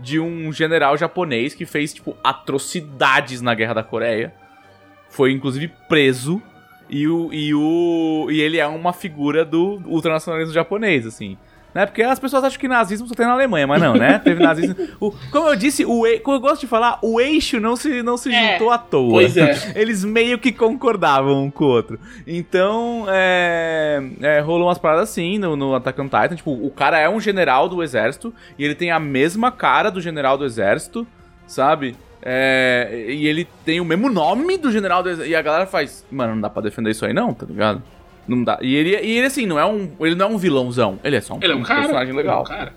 de 0.00 0.18
um 0.18 0.50
general 0.50 0.96
japonês 0.96 1.52
que 1.52 1.66
fez, 1.66 1.92
tipo, 1.92 2.16
atrocidades 2.24 3.42
na 3.42 3.54
Guerra 3.54 3.74
da 3.74 3.82
Coreia. 3.82 4.32
Foi, 5.10 5.30
inclusive, 5.30 5.70
preso. 5.90 6.40
E, 6.88 7.06
o, 7.06 7.30
e, 7.34 7.54
o, 7.54 8.28
e 8.30 8.40
ele 8.40 8.56
é 8.56 8.66
uma 8.66 8.94
figura 8.94 9.44
do 9.44 9.82
ultranacionalismo 9.84 10.54
japonês, 10.54 11.06
assim. 11.06 11.36
Né? 11.76 11.84
Porque 11.84 12.02
as 12.02 12.18
pessoas 12.18 12.42
acham 12.42 12.58
que 12.58 12.66
nazismo 12.66 13.06
só 13.06 13.14
tem 13.14 13.26
na 13.26 13.34
Alemanha, 13.34 13.66
mas 13.66 13.82
não, 13.82 13.92
né? 13.92 14.18
Teve 14.24 14.42
nazismo. 14.42 14.74
O, 14.98 15.12
como 15.30 15.50
eu 15.50 15.54
disse, 15.54 15.84
o, 15.84 16.04
como 16.22 16.38
eu 16.38 16.40
gosto 16.40 16.62
de 16.62 16.66
falar, 16.66 16.98
o 17.02 17.20
eixo 17.20 17.60
não 17.60 17.76
se, 17.76 18.02
não 18.02 18.16
se 18.16 18.32
É. 18.32 18.52
juntou 18.52 18.70
à 18.70 18.78
toa. 18.78 19.10
Pois 19.10 19.36
é. 19.36 19.72
Eles 19.76 20.02
meio 20.02 20.38
que 20.38 20.52
concordavam 20.52 21.44
um 21.44 21.50
com 21.50 21.64
o 21.64 21.68
outro. 21.68 22.00
Então, 22.26 23.04
é, 23.10 24.02
é, 24.22 24.40
rolou 24.40 24.68
umas 24.68 24.78
paradas 24.78 25.10
assim 25.10 25.36
no, 25.36 25.54
no 25.54 25.74
Attack 25.74 26.00
on 26.00 26.04
Titan. 26.04 26.34
Tipo, 26.34 26.52
o 26.52 26.70
cara 26.70 26.98
é 26.98 27.10
um 27.10 27.20
general 27.20 27.68
do 27.68 27.82
exército 27.82 28.32
e 28.58 28.64
ele 28.64 28.74
tem 28.74 28.90
a 28.90 28.98
mesma 28.98 29.52
cara 29.52 29.90
do 29.90 30.00
general 30.00 30.38
do 30.38 30.46
exército, 30.46 31.06
sabe? 31.46 31.94
É, 32.22 33.04
e 33.10 33.26
ele 33.26 33.46
tem 33.66 33.82
o 33.82 33.84
mesmo 33.84 34.08
nome 34.08 34.56
do 34.56 34.72
general 34.72 35.02
do 35.02 35.10
exército. 35.10 35.30
E 35.30 35.36
a 35.36 35.42
galera 35.42 35.66
faz, 35.66 36.06
mano, 36.10 36.36
não 36.36 36.40
dá 36.40 36.48
pra 36.48 36.62
defender 36.62 36.92
isso 36.92 37.04
aí 37.04 37.12
não, 37.12 37.34
tá 37.34 37.44
ligado? 37.44 37.82
Não 38.28 38.42
dá. 38.42 38.58
E 38.60 38.74
ele, 38.74 38.90
e 38.90 39.18
ele 39.18 39.26
assim, 39.26 39.46
não 39.46 39.58
é 39.58 39.64
um, 39.64 39.90
ele 40.00 40.14
não 40.14 40.26
é 40.26 40.28
um 40.30 40.38
vilãozão. 40.38 40.98
Ele 41.04 41.16
é 41.16 41.20
só 41.20 41.34
um, 41.34 41.38
Ele 41.42 41.52
é 41.52 41.56
um 41.56 41.62
cara. 41.62 41.80
personagem 41.82 42.14
legal. 42.14 42.44
Ele 42.44 42.52
é 42.52 42.54
um 42.54 42.58
cara. 42.58 42.74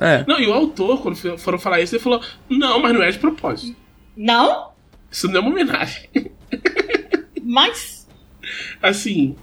É. 0.00 0.24
Não, 0.26 0.40
e 0.40 0.46
o 0.46 0.52
autor, 0.52 1.00
quando 1.02 1.16
foram 1.38 1.58
falar 1.58 1.80
isso, 1.80 1.94
ele 1.94 2.02
falou: 2.02 2.20
Não, 2.48 2.80
mas 2.80 2.92
não 2.92 3.02
é 3.02 3.10
de 3.10 3.18
propósito. 3.18 3.76
Não, 4.16 4.70
Isso 5.10 5.28
não 5.28 5.36
é 5.36 5.40
uma 5.40 5.50
homenagem. 5.50 6.08
mas 7.44 8.06
Assim, 8.80 9.34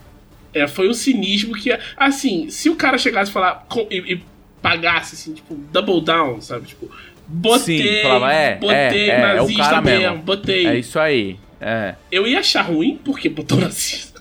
é, 0.53 0.65
foi 0.67 0.87
um 0.89 0.93
cinismo 0.93 1.53
que. 1.55 1.77
Assim, 1.97 2.49
se 2.49 2.69
o 2.69 2.75
cara 2.75 2.97
chegasse 2.97 3.29
e 3.29 3.33
falar 3.33 3.65
com- 3.69 3.87
e, 3.91 4.13
e 4.13 4.23
pagasse, 4.61 5.15
assim, 5.15 5.33
tipo, 5.33 5.55
double 5.55 6.01
down, 6.01 6.39
sabe? 6.39 6.67
Tipo, 6.67 6.89
botei. 7.27 7.97
Sim, 7.97 8.01
falava, 8.03 8.31
é, 8.33 8.55
botei 8.55 8.75
é, 8.77 9.07
é, 9.09 9.19
é 9.19 9.33
o 9.33 9.37
nazista 9.37 9.63
cara 9.63 9.81
mesmo, 9.81 10.01
mesmo. 10.09 10.17
botei. 10.23 10.67
É 10.67 10.79
isso 10.79 10.97
aí. 10.99 11.37
É. 11.59 11.95
Eu 12.11 12.25
ia 12.27 12.39
achar 12.39 12.61
ruim 12.61 12.97
porque 13.03 13.27
botou 13.29 13.57
nazista. 13.59 14.12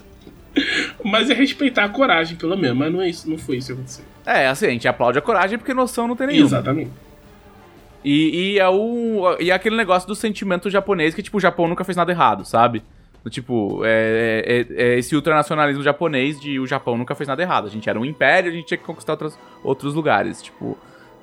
Mas 1.05 1.31
é 1.31 1.35
respeitar 1.35 1.85
a 1.85 1.89
coragem, 1.89 2.37
pelo 2.37 2.57
menos. 2.57 2.77
Mas 2.77 2.93
não, 2.93 3.01
é 3.01 3.09
isso, 3.09 3.29
não 3.29 3.39
foi 3.39 3.57
isso 3.57 3.69
que 3.69 3.73
aconteceu. 3.73 4.05
É, 4.27 4.47
assim, 4.47 4.67
a 4.67 4.71
gente 4.71 4.87
aplaude 4.87 5.19
a 5.19 5.23
coragem 5.23 5.59
porque 5.59 5.73
noção 5.75 6.07
não 6.07 6.15
tem 6.17 6.27
nenhuma. 6.27 6.47
Exatamente. 6.47 6.91
E, 8.05 8.55
e 8.55 8.59
é 8.59 8.69
o. 8.69 9.37
E 9.41 9.51
é 9.51 9.55
aquele 9.55 9.77
negócio 9.77 10.07
do 10.09 10.15
sentimento 10.15 10.69
japonês 10.69 11.15
que, 11.15 11.23
tipo, 11.23 11.37
o 11.37 11.41
Japão 11.41 11.69
nunca 11.69 11.85
fez 11.85 11.97
nada 11.97 12.11
errado, 12.13 12.45
sabe? 12.45 12.83
Tipo, 13.31 13.83
é, 13.85 14.67
é- 14.77 14.83
é 14.95 14.99
esse 14.99 15.15
ultranacionalismo 15.15 15.83
japonês 15.83 16.41
de 16.41 16.59
o 16.59 16.67
Japão 16.67 16.99
nunca 16.99 17.15
fez 17.15 17.29
nada 17.29 17.41
errado. 17.41 17.67
A 17.69 17.71
gente 17.71 17.89
era 17.89 17.99
um 17.99 18.05
império, 18.05 18.51
a 18.51 18.55
gente 18.55 18.67
tinha 18.67 18.79
que 18.79 18.85
conquistar 18.85 19.13
outros, 19.13 19.39
outros 19.63 19.95
lugares. 19.95 20.43
Tipo. 20.43 20.77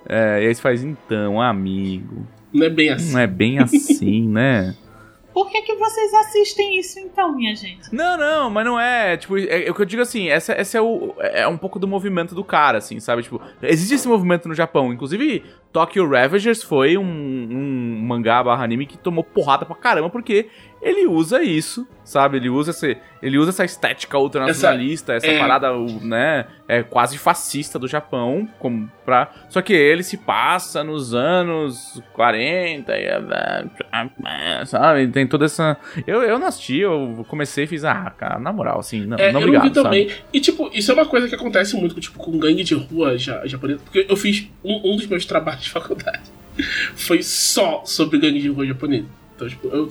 É, 0.07 0.43
e 0.43 0.47
aí 0.47 0.55
você 0.55 0.61
faz, 0.61 0.81
então, 0.83 1.41
amigo. 1.41 2.25
Não 2.53 2.65
é 2.65 2.69
bem 2.69 2.89
assim. 2.89 3.13
Não 3.13 3.19
é 3.19 3.27
bem 3.27 3.59
assim, 3.59 4.27
né? 4.27 4.75
por 5.33 5.49
que, 5.49 5.61
que 5.61 5.75
vocês 5.75 6.13
assistem 6.13 6.79
isso 6.79 6.99
então, 6.99 7.35
minha 7.35 7.55
gente? 7.55 7.93
Não, 7.93 8.17
não, 8.17 8.49
mas 8.49 8.65
não 8.65 8.79
é. 8.79 9.17
Tipo, 9.17 9.37
é, 9.37 9.67
é 9.67 9.71
o 9.71 9.73
que 9.73 9.81
eu 9.81 9.85
digo 9.85 10.01
assim, 10.01 10.27
essa, 10.29 10.53
essa 10.53 10.77
é, 10.77 10.81
o, 10.81 11.15
é 11.19 11.47
um 11.47 11.57
pouco 11.57 11.79
do 11.79 11.87
movimento 11.87 12.33
do 12.33 12.43
cara, 12.43 12.79
assim, 12.79 12.99
sabe? 12.99 13.23
Tipo, 13.23 13.41
existe 13.61 13.95
esse 13.95 14.07
movimento 14.07 14.47
no 14.47 14.55
Japão. 14.55 14.91
Inclusive, 14.91 15.43
Tokyo 15.71 16.09
Revengers 16.09 16.63
foi 16.63 16.97
um, 16.97 17.03
um 17.03 18.01
mangá 18.01 18.43
barra 18.43 18.63
anime 18.63 18.85
que 18.85 18.97
tomou 18.97 19.23
porrada 19.23 19.65
pra 19.65 19.75
caramba, 19.75 20.09
porque 20.09 20.49
ele 20.81 21.07
usa 21.07 21.41
isso, 21.43 21.85
sabe? 22.03 22.37
Ele 22.37 22.49
usa, 22.49 22.71
esse, 22.71 22.97
ele 23.21 23.37
usa 23.37 23.49
essa 23.49 23.65
estética 23.65 24.17
ultranacionalista, 24.17 25.13
essa, 25.13 25.27
é. 25.27 25.37
parada, 25.37 25.71
né? 26.01 26.45
É 26.67 26.83
quase 26.83 27.17
fascista 27.17 27.77
do 27.77 27.87
Japão, 27.87 28.47
como 28.59 28.89
pra. 29.03 29.29
Só 29.49 29.61
que 29.61 29.73
ele 29.73 30.03
se 30.03 30.17
passa 30.17 30.83
nos 30.83 31.13
anos 31.13 32.01
40, 32.13 32.93
e, 32.93 33.03
é, 33.03 34.65
sabe? 34.65 35.07
Tem 35.09 35.27
toda 35.27 35.45
essa. 35.45 35.77
Eu, 36.07 36.21
eu 36.21 36.39
não 36.39 36.47
assisti, 36.47 36.79
eu 36.79 37.25
comecei 37.27 37.65
e 37.65 37.67
fiz, 37.67 37.83
ah, 37.83 38.11
cara, 38.17 38.39
na 38.39 38.53
moral, 38.53 38.79
assim, 38.79 39.05
não, 39.05 39.17
É, 39.17 39.31
não 39.31 39.41
eu 39.41 39.47
obrigado, 39.47 39.63
não 39.63 39.69
vi 39.69 39.75
sabe? 39.75 40.05
também. 40.05 40.09
E, 40.31 40.39
tipo, 40.39 40.69
isso 40.73 40.91
é 40.91 40.93
uma 40.93 41.05
coisa 41.05 41.27
que 41.27 41.35
acontece 41.35 41.75
muito 41.75 41.93
com, 41.93 42.01
tipo, 42.01 42.17
com 42.19 42.37
gangue 42.37 42.63
de 42.63 42.75
rua 42.75 43.17
ja, 43.17 43.45
japonesa. 43.45 43.81
Porque 43.83 44.05
eu 44.07 44.15
fiz 44.15 44.47
um, 44.63 44.93
um 44.93 44.95
dos 44.95 45.07
meus 45.07 45.25
trabalhos 45.25 45.63
de 45.63 45.69
faculdade. 45.69 46.23
Foi 46.95 47.21
só 47.21 47.83
sobre 47.85 48.17
gangue 48.17 48.41
de 48.41 48.49
rua 48.49 48.65
japonesa. 48.65 49.18
Então, 49.39 49.47
tipo, 49.47 49.67
eu 49.69 49.89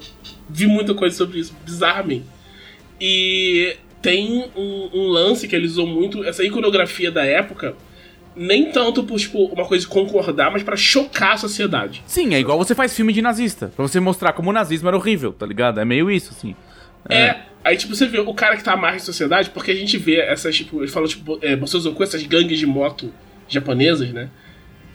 vi 0.48 0.66
muita 0.66 0.92
coisa 0.94 1.16
sobre 1.16 1.38
isso, 1.38 1.56
bizarramente. 1.64 2.26
E 3.00 3.76
tem 4.02 4.44
um, 4.54 4.90
um 4.92 5.06
lance 5.08 5.48
que 5.48 5.56
eles 5.56 5.72
usam 5.72 5.86
muito, 5.86 6.22
essa 6.24 6.44
iconografia 6.44 7.10
da 7.10 7.24
época, 7.24 7.74
nem 8.36 8.70
tanto 8.70 9.02
por, 9.04 9.18
tipo, 9.18 9.46
uma 9.46 9.64
coisa 9.64 9.86
de 9.86 9.90
concordar, 9.90 10.50
mas 10.50 10.62
pra 10.62 10.76
chocar 10.76 11.32
a 11.32 11.36
sociedade. 11.38 12.02
Sim, 12.06 12.34
é 12.34 12.38
igual 12.38 12.58
você 12.58 12.74
faz 12.74 12.94
filme 12.94 13.12
de 13.12 13.22
nazista, 13.22 13.72
pra 13.74 13.86
você 13.86 13.98
mostrar 13.98 14.34
como 14.34 14.50
o 14.50 14.52
nazismo 14.52 14.88
era 14.88 14.96
horrível, 14.96 15.32
tá 15.32 15.46
ligado? 15.46 15.80
É 15.80 15.84
meio 15.84 16.10
isso, 16.10 16.34
assim. 16.36 16.54
É. 17.08 17.36
Aí, 17.64 17.76
tipo, 17.76 17.94
você 17.94 18.06
vê 18.06 18.20
o 18.20 18.34
cara 18.34 18.56
que 18.56 18.62
tá 18.62 18.72
à 18.72 18.76
margem 18.76 18.98
da 18.98 19.04
sociedade, 19.06 19.50
porque 19.50 19.70
a 19.70 19.74
gente 19.74 19.96
vê 19.96 20.20
essas, 20.20 20.54
tipo, 20.54 20.80
ele 20.82 20.90
falou, 20.90 21.08
tipo, 21.08 21.38
é, 21.40 21.56
Bolsonaro 21.56 21.94
com 21.94 22.02
essas 22.02 22.22
gangues 22.22 22.58
de 22.58 22.66
moto 22.66 23.12
japonesas, 23.48 24.12
né? 24.12 24.28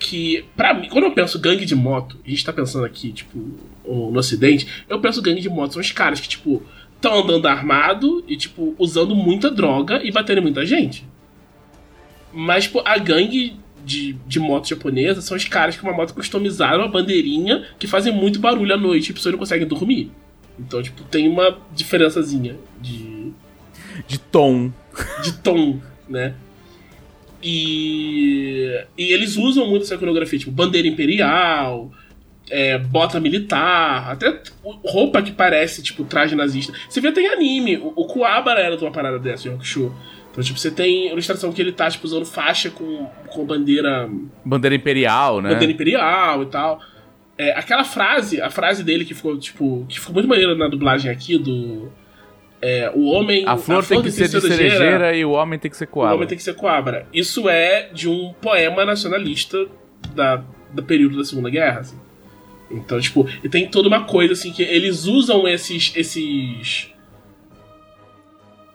que, 0.04 0.46
pra 0.56 0.74
mim, 0.74 0.90
quando 0.90 1.06
eu 1.06 1.12
penso 1.12 1.40
gangue 1.40 1.66
de 1.66 1.76
moto, 1.76 2.20
a 2.26 2.30
gente 2.30 2.44
tá 2.44 2.52
pensando 2.52 2.86
aqui, 2.86 3.14
tipo, 3.14 3.58
no 3.86 4.18
ocidente, 4.18 4.68
eu 4.90 5.00
penso 5.00 5.22
gangue 5.22 5.42
de 5.42 5.50
moto 5.50 5.74
são 5.74 5.82
os 5.82 5.92
caras 5.92 6.20
que, 6.20 6.28
tipo, 6.28 6.64
estão 6.96 7.20
andando 7.20 7.46
armado 7.48 8.24
e, 8.28 8.38
tipo, 8.38 8.74
usando 8.80 9.16
muita 9.16 9.52
droga 9.52 10.02
e 10.04 10.12
batendo 10.12 10.42
muita 10.42 10.66
gente. 10.66 11.06
Mas, 12.32 12.64
tipo, 12.64 12.82
a 12.86 12.98
gangue 12.98 13.58
de, 13.86 14.14
de 14.26 14.40
moto 14.40 14.68
japonesa 14.68 15.22
são 15.22 15.36
os 15.36 15.46
caras 15.46 15.76
com 15.76 15.88
uma 15.88 15.96
moto 15.96 16.14
customizada, 16.14 16.78
uma 16.78 16.88
bandeirinha, 16.88 17.66
que 17.78 17.88
fazem 17.88 18.14
muito 18.14 18.40
barulho 18.40 18.74
à 18.74 18.78
noite 18.78 19.10
e 19.10 19.14
pessoas 19.14 19.34
não 19.34 19.40
conseguem 19.40 19.68
dormir. 19.68 20.12
Então, 20.58 20.82
tipo, 20.82 21.04
tem 21.04 21.28
uma 21.28 21.58
diferençazinha 21.74 22.56
de. 22.82 23.32
De 24.08 24.18
tom. 24.18 24.72
De 25.24 25.34
tom, 25.34 25.80
né? 26.08 26.36
E, 27.42 28.86
e 28.98 29.12
eles 29.12 29.36
usam 29.36 29.70
muito 29.70 29.84
essa 29.84 29.98
coreografia, 29.98 30.40
tipo, 30.40 30.52
bandeira 30.52 30.88
imperial, 30.88 31.92
é, 32.50 32.78
bota 32.78 33.20
militar, 33.20 34.12
até 34.12 34.42
roupa 34.86 35.22
que 35.22 35.32
parece, 35.32 35.82
tipo, 35.82 36.04
traje 36.04 36.36
nazista. 36.36 36.74
Você 36.90 37.02
vê, 37.02 37.12
tem 37.12 37.28
anime. 37.28 37.78
O, 37.78 37.94
o 37.96 38.06
Kuwabara 38.06 38.60
era 38.62 38.78
de 38.78 38.84
uma 38.84 38.92
parada 38.92 39.20
dessa, 39.20 39.50
o 39.50 39.64
Show. 39.64 39.94
Então, 40.32 40.44
tipo, 40.44 40.58
você 40.58 40.72
tem 40.72 41.12
ilustração 41.12 41.52
que 41.54 41.62
ele 41.62 41.72
tá, 41.72 41.90
tipo, 41.90 42.06
usando 42.06 42.26
faixa 42.26 42.70
com, 42.70 43.06
com 43.28 43.46
bandeira. 43.46 44.10
Bandeira 44.44 44.76
imperial, 44.76 45.42
né? 45.42 45.50
Bandeira 45.50 45.74
imperial 45.74 46.44
e 46.44 46.46
tal. 46.48 46.80
É, 47.38 47.52
aquela 47.52 47.84
frase, 47.84 48.42
a 48.42 48.50
frase 48.50 48.84
dele 48.84 49.06
que 49.06 49.14
ficou, 49.14 49.38
tipo, 49.38 49.86
que 49.88 50.00
ficou 50.00 50.14
muito 50.14 50.28
maneira 50.28 50.56
na 50.56 50.68
dublagem 50.68 51.12
aqui 51.12 51.38
do 51.38 51.92
é, 52.64 52.90
o 52.96 53.10
homem. 53.10 53.44
A 53.46 53.58
flor, 53.58 53.80
a 53.80 53.84
flor 53.84 54.02
tem 54.02 54.02
que 54.04 54.12
ser 54.12 54.30
de 54.30 54.40
cerejeira, 54.40 54.78
cerejeira, 54.78 55.18
e 55.18 55.26
o 55.26 55.32
homem 55.32 55.60
tem 55.60 55.70
que 55.70 55.76
ser 55.76 55.86
coabra. 55.86 56.14
O 56.14 56.16
homem 56.16 56.28
tem 56.30 56.38
que 56.38 56.44
ser 56.44 56.56
coabra. 56.56 57.06
Isso 57.14 57.50
é 57.50 57.90
de 57.92 58.08
um 58.08 58.34
poema 58.42 58.86
nacionalista 58.86 59.68
da, 60.16 60.42
do 60.72 60.82
período 60.82 61.18
da 61.18 61.26
Segunda 61.26 61.50
Guerra. 61.50 61.82
Assim. 61.82 62.00
Então, 62.74 63.00
tipo, 63.00 63.28
e 63.44 63.50
tem 63.50 63.70
toda 63.70 63.88
uma 63.88 64.04
coisa 64.06 64.34
assim 64.34 64.52
que 64.52 64.64
eles 64.64 65.06
usam 65.06 65.48
esses. 65.48 65.94
esses. 65.96 66.92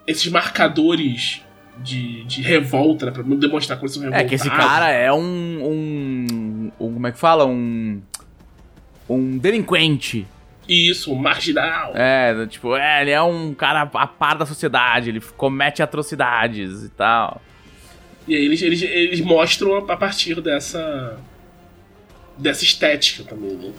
esses 0.07 0.31
marcadores 0.31 1.43
de, 1.79 2.25
de 2.25 2.43
revolta, 2.43 3.13
pra 3.13 3.23
demonstrar 3.23 3.79
como 3.79 3.87
eles 3.87 3.95
são 3.95 4.03
revoltados. 4.03 4.27
É 4.27 4.29
que 4.29 4.35
esse 4.35 4.51
cara 4.51 4.91
é 4.91 5.13
um, 5.13 5.19
um, 5.21 6.73
um. 6.81 6.93
Como 6.95 7.07
é 7.07 7.13
que 7.13 7.19
fala? 7.19 7.47
Um. 7.47 8.01
Um 9.09 9.39
delinquente 9.39 10.27
isso, 10.69 11.15
marginal. 11.17 11.93
É, 11.97 12.47
tipo, 12.47 12.77
é, 12.77 13.01
ele 13.01 13.11
é 13.11 13.23
um 13.23 13.55
cara 13.55 13.89
a 13.95 14.07
par 14.07 14.37
da 14.37 14.45
sociedade, 14.45 15.09
ele 15.09 15.21
comete 15.37 15.83
atrocidades 15.83 16.85
e 16.85 16.91
tal. 16.91 17.41
E 18.27 18.37
aí 18.37 18.45
eles, 18.45 18.61
eles, 18.61 18.83
eles 18.83 19.21
mostram 19.23 19.77
a 19.77 19.97
partir 19.97 20.43
dessa. 20.43 21.17
Dessa 22.39 22.65
estética 22.65 23.25
também, 23.25 23.53
né? 23.53 23.71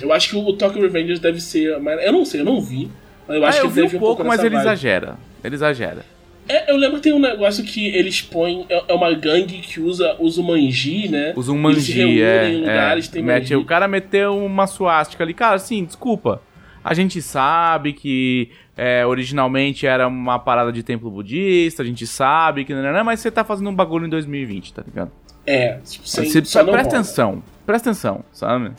Eu 0.00 0.12
acho 0.12 0.30
que 0.30 0.36
o 0.36 0.52
Tokyo 0.52 0.82
Revengers 0.82 1.18
deve 1.18 1.40
ser. 1.40 1.72
Eu 2.04 2.12
não 2.12 2.24
sei, 2.24 2.40
eu 2.40 2.44
não 2.44 2.60
vi. 2.60 2.90
Mas 3.26 3.36
eu 3.36 3.44
acho 3.44 3.58
ah, 3.58 3.60
que 3.60 3.66
eu 3.66 3.88
vi 3.88 3.96
um 3.96 4.00
pouco, 4.00 4.24
mas 4.24 4.40
ele 4.40 4.50
vibe. 4.50 4.62
exagera. 4.62 5.16
Ele 5.42 5.54
exagera. 5.54 6.04
É, 6.48 6.70
eu 6.70 6.76
lembro 6.76 6.96
que 6.96 7.04
tem 7.04 7.12
um 7.12 7.20
negócio 7.20 7.64
que 7.64 7.86
eles 7.86 8.20
põem. 8.20 8.66
É, 8.68 8.84
é 8.88 8.94
uma 8.94 9.12
gangue 9.12 9.58
que 9.60 9.80
usa, 9.80 10.16
usa 10.18 10.40
o 10.40 10.44
manji, 10.44 11.08
né? 11.08 11.32
Usa 11.36 11.52
um 11.52 11.58
manji, 11.58 12.20
é. 12.20 12.52
Em 12.52 12.60
lugares, 12.60 13.08
é. 13.08 13.12
Tem 13.12 13.22
Mete. 13.22 13.54
O 13.54 13.64
cara 13.64 13.86
meteu 13.86 14.36
uma 14.36 14.66
suástica 14.66 15.22
ali. 15.22 15.34
Cara, 15.34 15.56
assim, 15.56 15.84
desculpa. 15.84 16.42
A 16.84 16.94
gente 16.94 17.22
sabe 17.22 17.92
que 17.92 18.50
é, 18.76 19.06
originalmente 19.06 19.86
era 19.86 20.08
uma 20.08 20.36
parada 20.38 20.72
de 20.72 20.82
templo 20.82 21.08
budista, 21.10 21.82
a 21.82 21.86
gente 21.86 22.06
sabe 22.08 22.64
que. 22.64 22.74
Não, 22.74 22.82
não, 22.82 22.92
não, 22.92 23.04
mas 23.04 23.20
você 23.20 23.30
tá 23.30 23.44
fazendo 23.44 23.70
um 23.70 23.74
bagulho 23.74 24.06
em 24.06 24.10
2020, 24.10 24.74
tá 24.74 24.82
ligado? 24.84 25.12
É, 25.46 25.78
tipo, 25.84 26.06
sem, 26.08 26.30
você, 26.30 26.40
presta 26.40 26.80
atenção, 26.80 27.42
presta 27.66 27.90
atenção, 27.90 28.24
sabe? 28.32 28.72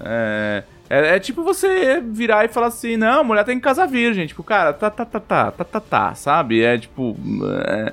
É, 0.00 0.62
é, 0.88 1.16
é, 1.16 1.20
tipo 1.20 1.42
você 1.42 2.00
virar 2.00 2.44
e 2.44 2.48
falar 2.48 2.68
assim, 2.68 2.96
não, 2.96 3.24
mulher 3.24 3.44
tem 3.44 3.58
que 3.58 3.64
casar 3.64 3.86
virgem. 3.86 4.26
Tipo, 4.26 4.42
cara, 4.42 4.72
tá, 4.72 4.90
tá, 4.90 5.04
tá, 5.04 5.20
tá, 5.20 5.50
tá, 5.50 5.64
tá, 5.64 5.80
tá, 5.80 6.14
sabe? 6.14 6.62
É 6.62 6.78
tipo. 6.78 7.16
É, 7.66 7.92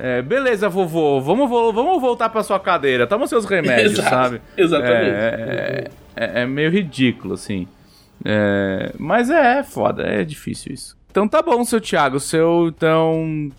é, 0.00 0.22
beleza, 0.22 0.68
vovô, 0.68 1.20
vamos, 1.20 1.50
vamos 1.50 2.00
voltar 2.00 2.28
pra 2.28 2.44
sua 2.44 2.60
cadeira, 2.60 3.06
toma 3.06 3.26
seus 3.26 3.44
remédios, 3.50 3.98
Exato, 3.98 4.08
sabe? 4.10 4.40
Exatamente. 4.56 5.10
É, 5.10 5.90
é, 6.14 6.42
é, 6.42 6.46
meio 6.46 6.70
ridículo, 6.70 7.34
assim. 7.34 7.66
mas 8.98 9.30
é, 9.30 9.58
é 9.58 9.62
foda, 9.64 10.04
é 10.04 10.24
difícil 10.24 10.72
isso. 10.72 10.96
Então 11.10 11.26
tá 11.26 11.42
bom, 11.42 11.64
seu 11.64 11.80
Thiago, 11.80 12.20
seu, 12.20 12.68
então, 12.68 13.50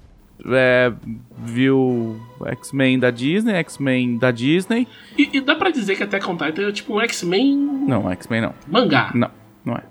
é, 0.45 0.91
viu 1.37 2.19
X-Men 2.45 2.99
da 2.99 3.11
Disney, 3.11 3.53
X-Men 3.55 4.17
da 4.17 4.31
Disney. 4.31 4.87
E, 5.17 5.29
e, 5.33 5.41
dá 5.41 5.55
pra 5.55 5.69
dizer 5.69 5.95
que 5.95 6.03
até 6.03 6.19
contar 6.19 6.49
é 6.49 6.71
tipo 6.71 6.95
um 6.95 7.01
X-Men. 7.01 7.57
Não, 7.87 8.09
X-Men 8.11 8.41
não. 8.41 8.53
Mangá. 8.67 9.11
Não, 9.13 9.29
não 9.65 9.75
é. 9.75 9.83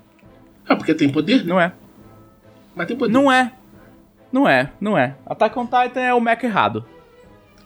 Ah, 0.67 0.77
porque 0.77 0.95
tem 0.95 1.09
poder? 1.09 1.45
Não 1.45 1.61
é. 1.61 1.73
Mas 2.75 2.87
tem 2.87 2.97
poder. 2.97 3.13
Não 3.13 3.31
é. 3.31 3.53
Não 4.31 4.49
é, 4.49 4.71
não 4.81 4.97
é. 4.97 5.17
Attack 5.27 5.59
on 5.59 5.65
Titan 5.65 6.01
é 6.01 6.13
o 6.13 6.21
Mac 6.21 6.43
errado. 6.43 6.85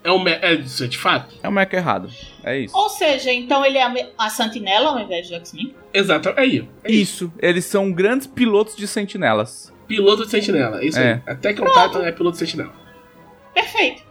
É 0.05 0.11
o 0.11 0.18
Mac. 0.18 0.39
É, 0.43 0.55
isso 0.55 0.85
é 0.85 0.87
de 0.87 0.99
fato? 0.99 1.35
É 1.43 1.49
o 1.49 1.53
Mac 1.53 1.72
errado. 1.72 2.09
É 2.45 2.59
isso. 2.59 2.76
Ou 2.76 2.89
seja, 2.89 3.33
então 3.33 3.64
ele 3.64 3.78
é 3.78 4.12
a 4.16 4.30
Sentinela 4.30 4.91
ao 4.91 5.01
invés 5.01 5.26
de 5.26 5.35
X-Men? 5.35 5.74
Exato, 5.93 6.28
é, 6.30 6.41
aí, 6.41 6.68
é 6.85 6.91
isso. 6.91 7.24
isso. 7.24 7.33
Eles 7.39 7.64
são 7.64 7.93
grandes 7.93 8.26
pilotos 8.26 8.76
de 8.76 8.87
sentinelas. 8.87 9.72
Piloto 9.87 10.24
de 10.24 10.30
sentinela, 10.30 10.80
é 10.80 10.87
isso 10.87 10.99
é. 10.99 11.14
aí. 11.14 11.22
Até 11.26 11.53
que 11.53 11.61
o 11.61 11.66
Titan 11.66 12.05
é 12.05 12.12
piloto 12.12 12.33
de 12.33 12.39
sentinela. 12.39 12.72
Perfeito. 13.55 14.03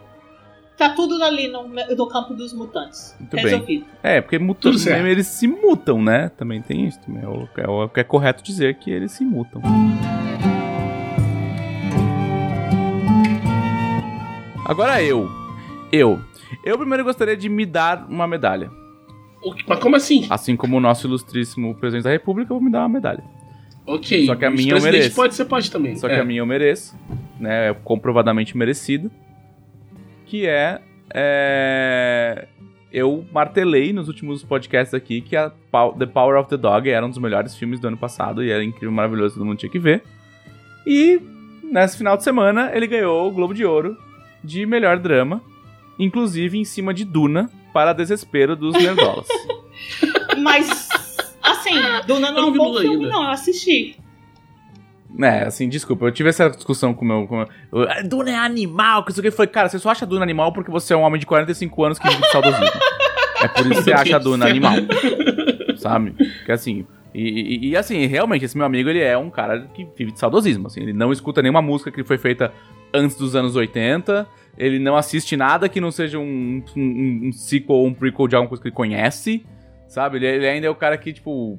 Tá 0.76 0.90
tudo 0.90 1.22
ali 1.22 1.48
no, 1.48 1.68
no 1.68 2.06
campo 2.08 2.34
dos 2.34 2.52
mutantes. 2.52 3.14
Muito 3.20 3.36
Resolvido. 3.36 3.84
bem. 3.84 3.94
É, 4.02 4.20
porque 4.20 4.38
mutantes 4.38 4.86
eles 4.86 5.26
se 5.26 5.46
mutam, 5.46 6.02
né? 6.02 6.30
Também 6.30 6.60
tem 6.62 6.86
isso. 6.86 6.98
É 7.22 7.28
o, 7.28 7.48
é 7.56 7.68
o 7.68 7.88
que 7.88 8.00
é 8.00 8.04
correto 8.04 8.42
dizer 8.42 8.74
que 8.76 8.90
eles 8.90 9.12
se 9.12 9.24
mutam. 9.24 9.62
Agora 14.64 15.02
eu. 15.02 15.28
Eu. 15.92 16.20
Eu 16.64 16.78
primeiro 16.78 17.04
gostaria 17.04 17.36
de 17.36 17.48
me 17.48 17.66
dar 17.66 18.06
uma 18.08 18.26
medalha. 18.26 18.70
Mas 19.66 19.78
como 19.80 19.96
assim? 19.96 20.26
Assim 20.30 20.56
como 20.56 20.76
o 20.76 20.80
nosso 20.80 21.06
ilustríssimo 21.06 21.74
presidente 21.74 22.04
da 22.04 22.10
república, 22.10 22.52
eu 22.52 22.56
vou 22.56 22.64
me 22.64 22.70
dar 22.70 22.80
uma 22.80 22.88
medalha. 22.88 23.22
Ok. 23.86 24.26
Só 24.26 24.34
que 24.34 24.44
a 24.44 24.50
minha 24.50 24.74
eu 24.74 24.82
mereço. 24.82 25.14
pode, 25.14 25.34
você 25.34 25.44
pode 25.44 25.70
também. 25.70 25.96
Só 25.96 26.08
é. 26.08 26.14
que 26.14 26.20
a 26.20 26.24
minha 26.24 26.40
eu 26.40 26.46
mereço. 26.46 26.96
Né, 27.40 27.70
é 27.70 27.74
comprovadamente 27.74 28.56
merecido 28.56 29.10
que 30.32 30.46
é, 30.46 30.80
é, 31.12 32.48
eu 32.90 33.22
martelei 33.30 33.92
nos 33.92 34.08
últimos 34.08 34.42
podcasts 34.42 34.94
aqui 34.94 35.20
que 35.20 35.36
a 35.36 35.50
The 35.50 36.06
Power 36.06 36.40
of 36.40 36.48
the 36.48 36.56
Dog 36.56 36.88
era 36.88 37.04
um 37.04 37.10
dos 37.10 37.18
melhores 37.18 37.54
filmes 37.54 37.78
do 37.78 37.88
ano 37.88 37.98
passado 37.98 38.42
e 38.42 38.50
era 38.50 38.64
incrível, 38.64 38.90
maravilhoso, 38.90 39.34
todo 39.34 39.44
mundo 39.44 39.58
tinha 39.58 39.70
que 39.70 39.78
ver. 39.78 40.02
E 40.86 41.20
nesse 41.62 41.98
final 41.98 42.16
de 42.16 42.24
semana 42.24 42.70
ele 42.74 42.86
ganhou 42.86 43.28
o 43.28 43.30
Globo 43.30 43.52
de 43.52 43.62
Ouro 43.62 43.94
de 44.42 44.64
melhor 44.64 44.98
drama, 44.98 45.42
inclusive 45.98 46.58
em 46.58 46.64
cima 46.64 46.94
de 46.94 47.04
Duna, 47.04 47.50
para 47.74 47.92
desespero 47.92 48.56
dos 48.56 48.72
nerdolas. 48.82 49.26
Mas 50.40 50.81
assim, 51.68 52.06
Duna 52.06 52.30
não 52.30 52.44
é 52.44 52.46
um 52.46 52.52
bom 52.52 52.78
filme, 52.78 53.04
ainda. 53.04 53.08
não, 53.08 53.24
eu 53.24 53.30
assisti. 53.30 53.96
É, 55.20 55.44
assim, 55.44 55.68
desculpa, 55.68 56.06
eu 56.06 56.12
tive 56.12 56.30
essa 56.30 56.48
discussão 56.48 56.94
com 56.94 57.04
o 57.04 57.08
meu. 57.08 57.26
Com 57.26 57.36
meu 57.36 57.48
Duna 58.08 58.30
é 58.30 58.36
animal, 58.36 59.04
que 59.04 59.12
isso 59.12 59.20
aqui 59.20 59.30
foi. 59.30 59.46
Cara, 59.46 59.68
você 59.68 59.78
só 59.78 59.90
acha 59.90 60.06
Duna 60.06 60.22
animal 60.22 60.52
porque 60.52 60.70
você 60.70 60.94
é 60.94 60.96
um 60.96 61.02
homem 61.02 61.20
de 61.20 61.26
45 61.26 61.84
anos 61.84 61.98
que 61.98 62.08
vive 62.08 62.22
de 62.22 62.30
saudosismo. 62.30 62.80
é 63.42 63.48
por 63.48 63.66
isso 63.66 63.74
que 63.74 63.82
você 63.82 63.92
acha 63.94 64.18
Duna 64.18 64.46
animal. 64.46 64.74
Sabe? 65.76 66.14
Que 66.44 66.52
assim. 66.52 66.86
E, 67.14 67.20
e, 67.20 67.68
e, 67.68 67.76
assim, 67.76 68.06
realmente, 68.06 68.46
esse 68.46 68.56
meu 68.56 68.64
amigo, 68.64 68.88
ele 68.88 69.00
é 69.00 69.18
um 69.18 69.28
cara 69.28 69.68
que 69.74 69.86
vive 69.96 70.12
de 70.12 70.18
saudosismo, 70.18 70.68
assim. 70.68 70.80
Ele 70.80 70.94
não 70.94 71.12
escuta 71.12 71.42
nenhuma 71.42 71.60
música 71.60 71.90
que 71.90 72.02
foi 72.02 72.16
feita 72.16 72.50
antes 72.94 73.16
dos 73.16 73.36
anos 73.36 73.54
80. 73.54 74.26
Ele 74.56 74.78
não 74.78 74.96
assiste 74.96 75.36
nada 75.36 75.68
que 75.68 75.78
não 75.78 75.90
seja 75.90 76.18
um, 76.18 76.62
um, 76.74 77.28
um 77.28 77.32
sequel 77.32 77.76
ou 77.76 77.86
um 77.86 77.92
prequel 77.92 78.28
de 78.28 78.36
alguma 78.36 78.48
coisa 78.48 78.62
que 78.62 78.68
ele 78.68 78.74
conhece. 78.74 79.44
Sabe? 79.92 80.16
Ele, 80.16 80.26
ele 80.26 80.48
ainda 80.48 80.66
é 80.66 80.70
o 80.70 80.74
cara 80.74 80.96
que, 80.96 81.12
tipo 81.12 81.58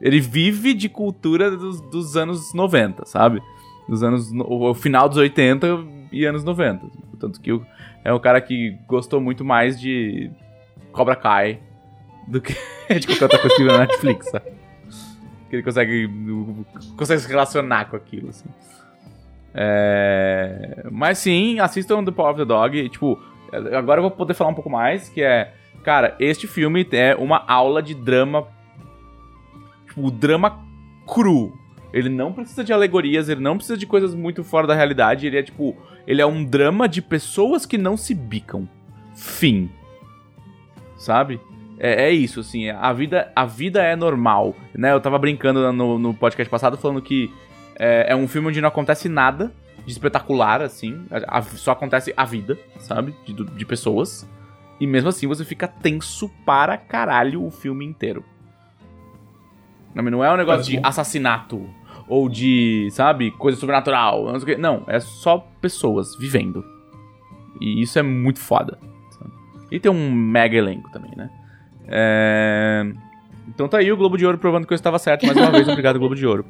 ele 0.00 0.20
vive 0.20 0.74
de 0.74 0.88
cultura 0.88 1.50
dos, 1.50 1.80
dos 1.80 2.16
anos 2.16 2.52
90, 2.54 3.04
sabe? 3.06 3.42
Dos 3.88 4.02
anos. 4.02 4.30
O 4.32 4.72
final 4.74 5.08
dos 5.08 5.18
80 5.18 5.66
e 6.12 6.24
anos 6.24 6.44
90. 6.44 6.86
Portanto, 7.10 7.40
que 7.40 7.50
o, 7.50 7.66
é 8.04 8.12
um 8.12 8.18
cara 8.18 8.40
que 8.40 8.76
gostou 8.86 9.20
muito 9.20 9.44
mais 9.44 9.80
de 9.80 10.30
Cobra 10.92 11.16
Kai 11.16 11.58
do 12.28 12.40
que 12.40 12.52
de 13.00 13.06
qualquer 13.06 13.24
outra 13.24 13.38
coisa 13.38 13.56
que 13.56 13.64
na 13.64 13.78
Netflix, 13.78 14.30
sabe? 14.30 14.52
Que 15.50 15.56
ele 15.56 15.62
consegue, 15.62 16.08
consegue 16.96 17.20
se 17.22 17.28
relacionar 17.28 17.86
com 17.86 17.96
aquilo, 17.96 18.28
assim. 18.28 18.48
É... 19.54 20.86
Mas 20.92 21.18
sim, 21.18 21.58
assistam 21.58 22.04
The 22.04 22.12
Power 22.12 22.32
of 22.32 22.40
the 22.40 22.44
Dog. 22.44 22.88
Tipo, 22.90 23.18
agora 23.72 23.98
eu 24.00 24.02
vou 24.02 24.10
poder 24.10 24.34
falar 24.34 24.50
um 24.50 24.54
pouco 24.54 24.70
mais, 24.70 25.08
que 25.08 25.22
é... 25.22 25.52
Cara, 25.84 26.16
este 26.18 26.46
filme 26.48 26.86
é 26.92 27.14
uma 27.14 27.44
aula 27.46 27.82
de 27.82 27.94
drama 27.94 28.48
tipo, 29.86 30.06
o 30.06 30.10
drama 30.10 30.58
cru. 31.06 31.56
Ele 31.92 32.08
não 32.08 32.32
precisa 32.32 32.64
de 32.64 32.72
alegorias, 32.72 33.28
ele 33.28 33.40
não 33.40 33.56
precisa 33.56 33.76
de 33.78 33.86
coisas 33.86 34.14
muito 34.14 34.42
fora 34.42 34.66
da 34.66 34.74
realidade. 34.74 35.26
Ele 35.26 35.38
é 35.38 35.42
tipo. 35.42 35.76
Ele 36.06 36.20
é 36.20 36.26
um 36.26 36.44
drama 36.44 36.88
de 36.88 37.00
pessoas 37.00 37.64
que 37.64 37.78
não 37.78 37.96
se 37.96 38.14
bicam. 38.14 38.68
Fim. 39.14 39.70
sabe? 40.98 41.40
É, 41.78 42.04
é 42.06 42.10
isso, 42.10 42.40
assim, 42.40 42.68
a 42.70 42.92
vida, 42.92 43.30
a 43.34 43.44
vida 43.44 43.82
é 43.82 43.94
normal, 43.96 44.54
né? 44.74 44.92
Eu 44.92 45.00
tava 45.00 45.18
brincando 45.18 45.72
no, 45.72 45.98
no 45.98 46.14
podcast 46.14 46.48
passado 46.50 46.76
falando 46.76 47.02
que 47.02 47.32
é, 47.78 48.06
é 48.12 48.16
um 48.16 48.26
filme 48.28 48.48
onde 48.48 48.60
não 48.60 48.68
acontece 48.68 49.08
nada 49.08 49.52
de 49.84 49.92
espetacular, 49.92 50.62
assim, 50.62 51.04
a- 51.10 51.38
a- 51.38 51.42
só 51.42 51.72
acontece 51.72 52.14
a 52.16 52.24
vida, 52.24 52.56
sabe? 52.78 53.14
De, 53.26 53.34
de 53.34 53.66
pessoas. 53.66 54.26
E 54.80 54.86
mesmo 54.86 55.08
assim 55.08 55.26
você 55.26 55.44
fica 55.44 55.68
tenso 55.68 56.28
para 56.44 56.76
caralho 56.76 57.44
o 57.44 57.50
filme 57.50 57.84
inteiro. 57.84 58.24
Não, 59.94 60.24
é 60.24 60.32
um 60.32 60.36
negócio 60.36 60.64
de 60.64 60.80
assassinato 60.82 61.68
ou 62.08 62.28
de, 62.28 62.88
sabe, 62.90 63.30
coisa 63.30 63.58
sobrenatural. 63.58 64.26
Não, 64.58 64.82
é 64.88 64.98
só 65.00 65.38
pessoas 65.60 66.16
vivendo. 66.16 66.64
E 67.60 67.80
isso 67.80 67.98
é 67.98 68.02
muito 68.02 68.40
foda. 68.40 68.78
sabe? 69.10 69.30
E 69.70 69.78
tem 69.78 69.90
um 69.90 70.12
mega 70.12 70.56
elenco 70.56 70.90
também, 70.90 71.12
né? 71.16 71.30
É... 71.86 72.92
Então 73.48 73.68
tá 73.68 73.78
aí 73.78 73.92
o 73.92 73.96
Globo 73.96 74.16
de 74.16 74.26
Ouro 74.26 74.38
provando 74.38 74.66
que 74.66 74.72
eu 74.72 74.76
estava 74.76 74.98
certo. 74.98 75.24
Mais 75.26 75.36
uma 75.36 75.50
vez, 75.50 75.66
obrigado, 75.68 75.98
Globo 75.98 76.16
de 76.16 76.26
Ouro. 76.26 76.44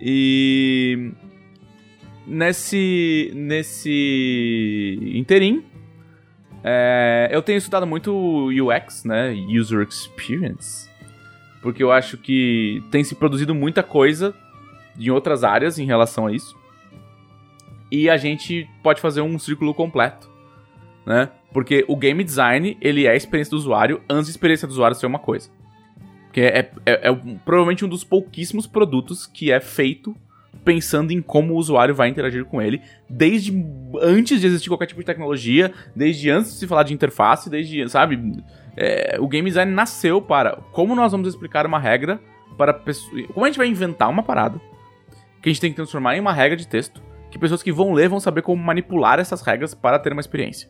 E 0.00 1.12
nesse 2.26 3.30
nesse 3.34 4.98
interim 5.14 5.62
é, 6.64 7.28
eu 7.30 7.42
tenho 7.42 7.58
estudado 7.58 7.86
muito 7.86 8.48
UX, 8.48 9.04
né, 9.04 9.32
User 9.32 9.86
Experience, 9.86 10.88
porque 11.60 11.82
eu 11.82 11.92
acho 11.92 12.16
que 12.16 12.82
tem 12.90 13.04
se 13.04 13.14
produzido 13.14 13.54
muita 13.54 13.82
coisa 13.82 14.34
em 14.98 15.10
outras 15.10 15.44
áreas 15.44 15.78
em 15.78 15.84
relação 15.84 16.26
a 16.26 16.32
isso. 16.32 16.56
E 17.90 18.08
a 18.08 18.16
gente 18.16 18.66
pode 18.82 19.00
fazer 19.00 19.20
um 19.20 19.38
círculo 19.38 19.74
completo, 19.74 20.28
né? 21.06 21.28
Porque 21.52 21.84
o 21.86 21.96
game 21.96 22.24
design, 22.24 22.76
ele 22.80 23.06
é 23.06 23.10
a 23.10 23.14
experiência 23.14 23.50
do 23.50 23.56
usuário 23.56 24.00
antes 24.08 24.26
da 24.26 24.30
experiência 24.30 24.66
do 24.66 24.70
usuário 24.72 24.96
ser 24.96 25.06
uma 25.06 25.18
coisa. 25.18 25.48
Que 26.32 26.40
é, 26.40 26.70
é- 26.84 27.08
é 27.08 27.14
provavelmente 27.44 27.84
um 27.84 27.88
dos 27.88 28.02
pouquíssimos 28.02 28.66
produtos 28.66 29.26
que 29.26 29.52
é 29.52 29.60
feito 29.60 30.16
pensando 30.64 31.12
em 31.12 31.20
como 31.20 31.54
o 31.54 31.56
usuário 31.56 31.94
vai 31.94 32.08
interagir 32.08 32.44
com 32.44 32.60
ele, 32.62 32.80
desde 33.08 33.52
antes 34.00 34.40
de 34.40 34.46
existir 34.46 34.68
qualquer 34.68 34.86
tipo 34.86 35.00
de 35.00 35.06
tecnologia, 35.06 35.72
desde 35.94 36.30
antes 36.30 36.52
de 36.52 36.58
se 36.58 36.66
falar 36.66 36.82
de 36.84 36.94
interface, 36.94 37.50
desde, 37.50 37.88
sabe? 37.88 38.42
É, 38.76 39.16
o 39.20 39.28
game 39.28 39.48
design 39.48 39.70
nasceu 39.72 40.20
para 40.22 40.56
como 40.72 40.94
nós 40.94 41.12
vamos 41.12 41.28
explicar 41.28 41.66
uma 41.66 41.78
regra 41.78 42.18
para 42.56 42.72
pessoas. 42.72 43.26
Como 43.28 43.44
a 43.44 43.48
gente 43.48 43.58
vai 43.58 43.66
inventar 43.68 44.08
uma 44.08 44.22
parada 44.22 44.60
que 45.42 45.48
a 45.48 45.52
gente 45.52 45.60
tem 45.60 45.70
que 45.70 45.76
transformar 45.76 46.16
em 46.16 46.20
uma 46.20 46.32
regra 46.32 46.56
de 46.56 46.66
texto, 46.66 47.02
que 47.30 47.38
pessoas 47.38 47.62
que 47.62 47.70
vão 47.72 47.92
ler 47.92 48.08
vão 48.08 48.18
saber 48.18 48.42
como 48.42 48.62
manipular 48.62 49.18
essas 49.20 49.42
regras 49.42 49.74
para 49.74 49.98
ter 49.98 50.12
uma 50.12 50.20
experiência. 50.20 50.68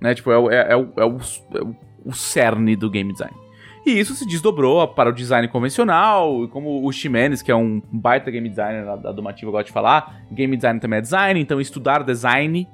Né? 0.00 0.14
Tipo, 0.14 0.32
é, 0.50 0.54
é- 0.56 0.68
é 0.68 0.72
é 0.72 0.76
o- 0.76 0.92
é 0.96 1.04
o- 1.04 1.76
o 2.04 2.12
cerne 2.12 2.74
do 2.74 2.88
game 2.90 3.12
design. 3.12 3.36
E 3.84 3.98
isso 3.98 4.14
se 4.14 4.24
desdobrou 4.24 4.86
para 4.86 5.10
o 5.10 5.12
design 5.12 5.48
convencional, 5.48 6.46
como 6.48 6.86
o 6.86 6.92
Ximenes, 6.92 7.42
que 7.42 7.50
é 7.50 7.56
um 7.56 7.82
baita 7.90 8.30
game 8.30 8.48
designer 8.48 8.84
da, 8.98 9.10
Domativa, 9.10 9.50
gosta 9.50 9.64
de 9.64 9.72
falar, 9.72 10.22
game 10.30 10.56
design 10.56 10.78
também 10.78 10.98
é 10.98 11.02
design, 11.02 11.40
então 11.40 11.60
estudar 11.60 12.04
design 12.04 12.68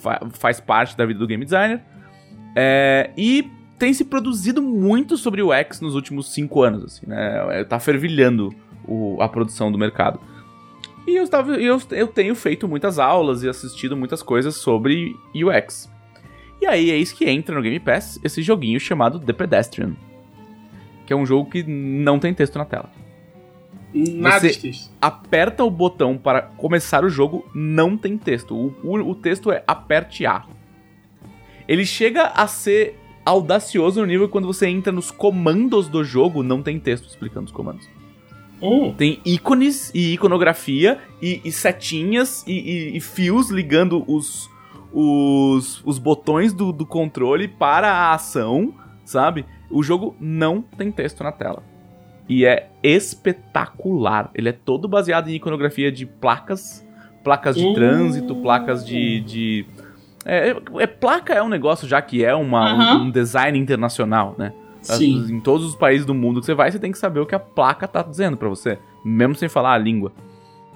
fa- 0.00 0.20
faz 0.32 0.60
parte 0.60 0.96
da 0.96 1.04
vida 1.04 1.18
do 1.18 1.26
game 1.26 1.44
designer. 1.44 1.82
É, 2.54 3.10
e 3.16 3.50
tem 3.76 3.92
se 3.92 4.04
produzido 4.04 4.62
muito 4.62 5.16
sobre 5.16 5.42
o 5.42 5.52
X 5.52 5.80
nos 5.80 5.94
últimos 5.96 6.32
cinco 6.32 6.62
anos, 6.62 6.84
assim, 6.84 7.06
né? 7.06 7.64
Tá 7.64 7.80
fervilhando 7.80 8.54
o- 8.86 9.20
a 9.20 9.28
produção 9.28 9.72
do 9.72 9.76
mercado. 9.76 10.20
E 11.08 11.16
eu, 11.16 11.24
eu, 11.60 11.82
eu 11.90 12.06
tenho 12.06 12.34
feito 12.36 12.66
muitas 12.68 12.98
aulas 13.00 13.42
e 13.42 13.48
assistido 13.48 13.96
muitas 13.96 14.22
coisas 14.22 14.54
sobre 14.56 15.14
UX. 15.34 15.90
E 16.60 16.66
aí 16.66 16.90
é 16.90 16.96
isso 16.96 17.14
que 17.16 17.28
entra 17.28 17.54
no 17.54 17.62
Game 17.62 17.78
Pass, 17.80 18.18
esse 18.24 18.42
joguinho 18.42 18.78
chamado 18.80 19.18
The 19.20 19.32
Pedestrian. 19.32 19.94
Que 21.06 21.12
é 21.12 21.16
um 21.16 21.24
jogo 21.24 21.48
que 21.50 21.62
não 21.62 22.18
tem 22.18 22.34
texto 22.34 22.56
na 22.58 22.64
tela. 22.64 22.90
Nada 23.94 24.40
Você- 24.40 24.50
de 24.50 24.58
texto. 24.58 24.90
Aperta 25.00 25.64
o 25.64 25.70
botão 25.70 26.18
para 26.18 26.42
começar 26.42 27.04
o 27.04 27.08
jogo, 27.08 27.48
não 27.54 27.96
tem 27.96 28.18
texto. 28.18 28.54
O, 28.54 28.74
o- 28.82 29.10
o 29.10 29.14
texto 29.14 29.50
é 29.50 29.62
aperte 29.66 30.26
A. 30.26 30.44
Ele 31.68 31.86
chega 31.86 32.24
a 32.26 32.46
ser 32.46 32.98
audacioso 33.24 34.00
no 34.00 34.06
nível 34.06 34.28
quando 34.28 34.46
você 34.46 34.66
entra 34.68 34.92
nos 34.92 35.10
comandos 35.10 35.88
do 35.88 36.04
jogo, 36.04 36.42
não 36.42 36.62
tem 36.62 36.78
texto 36.78 37.08
explicando 37.08 37.46
os 37.46 37.52
comandos. 37.52 37.88
Hum, 38.60 38.92
Tem 38.96 39.20
ícones 39.24 39.90
e 39.94 40.14
iconografia 40.14 40.98
e, 41.20 41.40
e 41.44 41.52
setinhas 41.52 42.44
e, 42.46 42.52
e- 42.52 42.96
e 42.96 43.00
fios 43.00 43.50
ligando 43.50 44.02
os, 44.10 44.48
os, 44.92 45.82
os 45.84 45.98
botões 45.98 46.52
do, 46.54 46.72
do 46.72 46.86
controle 46.86 47.48
para 47.48 47.90
a 47.90 48.14
ação, 48.14 48.72
sabe? 49.04 49.44
O 49.70 49.82
jogo 49.82 50.14
não 50.20 50.62
tem 50.62 50.90
texto 50.92 51.22
na 51.24 51.32
tela. 51.32 51.62
E 52.28 52.44
é 52.44 52.68
espetacular. 52.82 54.30
Ele 54.34 54.48
é 54.48 54.52
todo 54.52 54.88
baseado 54.88 55.28
em 55.28 55.34
iconografia 55.34 55.90
de 55.92 56.04
placas, 56.06 56.86
placas 57.22 57.56
de 57.56 57.64
Hum. 57.64 57.74
trânsito, 57.74 58.34
placas 58.36 58.84
de. 58.86 59.20
de 59.20 59.66
é, 60.24 60.50
é- 60.50 60.56
é- 60.82 60.86
placa 60.86 61.32
é 61.34 61.42
um 61.42 61.48
negócio 61.48 61.86
já 61.86 62.02
que 62.02 62.24
é 62.24 62.34
uma, 62.34 62.74
um- 62.74 62.80
Aham. 62.80 63.02
um 63.04 63.10
design 63.10 63.58
internacional, 63.58 64.34
né? 64.38 64.52
sim. 64.82 65.26
Em 65.32 65.40
todos 65.40 65.66
os 65.66 65.74
países 65.74 66.06
do 66.06 66.14
mundo 66.14 66.38
que 66.38 66.46
você 66.46 66.54
vai, 66.54 66.70
você 66.70 66.78
tem 66.78 66.92
que 66.92 66.98
saber 66.98 67.18
o 67.18 67.26
que 67.26 67.34
a 67.34 67.40
placa 67.40 67.88
tá 67.88 68.02
dizendo 68.02 68.36
pra 68.36 68.48
você, 68.48 68.78
mesmo 69.04 69.34
sem 69.34 69.48
falar 69.48 69.72
a 69.72 69.78
língua, 69.78 70.12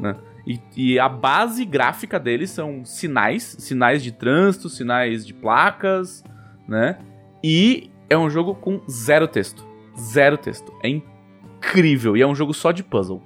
né? 0.00 0.16
E, 0.44 0.58
e 0.76 0.98
a 0.98 1.08
base 1.08 1.64
gráfica 1.64 2.18
deles 2.18 2.50
são 2.50 2.84
sinais, 2.84 3.54
sinais 3.60 4.02
de 4.02 4.10
trânsito, 4.10 4.68
sinais 4.68 5.24
de 5.24 5.32
placas, 5.32 6.24
né? 6.66 6.98
E 7.44 7.88
é 8.10 8.18
um 8.18 8.28
jogo 8.28 8.56
com 8.56 8.80
zero 8.90 9.28
texto, 9.28 9.64
zero 9.96 10.36
texto. 10.36 10.72
É 10.82 10.88
incrível 10.88 12.16
e 12.16 12.22
é 12.22 12.26
um 12.26 12.34
jogo 12.34 12.52
só 12.52 12.72
de 12.72 12.82
puzzle. 12.82 13.22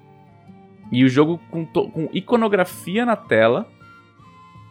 E 0.93 1.03
o 1.03 1.09
jogo 1.09 1.41
com, 1.51 1.65
com 1.65 2.09
iconografia 2.13 3.07
na 3.07 3.17
tela 3.17 3.67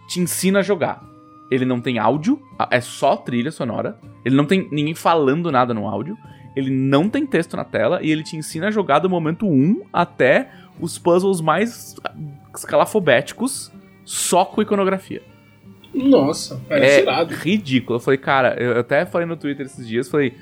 te 0.08 0.20
ensina 0.20 0.60
a 0.60 0.62
jogar. 0.62 1.04
Ele 1.50 1.66
não 1.66 1.82
tem 1.82 1.98
áudio, 1.98 2.42
é 2.70 2.80
só 2.80 3.18
trilha 3.18 3.52
sonora. 3.52 4.00
Ele 4.24 4.36
não 4.36 4.46
tem 4.46 4.70
ninguém 4.72 4.94
falando 4.94 5.52
nada 5.52 5.74
no 5.74 5.88
áudio. 5.88 6.16
Ele 6.56 6.70
não 6.70 7.10
tem 7.10 7.26
texto 7.26 7.58
na 7.58 7.64
tela 7.64 8.00
e 8.04 8.12
ele 8.12 8.24
te 8.24 8.38
ensina 8.38 8.68
a 8.68 8.72
jogar 8.72 9.00
do 9.00 9.10
momento 9.10 9.48
1 9.48 9.82
até 9.92 10.52
os 10.80 11.00
puzzles 11.00 11.42
mais 11.42 11.96
escalafobéticos 12.56 13.72
só 14.06 14.46
com 14.46 14.62
iconografia. 14.62 15.33
Nossa, 15.94 16.60
parece 16.68 17.00
é 17.00 17.02
irado. 17.04 17.34
ridículo. 17.36 17.98
Eu 17.98 18.02
falei, 18.02 18.18
cara, 18.18 18.56
eu 18.62 18.80
até 18.80 19.06
falei 19.06 19.28
no 19.28 19.38
Twitter 19.38 19.66
esses 19.66 19.88
dias, 19.88 20.10
falei, 20.10 20.34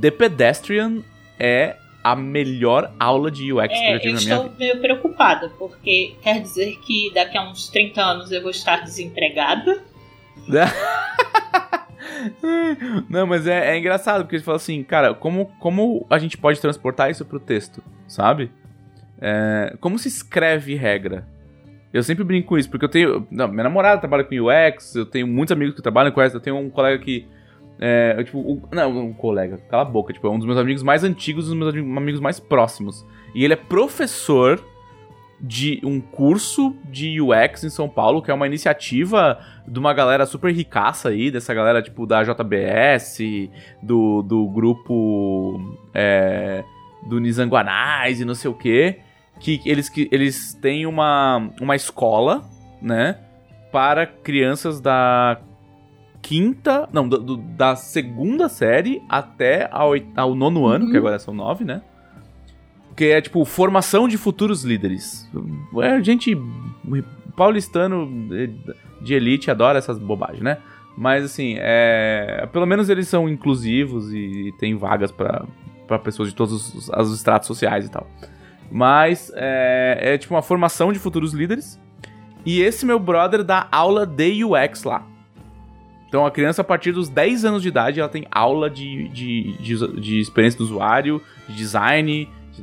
The 0.00 0.10
Pedestrian 0.10 1.02
é 1.38 1.76
a 2.02 2.14
melhor 2.16 2.92
aula 2.98 3.30
de 3.30 3.52
UX 3.52 3.68
que 3.68 3.74
eu 3.74 3.96
É, 3.96 3.98
tive 3.98 4.08
eu 4.08 4.14
na 4.14 4.20
minha 4.20 4.34
estou 4.34 4.42
vida. 4.44 4.56
meio 4.58 4.80
preocupada, 4.80 5.50
porque 5.58 6.14
quer 6.22 6.40
dizer 6.40 6.78
que 6.84 7.10
daqui 7.14 7.36
a 7.36 7.42
uns 7.50 7.68
30 7.68 8.00
anos 8.02 8.32
eu 8.32 8.40
vou 8.42 8.50
estar 8.50 8.82
desempregada. 8.82 9.82
Não, 13.08 13.26
mas 13.26 13.46
é, 13.46 13.72
é 13.74 13.78
engraçado, 13.78 14.22
porque 14.24 14.36
ele 14.36 14.42
fala 14.42 14.56
assim, 14.56 14.82
cara, 14.82 15.14
como, 15.14 15.46
como 15.58 16.06
a 16.10 16.18
gente 16.18 16.36
pode 16.36 16.60
transportar 16.60 17.10
isso 17.10 17.24
pro 17.24 17.38
texto, 17.40 17.82
sabe? 18.06 18.50
É, 19.20 19.74
como 19.80 19.98
se 19.98 20.08
escreve 20.08 20.74
regra? 20.74 21.26
Eu 21.92 22.02
sempre 22.02 22.22
brinco 22.24 22.48
com 22.48 22.58
isso, 22.58 22.70
porque 22.70 22.84
eu 22.84 22.88
tenho. 22.88 23.26
Não, 23.30 23.48
minha 23.48 23.64
namorada 23.64 24.00
trabalha 24.00 24.22
com 24.24 24.34
UX, 24.34 24.94
eu 24.94 25.04
tenho 25.06 25.26
muitos 25.26 25.50
amigos 25.52 25.74
que 25.74 25.82
trabalham 25.82 26.12
com 26.12 26.20
essa, 26.20 26.36
eu 26.36 26.40
tenho 26.40 26.56
um 26.56 26.70
colega 26.70 27.02
que. 27.02 27.26
É, 27.82 28.14
eu, 28.18 28.24
tipo, 28.24 28.38
um- 28.38 28.60
não, 28.70 29.06
um 29.06 29.12
colega, 29.12 29.56
cala 29.70 29.82
a 29.82 29.86
boca, 29.86 30.12
tipo, 30.12 30.26
é 30.26 30.30
um 30.30 30.36
dos 30.36 30.46
meus 30.46 30.58
amigos 30.58 30.82
mais 30.82 31.02
antigos 31.02 31.46
um 31.46 31.50
dos 31.50 31.58
meus 31.58 31.74
ami- 31.74 31.96
amigos 31.98 32.20
mais 32.20 32.38
próximos. 32.38 33.04
E 33.34 33.42
ele 33.42 33.54
é 33.54 33.56
professor 33.56 34.62
de 35.40 35.80
um 35.82 35.98
curso 36.00 36.76
de 36.84 37.18
UX 37.20 37.64
em 37.64 37.70
São 37.70 37.88
Paulo, 37.88 38.20
que 38.20 38.30
é 38.30 38.34
uma 38.34 38.46
iniciativa 38.46 39.38
de 39.66 39.78
uma 39.78 39.94
galera 39.94 40.26
super 40.26 40.52
ricaça 40.54 41.08
aí, 41.08 41.30
dessa 41.30 41.54
galera 41.54 41.80
tipo 41.80 42.06
da 42.06 42.22
JBS, 42.22 43.18
do, 43.82 44.20
do 44.22 44.46
grupo 44.48 45.58
é, 45.94 46.62
do 47.08 47.18
Nizanguanais 47.18 48.20
e 48.20 48.24
não 48.26 48.34
sei 48.34 48.50
o 48.50 48.54
que, 48.54 48.98
que 49.40 49.60
eles, 49.64 49.88
que 49.88 50.08
eles 50.12 50.54
têm 50.54 50.86
uma, 50.86 51.50
uma 51.60 51.74
escola, 51.74 52.44
né, 52.80 53.16
para 53.72 54.06
crianças 54.06 54.80
da 54.80 55.40
quinta, 56.22 56.88
não, 56.92 57.08
do- 57.08 57.18
do- 57.18 57.36
da 57.36 57.74
segunda 57.74 58.48
série 58.48 59.02
até 59.08 59.68
ao, 59.72 59.92
ao 60.14 60.34
nono 60.34 60.66
ano, 60.66 60.90
que 60.90 60.96
agora 60.96 61.18
são 61.18 61.32
nove, 61.34 61.64
né, 61.64 61.80
que 62.96 63.06
é 63.06 63.20
tipo 63.20 63.44
formação 63.44 64.06
de 64.06 64.18
futuros 64.18 64.62
líderes. 64.62 65.28
É 65.82 66.02
gente 66.02 66.36
paulistano 67.36 68.06
de- 68.28 68.54
elite 69.14 69.50
adora 69.50 69.78
essas 69.78 69.98
bobagens, 69.98 70.42
né? 70.42 70.58
Mas 70.98 71.24
assim, 71.24 71.54
é, 71.58 72.46
pelo 72.52 72.66
menos 72.66 72.90
eles 72.90 73.08
são 73.08 73.26
inclusivos 73.28 74.12
e 74.12 74.52
tem 74.58 74.76
vagas 74.76 75.10
pra 75.10 75.98
pessoas 76.04 76.28
de 76.28 76.34
todos 76.34 76.74
os, 76.74 76.88
os 76.90 77.14
estratos 77.16 77.46
sociais 77.46 77.86
e 77.86 77.90
tal. 77.90 78.06
Mas 78.70 79.32
é, 79.34 80.14
é 80.14 80.18
tipo 80.18 80.34
uma 80.34 80.42
formação 80.42 80.92
de 80.92 80.98
futuros 80.98 81.32
líderes. 81.32 81.80
E 82.44 82.60
esse 82.62 82.86
meu 82.86 82.98
brother 82.98 83.42
dá 83.42 83.68
aula 83.70 84.06
de 84.06 84.44
UX 84.44 84.84
lá. 84.84 85.04
Então 86.08 86.26
a 86.26 86.30
criança, 86.30 86.62
a 86.62 86.64
partir 86.64 86.92
dos 86.92 87.08
10 87.08 87.44
anos 87.44 87.62
de 87.62 87.68
idade, 87.68 88.00
ela 88.00 88.08
tem 88.08 88.26
aula 88.30 88.68
de, 88.68 89.08
de, 89.08 89.52
de, 89.58 90.00
de 90.00 90.20
experiência 90.20 90.58
do 90.58 90.64
usuário, 90.64 91.22
de 91.48 91.54
design, 91.54 92.28
de. 92.52 92.60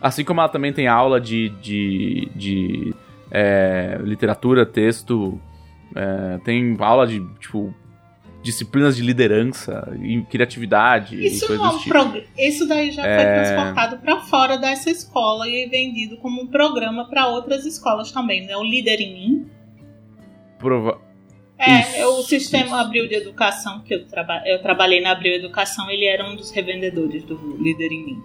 Assim 0.00 0.24
como 0.24 0.40
ela 0.40 0.48
também 0.50 0.72
tem 0.72 0.86
aula 0.86 1.18
de, 1.18 1.48
de, 1.60 2.28
de 2.34 2.94
é, 3.30 3.98
literatura, 4.02 4.66
texto, 4.66 5.40
é, 5.94 6.38
tem 6.44 6.76
aula 6.78 7.06
de, 7.06 7.24
tipo, 7.40 7.74
disciplinas 8.44 8.94
de 8.94 9.02
liderança 9.02 9.90
e 10.02 10.20
criatividade 10.22 11.16
Isso 11.16 11.46
e 11.46 11.48
coisas 11.48 11.58
não 11.64 11.72
é 11.72 11.74
um 11.74 11.78
tipo. 11.78 12.30
Isso 12.38 12.68
daí 12.68 12.90
já 12.92 13.04
É. 13.04 13.16
foi 13.16 13.34
transportado 13.54 13.96
para 13.98 14.20
fora 14.20 14.58
dessa 14.58 14.90
escola 14.90 15.48
e 15.48 15.66
vendido 15.66 16.18
como 16.18 16.42
um 16.42 16.46
programa 16.46 17.08
para 17.08 17.26
outras 17.26 17.64
escolas 17.64 18.12
também, 18.12 18.46
né? 18.46 18.54
O 18.56 18.62
Líder 18.62 19.00
em 19.00 19.14
Mim. 19.14 19.46
Prova- 20.58 21.00
É, 21.58 21.80
Isso, 21.80 21.96
é 21.96 22.06
o 22.06 22.22
sistema 22.22 22.80
Abril 22.80 23.08
de 23.08 23.14
Educação, 23.14 23.80
que 23.80 23.94
eu, 23.94 24.04
traba 24.06 24.42
eu 24.44 24.60
trabalhei 24.60 25.00
na 25.00 25.12
Abril 25.12 25.32
Educação, 25.34 25.90
ele 25.90 26.04
era 26.04 26.28
um 26.28 26.36
dos 26.36 26.50
revendedores 26.50 27.22
do 27.24 27.56
Líder 27.58 27.92
em 27.92 28.04
Mim. 28.04 28.22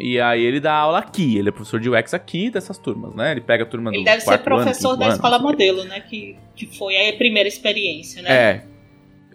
E 0.00 0.18
aí 0.18 0.42
ele 0.42 0.58
dá 0.58 0.72
aula 0.74 0.98
aqui, 0.98 1.36
ele 1.38 1.50
é 1.50 1.52
professor 1.52 1.78
de 1.78 1.88
UX 1.88 2.14
aqui 2.14 2.50
dessas 2.50 2.78
turmas, 2.78 3.14
né? 3.14 3.30
Ele 3.32 3.40
pega 3.40 3.62
a 3.62 3.66
turma 3.66 3.90
Ele 3.90 3.98
do 4.00 4.04
deve 4.04 4.22
ser 4.22 4.30
ano, 4.34 4.42
professor 4.42 4.88
quinto 4.90 4.98
da 5.00 5.04
ano, 5.06 5.14
escola 5.14 5.38
não 5.38 5.44
modelo, 5.44 5.84
né? 5.84 6.00
Que, 6.00 6.36
que 6.56 6.66
foi 6.66 7.08
a 7.08 7.12
primeira 7.16 7.48
experiência, 7.48 8.22
né? 8.22 8.32
É. 8.32 8.71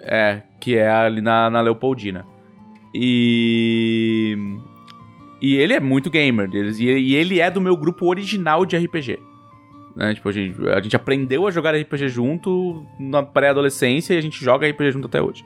É, 0.08 0.42
que 0.60 0.76
é 0.78 0.90
ali 0.90 1.22
na, 1.22 1.50
na 1.50 1.62
Leopoldina. 1.62 2.26
E. 2.94 4.38
E 5.40 5.56
ele 5.56 5.74
é 5.74 5.80
muito 5.80 6.10
gamer. 6.10 6.50
E 6.54 6.82
e 6.82 7.16
ele 7.16 7.40
é 7.40 7.52
do 7.52 7.62
meu 7.62 7.76
grupo 7.78 8.08
original 8.08 8.66
de 8.66 8.78
RPG. 8.78 9.20
Né? 9.96 10.14
Tipo, 10.14 10.30
a 10.30 10.32
gente, 10.32 10.68
a 10.70 10.80
gente 10.80 10.96
aprendeu 10.96 11.48
a 11.48 11.52
jogar 11.52 11.76
RPG 11.76 12.08
junto 12.08 12.86
na 13.00 13.24
pré-adolescência 13.24 14.14
e 14.14 14.18
a 14.18 14.22
gente 14.22 14.44
joga 14.44 14.70
RPG 14.70 14.92
junto 14.92 15.08
até 15.08 15.22
hoje. 15.22 15.44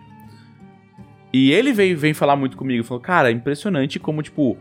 E 1.33 1.51
ele 1.53 1.71
veio, 1.71 1.97
vem 1.97 2.13
falar 2.13 2.35
muito 2.35 2.57
comigo, 2.57 2.83
falou, 2.83 3.01
cara, 3.01 3.29
é 3.29 3.31
impressionante 3.31 3.97
como, 3.97 4.21
tipo, 4.21 4.57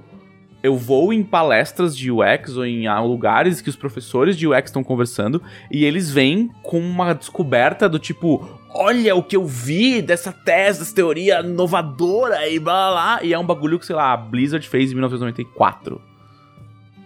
eu 0.63 0.77
vou 0.77 1.13
em 1.13 1.23
palestras 1.23 1.97
de 1.97 2.11
UX 2.11 2.57
ou 2.57 2.65
em 2.65 2.87
ah, 2.87 3.01
lugares 3.01 3.61
que 3.61 3.69
os 3.69 3.77
professores 3.77 4.37
de 4.37 4.47
UX 4.47 4.67
estão 4.67 4.85
conversando 4.85 5.43
e 5.71 5.85
eles 5.85 6.11
vêm 6.11 6.51
com 6.63 6.79
uma 6.79 7.13
descoberta 7.13 7.89
do 7.89 7.99
tipo, 7.99 8.49
olha 8.75 9.15
o 9.15 9.23
que 9.23 9.37
eu 9.37 9.45
vi 9.45 10.01
dessa 10.03 10.33
tese, 10.33 10.81
dessa 10.81 10.95
teoria 10.95 11.41
inovadora 11.41 12.49
e 12.49 12.59
blá 12.59 12.73
blá 12.73 12.91
blá. 12.91 13.25
E 13.25 13.33
é 13.33 13.39
um 13.39 13.47
bagulho 13.47 13.79
que, 13.79 13.87
sei 13.87 13.97
lá, 13.97 14.13
a 14.13 14.17
Blizzard 14.17 14.67
fez 14.69 14.91
em 14.91 14.95
1994. 14.95 16.01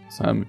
Sabe? 0.08 0.46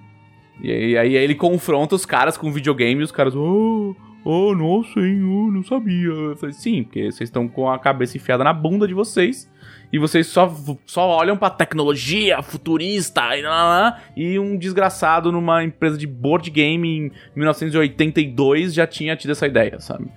E 0.62 0.70
aí, 0.70 0.96
aí 0.96 1.14
ele 1.14 1.34
confronta 1.34 1.94
os 1.94 2.06
caras 2.06 2.36
com 2.36 2.52
videogame 2.52 3.00
e 3.00 3.04
os 3.04 3.12
caras, 3.12 3.34
oh, 3.34 3.94
oh, 4.24 4.54
nossa, 4.54 5.00
hein, 5.00 5.22
oh, 5.22 5.50
não 5.50 5.62
sabia. 5.62 6.08
Eu 6.08 6.36
falei, 6.36 6.54
sim, 6.54 6.82
porque 6.82 7.10
vocês 7.10 7.28
estão 7.28 7.46
com 7.48 7.70
a 7.70 7.78
cabeça 7.78 8.16
enfiada 8.16 8.42
na 8.42 8.52
bunda 8.52 8.86
de 8.86 8.94
vocês 8.94 9.50
e 9.92 9.98
vocês 9.98 10.26
só, 10.26 10.52
só 10.86 11.08
olham 11.08 11.36
pra 11.36 11.50
tecnologia 11.50 12.42
futurista 12.42 13.36
e, 13.36 13.42
lá, 13.42 13.64
lá, 13.64 14.02
e 14.16 14.38
um 14.38 14.56
desgraçado 14.56 15.30
numa 15.30 15.62
empresa 15.62 15.98
de 15.98 16.06
board 16.06 16.50
game 16.50 16.88
em 16.88 17.12
1982 17.34 18.72
já 18.72 18.86
tinha 18.86 19.14
tido 19.16 19.32
essa 19.32 19.46
ideia, 19.46 19.78
sabe? 19.78 20.08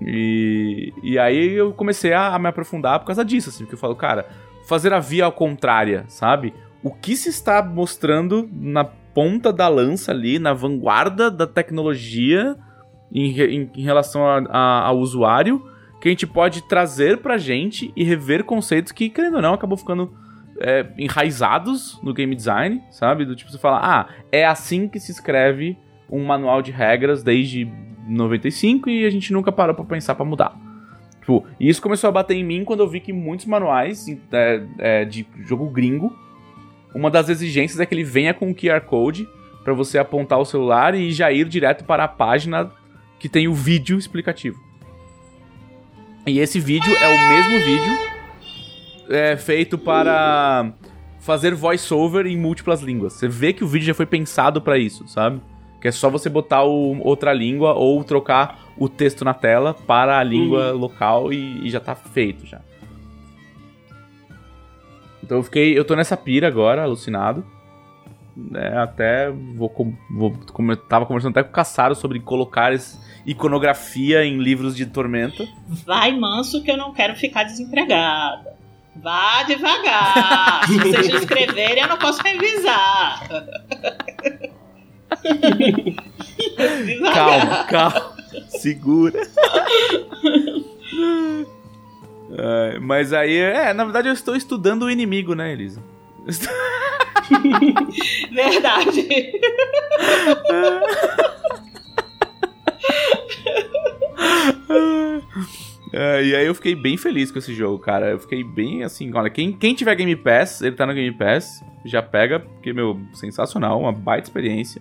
E, 0.00 0.92
e 1.02 1.18
aí 1.18 1.52
eu 1.52 1.72
comecei 1.72 2.12
a, 2.12 2.34
a 2.34 2.38
me 2.38 2.48
aprofundar 2.48 2.98
por 3.00 3.06
causa 3.06 3.24
disso, 3.24 3.48
assim, 3.50 3.64
porque 3.64 3.74
eu 3.74 3.78
falo, 3.78 3.94
cara, 3.96 4.26
fazer 4.66 4.92
a 4.92 4.98
via 4.98 5.24
ao 5.24 5.32
contrária, 5.32 6.04
sabe? 6.08 6.54
O 6.82 6.90
que 6.92 7.16
se 7.16 7.28
está 7.28 7.62
mostrando 7.62 8.48
na 8.52 8.84
ponta 8.84 9.52
da 9.52 9.68
lança 9.68 10.10
ali, 10.10 10.38
na 10.38 10.52
vanguarda 10.52 11.30
da 11.30 11.46
tecnologia 11.46 12.56
em, 13.12 13.38
em- 13.40 13.70
em 13.76 13.82
relação 13.82 14.24
a- 14.26 14.42
a- 14.48 14.86
ao 14.86 14.98
usuário, 14.98 15.62
que 16.00 16.08
a 16.08 16.10
gente 16.10 16.26
pode 16.26 16.62
trazer 16.66 17.18
pra 17.18 17.36
gente 17.38 17.92
e 17.94 18.02
rever 18.02 18.42
conceitos 18.44 18.90
que, 18.90 19.08
querendo 19.08 19.36
ou 19.36 19.42
não, 19.42 19.54
acabam 19.54 19.76
ficando 19.78 20.12
é, 20.60 20.86
enraizados 20.98 21.98
no 22.02 22.12
game 22.12 22.34
design, 22.36 22.82
sabe? 22.90 23.24
Do 23.24 23.34
tipo, 23.34 23.50
você 23.50 23.58
fala, 23.58 23.80
ah, 23.82 24.08
é 24.30 24.44
assim 24.44 24.86
que 24.88 25.00
se 25.00 25.10
escreve 25.10 25.76
um 26.10 26.24
manual 26.24 26.60
de 26.62 26.70
regras 26.70 27.22
desde 27.22 27.64
95 28.06 28.90
e 28.90 29.04
a 29.04 29.10
gente 29.10 29.32
nunca 29.32 29.52
parou 29.52 29.74
pra 29.74 29.84
pensar 29.84 30.14
pra 30.14 30.24
mudar. 30.24 30.56
Tipo, 31.20 31.46
e 31.60 31.68
isso 31.68 31.80
começou 31.80 32.08
a 32.08 32.12
bater 32.12 32.36
em 32.36 32.44
mim 32.44 32.64
quando 32.64 32.80
eu 32.80 32.88
vi 32.88 33.00
que 33.00 33.12
muitos 33.12 33.46
manuais 33.46 34.06
é, 34.32 34.62
é, 34.78 35.04
de 35.04 35.26
jogo 35.44 35.68
gringo, 35.70 36.12
uma 36.94 37.10
das 37.10 37.28
exigências 37.28 37.80
é 37.80 37.86
que 37.86 37.94
ele 37.94 38.04
venha 38.04 38.34
com 38.34 38.48
um 38.48 38.54
QR 38.54 38.80
Code 38.80 39.28
pra 39.62 39.72
você 39.72 39.98
apontar 39.98 40.38
o 40.38 40.44
celular 40.44 40.94
e 40.94 41.12
já 41.12 41.30
ir 41.30 41.48
direto 41.48 41.84
para 41.84 42.04
a 42.04 42.08
página 42.08 42.70
que 43.18 43.28
tem 43.28 43.46
o 43.46 43.54
vídeo 43.54 43.96
explicativo. 43.96 44.58
E 46.26 46.38
esse 46.38 46.58
vídeo 46.58 46.92
é 46.96 47.08
o 47.08 47.28
mesmo 47.28 47.58
vídeo 47.64 48.12
é, 49.10 49.36
feito 49.36 49.78
para 49.78 50.72
fazer 51.20 51.54
voiceover 51.54 52.26
em 52.26 52.36
múltiplas 52.36 52.82
línguas. 52.82 53.12
Você 53.14 53.28
vê 53.28 53.52
que 53.52 53.62
o 53.62 53.68
vídeo 53.68 53.86
já 53.86 53.94
foi 53.94 54.06
pensado 54.06 54.60
pra 54.60 54.76
isso, 54.76 55.06
sabe? 55.06 55.40
Que 55.82 55.88
é 55.88 55.92
só 55.92 56.08
você 56.08 56.30
botar 56.30 56.62
o- 56.64 56.98
outra 57.06 57.32
língua 57.34 57.74
ou 57.74 58.02
trocar 58.04 58.60
o 58.78 58.88
texto 58.88 59.24
na 59.24 59.34
tela 59.34 59.74
para 59.74 60.18
a 60.18 60.22
língua 60.22 60.70
local 60.72 61.30
e, 61.32 61.66
e 61.66 61.70
já 61.70 61.80
tá 61.80 61.94
feito 61.94 62.46
já. 62.46 62.60
Então 65.22 65.36
eu 65.38 65.42
fiquei, 65.42 65.76
eu 65.78 65.84
tô 65.84 65.94
nessa 65.94 66.16
pira 66.16 66.46
agora, 66.48 66.82
alucinado. 66.82 67.44
É, 68.54 68.78
até 68.78 69.30
vou, 69.30 69.70
vou 70.10 70.30
como 70.52 70.72
eu 70.72 70.76
tava 70.76 71.04
conversando 71.04 71.32
até 71.32 71.42
com 71.42 71.50
o 71.50 71.52
Caçaro 71.52 71.94
sobre 71.94 72.18
colocar 72.20 72.72
esse- 72.72 72.98
iconografia 73.26 74.24
em 74.24 74.38
livros 74.38 74.74
de 74.74 74.86
Tormenta. 74.86 75.46
Vai 75.84 76.16
manso 76.16 76.62
que 76.62 76.70
eu 76.70 76.76
não 76.76 76.92
quero 76.94 77.14
ficar 77.14 77.44
desempregada. 77.44 78.52
Vá 78.96 79.42
devagar. 79.44 80.66
Se 80.66 80.78
vocês 80.78 81.08
escreverem, 81.22 81.82
eu 81.82 81.88
não 81.88 81.98
posso 81.98 82.22
revisar. 82.22 83.26
Calma, 87.12 87.64
calma. 87.64 88.12
Segura. 88.48 89.20
É, 92.38 92.78
mas 92.78 93.12
aí, 93.12 93.36
é, 93.36 93.74
na 93.74 93.84
verdade 93.84 94.08
eu 94.08 94.14
estou 94.14 94.34
estudando 94.34 94.84
o 94.84 94.90
inimigo, 94.90 95.34
né, 95.34 95.52
Elisa? 95.52 95.82
Verdade. 98.32 99.08
É, 105.92 106.24
e 106.24 106.34
aí 106.34 106.46
eu 106.46 106.54
fiquei 106.54 106.74
bem 106.74 106.96
feliz 106.96 107.30
com 107.30 107.38
esse 107.38 107.54
jogo, 107.54 107.78
cara. 107.78 108.10
Eu 108.10 108.18
fiquei 108.18 108.42
bem 108.42 108.82
assim, 108.82 109.12
olha, 109.14 109.28
quem, 109.28 109.52
quem 109.52 109.74
tiver 109.74 109.94
Game 109.94 110.16
Pass, 110.16 110.62
ele 110.62 110.74
tá 110.74 110.86
no 110.86 110.94
Game 110.94 111.12
Pass, 111.12 111.62
já 111.84 112.00
pega, 112.00 112.40
porque, 112.40 112.72
meu, 112.72 112.98
sensacional, 113.12 113.78
uma 113.78 113.92
baita 113.92 114.26
experiência. 114.28 114.80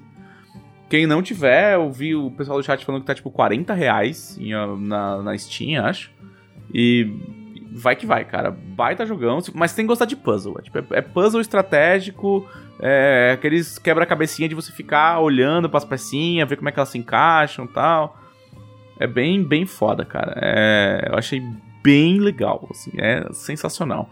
Quem 0.92 1.08
não 1.08 1.22
tiver, 1.22 1.76
eu 1.76 1.90
vi 1.90 2.14
o 2.14 2.30
pessoal 2.32 2.58
do 2.60 2.66
chat 2.66 2.84
falando 2.84 3.00
que 3.04 3.08
tá 3.08 3.16
tipo 3.16 3.32
40 3.32 3.74
reais 3.74 4.38
em, 4.38 4.54
ah, 4.54 4.68
na, 4.68 5.22
na 5.24 5.38
Steam, 5.38 5.86
acho. 5.86 6.12
E 6.74 7.10
vai 7.72 7.96
que 7.96 8.06
vai, 8.06 8.26
cara. 8.26 8.52
Baita 8.52 9.06
jogão, 9.06 9.40
mas 9.54 9.74
tem 9.74 9.86
que 9.86 9.88
gostar 9.88 10.04
de 10.04 10.18
puzzle. 10.18 10.58
É, 10.60 10.62
tipo, 10.62 10.78
é- 10.80 10.98
é 10.98 11.02
puzzle 11.02 11.40
estratégico, 11.40 12.46
é 12.78 13.32
aqueles 13.34 13.80
quebra-cabecinha 13.80 14.50
de 14.50 14.54
você 14.54 14.70
ficar 14.74 15.22
olhando 15.22 15.70
pras 15.70 15.86
pecinhas, 15.86 16.50
ver 16.50 16.58
como 16.58 16.68
é 16.68 16.74
que 16.74 16.80
elas 16.80 16.90
se 16.90 16.98
encaixam 16.98 17.64
e 17.64 17.70
tal. 17.70 18.20
É 19.00 19.08
bem, 19.08 19.42
bem 19.42 19.66
foda, 19.66 20.04
cara. 20.04 20.34
É, 20.42 21.08
eu 21.10 21.18
achei 21.18 21.42
bem 21.82 22.20
legal, 22.20 22.68
assim, 22.70 22.92
é 22.98 23.32
sensacional. 23.32 24.10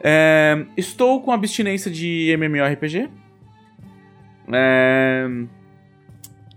É, 0.00 0.64
estou 0.76 1.20
com 1.20 1.32
abstinência 1.32 1.90
de 1.90 2.30
MMORPG. 2.38 3.10
É, 4.52 5.26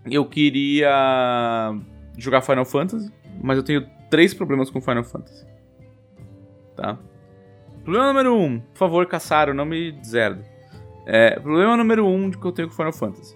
eu 0.05 0.25
queria 0.25 1.73
jogar 2.17 2.41
Final 2.41 2.65
Fantasy, 2.65 3.11
mas 3.41 3.57
eu 3.57 3.63
tenho 3.63 3.85
três 4.09 4.33
problemas 4.33 4.69
com 4.69 4.81
Final 4.81 5.03
Fantasy. 5.03 5.45
Tá? 6.75 6.97
Problema 7.83 8.07
número 8.07 8.35
um, 8.35 8.59
por 8.59 8.77
favor, 8.77 9.05
Caçaro, 9.05 9.53
não 9.53 9.65
me 9.65 9.97
zero. 10.03 10.39
É, 11.05 11.39
problema 11.39 11.75
número 11.75 12.05
um 12.05 12.29
que 12.29 12.45
eu 12.45 12.51
tenho 12.51 12.67
com 12.67 12.75
Final 12.75 12.93
Fantasy: 12.93 13.35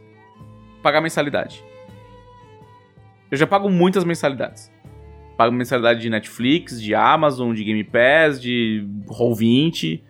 pagar 0.82 1.02
mensalidade. 1.02 1.64
Eu 3.32 3.38
já 3.38 3.48
pago 3.48 3.70
muitas 3.70 4.04
mensalidades. 4.04 4.72
Pago 5.36 5.52
mensalidade 5.52 6.00
de 6.00 6.10
Netflix, 6.10 6.80
de 6.80 6.94
Amazon, 6.94 7.54
de 7.54 7.64
Game 7.64 7.84
Pass, 7.84 8.40
de 8.40 8.88
Roll20. 9.08 10.04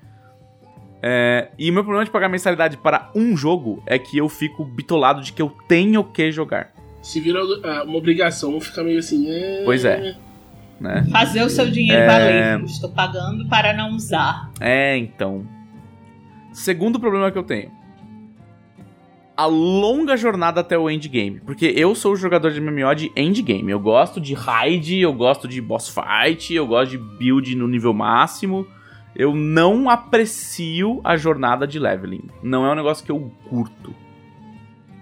É, 1.05 1.49
e 1.59 1.69
o 1.69 1.73
meu 1.73 1.84
problema 1.84 2.05
de 2.05 2.11
pagar 2.11 2.30
mensalidade 2.30 2.77
para 2.77 3.11
um 3.13 3.35
jogo 3.35 3.84
é 3.85 3.99
que 3.99 4.17
eu 4.17 4.30
fico 4.30 4.63
bitolado 4.63 5.21
de 5.21 5.34
que 5.34 5.41
eu 5.41 5.53
tenho 5.67 6.01
que 6.01 6.31
jogar. 6.31 6.71
Se 7.01 7.19
vira 7.19 7.39
ah, 7.65 7.84
uma 7.84 7.97
obrigação, 7.97 8.57
fica 8.61 8.81
meio 8.81 8.99
assim. 8.99 9.30
é... 9.30 9.63
Pois 9.65 9.84
é. 9.84 10.15
Né? 10.80 11.05
Fazer 11.11 11.43
o 11.43 11.49
seu 11.49 11.69
dinheiro 11.69 12.01
É. 12.01 12.07
valer. 12.07 12.63
Estou 12.63 12.89
pagando 12.89 13.45
para 13.49 13.73
não 13.73 13.91
usar. 13.95 14.49
É, 14.61 14.97
então. 14.97 15.45
Segundo 16.53 16.97
problema 17.01 17.30
que 17.31 17.38
eu 17.38 17.43
tenho. 17.43 17.69
a 19.35 19.45
longa 19.45 20.15
jornada 20.15 20.61
até 20.61 20.77
o 20.77 20.89
endgame. 20.89 21.41
Porque 21.41 21.65
eu 21.65 21.93
sou 21.95 22.13
o 22.13 22.15
jogador 22.15 22.51
de 22.51 22.61
MMO 22.61 22.95
de 22.95 23.11
endgame. 23.17 23.71
Eu 23.71 23.80
gosto 23.80 24.21
de 24.21 24.34
raid, 24.34 24.99
eu 24.99 25.11
gosto 25.11 25.47
de 25.49 25.59
boss 25.59 25.89
fight, 25.89 26.53
eu 26.53 26.65
gosto 26.67 26.91
de 26.91 26.97
build 26.97 27.55
no 27.55 27.67
nível 27.67 27.93
máximo. 27.93 28.65
Eu 29.15 29.35
não 29.35 29.90
aprecio 29.90 30.99
a 31.03 31.15
jornada 31.15 31.68
de 31.68 31.77
leveling. 31.77 32.30
Não 32.41 32.65
é 32.65 32.72
um 32.72 32.76
negócio 32.76 33.06
que 33.06 33.11
eu 33.11 33.31
curto. 33.48 33.94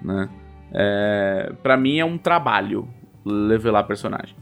Né? 0.01 0.29
É, 0.73 1.53
pra 1.61 1.77
mim 1.77 1.99
é 1.99 2.05
um 2.05 2.17
trabalho 2.17 2.87
levelar 3.25 3.83
personagem. 3.85 4.35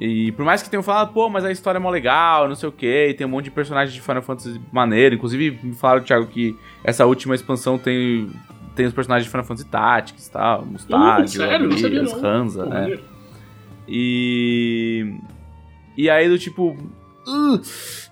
E 0.00 0.32
por 0.32 0.46
mais 0.46 0.62
que 0.62 0.70
tenham 0.70 0.82
falado, 0.82 1.12
pô, 1.12 1.28
mas 1.28 1.44
a 1.44 1.52
história 1.52 1.76
é 1.76 1.80
mó 1.80 1.90
legal, 1.90 2.48
não 2.48 2.54
sei 2.54 2.68
o 2.68 2.72
que, 2.72 3.14
tem 3.18 3.26
um 3.26 3.30
monte 3.30 3.44
de 3.44 3.50
personagens 3.50 3.92
de 3.92 4.00
Final 4.00 4.22
Fantasy 4.22 4.58
maneiro. 4.72 5.14
Inclusive, 5.14 5.60
me 5.62 5.74
falaram, 5.74 6.02
Thiago, 6.02 6.26
que 6.26 6.56
essa 6.82 7.04
última 7.04 7.34
expansão 7.34 7.76
tem, 7.76 8.30
tem 8.74 8.86
os 8.86 8.94
personagens 8.94 9.26
de 9.26 9.30
Final 9.30 9.44
Fantasy 9.44 9.68
Tactics 9.68 10.26
e 10.26 10.32
tal, 10.32 10.64
Mustad. 10.64 11.20
Hansa, 12.24 12.64
né? 12.64 12.98
E. 13.86 15.16
E 15.96 16.08
aí, 16.08 16.28
do 16.28 16.38
tipo. 16.38 16.78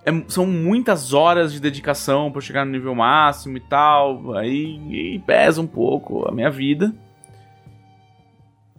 É- 0.04 0.24
são 0.28 0.46
muitas 0.46 1.12
horas 1.12 1.52
de 1.52 1.60
dedicação 1.60 2.30
pra 2.30 2.40
chegar 2.40 2.64
no 2.64 2.72
nível 2.72 2.94
máximo 2.94 3.56
e 3.56 3.60
tal. 3.60 4.34
Aí 4.36 5.14
e 5.14 5.18
pesa 5.20 5.60
um 5.60 5.66
pouco 5.66 6.28
a 6.28 6.32
minha 6.32 6.50
vida. 6.50 6.94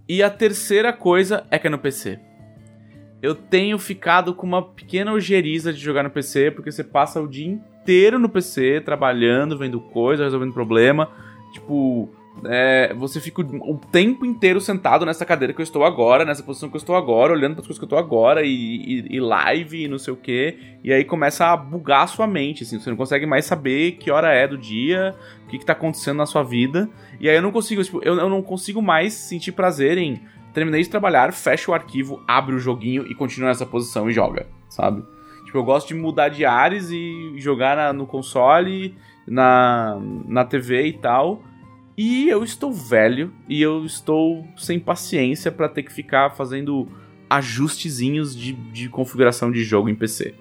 E 0.08 0.24
a 0.24 0.30
terceira 0.30 0.92
coisa 0.92 1.46
é 1.52 1.60
que 1.60 1.68
é 1.68 1.70
no 1.70 1.78
PC. 1.78 2.20
Eu 3.22 3.36
tenho 3.36 3.78
ficado 3.78 4.34
com 4.34 4.48
uma 4.48 4.62
pequena 4.62 5.12
ojeriza 5.12 5.74
de 5.74 5.80
jogar 5.80 6.04
no 6.04 6.10
PC, 6.10 6.52
porque 6.52 6.72
você 6.72 6.84
passa 6.84 7.22
o 7.22 7.28
dia 7.28 7.46
inteiro 7.46 8.18
no 8.18 8.30
PC, 8.30 8.82
trabalhando, 8.82 9.58
vendo 9.58 9.80
coisa, 9.80 10.24
resolvendo 10.24 10.54
problema. 10.54 11.10
Tipo, 11.54 12.10
é, 12.46 12.94
você 12.94 13.20
fica 13.20 13.42
o 13.42 13.78
tempo 13.92 14.26
inteiro 14.26 14.62
sentado 14.62 15.06
nessa 15.06 15.26
cadeira 15.26 15.54
que 15.54 15.60
eu 15.60 15.64
estou 15.64 15.84
agora, 15.84 16.24
nessa 16.24 16.42
posição 16.44 16.70
que 16.70 16.76
eu 16.76 16.80
estou 16.80 16.96
agora, 16.96 17.34
olhando 17.34 17.54
para 17.54 17.62
as 17.62 17.68
coisas 17.68 17.78
que 17.80 17.84
eu 17.84 17.88
estou 17.88 18.00
agora, 18.00 18.44
e, 18.46 18.50
e- 18.50 19.16
e 19.16 19.20
live 19.20 19.84
e 19.84 19.88
não 19.88 19.98
sei 19.98 20.14
o 20.14 20.18
que. 20.18 20.58
E 20.84 20.94
aí 20.94 21.04
começa 21.04 21.48
a 21.48 21.58
bugar 21.58 22.04
a 22.04 22.08
sua 22.08 22.26
mente, 22.28 22.64
assim, 22.64 22.80
você 22.80 22.90
não 22.90 22.98
consegue 22.98 23.26
mais 23.26 23.46
saber 23.46 23.94
que 23.94 24.10
hora 24.10 24.34
é 24.34 24.48
do 24.48 24.58
dia, 24.58 25.16
o 25.46 25.50
que, 25.50 25.58
que 25.60 25.66
tá 25.66 25.74
acontecendo 25.74 26.18
na 26.18 26.26
sua 26.26 26.44
vida. 26.44 26.90
E 27.20 27.28
aí 27.30 27.36
eu 27.36 27.42
não 27.42 27.52
consigo, 27.52 27.84
tipo, 27.84 28.00
eu, 28.04 28.16
eu 28.18 28.30
não 28.30 28.42
consigo 28.42 28.82
mais 28.82 29.14
sentir 29.14 29.52
prazer 29.52 29.98
em 29.98 30.22
terminei 30.54 30.82
de 30.82 30.90
trabalhar, 30.90 31.32
fecha 31.34 31.70
o 31.70 31.74
arquivo, 31.74 32.24
abre 32.28 32.56
o 32.56 32.60
joguinho 32.60 33.06
e 33.06 33.14
continua 33.14 33.50
nessa 33.50 33.66
posição 33.66 34.10
e 34.10 34.14
joga, 34.14 34.48
sabe? 34.70 35.04
Tipo, 35.46 35.58
eu 35.58 35.64
gosto 35.64 35.88
de 35.90 35.94
mudar 35.96 36.30
de 36.30 36.46
ares 36.46 36.90
e 36.92 37.34
jogar 37.38 37.76
na- 37.76 37.92
no 37.94 38.06
console, 38.08 38.96
na, 39.28 40.00
na 40.28 40.44
TV 40.46 40.88
e 40.88 40.94
tal. 40.94 41.44
E 42.02 42.30
eu 42.30 42.46
estou 42.46 42.72
velho 42.72 43.34
e 43.50 43.62
eu 43.62 43.84
estou 43.84 44.48
sem 44.56 44.80
paciência 44.80 45.52
pra 45.52 45.68
ter 45.68 45.84
que 45.84 45.92
ficar 45.92 46.30
fazendo 46.30 46.88
ajustezinhos 47.30 48.34
de, 48.34 48.54
de 48.54 48.88
configuração 48.88 49.52
de 49.52 49.62
jogo 49.66 49.90
em 49.90 49.96
PC. 49.96 50.34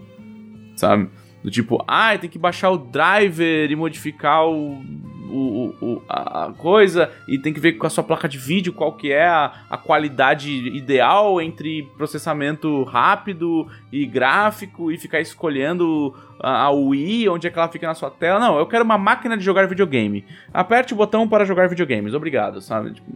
Sabe? 0.77 1.11
Do 1.43 1.51
tipo, 1.51 1.83
ah, 1.87 2.17
tem 2.19 2.29
que 2.29 2.39
baixar 2.39 2.71
o 2.71 2.77
driver 2.79 3.71
e 3.71 3.77
modificar 3.77 4.45
o, 4.49 4.83
o, 5.31 5.75
o- 5.81 6.03
a 6.09 6.53
coisa 6.59 7.11
e 7.29 7.39
tem 7.39 7.53
que 7.53 7.61
ver 7.61 7.75
com 7.75 7.87
a 7.87 7.91
sua 7.91 8.03
placa 8.03 8.29
de 8.29 8.37
vídeo 8.39 8.73
qual 8.73 8.93
que 8.95 9.13
é 9.13 9.27
a, 9.29 9.53
a 9.71 9.77
qualidade 9.79 10.51
ideal 10.51 11.41
entre 11.41 11.85
processamento 11.97 12.83
rápido 12.85 13.69
e 13.93 14.05
gráfico 14.05 14.91
e 14.91 14.99
ficar 14.99 15.21
escolhendo 15.21 16.13
a, 16.41 16.63
a 16.65 16.73
UI, 16.73 17.29
onde 17.29 17.47
é 17.47 17.51
que 17.51 17.59
ela 17.59 17.69
fica 17.69 17.87
na 17.87 17.95
sua 17.95 18.11
tela. 18.11 18.41
Não, 18.41 18.59
eu 18.59 18.67
quero 18.67 18.83
uma 18.85 18.99
máquina 18.99 19.37
de 19.37 19.45
jogar 19.45 19.69
videogame. 19.69 20.25
Aperte 20.53 20.93
o 20.93 20.97
botão 20.97 21.29
para 21.29 21.45
jogar 21.45 21.69
videogames. 21.69 22.15
Obrigado, 22.15 22.61
sabe? 22.61 22.95
Tipo, 22.95 23.13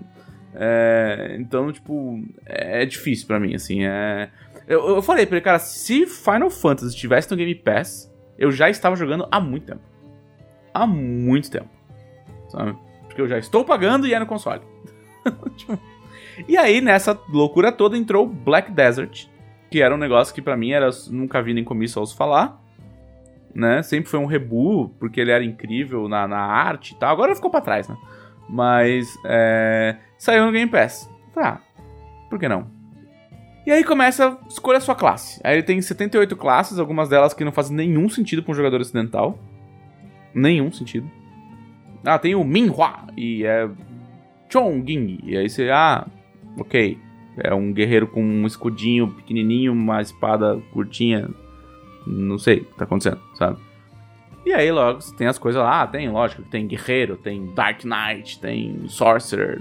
é, 0.54 1.36
então, 1.40 1.72
tipo, 1.72 2.22
é 2.46 2.84
difícil 2.86 3.26
pra 3.26 3.40
mim, 3.40 3.54
assim. 3.54 3.84
É... 3.84 4.28
Eu, 4.68 5.02
falei 5.02 5.26
pra 5.26 5.36
ele, 5.36 5.44
cara, 5.44 5.58
se 5.58 6.06
Final 6.06 6.48
Fantasy 6.50 6.94
estivesse 6.94 7.28
no 7.30 7.36
Game 7.36 7.54
Pass, 7.56 8.11
eu 8.43 8.51
já 8.51 8.69
estava 8.69 8.97
jogando 8.97 9.28
há 9.31 9.39
muito 9.39 9.66
tempo. 9.66 9.82
Há 10.74 10.85
muito 10.85 11.48
tempo. 11.48 11.69
Sabe? 12.48 12.77
Porque 13.06 13.20
eu 13.20 13.28
já 13.28 13.39
estou 13.39 13.64
pagando 13.64 14.05
e 14.05 14.12
é 14.12 14.19
no 14.19 14.27
console. 14.27 14.62
Tipo, 15.56 15.78
e 16.48 16.56
aí, 16.56 16.81
nessa 16.81 17.16
loucura 17.28 17.70
toda, 17.70 17.97
entrou 17.97 18.27
Black 18.27 18.73
Desert, 18.73 19.28
que 19.70 19.81
era 19.81 19.94
um 19.94 19.98
negócio 19.98 20.35
que 20.35 20.43
pra 20.43 20.56
mim 20.56 20.73
era 20.73 20.90
nunca 21.09 21.40
vi 21.40 21.55
nem 21.55 21.62
comi 21.62 21.86
só 21.86 22.02
os 22.02 22.12
falar. 22.12 22.60
Né? 23.55 23.81
Sempre 23.85 24.10
foi 24.10 24.19
um 24.19 24.27
rebu, 24.27 24.89
porque 24.98 25.20
ele 25.20 25.31
era 25.31 25.44
incrível 25.44 26.09
na, 26.09 26.27
na 26.27 26.40
arte 26.40 26.94
e 26.94 26.97
tal. 26.97 27.12
Agora 27.12 27.36
ficou 27.36 27.51
pra 27.51 27.60
trás, 27.60 27.86
né? 27.86 27.97
Mas 28.48 29.16
é, 29.24 29.98
saiu 30.19 30.47
no 30.47 30.52
Game 30.52 30.70
Pass. 30.70 31.09
Tá, 31.32 31.60
por 32.28 32.40
que 32.40 32.48
não? 32.48 32.66
E 33.64 33.70
aí 33.70 33.84
começa, 33.84 34.36
escolha 34.48 34.78
a 34.78 34.80
sua 34.80 34.94
classe. 34.94 35.40
Aí 35.44 35.55
ele 35.55 35.62
tem 35.62 35.80
78 35.80 36.34
classes, 36.36 36.78
algumas 36.78 37.09
delas 37.09 37.32
que 37.32 37.44
não 37.44 37.52
fazem 37.52 37.76
nenhum 37.76 38.09
sentido 38.09 38.43
pra 38.43 38.52
um 38.52 38.56
jogador 38.56 38.80
ocidental. 38.80 39.39
Nenhum 40.34 40.72
sentido. 40.72 41.09
Ah, 42.05 42.18
tem 42.18 42.34
o 42.34 42.43
Minhua 42.43 43.06
e 43.16 43.44
é 43.44 43.68
Chongqing. 44.48 45.20
E 45.22 45.36
aí 45.36 45.48
você, 45.48 45.70
ah, 45.70 46.06
ok. 46.59 46.98
É 47.39 47.55
um 47.55 47.72
guerreiro 47.72 48.06
com 48.06 48.22
um 48.22 48.47
escudinho 48.47 49.09
pequenininho, 49.09 49.72
uma 49.72 50.02
espada 50.02 50.60
curtinha. 50.72 51.30
Não 52.06 52.39
sei 52.39 52.59
o 52.59 52.64
que 52.64 52.74
tá 52.74 52.84
acontecendo, 52.84 53.20
sabe? 53.36 53.59
E 54.44 54.52
aí 54.52 54.72
logo 54.72 55.01
você 55.01 55.14
tem 55.14 55.28
as 55.28 55.39
coisas 55.39 55.62
lá, 55.62 55.86
tem, 55.86 56.10
lógico, 56.10 56.43
tem 56.43 56.66
guerreiro, 56.66 57.16
tem 57.16 57.55
Dark 57.55 57.84
Knight, 57.84 58.40
tem 58.40 58.89
Sorcerer, 58.89 59.60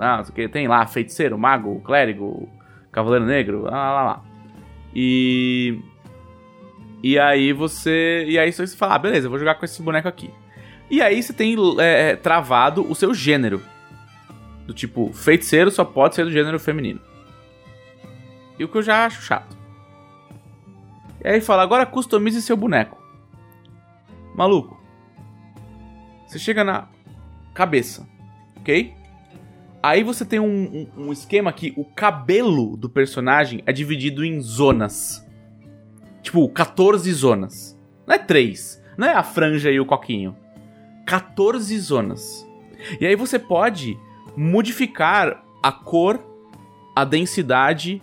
ah, 0.00 0.16
não 0.16 0.24
sei 0.24 0.32
o 0.32 0.34
que, 0.34 0.48
tem 0.48 0.66
lá 0.66 0.84
feiticeiro, 0.86 1.38
mago, 1.38 1.80
clérigo, 1.82 2.48
cavaleiro 2.98 3.24
negro, 3.24 3.62
lá 3.62 3.92
lá 3.92 4.02
lá. 4.02 4.24
E 4.94 5.80
e 7.02 7.18
aí 7.18 7.52
você. 7.52 8.24
E 8.28 8.38
aí 8.38 8.52
você 8.52 8.66
fala, 8.76 8.94
ah, 8.94 8.98
beleza, 8.98 9.26
eu 9.26 9.30
vou 9.30 9.38
jogar 9.38 9.54
com 9.54 9.64
esse 9.64 9.80
boneco 9.82 10.08
aqui. 10.08 10.30
E 10.90 11.00
aí 11.00 11.22
você 11.22 11.32
tem 11.32 11.56
é, 11.78 12.16
travado 12.16 12.90
o 12.90 12.94
seu 12.94 13.14
gênero. 13.14 13.62
Do 14.66 14.74
tipo, 14.74 15.12
feiticeiro 15.12 15.70
só 15.70 15.84
pode 15.84 16.14
ser 16.14 16.24
do 16.24 16.30
gênero 16.30 16.58
feminino. 16.58 17.00
E 18.58 18.64
o 18.64 18.68
que 18.68 18.76
eu 18.76 18.82
já 18.82 19.06
acho 19.06 19.22
chato. 19.22 19.56
E 21.24 21.28
aí 21.28 21.40
fala, 21.40 21.62
agora 21.62 21.86
customize 21.86 22.42
seu 22.42 22.56
boneco. 22.56 23.00
Maluco. 24.34 24.78
Você 26.26 26.38
chega 26.38 26.62
na 26.62 26.88
cabeça, 27.54 28.06
ok? 28.56 28.94
Aí 29.82 30.02
você 30.02 30.24
tem 30.24 30.40
um, 30.40 30.46
um- 30.96 31.06
um 31.08 31.12
esquema 31.12 31.52
que 31.52 31.72
o 31.76 31.84
cabelo 31.84 32.76
do 32.76 32.88
personagem 32.88 33.62
é 33.66 33.72
dividido 33.72 34.24
em 34.24 34.40
zonas. 34.40 35.24
Tipo, 36.22 36.48
14 36.48 37.10
zonas. 37.12 37.78
Não 38.06 38.14
é 38.14 38.18
3. 38.18 38.82
Não 38.96 39.06
é 39.06 39.12
a 39.14 39.22
franja 39.22 39.70
e 39.70 39.78
o 39.78 39.86
coquinho. 39.86 40.34
14 41.06 41.78
zonas. 41.78 42.46
E 43.00 43.06
aí 43.06 43.14
você 43.16 43.38
pode 43.38 43.96
modificar 44.36 45.44
a 45.62 45.72
cor, 45.72 46.20
a 46.94 47.04
densidade, 47.04 48.00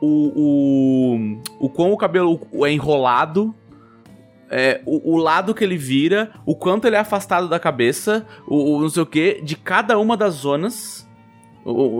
o, 0.00 0.32
o, 0.36 1.66
o 1.66 1.68
quão 1.68 1.92
o 1.92 1.96
cabelo 1.96 2.40
é 2.64 2.72
enrolado, 2.72 3.54
é, 4.50 4.80
o, 4.86 5.14
o 5.14 5.16
lado 5.16 5.54
que 5.54 5.62
ele 5.64 5.76
vira, 5.76 6.30
o 6.46 6.54
quanto 6.54 6.86
ele 6.86 6.96
é 6.96 6.98
afastado 6.98 7.48
da 7.48 7.58
cabeça, 7.60 8.26
o, 8.46 8.76
o 8.76 8.80
não 8.80 8.88
sei 8.88 9.02
o 9.02 9.06
que, 9.06 9.40
de 9.42 9.56
cada 9.56 9.98
uma 9.98 10.16
das 10.16 10.34
zonas, 10.34 11.07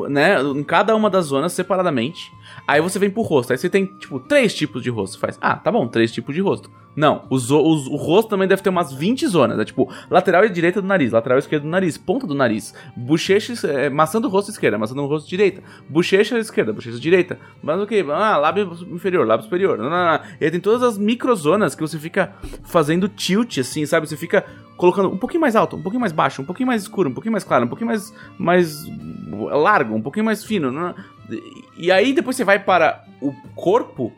né? 0.08 0.40
Em 0.40 0.64
cada 0.64 0.94
uma 0.94 1.10
das 1.10 1.26
zonas 1.26 1.52
separadamente. 1.52 2.32
Aí 2.68 2.82
você 2.82 2.98
vem 2.98 3.08
pro 3.08 3.22
rosto. 3.22 3.50
Aí 3.50 3.56
você 3.56 3.70
tem, 3.70 3.86
tipo, 3.86 4.20
três 4.20 4.54
tipos 4.54 4.82
de 4.82 4.90
rosto. 4.90 5.18
Faz, 5.18 5.38
ah, 5.40 5.56
tá 5.56 5.72
bom, 5.72 5.88
três 5.88 6.12
tipos 6.12 6.34
de 6.34 6.42
rosto. 6.42 6.70
Não, 6.94 7.24
os, 7.30 7.50
os- 7.50 7.86
o 7.86 7.96
rosto 7.96 8.28
também 8.28 8.46
deve 8.46 8.60
ter 8.60 8.68
umas 8.68 8.92
20 8.92 9.26
zonas. 9.26 9.58
É 9.58 9.64
tipo, 9.64 9.90
lateral 10.10 10.44
e 10.44 10.50
direita 10.50 10.82
do 10.82 10.86
nariz, 10.86 11.10
lateral 11.12 11.38
esquerda 11.38 11.64
do 11.64 11.70
nariz, 11.70 11.96
ponta 11.96 12.26
do 12.26 12.34
nariz, 12.34 12.74
bochecha, 12.94 13.54
é, 13.68 13.88
maçã 13.88 14.20
do 14.20 14.28
rosto 14.28 14.50
esquerda, 14.50 14.76
maçã 14.76 14.94
do 14.94 15.06
rosto 15.06 15.26
direita, 15.28 15.62
bochecha 15.88 16.36
esquerda, 16.38 16.72
bochecha 16.74 16.98
direita. 16.98 17.38
Mas 17.62 17.80
o 17.80 17.86
que? 17.86 18.00
Ah, 18.10 18.36
lábio 18.36 18.70
inferior, 18.90 19.26
lábio 19.26 19.44
superior. 19.44 19.78
Não, 19.78 19.88
não, 19.88 20.04
não. 20.04 20.20
E 20.40 20.44
aí 20.44 20.50
tem 20.50 20.60
todas 20.60 20.82
as 20.82 20.98
microzonas 20.98 21.74
que 21.74 21.80
você 21.80 21.98
fica 21.98 22.34
fazendo 22.64 23.08
tilt, 23.08 23.56
assim, 23.58 23.86
sabe? 23.86 24.06
Você 24.06 24.16
fica 24.16 24.44
colocando 24.76 25.08
um 25.08 25.16
pouquinho 25.16 25.40
mais 25.40 25.56
alto, 25.56 25.74
um 25.76 25.82
pouquinho 25.82 26.00
mais 26.00 26.12
baixo, 26.12 26.42
um 26.42 26.44
pouquinho 26.44 26.66
mais 26.66 26.82
escuro, 26.82 27.08
um 27.08 27.14
pouquinho 27.14 27.32
mais 27.32 27.44
claro, 27.44 27.64
um 27.64 27.68
pouquinho 27.68 27.88
mais, 27.88 28.12
mais 28.38 28.84
largo, 29.52 29.94
um 29.94 30.02
pouquinho 30.02 30.24
mais 30.26 30.44
fino. 30.44 30.70
não- 30.70 30.94
E 31.76 31.90
aí 31.92 32.12
depois 32.12 32.36
você 32.36 32.44
vai 32.44 32.58
para 32.58 33.04
o 33.20 33.32
corpo 33.54 34.12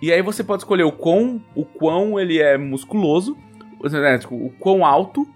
e 0.00 0.12
aí 0.12 0.20
você 0.22 0.44
pode 0.44 0.62
escolher 0.62 0.84
o 0.84 0.92
quão, 0.92 1.42
o 1.54 1.64
quão 1.64 2.18
ele 2.20 2.38
é 2.38 2.58
musculoso, 2.58 3.36
né, 3.82 4.18
tipo, 4.18 4.34
o 4.34 4.50
quão 4.58 4.84
alto, 4.84 5.26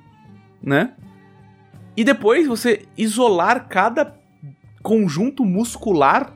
né? 0.63 0.93
E 1.97 2.05
depois 2.05 2.47
você 2.47 2.87
isolar 2.97 3.69
cada 3.69 4.19
conjunto 4.83 5.45
muscular 5.45 6.35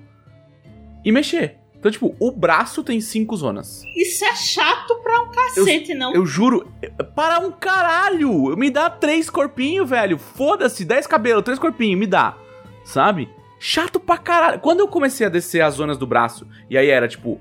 e 1.04 1.12
mexer. 1.12 1.58
Então, 1.76 1.92
tipo, 1.92 2.16
o 2.18 2.30
braço 2.30 2.82
tem 2.82 2.98
cinco 2.98 3.36
zonas. 3.36 3.82
Isso 3.94 4.24
é 4.24 4.34
chato 4.34 4.94
pra 5.02 5.20
um 5.20 5.30
cacete, 5.30 5.92
não? 5.94 6.14
Eu 6.14 6.24
juro, 6.24 6.66
para 7.14 7.40
um 7.40 7.52
caralho! 7.52 8.56
Me 8.56 8.70
dá 8.70 8.88
três 8.88 9.28
corpinhos, 9.28 9.88
velho. 9.88 10.16
Foda-se, 10.18 10.82
dez 10.82 11.06
cabelos, 11.06 11.44
três 11.44 11.58
corpinhos, 11.58 12.00
me 12.00 12.06
dá. 12.06 12.38
Sabe? 12.86 13.28
Chato 13.66 13.98
pra 13.98 14.18
caralho. 14.18 14.60
Quando 14.60 14.80
eu 14.80 14.88
comecei 14.88 15.26
a 15.26 15.30
descer 15.30 15.62
as 15.62 15.76
zonas 15.76 15.96
do 15.96 16.06
braço, 16.06 16.46
e 16.68 16.76
aí 16.76 16.90
era 16.90 17.08
tipo, 17.08 17.40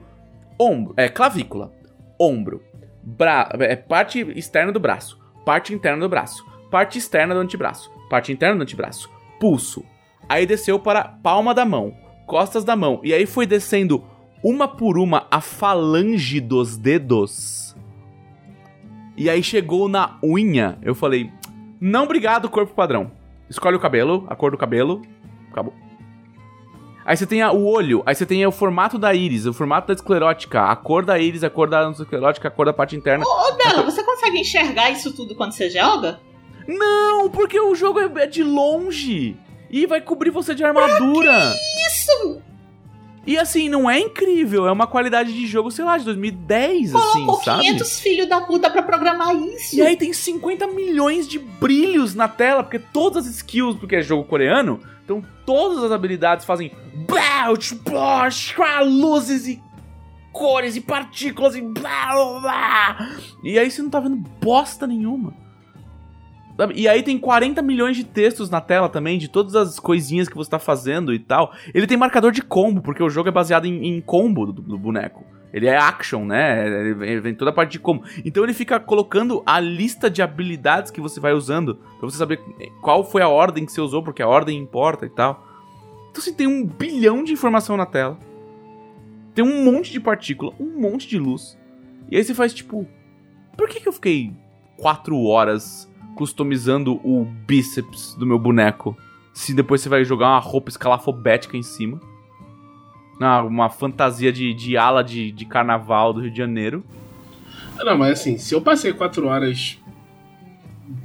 ombro, 0.58 0.94
é, 0.96 1.10
clavícula, 1.10 1.74
ombro, 2.18 2.64
bra 3.04 3.50
é, 3.60 3.76
parte 3.76 4.22
externa 4.34 4.72
do 4.72 4.80
braço, 4.80 5.20
parte 5.46 5.74
interna 5.74 6.00
do 6.00 6.08
braço, 6.08 6.46
parte 6.72 6.98
externa 6.98 7.34
do 7.34 7.42
antebraço, 7.42 7.92
parte 8.10 8.32
interna 8.32 8.56
do 8.56 8.62
antebraço, 8.62 9.12
pulso. 9.38 9.84
Aí 10.30 10.46
desceu 10.46 10.80
para 10.80 11.04
palma 11.04 11.54
da 11.54 11.66
mão, 11.66 11.94
costas 12.26 12.64
da 12.64 12.74
mão, 12.74 13.02
e 13.04 13.14
aí 13.14 13.26
foi 13.26 13.46
descendo 13.46 14.02
uma 14.42 14.66
por 14.66 14.98
uma 14.98 15.28
a 15.30 15.42
falange 15.42 16.40
dos 16.40 16.78
dedos. 16.78 17.76
E 19.18 19.30
aí 19.30 19.44
chegou 19.44 19.90
na 19.90 20.18
unha, 20.24 20.78
eu 20.82 20.96
falei: 20.96 21.30
"Não, 21.82 22.06
obrigado, 22.06 22.50
corpo 22.50 22.74
padrão. 22.74 23.12
Escolhe 23.50 23.76
o 23.76 23.82
cabelo, 23.82 24.26
a 24.30 24.38
cor 24.38 24.52
do 24.52 24.58
cabelo, 24.58 25.02
acabou." 25.52 25.84
Aí 27.06 27.18
você 27.18 27.26
tem 27.26 27.42
a, 27.42 27.52
o 27.52 27.66
olho, 27.66 28.02
aí 28.06 28.16
você 28.16 28.26
tem 28.26 28.46
o 28.46 28.52
formato 28.52 28.98
da 28.98 29.14
íris, 29.14 29.46
o 29.46 29.54
formato 29.54 29.88
da 29.88 29.94
esclerótica, 29.94 30.64
a 30.64 30.76
cor 30.76 31.04
da 31.04 31.20
íris, 31.20 31.44
a 31.44 31.50
cor 31.50 31.70
da 31.70 31.90
esclerótica, 31.92 32.48
a 32.48 32.52
cor 32.52 32.66
da 32.66 32.74
parte 32.74 32.96
interna. 32.96 33.26
Ô, 33.26 33.52
Bela, 33.54 33.84
você 33.84 34.04
consegue 34.04 34.40
enxergar 34.40 34.90
isso 34.92 35.14
tudo 35.14 35.36
quando 35.36 35.52
você 35.52 35.70
joga? 35.70 36.20
Não, 36.68 37.30
porque 37.30 37.60
o 37.60 37.76
jogo 37.76 38.00
é, 38.00 38.24
é 38.24 38.28
de 38.28 38.44
longe 38.44 39.36
e 39.70 39.86
vai 39.86 40.00
cobrir 40.00 40.30
você 40.30 40.56
de 40.56 40.64
armadura. 40.64 41.54
Isso! 41.88 42.42
E 43.26 43.38
assim, 43.38 43.70
não 43.70 43.90
é 43.90 44.00
incrível, 44.00 44.68
é 44.68 44.72
uma 44.72 44.86
qualidade 44.86 45.32
de 45.32 45.48
jogo, 45.48 45.72
sei 45.72 45.86
lá, 45.86 45.98
de 45.98 46.04
2010, 46.04 46.94
assim, 46.94 47.26
Colocou 47.26 47.44
sabe? 47.44 47.62
500 47.62 48.00
filhos 48.00 48.28
da 48.28 48.42
puta 48.42 48.70
pra 48.70 48.84
programar 48.84 49.34
isso. 49.36 49.76
E 49.78 49.82
aí 49.82 49.96
tem 49.96 50.12
50 50.12 50.68
milhões 50.68 51.28
de 51.28 51.40
brilhos 51.40 52.14
na 52.14 52.28
tela, 52.28 52.64
porque 52.64 52.80
todas 52.80 53.26
as 53.26 53.36
skills, 53.36 53.78
porque 53.78 53.96
é 53.96 54.02
jogo 54.02 54.26
coreano, 54.26 54.82
então 55.06 55.24
todas 55.46 55.82
as 55.84 55.92
habilidades 55.92 56.46
fazem 56.46 56.72
tchupó, 57.58 58.30
chua, 58.30 58.82
luzes 58.82 59.48
e 59.48 59.62
cores 60.34 60.76
e 60.76 60.82
partículas 60.82 61.56
e 61.56 61.62
blá, 61.62 62.40
blá. 62.42 63.16
E 63.44 63.58
aí 63.58 63.72
você 63.72 63.82
não 63.82 63.90
tá 63.90 64.02
vendo 64.02 64.18
bosta 64.18 64.86
nenhuma. 64.86 65.43
E 66.76 66.88
aí 66.88 67.02
tem 67.02 67.18
40 67.18 67.62
milhões 67.62 67.98
de 67.98 68.04
textos 68.04 68.50
na 68.50 68.62
tela 68.62 68.88
também, 68.88 69.18
de 69.18 69.28
todas 69.28 69.56
as 69.56 69.80
coisinhas 69.80 70.30
que 70.30 70.36
você 70.36 70.50
tá 70.50 70.60
fazendo 70.60 71.14
e 71.14 71.20
tal. 71.20 71.52
Ele 71.74 71.88
tem 71.88 71.98
marcador 71.98 72.32
de 72.32 72.42
combo, 72.44 72.82
porque 72.82 73.02
o 73.02 73.10
jogo 73.10 73.30
é 73.30 73.32
baseado 73.32 73.66
em, 73.66 73.88
em 73.88 74.02
combo 74.02 74.46
do, 74.46 74.62
do 74.62 74.78
boneco. 74.78 75.26
Ele 75.52 75.68
é 75.68 75.78
action, 75.78 76.26
né? 76.26 76.68
Ele 76.68 77.20
vem- 77.20 77.36
toda 77.36 77.52
a 77.52 77.54
parte 77.54 77.72
de 77.74 77.80
combo. 77.80 78.04
Então 78.26 78.44
ele 78.44 78.54
fica 78.54 78.80
colocando 78.80 79.42
a 79.46 79.60
lista 79.60 80.10
de 80.10 80.22
habilidades 80.22 80.92
que 80.92 81.02
você 81.02 81.20
vai 81.20 81.34
usando, 81.34 81.76
pra 82.00 82.10
você 82.10 82.18
saber 82.18 82.40
qual 82.82 83.04
foi 83.04 83.22
a 83.22 83.28
ordem 83.30 83.66
que 83.66 83.72
você 83.72 83.82
usou, 83.82 84.02
porque 84.04 84.22
a 84.22 84.28
ordem 84.28 84.58
importa 84.60 85.06
e 85.06 85.10
tal. 85.10 85.46
Então 86.12 86.22
você 86.24 86.32
tem 86.34 86.48
um 86.48 86.66
bilhão 86.66 87.24
de 87.24 87.34
informação 87.34 87.78
na 87.78 87.86
tela. 87.86 88.18
Tem 89.34 89.44
um 89.44 89.64
monte 89.64 89.92
de 89.92 90.00
partícula, 90.00 90.54
um 90.60 90.80
monte 90.80 91.08
de 91.08 91.18
luz. 91.18 91.58
E 92.12 92.18
aí 92.18 92.24
você 92.24 92.34
faz 92.34 92.54
tipo. 92.54 92.88
Por 93.58 93.68
que, 93.70 93.80
que 93.80 93.88
eu 93.88 93.94
fiquei 93.94 94.32
quatro 94.78 95.20
horas 95.24 95.92
customizando 96.16 96.96
o 97.04 97.26
bíceps 97.26 98.16
do 98.16 98.26
meu 98.26 98.40
boneco? 98.40 98.98
Se 99.34 99.54
depois 99.54 99.82
você 99.82 99.90
vai 99.90 100.06
jogar 100.06 100.28
uma 100.28 100.40
roupa 100.40 100.70
escalafobética 100.70 101.58
em 101.58 101.64
cima. 101.64 102.00
Ah, 103.20 103.42
uma 103.44 103.70
fantasia 103.70 104.32
de, 104.32 104.54
de 104.54 104.76
ala 104.76 105.04
de, 105.04 105.32
de 105.32 105.46
carnaval 105.46 106.14
do 106.14 106.22
Rio 106.22 106.32
de 106.32 106.38
Janeiro. 106.38 106.84
Não, 107.78 107.98
mas 107.98 108.20
assim, 108.20 108.38
se 108.38 108.54
eu 108.54 108.62
passei 108.62 108.94
quatro 108.94 109.28
horas 109.28 109.80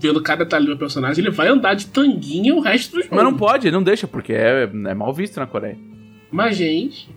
vendo 0.01 0.23
cada 0.23 0.45
detalhe 0.45 0.65
do 0.65 0.71
meu 0.71 0.79
personagem, 0.79 1.25
ele 1.25 1.31
vai 1.31 1.49
andar 1.49 1.75
de 1.75 1.87
tanguinha 1.87 2.55
o 2.55 2.61
resto 2.61 2.97
do 2.97 3.03
jogo. 3.03 3.15
Mas 3.15 3.25
não 3.25 3.35
pode, 3.35 3.67
ele 3.67 3.75
não 3.75 3.83
deixa, 3.83 4.07
porque 4.07 4.33
é, 4.33 4.65
é 4.65 4.95
mal 4.95 5.13
visto 5.13 5.39
na 5.39 5.47
Coreia. 5.47 5.79
Mas, 6.31 6.57
gente. 6.57 7.09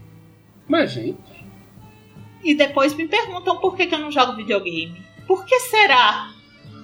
Mas, 0.67 0.91
gente. 0.91 1.17
E 2.43 2.53
depois 2.53 2.93
me 2.93 3.07
perguntam 3.07 3.57
por 3.57 3.75
que, 3.75 3.85
que 3.85 3.95
eu 3.95 3.99
não 3.99 4.11
jogo 4.11 4.35
videogame. 4.35 5.01
Por 5.27 5.45
que 5.45 5.59
será? 5.59 6.31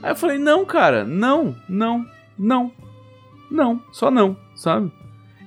Aí 0.02 0.11
eu 0.11 0.15
falei, 0.15 0.38
não, 0.38 0.65
cara, 0.65 1.03
não, 1.03 1.56
não, 1.68 2.06
não, 2.38 2.72
não, 3.49 3.82
só 3.91 4.11
não, 4.11 4.38
sabe? 4.56 4.91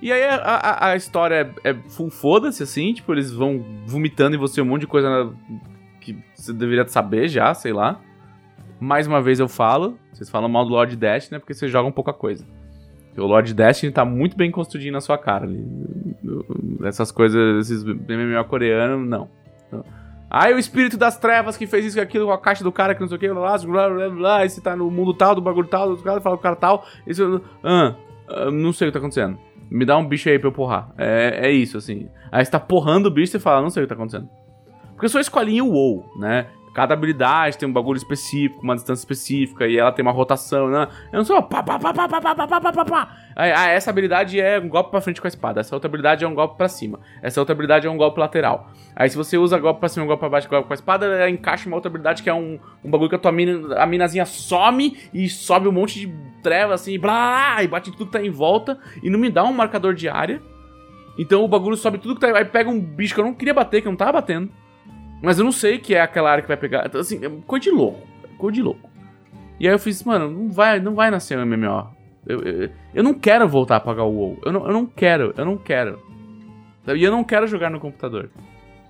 E 0.03 0.11
aí 0.11 0.25
a, 0.25 0.37
a, 0.37 0.89
a 0.89 0.97
história 0.97 1.53
é, 1.65 1.71
é 1.71 1.75
full 1.75 2.11
foda-se, 2.11 2.63
assim, 2.63 2.93
tipo, 2.95 3.13
eles 3.13 3.33
vão 3.33 3.65
vomitando 3.87 4.35
em 4.35 4.39
você 4.39 4.61
um 4.61 4.65
monte 4.65 4.83
de 4.83 4.87
coisa 4.87 5.33
que 6.01 6.17
você 6.35 6.53
deveria 6.53 6.87
saber 6.89 7.29
já, 7.29 7.53
sei 7.55 7.73
lá. 7.73 8.01
Mais 8.81 9.07
uma 9.07 9.21
vez 9.21 9.39
eu 9.39 9.49
falo, 9.49 9.99
vocês 10.13 10.31
falam 10.31 10.49
mal 10.49 10.65
do 10.65 10.71
Lord 10.71 10.97
Dash, 10.97 11.31
né? 11.31 11.39
Porque 11.39 11.53
vocês 11.53 11.71
jogam 11.71 11.93
pouca 11.93 12.15
coisa. 12.15 12.47
O 13.17 13.27
Lord 13.27 13.53
Destiny 13.53 13.93
tá 13.93 14.05
muito 14.05 14.37
bem 14.37 14.51
construidinho 14.51 14.93
na 14.93 15.01
sua 15.01 15.19
cara 15.19 15.45
ali. 15.45 15.63
Essas 16.85 17.11
coisas, 17.11 17.71
esses 17.71 17.85
MMO 17.85 18.45
coreanos, 18.49 19.09
não. 19.09 19.29
Ai, 20.31 20.55
o 20.55 20.59
espírito 20.59 20.97
das 20.97 21.19
trevas 21.19 21.57
que 21.57 21.67
fez 21.67 21.85
isso 21.87 21.99
e 21.99 22.01
aquilo 22.01 22.27
com 22.27 22.33
a 22.33 22.39
caixa 22.39 22.63
do 22.63 22.71
cara 22.71 22.95
que 22.95 23.01
não 23.01 23.09
sei 23.09 23.17
o 23.17 23.21
que, 23.21 23.29
blá, 23.29 23.59
blá, 23.59 23.67
blá, 23.67 23.91
blá, 23.91 24.09
blá, 24.11 24.47
esse 24.47 24.61
tá 24.61 24.77
no 24.77 24.89
mundo 24.89 25.13
tal, 25.13 25.35
do 25.35 25.41
bagulho 25.41 25.67
tal, 25.67 25.97
do 25.97 26.03
cara 26.03 26.21
fala 26.21 26.37
o 26.37 26.39
cara 26.39 26.55
tal, 26.55 26.87
esse, 27.05 27.21
ah, 27.65 27.97
ah, 28.29 28.51
não 28.51 28.73
sei 28.73 28.87
o 28.87 28.91
que 28.91 28.93
tá 28.93 29.01
acontecendo. 29.01 29.37
Me 29.69 29.85
dá 29.85 29.97
um 29.97 30.07
bicho 30.07 30.29
aí 30.29 30.39
pra 30.39 30.49
eu 30.49 30.53
porrar. 30.53 30.93
É, 30.97 31.49
é 31.49 31.51
isso, 31.51 31.77
assim. 31.77 32.09
Aí 32.31 32.45
você 32.45 32.51
tá 32.51 32.61
porrando 32.61 33.09
o 33.09 33.11
bicho 33.11 33.31
e 33.31 33.33
você 33.33 33.41
fala, 33.41 33.63
não 33.63 33.71
sei 33.71 33.83
o 33.83 33.87
que 33.87 33.89
tá 33.89 33.95
acontecendo. 33.95 34.29
Porque 34.93 35.07
eu 35.07 35.11
sou 35.11 35.21
escolinha 35.21 35.65
WoW, 35.65 36.05
né? 36.17 36.47
Cada 36.73 36.95
habilidade 36.95 37.59
tem 37.59 37.69
um 37.69 37.73
bagulho 37.73 37.97
específico, 37.97 38.63
uma 38.63 38.77
distância 38.77 39.01
específica, 39.03 39.67
e 39.67 39.77
ela 39.77 39.91
tem 39.91 40.03
uma 40.05 40.13
rotação, 40.13 40.69
né? 40.69 40.87
Eu 41.13 41.19
não 41.19 41.25
sou 41.25 41.43
pá, 41.43 41.63
pá, 41.63 41.79
pá, 41.79 41.93
pá, 41.93 42.09
pá, 42.09 42.21
pá, 42.21 42.47
pá, 42.47 42.61
pá, 42.73 42.85
pá. 42.85 43.17
Aí, 43.35 43.53
Ah, 43.53 43.67
essa 43.69 43.91
habilidade 43.91 44.41
é 44.41 44.61
um 44.61 44.69
golpe 44.69 44.91
pra 44.91 45.01
frente 45.01 45.21
com 45.21 45.27
a 45.27 45.29
espada. 45.29 45.61
Essa 45.61 45.75
outra 45.75 45.89
habilidade 45.89 46.25
é 46.25 46.29
um 46.29 46.35
golpe 46.35 46.57
pra 46.57 46.69
cima. 46.69 47.01
Essa 47.23 47.41
outra 47.41 47.53
habilidade 47.55 47.87
é 47.87 47.91
um 47.91 47.97
golpe 47.97 48.21
lateral. 48.21 48.71
Aí 48.95 49.11
se 49.11 49.17
você 49.17 49.37
usa 49.37 49.59
golpe 49.59 49.81
pra 49.81 49.89
cima, 49.89 50.07
golpe 50.07 50.21
pra 50.21 50.29
baixo, 50.29 50.49
golpe 50.49 50.69
com 50.69 50.73
a 50.73 50.75
espada, 50.75 51.07
ela 51.07 51.29
encaixa 51.29 51.67
uma 51.67 51.77
outra 51.77 51.89
habilidade 51.89 52.23
que 52.23 52.31
é 52.31 52.35
um, 52.35 52.59
um 52.85 52.91
bagulho 52.91 53.09
que 53.09 53.17
a 53.17 53.19
tua 53.19 53.33
mina, 53.33 53.75
a 53.77 53.87
minazinha 53.87 54.25
some 54.25 54.97
e 55.13 55.29
sobe 55.29 55.67
um 55.69 55.73
monte 55.73 55.99
de 56.01 56.15
treva 56.43 56.75
assim, 56.75 56.99
blá, 56.99 57.63
e 57.63 57.67
bate 57.69 57.91
tudo 57.91 58.07
que 58.07 58.13
tá 58.13 58.25
em 58.25 58.31
volta 58.31 58.79
e 59.03 59.11
não 59.11 59.19
me 59.19 59.29
dá 59.31 59.43
um 59.45 59.53
marcador 59.53 59.95
de 59.95 60.09
área. 60.09 60.41
Então 61.19 61.45
o 61.45 61.49
bagulho 61.49 61.77
sobe 61.77 61.99
tudo 61.99 62.15
que 62.15 62.21
tá. 62.21 62.37
Aí 62.37 62.45
pega 62.45 62.71
um 62.71 62.81
bicho 62.81 63.15
que 63.15 63.21
eu 63.21 63.25
não 63.25 63.35
queria 63.35 63.53
bater, 63.53 63.83
que 63.83 63.89
eu 63.89 63.93
não 63.93 63.97
tava 63.97 64.13
batendo. 64.13 64.51
Mas 65.23 65.39
eu 65.39 65.45
não 65.45 65.53
sei 65.53 65.79
que 65.79 65.95
é 65.95 66.01
aquela 66.01 66.31
área 66.31 66.43
que 66.43 66.49
vai 66.49 66.57
pegar. 66.57 66.87
Então, 66.87 67.01
assim, 67.01 67.25
é 67.25 67.31
coisa 67.47 67.65
de 67.65 67.71
louco. 67.71 68.07
Coisa 68.39 68.55
de 68.55 68.63
louco. 68.63 68.89
E 69.59 69.69
aí 69.69 69.75
eu 69.75 69.79
fiz, 69.79 70.03
mano, 70.03 70.31
não 70.31 70.51
vai, 70.51 70.81
não 70.81 70.95
vai 70.95 71.11
nascer 71.11 71.39
um 71.39 71.45
MMO. 71.45 71.89
Eu, 72.27 72.41
eu, 72.41 72.71
eu 72.95 73.03
não 73.03 73.15
quero 73.15 73.47
voltar 73.49 73.77
a 73.77 73.81
pagar 73.81 74.05
o 74.05 74.13
WoW. 74.13 74.39
Eu 74.45 74.53
não, 74.53 74.67
eu 74.67 74.73
não 74.73 74.87
quero, 74.87 75.35
eu 75.37 75.45
não 75.45 75.57
quero. 75.57 75.99
E 76.87 77.03
eu 77.03 77.11
não 77.11 77.23
quero 77.23 77.47
jogar 77.47 77.71
no 77.71 77.79
computador. 77.79 78.31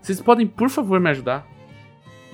Vocês 0.01 0.21
podem, 0.21 0.47
por 0.47 0.71
favor, 0.71 1.01
me 1.01 1.11
ajudar? 1.11 1.47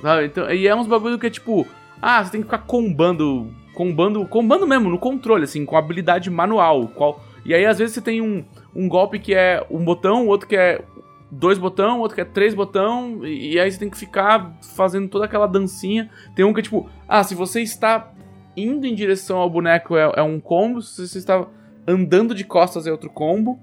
Sabe? 0.00 0.26
Então, 0.26 0.50
e 0.50 0.68
é 0.68 0.74
uns 0.74 0.86
bagulho 0.86 1.18
que 1.18 1.26
é 1.26 1.30
tipo, 1.30 1.66
ah, 2.00 2.22
você 2.22 2.30
tem 2.30 2.40
que 2.40 2.46
ficar 2.46 2.58
combando, 2.58 3.50
combando, 3.74 4.24
combando 4.26 4.66
mesmo, 4.66 4.90
no 4.90 4.98
controle, 4.98 5.44
assim, 5.44 5.64
com 5.64 5.76
habilidade 5.76 6.30
manual. 6.30 6.88
Qual, 6.88 7.24
e 7.44 7.54
aí, 7.54 7.64
às 7.64 7.78
vezes, 7.78 7.94
você 7.94 8.00
tem 8.00 8.20
um, 8.20 8.44
um 8.74 8.88
golpe 8.88 9.18
que 9.18 9.34
é 9.34 9.64
um 9.70 9.82
botão, 9.82 10.26
outro 10.26 10.46
que 10.46 10.56
é 10.56 10.82
dois 11.30 11.58
botão, 11.58 12.00
outro 12.00 12.14
que 12.14 12.20
é 12.20 12.24
três 12.24 12.54
botão, 12.54 13.24
e, 13.26 13.58
aí 13.58 13.70
você 13.70 13.78
tem 13.78 13.90
que 13.90 13.98
ficar 13.98 14.56
fazendo 14.62 15.08
toda 15.08 15.24
aquela 15.24 15.46
dancinha. 15.46 16.10
Tem 16.34 16.44
um 16.44 16.52
que 16.52 16.60
é 16.60 16.62
tipo, 16.62 16.88
ah, 17.08 17.22
se 17.22 17.34
você 17.34 17.60
está 17.62 18.12
indo 18.56 18.86
em 18.86 18.94
direção 18.94 19.38
ao 19.38 19.50
boneco 19.50 19.96
é, 19.96 20.12
é 20.16 20.22
um 20.22 20.40
combo, 20.40 20.80
se 20.80 21.06
você 21.06 21.18
está 21.18 21.46
andando 21.86 22.34
de 22.34 22.44
costas 22.44 22.86
é 22.86 22.92
outro 22.92 23.10
combo. 23.10 23.60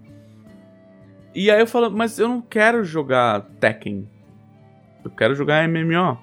E 1.35 1.49
aí 1.49 1.60
eu 1.60 1.68
falo, 1.68 1.90
mas 1.90 2.19
eu 2.19 2.27
não 2.27 2.41
quero 2.41 2.84
jogar 2.84 3.41
Tekken. 3.60 4.07
Eu 5.03 5.10
quero 5.11 5.34
jogar 5.34 5.68
MMO. 5.68 6.18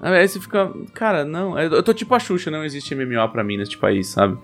Aí 0.00 0.26
você 0.26 0.40
fica, 0.40 0.72
cara, 0.94 1.24
não, 1.24 1.58
eu 1.58 1.82
tô 1.82 1.92
tipo 1.92 2.14
a 2.14 2.18
Xuxa, 2.18 2.50
não 2.50 2.64
existe 2.64 2.94
MMO 2.94 3.28
pra 3.30 3.44
mim 3.44 3.58
neste 3.58 3.76
país, 3.76 4.06
sabe? 4.08 4.38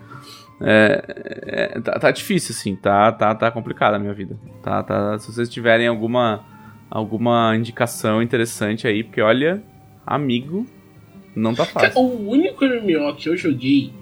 É, 0.59 1.73
é, 1.75 1.81
tá, 1.81 1.99
tá 1.99 2.11
difícil, 2.11 2.55
assim, 2.55 2.75
tá, 2.75 3.11
tá, 3.11 3.35
tá 3.35 3.51
complicada 3.51 3.97
a 3.97 3.99
minha 3.99 4.13
vida. 4.13 4.37
Tá, 4.61 4.81
tá, 4.83 5.19
se 5.19 5.31
vocês 5.31 5.49
tiverem 5.49 5.87
alguma, 5.87 6.45
alguma 6.89 7.55
indicação 7.55 8.21
interessante 8.21 8.87
aí, 8.87 9.03
porque 9.03 9.21
olha, 9.21 9.63
amigo, 10.05 10.65
não 11.35 11.53
tá 11.53 11.65
fácil. 11.65 11.99
O 11.99 12.29
único 12.29 12.65
MMO 12.65 13.15
que 13.15 13.29
eu 13.29 13.37
joguei, 13.37 13.93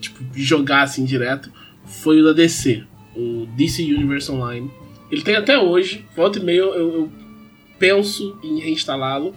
tipo, 0.00 0.24
jogar 0.34 0.82
assim 0.82 1.04
direto, 1.04 1.52
foi 1.84 2.20
o 2.20 2.24
da 2.24 2.32
DC, 2.32 2.84
o 3.16 3.46
DC 3.56 3.82
Universe 3.82 4.30
Online. 4.30 4.70
Ele 5.10 5.22
tem 5.22 5.36
até 5.36 5.58
hoje, 5.58 6.06
volta 6.14 6.38
e 6.38 6.42
meia 6.42 6.58
eu, 6.58 6.74
eu 6.74 7.12
penso 7.78 8.38
em 8.44 8.60
reinstalá-lo, 8.60 9.34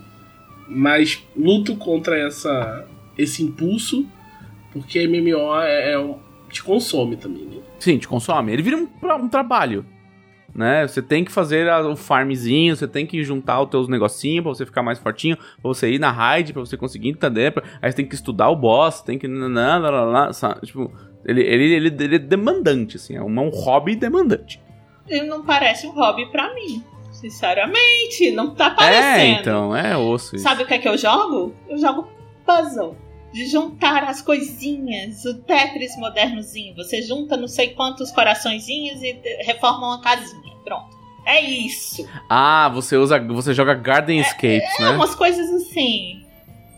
mas 0.67 1.23
luto 1.35 1.75
contra 1.75 2.17
essa, 2.17 2.87
esse 3.17 3.41
impulso, 3.41 4.05
porque 4.71 5.07
MMO 5.07 5.55
é, 5.61 5.93
é 5.93 5.99
um, 5.99 6.19
te 6.51 6.63
consome 6.63 7.15
também, 7.15 7.43
né? 7.45 7.57
Sim, 7.79 7.97
te 7.97 8.07
consome. 8.07 8.51
Ele 8.53 8.61
vira 8.61 8.77
um, 8.77 8.87
um 9.23 9.29
trabalho. 9.29 9.85
né? 10.53 10.85
Você 10.85 11.01
tem 11.01 11.23
que 11.23 11.31
fazer 11.31 11.69
a- 11.69 11.87
o 11.87 11.95
farmzinho, 11.95 12.75
você 12.75 12.85
tem 12.85 13.05
que 13.05 13.23
juntar 13.23 13.61
os 13.61 13.69
teus 13.69 13.87
negocinhos 13.87 14.43
pra 14.43 14.53
você 14.53 14.65
ficar 14.65 14.83
mais 14.83 14.99
fortinho, 14.99 15.37
pra 15.37 15.45
você 15.63 15.89
ir 15.89 15.97
na 15.99 16.11
raid, 16.11 16.51
pra 16.51 16.59
você 16.59 16.75
conseguir 16.75 17.07
entender, 17.07 17.51
pra- 17.53 17.63
aí 17.81 17.89
você 17.89 17.95
tem 17.95 18.05
que 18.05 18.15
estudar 18.15 18.49
o 18.49 18.55
boss, 18.57 19.01
tem 19.01 19.17
que... 19.17 19.27
Tipo, 20.65 20.91
ele, 21.25 21.41
ele, 21.41 21.73
ele, 21.73 22.03
ele 22.03 22.15
é 22.15 22.19
demandante, 22.19 22.97
assim, 22.97 23.15
é 23.15 23.21
um, 23.23 23.33
é 23.33 23.41
um 23.41 23.49
hobby 23.49 23.95
demandante. 23.95 24.61
Ele 25.07 25.25
não 25.25 25.41
parece 25.45 25.87
um 25.87 25.91
hobby 25.91 26.25
pra 26.31 26.53
mim. 26.53 26.83
Sinceramente, 27.11 28.31
não 28.31 28.53
tá 28.55 28.67
É, 28.67 28.75
parecendo. 28.75 29.39
então, 29.41 29.75
é 29.75 29.95
osso 29.97 30.35
isso. 30.35 30.43
Sabe 30.43 30.63
o 30.63 30.65
que 30.67 30.73
é 30.73 30.79
que 30.79 30.87
eu 30.87 30.97
jogo? 30.97 31.53
Eu 31.69 31.77
jogo 31.77 32.07
puzzle. 32.45 32.97
De 33.33 33.45
juntar 33.47 34.03
as 34.03 34.21
coisinhas, 34.21 35.23
o 35.25 35.33
Tetris 35.43 35.95
modernozinho. 35.97 36.75
Você 36.75 37.01
junta 37.01 37.37
não 37.37 37.47
sei 37.47 37.69
quantos 37.69 38.11
coraçõezinhos 38.11 39.01
e 39.01 39.17
reforma 39.45 39.87
uma 39.87 40.01
casinha. 40.01 40.53
Pronto. 40.65 40.99
É 41.25 41.39
isso. 41.39 42.05
Ah, 42.29 42.69
você 42.73 42.97
usa, 42.97 43.19
você 43.19 43.53
joga 43.53 43.73
Garden 43.73 44.19
Escapes, 44.19 44.79
É 44.79 44.83
né? 44.83 44.89
umas 44.89 45.15
coisas 45.15 45.49
assim. 45.51 46.25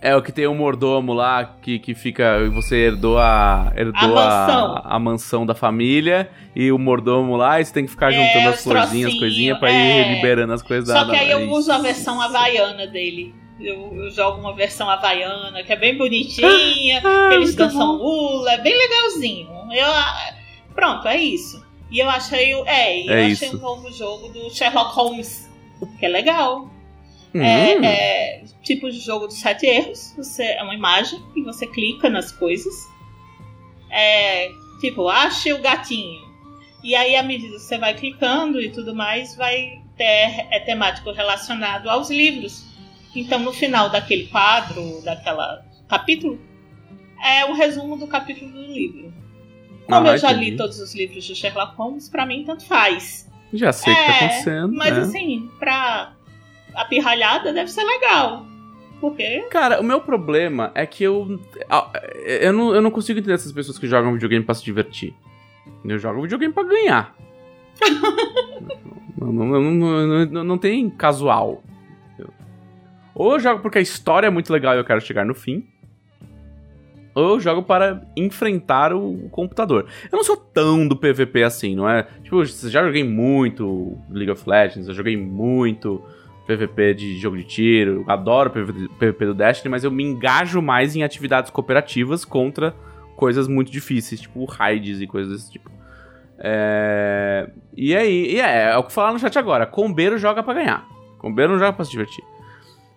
É 0.01 0.13
o 0.17 0.21
que 0.21 0.33
tem 0.33 0.45
o 0.45 0.53
mordomo 0.53 1.13
lá 1.13 1.45
que, 1.61 1.79
que 1.79 1.95
fica. 1.95 2.37
Você 2.51 2.75
herdou 2.75 3.17
a. 3.17 3.71
Herdou 3.75 3.95
A 4.01 4.07
mansão. 4.07 4.75
a, 4.75 4.95
a 4.95 4.99
mansão 4.99 5.45
da 5.45 5.55
família 5.55 6.29
e 6.53 6.73
o 6.73 6.77
mordomo 6.77 7.37
lá, 7.37 7.61
e 7.61 7.65
você 7.65 7.71
tem 7.73 7.85
que 7.85 7.91
ficar 7.91 8.11
É, 8.13 8.17
juntando 8.17 8.49
os 8.49 8.55
as 8.55 8.63
florzinhas, 8.63 9.13
as 9.13 9.17
coisinhas 9.19 9.57
pra 9.59 9.71
é. 9.71 10.01
ir 10.11 10.13
liberando 10.15 10.51
as 10.51 10.61
coisas 10.61 10.89
Só 10.89 11.05
da 11.05 11.11
que 11.13 11.17
aí 11.19 11.31
eu 11.31 11.47
da- 11.47 11.53
uso 11.53 11.71
a 11.71 11.77
versão 11.79 12.19
havaiana 12.21 12.85
dele. 12.85 13.33
Eu, 13.59 13.95
eu 13.95 14.09
jogo 14.11 14.39
uma 14.39 14.53
versão 14.53 14.89
havaiana 14.89 15.63
que 15.63 15.71
é 15.71 15.75
bem 15.75 15.97
bonitinha. 15.97 17.01
Ah, 17.05 17.29
que 17.29 17.35
eles 17.35 17.55
bom. 17.55 17.97
hula, 17.97 18.53
é 18.53 18.57
bem 18.57 18.75
legalzinho. 18.77 19.49
Eu, 19.71 19.85
ah, 19.85 20.35
pronto, 20.75 21.07
é 21.07 21.17
isso. 21.17 21.63
E 21.91 21.99
eu 21.99 22.09
achei, 22.09 22.53
o- 22.55 22.65
é, 22.65 22.99
e 23.01 23.07
eu 23.07 23.13
É 23.13 23.25
achei 23.31 23.47
isso. 23.47 23.57
um 23.57 23.61
novo 23.61 23.91
jogo 23.91 24.29
do 24.29 24.49
Sherlock 24.49 24.93
Holmes, 24.95 25.49
que 25.99 26.05
é 26.05 26.09
legal. 26.09 26.69
Hum, 27.35 27.41
É, 27.41 27.73
é 27.85 28.43
tipo 28.63 28.89
de 28.91 28.99
jogo 28.99 29.27
dos 29.27 29.39
sete 29.39 29.65
erros. 29.65 30.13
Você 30.17 30.43
é 30.43 30.63
uma 30.63 30.73
imagem 30.75 31.19
e 31.35 31.41
você 31.43 31.65
clica 31.67 32.09
nas 32.09 32.31
coisas. 32.31 32.73
É 33.89 34.49
tipo, 34.81 35.07
ache 35.07 35.53
o 35.53 35.61
gatinho. 35.61 36.21
E 36.83 36.95
aí, 36.95 37.15
à 37.15 37.23
medida 37.23 37.53
que 37.55 37.59
você 37.61 37.77
vai 37.77 37.93
clicando 37.93 38.59
e 38.59 38.69
tudo 38.69 38.93
mais, 38.95 39.35
vai 39.35 39.81
ter 39.95 40.47
é 40.51 40.59
temático 40.59 41.11
relacionado 41.11 41.89
aos 41.89 42.09
livros. 42.09 42.65
Então, 43.15 43.39
no 43.39 43.53
final 43.53 43.89
daquele 43.89 44.27
quadro, 44.27 45.01
daquela 45.03 45.63
capítulo, 45.87 46.39
é 47.23 47.45
o 47.45 47.53
resumo 47.53 47.95
do 47.97 48.07
capítulo 48.07 48.51
do 48.51 48.61
livro. 48.61 49.13
Como 49.87 50.07
Ah, 50.07 50.13
eu 50.13 50.17
já 50.17 50.31
entendi. 50.31 50.51
li 50.51 50.57
todos 50.57 50.79
os 50.79 50.95
livros 50.95 51.27
do 51.27 51.35
Sherlock 51.35 51.75
Holmes, 51.75 52.09
pra 52.09 52.25
mim 52.25 52.43
tanto 52.45 52.65
faz. 52.65 53.29
Já 53.53 53.71
sei 53.71 53.93
o 53.93 53.95
que 53.95 54.01
tá 54.03 54.11
É, 54.11 54.15
acontecendo. 54.17 54.73
Mas 54.73 54.93
né? 54.95 55.01
assim, 55.03 55.49
pra 55.59 56.13
a 56.73 56.85
pirralhada 56.85 57.53
deve 57.53 57.69
ser 57.69 57.83
legal. 57.83 58.45
Porque 58.99 59.41
Cara, 59.51 59.79
o 59.81 59.83
meu 59.83 59.99
problema 60.01 60.71
é 60.73 60.85
que 60.85 61.03
eu. 61.03 61.39
Eu 62.25 62.53
não, 62.53 62.73
eu 62.73 62.81
não 62.81 62.89
consigo 62.89 63.19
entender 63.19 63.33
essas 63.35 63.51
pessoas 63.51 63.77
que 63.77 63.85
jogam 63.87 64.13
videogame 64.13 64.43
pra 64.45 64.55
se 64.55 64.63
divertir. 64.63 65.13
Eu 65.83 65.99
jogo 65.99 66.21
videogame 66.21 66.53
pra 66.53 66.63
ganhar. 66.63 67.13
não, 69.19 69.31
não, 69.33 69.61
não, 69.61 70.25
não- 70.25 70.43
não 70.43 70.57
tem 70.57 70.89
casual. 70.89 71.61
Ou 73.15 73.33
eu 73.33 73.39
jogo 73.39 73.61
porque 73.61 73.77
a 73.77 73.81
história 73.81 74.27
é 74.27 74.29
muito 74.29 74.51
legal 74.51 74.75
e 74.75 74.77
eu 74.77 74.85
quero 74.85 75.01
chegar 75.01 75.25
no 75.25 75.35
fim. 75.35 75.67
Ou 77.15 77.35
eu 77.35 77.39
jogo 77.39 77.61
para 77.61 78.01
enfrentar 78.17 78.91
o 78.91 79.29
computador. 79.29 79.85
Eu 80.11 80.17
não 80.17 80.23
sou 80.23 80.35
tão 80.35 80.87
do 80.87 80.95
PVP 80.95 81.43
assim, 81.43 81.75
não 81.75 81.87
é? 81.87 82.07
Tipo, 82.23 82.41
eu 82.41 82.45
já 82.45 82.83
joguei 82.83 83.03
muito 83.03 83.97
League 84.09 84.31
of 84.31 84.49
Legends, 84.49 84.87
eu 84.87 84.95
joguei 84.95 85.15
muito 85.15 86.01
PVP 86.47 86.95
de 86.95 87.19
jogo 87.19 87.37
de 87.37 87.43
tiro, 87.43 88.03
eu 88.05 88.11
adoro 88.11 88.49
PVP, 88.49 89.25
do 89.27 89.33
Destiny, 89.33 89.69
mas 89.69 89.83
eu 89.83 89.91
me 89.91 90.03
engajo 90.03 90.61
mais 90.61 90.95
em 90.95 91.03
atividades 91.03 91.51
cooperativas 91.51 92.25
contra 92.25 92.73
coisas 93.15 93.47
muito 93.47 93.71
difíceis, 93.71 94.19
tipo 94.19 94.43
raids 94.45 94.99
e 94.99 95.05
coisas 95.05 95.33
desse 95.33 95.51
tipo. 95.51 95.71
É... 96.39 97.49
E 97.77 97.95
aí, 97.95 98.33
e 98.33 98.41
é, 98.41 98.71
é 98.71 98.77
o 98.77 98.83
que 98.83 98.91
falar 98.91 99.13
no 99.13 99.19
chat 99.19 99.37
agora, 99.37 99.67
combeiro 99.67 100.17
joga 100.17 100.41
pra 100.41 100.55
ganhar. 100.55 100.87
Combeiro 101.19 101.53
não 101.53 101.59
joga 101.59 101.73
pra 101.73 101.85
se 101.85 101.91
divertir. 101.91 102.23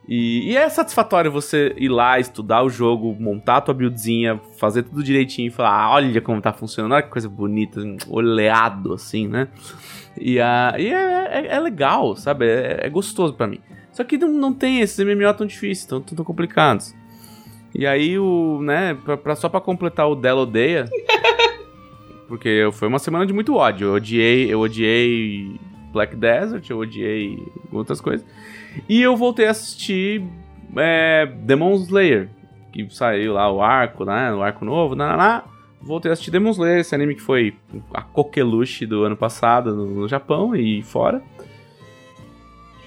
E, 0.09 0.53
e 0.53 0.57
é 0.57 0.69
satisfatório 0.69 1.33
você 1.33 1.75
ir 1.77 1.89
lá, 1.89 2.21
estudar 2.21 2.63
o 2.63 2.69
jogo, 2.71 3.17
montar 3.19 3.57
a 3.57 3.61
tua 3.61 3.75
buildzinha, 3.75 4.41
fazer 4.57 4.85
tudo 4.85 5.03
direitinho 5.03 5.49
e 5.49 5.51
falar, 5.51 5.71
"Ah, 5.73 5.91
olha 5.95 6.21
como 6.21 6.41
tá 6.41 6.53
funcionando, 6.53 6.93
olha 6.93 7.03
que 7.03 7.11
coisa 7.11 7.29
bonita, 7.29 7.81
oleado 8.09 8.93
assim, 8.93 9.27
né? 9.27 9.49
E, 10.17 10.41
a, 10.41 10.75
e 10.79 10.89
é, 10.93 11.41
é- 11.41 11.57
é 11.57 11.61
legal, 11.61 12.15
sabe? 12.15 12.47
É, 12.47 12.87
é 12.87 12.89
gostoso 12.89 13.35
pra 13.35 13.49
mim. 13.49 13.59
Só 13.91 14.05
que 14.05 14.17
não, 14.17 14.29
não 14.29 14.53
tem 14.53 14.81
esses 14.81 14.99
MMO 15.05 15.35
tão 15.35 15.47
difíceis, 15.47 15.87
tão, 15.87 16.01
tão 16.01 16.25
complicados. 16.25 16.95
E 17.75 17.85
aí, 17.87 18.17
o, 18.19 18.61
né, 18.63 18.95
pra, 19.05 19.17
pra- 19.17 19.35
só 19.37 19.49
pra 19.49 19.61
completar 19.61 20.09
o 20.09 20.15
Dell 20.15 20.37
Odeia, 20.39 20.85
porque 22.29 22.69
foi 22.73 22.89
uma 22.89 22.99
semana 22.99 23.27
de 23.27 23.33
muito 23.33 23.55
ódio. 23.55 23.89
Eu 23.89 23.95
odiei, 23.95 24.53
eu 24.53 24.61
odiei 24.61 25.59
Black 25.93 26.15
Desert, 26.17 26.69
eu 26.71 26.79
odiei 26.79 27.43
outras 27.73 28.01
coisas. 28.01 28.27
E 28.89 29.01
eu 29.01 29.17
voltei 29.17 29.47
a 29.47 29.51
assistir 29.51 30.23
é, 30.77 31.27
Demon 31.27 31.75
Slayer, 31.75 32.29
que 32.73 32.89
saiu 32.91 33.35
lá 33.35 33.51
o 33.51 33.63
arco, 33.63 34.05
né? 34.05 34.33
O 34.33 34.43
arco 34.43 34.65
novo, 34.65 34.95
lá. 34.95 35.45
Voltei 35.81 36.11
a 36.11 36.13
assistir 36.13 36.31
Demon 36.31 36.51
Slayer, 36.51 36.81
esse 36.81 36.95
anime 36.95 37.15
que 37.15 37.23
foi 37.23 37.57
a 37.95 38.03
coqueluche 38.03 38.87
do 38.87 39.05
ano 39.05 39.17
passado 39.17 39.75
no, 39.75 39.87
no 39.87 40.09
Japão 40.09 40.55
e 40.55 40.83
fora. 40.83 41.23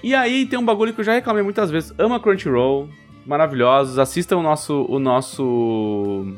E 0.02 0.14
aí 0.14 0.46
tem 0.46 0.58
um 0.58 0.64
bagulho 0.64 0.94
que 0.94 1.00
eu 1.00 1.04
já 1.04 1.12
reclamei 1.12 1.42
muitas 1.42 1.70
vezes. 1.70 1.92
Ama 1.98 2.18
Crunchyroll, 2.18 2.88
maravilhosos. 3.26 3.98
Assistam 3.98 4.38
o 4.38 4.42
nosso, 4.42 4.86
o 4.88 4.98
nosso 4.98 6.34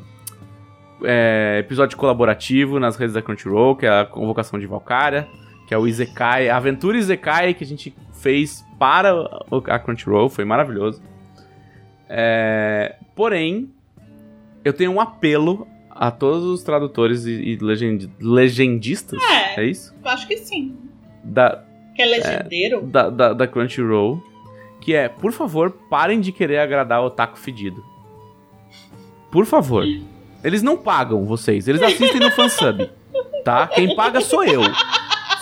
é, 1.04 1.58
episódio 1.60 1.96
colaborativo 1.96 2.80
nas 2.80 2.96
redes 2.96 3.14
da 3.14 3.22
Crunchyroll, 3.22 3.76
que 3.76 3.86
é 3.86 4.00
a 4.00 4.04
convocação 4.04 4.58
de 4.58 4.66
Valkyria, 4.66 5.28
que 5.66 5.74
é 5.74 5.78
o 5.78 5.86
Izekai, 5.86 6.48
aventura 6.48 6.98
Izekai 6.98 7.54
que 7.54 7.64
a 7.64 7.66
gente 7.66 7.94
fez 8.22 8.64
para 8.78 9.14
o- 9.50 9.62
a 9.66 9.78
Crunchyroll, 9.78 10.28
foi 10.30 10.44
maravilhoso. 10.44 11.02
É, 12.08 12.96
porém, 13.14 13.70
eu 14.64 14.72
tenho 14.72 14.92
um 14.92 15.00
apelo 15.00 15.66
a 15.90 16.10
todos 16.10 16.44
os 16.44 16.62
tradutores 16.62 17.24
e, 17.26 17.32
e 17.32 17.56
legend- 17.56 18.10
legendistas, 18.20 19.20
É. 19.22 19.60
é 19.60 19.64
isso? 19.66 19.94
eu 20.02 20.10
acho 20.10 20.26
que 20.26 20.36
sim. 20.38 20.76
Da, 21.24 21.62
Que 21.94 22.02
é 22.02 22.06
legendeiro. 22.06 22.82
da, 22.82 23.08
da, 23.10 23.32
da 23.32 23.46
Crunchyroll, 23.46 24.22
que 24.80 24.94
é, 24.94 25.08
por 25.08 25.32
favor, 25.32 25.70
parem 25.90 26.20
de 26.20 26.32
querer 26.32 26.58
agradar 26.58 27.00
o 27.02 27.06
otaku 27.06 27.38
fedido. 27.38 27.84
Por 29.30 29.46
favor. 29.46 29.84
Eles 30.44 30.62
não 30.62 30.76
pagam 30.76 31.24
vocês, 31.24 31.68
eles 31.68 31.80
assistem 31.82 32.20
no 32.20 32.30
fansub, 32.32 32.90
tá? 33.44 33.68
Quem 33.68 33.94
paga 33.94 34.20
sou 34.20 34.42
eu. 34.44 34.60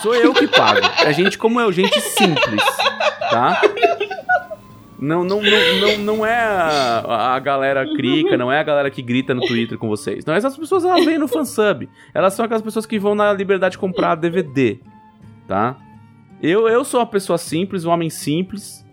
Sou 0.01 0.15
eu 0.15 0.33
que 0.33 0.47
pago. 0.47 0.81
É 1.05 1.13
gente 1.13 1.37
como 1.37 1.59
eu, 1.59 1.71
gente 1.71 1.99
simples, 2.01 2.63
tá? 3.29 3.61
Não, 4.99 5.23
não, 5.23 5.41
não, 5.41 5.79
não, 5.79 5.97
não 5.97 6.25
é 6.25 6.39
a, 6.39 7.33
a 7.33 7.39
galera 7.39 7.83
crica, 7.95 8.37
não 8.37 8.51
é 8.51 8.59
a 8.59 8.63
galera 8.63 8.91
que 8.91 9.01
grita 9.01 9.33
no 9.33 9.41
Twitter 9.41 9.75
com 9.77 9.87
vocês. 9.87 10.23
Não, 10.23 10.33
essas 10.35 10.55
pessoas 10.55 10.85
elas 10.85 11.03
vêm 11.03 11.17
no 11.17 11.27
fansub. 11.27 11.89
Elas 12.13 12.35
são 12.35 12.45
aquelas 12.45 12.61
pessoas 12.61 12.85
que 12.85 12.99
vão 12.99 13.15
na 13.15 13.33
liberdade 13.33 13.79
comprar 13.79 14.13
DVD, 14.13 14.79
tá? 15.47 15.75
Eu, 16.41 16.67
eu 16.67 16.83
sou 16.83 16.99
uma 16.99 17.07
pessoa 17.07 17.37
simples, 17.37 17.83
um 17.83 17.89
homem 17.89 18.11
simples, 18.11 18.85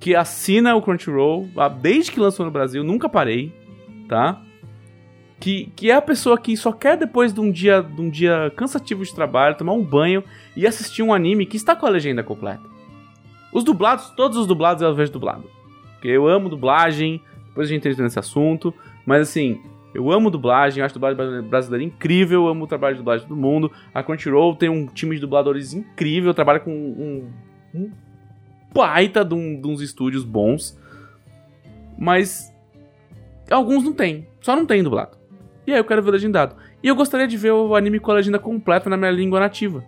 que 0.00 0.16
assina 0.16 0.74
o 0.74 0.82
Crunchyroll 0.82 1.48
desde 1.80 2.10
que 2.10 2.20
lançou 2.20 2.44
no 2.44 2.50
Brasil, 2.50 2.82
nunca 2.82 3.08
parei, 3.08 3.52
tá? 4.08 4.40
Que, 5.38 5.70
que 5.76 5.90
é 5.90 5.94
a 5.94 6.00
pessoa 6.02 6.38
que 6.38 6.56
só 6.56 6.72
quer 6.72 6.96
depois 6.96 7.32
de 7.32 7.40
um 7.40 7.50
dia 7.50 7.82
de 7.82 8.00
um 8.00 8.08
dia 8.08 8.50
cansativo 8.56 9.04
de 9.04 9.14
trabalho, 9.14 9.54
tomar 9.56 9.74
um 9.74 9.84
banho 9.84 10.24
e 10.56 10.66
assistir 10.66 11.02
um 11.02 11.12
anime 11.12 11.44
que 11.44 11.56
está 11.58 11.76
com 11.76 11.84
a 11.86 11.90
legenda 11.90 12.22
completa. 12.22 12.62
Os 13.52 13.62
dublados, 13.62 14.10
todos 14.16 14.38
os 14.38 14.46
dublados 14.46 14.82
eu 14.82 14.94
vejo 14.94 15.12
dublado. 15.12 15.44
Porque 15.92 16.08
eu 16.08 16.26
amo 16.26 16.48
dublagem, 16.48 17.20
depois 17.48 17.68
a 17.68 17.72
gente 17.72 17.86
entra 17.86 18.02
nesse 18.02 18.18
assunto, 18.18 18.72
mas 19.04 19.28
assim, 19.28 19.60
eu 19.94 20.10
amo 20.10 20.30
dublagem, 20.30 20.82
acho 20.82 20.94
dublagem 20.94 21.42
brasileira 21.42 21.84
incrível, 21.84 22.48
amo 22.48 22.64
o 22.64 22.66
trabalho 22.66 22.94
de 22.96 23.00
dublagem 23.00 23.28
do 23.28 23.36
mundo. 23.36 23.70
A 23.94 24.02
Crunchyroll 24.02 24.56
tem 24.56 24.68
um 24.70 24.86
time 24.86 25.14
de 25.16 25.20
dubladores 25.20 25.74
incrível, 25.74 26.32
trabalha 26.32 26.60
com 26.60 26.70
um, 26.72 27.30
um 27.74 27.90
baita 28.74 29.22
de, 29.24 29.34
um- 29.34 29.60
de 29.60 29.68
uns 29.68 29.80
estúdios 29.82 30.24
bons. 30.24 30.78
Mas 31.98 32.52
alguns 33.50 33.84
não 33.84 33.92
tem, 33.92 34.26
só 34.40 34.56
não 34.56 34.66
tem 34.66 34.82
dublado. 34.82 35.16
E 35.66 35.72
aí 35.72 35.78
eu 35.78 35.84
quero 35.84 36.02
ver 36.02 36.12
legendado. 36.12 36.54
E 36.82 36.88
eu 36.88 36.94
gostaria 36.94 37.26
de 37.26 37.36
ver 37.36 37.52
o 37.52 37.74
anime 37.74 37.98
com 37.98 38.10
a 38.10 38.14
legenda 38.14 38.38
completa 38.38 38.88
na 38.88 38.96
minha 38.96 39.10
língua 39.10 39.40
nativa. 39.40 39.84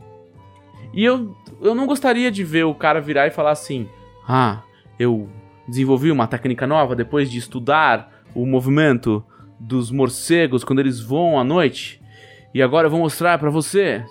E 0.92 1.04
eu, 1.04 1.36
eu 1.60 1.74
não 1.74 1.86
gostaria 1.86 2.30
de 2.30 2.42
ver 2.42 2.64
o 2.64 2.74
cara 2.74 3.00
virar 3.00 3.26
e 3.26 3.30
falar 3.30 3.52
assim: 3.52 3.88
Ah, 4.26 4.62
eu 4.98 5.28
desenvolvi 5.66 6.10
uma 6.10 6.26
técnica 6.26 6.66
nova 6.66 6.96
depois 6.96 7.30
de 7.30 7.38
estudar 7.38 8.12
o 8.34 8.46
movimento 8.46 9.24
dos 9.60 9.90
morcegos 9.90 10.64
quando 10.64 10.80
eles 10.80 11.00
voam 11.00 11.38
à 11.38 11.44
noite. 11.44 12.00
E 12.54 12.62
agora 12.62 12.86
eu 12.86 12.90
vou 12.90 13.00
mostrar 13.00 13.38
pra 13.38 13.50
você. 13.50 14.04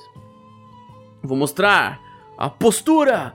Vou 1.24 1.38
mostrar 1.38 2.00
a 2.38 2.50
postura 2.50 3.34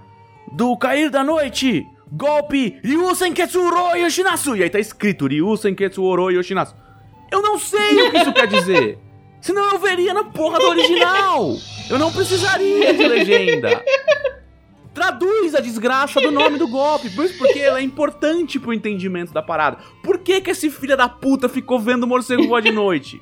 do 0.52 0.76
cair 0.76 1.10
da 1.10 1.24
noite, 1.24 1.86
golpe 2.10 2.78
Ryu 2.82 3.14
Senketsu 3.14 3.60
Oro 3.60 3.96
Yoshinasu. 3.96 4.56
E 4.56 4.62
aí 4.62 4.70
tá 4.70 4.78
escrito 4.78 5.26
Ryu 5.26 5.56
Senketsu 5.56 6.02
Oro 6.02 6.30
Yoshinasu. 6.30 6.74
Eu 7.32 7.40
não 7.40 7.59
sei 7.59 8.09
o 8.09 8.10
que 8.10 8.18
isso 8.18 8.32
quer 8.32 8.46
dizer. 8.46 8.98
Senão 9.40 9.72
eu 9.72 9.78
veria 9.78 10.12
na 10.12 10.24
porra 10.24 10.59
do 10.59 10.66
original. 10.66 11.56
Eu 11.88 11.98
não 11.98 12.12
precisaria 12.12 12.92
de 12.92 13.09
legenda. 13.09 13.82
Traduz 14.92 15.54
a 15.54 15.60
desgraça 15.60 16.20
do 16.20 16.30
nome 16.30 16.59
do 16.59 16.68
golpe, 16.68 17.09
porque 17.10 17.59
ela 17.59 17.78
é 17.78 17.82
importante 17.82 18.60
pro 18.60 18.74
entendimento 18.74 19.32
da 19.32 19.40
parada. 19.40 19.78
Por 20.04 20.18
que 20.18 20.42
que 20.42 20.50
esse 20.50 20.70
filho 20.70 20.94
da 20.94 21.09
puta 21.09 21.48
ficou 21.48 21.80
vendo 21.80 22.06
morcego 22.06 22.46
voar 22.46 22.60
de 22.60 22.70
noite? 22.70 23.20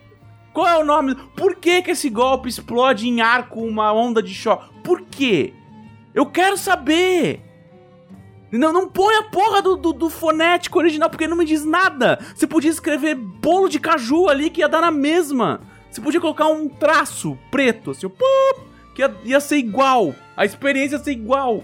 Qual 0.53 0.67
é 0.67 0.77
o 0.77 0.85
nome? 0.85 1.15
Por 1.37 1.55
que 1.55 1.81
que 1.81 1.93
esse 1.93 2.11
golpe 2.11 2.49
explode 2.49 3.09
em 3.09 3.21
ar 3.21 3.49
com 3.49 3.65
uma 3.65 3.93
onda 3.93 4.21
de 4.21 4.35
choque? 4.35 4.69
Por 4.83 5.03
quê? 5.03 5.55
Eu 6.13 6.27
quero 6.27 6.57
saber! 6.57 7.50
Não, 8.53 8.73
não 8.73 8.89
põe 8.89 9.15
a 9.17 9.23
porra 9.25 9.63
do, 9.63 9.77
do, 9.77 9.93
do 9.93 10.11
fonético 10.11 10.79
original, 10.79 11.09
porque 11.09 11.29
não 11.29 11.37
me 11.37 11.45
diz 11.45 11.65
nada. 11.65 12.19
Você 12.35 12.47
podia 12.47 12.71
escrever 12.71 13.15
bolo 13.15 13.69
de 13.69 13.79
caju 13.79 14.29
ali 14.29 14.51
que 14.51 14.61
ia 14.61 14.69
dar 14.69 14.81
na 14.81 14.91
mesma. 14.91 15.61
Você 15.91 16.01
podia 16.01 16.21
colocar 16.21 16.49
um 16.49 16.69
traço 16.69 17.39
preto, 17.51 17.93
assim, 17.93 18.09
pup, 18.09 18.67
que 18.95 19.03
ia, 19.03 19.15
ia 19.25 19.41
ser 19.41 19.57
igual. 19.57 20.15
A 20.37 20.45
experiência 20.45 20.97
ia 20.97 21.03
ser 21.03 21.13
igual. 21.13 21.63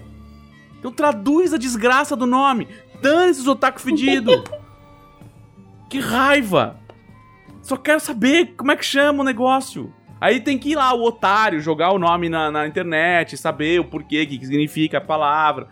Então 0.79 0.91
traduz 0.91 1.53
a 1.53 1.57
desgraça 1.57 2.15
do 2.15 2.25
nome. 2.25 2.67
Dane 3.01 3.31
esses 3.31 3.47
otaku 3.47 3.81
fedido. 3.81 4.43
que 5.89 5.99
raiva. 5.99 6.77
Só 7.61 7.75
quero 7.75 7.99
saber 7.99 8.53
como 8.55 8.71
é 8.71 8.77
que 8.77 8.85
chama 8.85 9.21
o 9.21 9.25
negócio. 9.25 9.93
Aí 10.19 10.39
tem 10.39 10.57
que 10.57 10.71
ir 10.71 10.75
lá, 10.75 10.93
o 10.93 11.03
otário, 11.03 11.61
jogar 11.61 11.91
o 11.91 11.99
nome 11.99 12.27
na, 12.27 12.49
na 12.49 12.67
internet, 12.67 13.37
saber 13.37 13.79
o 13.79 13.85
porquê, 13.85 14.23
o 14.23 14.27
que 14.27 14.45
significa 14.45 14.97
a 14.97 15.01
palavra. 15.01 15.67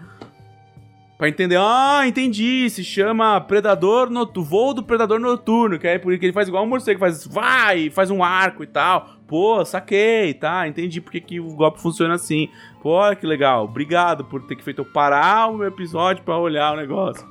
Pra 1.17 1.29
entender, 1.29 1.57
ah, 1.57 2.01
entendi, 2.05 2.69
se 2.69 2.83
chama 2.83 3.39
Predador 3.39 4.09
Noturno, 4.09 4.43
voo 4.43 4.73
do 4.73 4.83
Predador 4.83 5.17
Noturno, 5.17 5.79
que 5.79 5.87
é 5.87 5.97
porque 5.97 6.25
ele 6.25 6.33
faz 6.33 6.49
igual 6.49 6.65
um 6.65 6.67
morcego, 6.67 6.99
faz, 6.99 7.25
vai, 7.25 7.89
faz 7.89 8.11
um 8.11 8.21
arco 8.21 8.63
e 8.63 8.67
tal. 8.67 9.11
Pô, 9.25 9.63
saquei, 9.63 10.33
tá, 10.33 10.67
entendi 10.67 10.99
porque 10.99 11.21
que 11.21 11.39
o 11.39 11.55
golpe 11.55 11.81
funciona 11.81 12.15
assim. 12.15 12.49
Pô, 12.81 12.99
que 13.15 13.25
legal, 13.25 13.63
obrigado 13.63 14.25
por 14.25 14.45
ter 14.45 14.61
feito 14.61 14.81
eu 14.81 14.85
parar 14.85 15.47
o 15.47 15.57
meu 15.57 15.67
episódio 15.67 16.21
pra 16.21 16.37
olhar 16.37 16.73
o 16.73 16.77
negócio. 16.77 17.25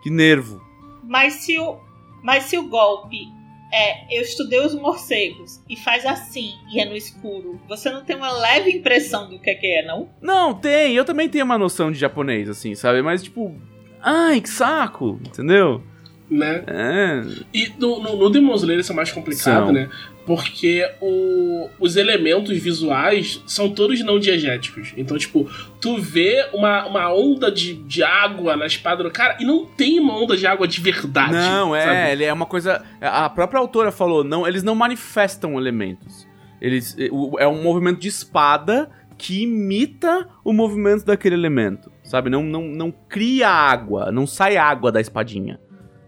Que 0.00 0.08
nervo. 0.08 0.62
Mas 1.02 1.34
se 1.34 1.58
o, 1.58 1.80
mas 2.22 2.44
se 2.44 2.56
o 2.56 2.68
golpe 2.68 3.26
é 3.72 4.16
eu 4.16 4.22
estudei 4.22 4.60
os 4.60 4.74
morcegos 4.74 5.60
e 5.68 5.76
faz 5.76 6.04
assim 6.04 6.52
e 6.72 6.80
é 6.80 6.84
no 6.84 6.94
escuro, 6.94 7.60
você 7.68 7.90
não 7.90 8.04
tem 8.04 8.14
uma 8.16 8.30
leve 8.30 8.70
impressão 8.70 9.30
do 9.30 9.38
que 9.38 9.50
é 9.50 9.54
que 9.54 9.66
é, 9.66 9.86
não? 9.86 10.08
Não, 10.20 10.54
tem, 10.54 10.94
eu 10.94 11.04
também 11.04 11.28
tenho 11.28 11.44
uma 11.44 11.58
noção 11.58 11.90
de 11.90 11.98
japonês, 11.98 12.48
assim, 12.48 12.74
sabe? 12.74 13.00
Mas, 13.02 13.22
tipo, 13.22 13.54
ai, 14.00 14.40
que 14.40 14.48
saco, 14.48 15.18
entendeu? 15.26 15.82
Né? 16.30 16.64
É. 16.66 17.22
E 17.52 17.70
no, 17.78 18.02
no, 18.02 18.16
no 18.16 18.30
Demon 18.30 18.54
Slayer 18.54 18.80
isso 18.80 18.92
é 18.92 18.94
mais 18.94 19.12
complicado, 19.12 19.66
São. 19.66 19.72
né? 19.72 19.90
Porque 20.24 20.88
o, 21.00 21.68
os 21.80 21.96
elementos 21.96 22.56
visuais 22.58 23.42
são 23.46 23.70
todos 23.70 24.00
não 24.04 24.20
diegéticos. 24.20 24.92
Então, 24.96 25.18
tipo, 25.18 25.50
tu 25.80 25.98
vê 25.98 26.46
uma, 26.52 26.86
uma 26.86 27.12
onda 27.12 27.50
de, 27.50 27.74
de 27.74 28.02
água 28.02 28.56
na 28.56 28.66
espada 28.66 29.02
do 29.02 29.10
cara 29.10 29.36
e 29.40 29.44
não 29.44 29.66
tem 29.66 29.98
uma 29.98 30.16
onda 30.16 30.36
de 30.36 30.46
água 30.46 30.68
de 30.68 30.80
verdade. 30.80 31.32
Não, 31.32 31.74
é, 31.74 31.84
sabe? 31.84 32.12
ele 32.12 32.24
é 32.24 32.32
uma 32.32 32.46
coisa. 32.46 32.84
A 33.00 33.28
própria 33.28 33.58
autora 33.58 33.90
falou, 33.90 34.22
não, 34.22 34.46
eles 34.46 34.62
não 34.62 34.74
manifestam 34.74 35.58
elementos. 35.58 36.26
Eles, 36.60 36.96
é 37.38 37.48
um 37.48 37.60
movimento 37.60 37.98
de 37.98 38.06
espada 38.06 38.88
que 39.18 39.42
imita 39.42 40.28
o 40.44 40.52
movimento 40.52 41.04
daquele 41.04 41.34
elemento. 41.34 41.90
Sabe? 42.04 42.30
Não, 42.30 42.42
não, 42.42 42.62
não 42.62 42.92
cria 42.92 43.48
água, 43.48 44.12
não 44.12 44.26
sai 44.26 44.56
água 44.56 44.92
da 44.92 45.00
espadinha. 45.00 45.58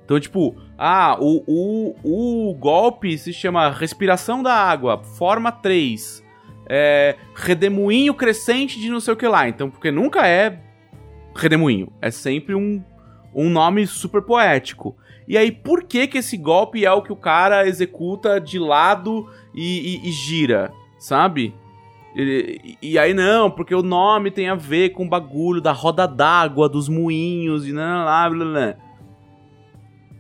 Então, 0.05 0.21
tipo, 0.21 0.57
ah, 0.79 1.17
o, 1.21 1.43
o, 1.47 2.49
o 2.51 2.55
golpe 2.55 3.17
se 3.17 3.33
chama 3.33 3.71
Respiração 3.71 4.43
da 4.43 4.55
Água, 4.55 5.03
forma 5.03 5.53
3. 5.53 6.23
É, 6.69 7.17
redemoinho 7.35 8.15
crescente 8.15 8.81
de 8.81 8.89
não 8.89 8.99
sei 9.01 9.15
o 9.15 9.17
que 9.17 9.29
lá. 9.29 9.49
Então, 9.49 9.71
porque 9.71 9.91
nunca 9.91 10.27
é 10.27 10.59
redemoinho. 11.37 11.93
É 12.01 12.11
sempre 12.11 12.55
um, 12.55 12.83
um 13.35 13.51
nome 13.51 13.87
super 13.87 14.23
poético. 14.23 14.97
E 15.29 15.39
aí, 15.39 15.51
por 15.53 15.85
que 15.85 16.07
que 16.07 16.19
esse 16.19 16.37
golpe 16.37 16.85
é 16.85 16.93
o 16.93 17.03
que 17.03 17.13
o 17.13 17.17
cara 17.17 17.67
executa 17.67 18.41
de 18.41 18.59
lado 18.59 19.29
e, 19.55 20.01
e- 20.05 20.09
e 20.09 20.13
gira, 20.13 20.71
sabe? 20.99 21.55
E, 22.17 22.77
e 22.83 22.99
aí 22.99 23.13
não, 23.15 23.51
porque 23.51 23.75
o 23.75 23.83
nome 23.83 24.31
tem 24.31 24.49
a 24.49 24.55
ver 24.55 24.91
com 24.91 25.05
o 25.05 25.09
bagulho 25.09 25.61
da 25.61 25.73
roda 25.73 26.07
d'água, 26.07 26.69
dos 26.69 26.89
moinhos 26.89 27.67
e 27.67 27.73
blá 27.73 28.05
blá 28.05 28.31
blá 28.31 28.45
blá. 28.45 28.75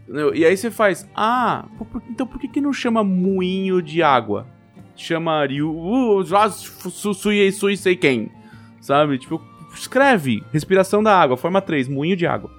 Entendeu? 0.05 0.35
E 0.35 0.45
aí 0.45 0.57
você 0.57 0.71
faz, 0.71 1.09
ah, 1.15 1.67
então 2.11 2.27
por 2.27 2.39
que 2.39 2.47
que 2.47 2.61
não 2.61 2.73
chama 2.73 3.03
moinho 3.03 3.81
de 3.81 4.03
água? 4.03 4.47
Chama 4.95 5.45
Ryu, 5.45 5.71
uh, 5.71 6.25
sui 6.93 7.77
sei 7.77 7.97
quem, 7.97 8.31
sabe? 8.81 9.19
Tipo, 9.19 9.43
escreve, 9.75 10.43
respiração 10.53 11.03
da 11.03 11.19
água, 11.19 11.37
forma 11.37 11.61
3, 11.61 11.89
moinho 11.89 12.17
de 12.17 12.27
água. 12.27 12.51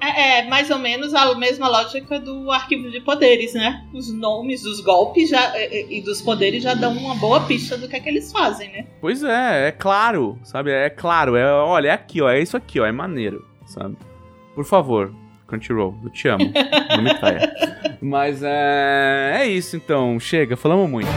É, 0.00 0.38
é 0.38 0.48
mais 0.48 0.70
ou 0.70 0.78
menos 0.78 1.12
a 1.12 1.34
mesma 1.34 1.68
lógica 1.68 2.20
do 2.20 2.50
arquivo 2.52 2.88
de 2.90 3.00
poderes, 3.00 3.52
né? 3.54 3.84
Os 3.92 4.12
nomes 4.12 4.62
dos 4.62 4.80
golpes 4.80 5.28
já, 5.28 5.58
e, 5.58 5.98
e 5.98 6.02
dos 6.02 6.22
poderes 6.22 6.62
já 6.62 6.74
dão 6.74 6.92
uma 6.92 7.16
boa 7.16 7.40
pista 7.40 7.76
do 7.76 7.88
que 7.88 7.96
é 7.96 8.00
que 8.00 8.08
eles 8.08 8.30
fazem, 8.30 8.70
né? 8.70 8.86
Pois 9.00 9.24
é, 9.24 9.68
é 9.68 9.72
claro, 9.72 10.38
sabe? 10.44 10.70
É 10.70 10.88
claro, 10.88 11.34
é, 11.34 11.52
olha, 11.52 11.88
é 11.88 11.92
aqui, 11.92 12.22
ó, 12.22 12.30
é 12.30 12.40
isso 12.40 12.56
aqui, 12.56 12.78
ó, 12.78 12.86
é 12.86 12.92
maneiro, 12.92 13.44
sabe? 13.66 13.96
Por 14.54 14.64
favor, 14.64 15.12
Crunchyroll, 15.48 15.94
eu 16.04 16.10
te 16.10 16.28
amo, 16.28 16.52
não 16.94 17.02
me 17.02 17.14
traia. 17.14 17.52
Mas 18.00 18.42
é, 18.44 19.38
é 19.40 19.46
isso 19.46 19.76
então, 19.76 20.20
chega, 20.20 20.56
falamos 20.56 20.88
muito. 20.88 21.08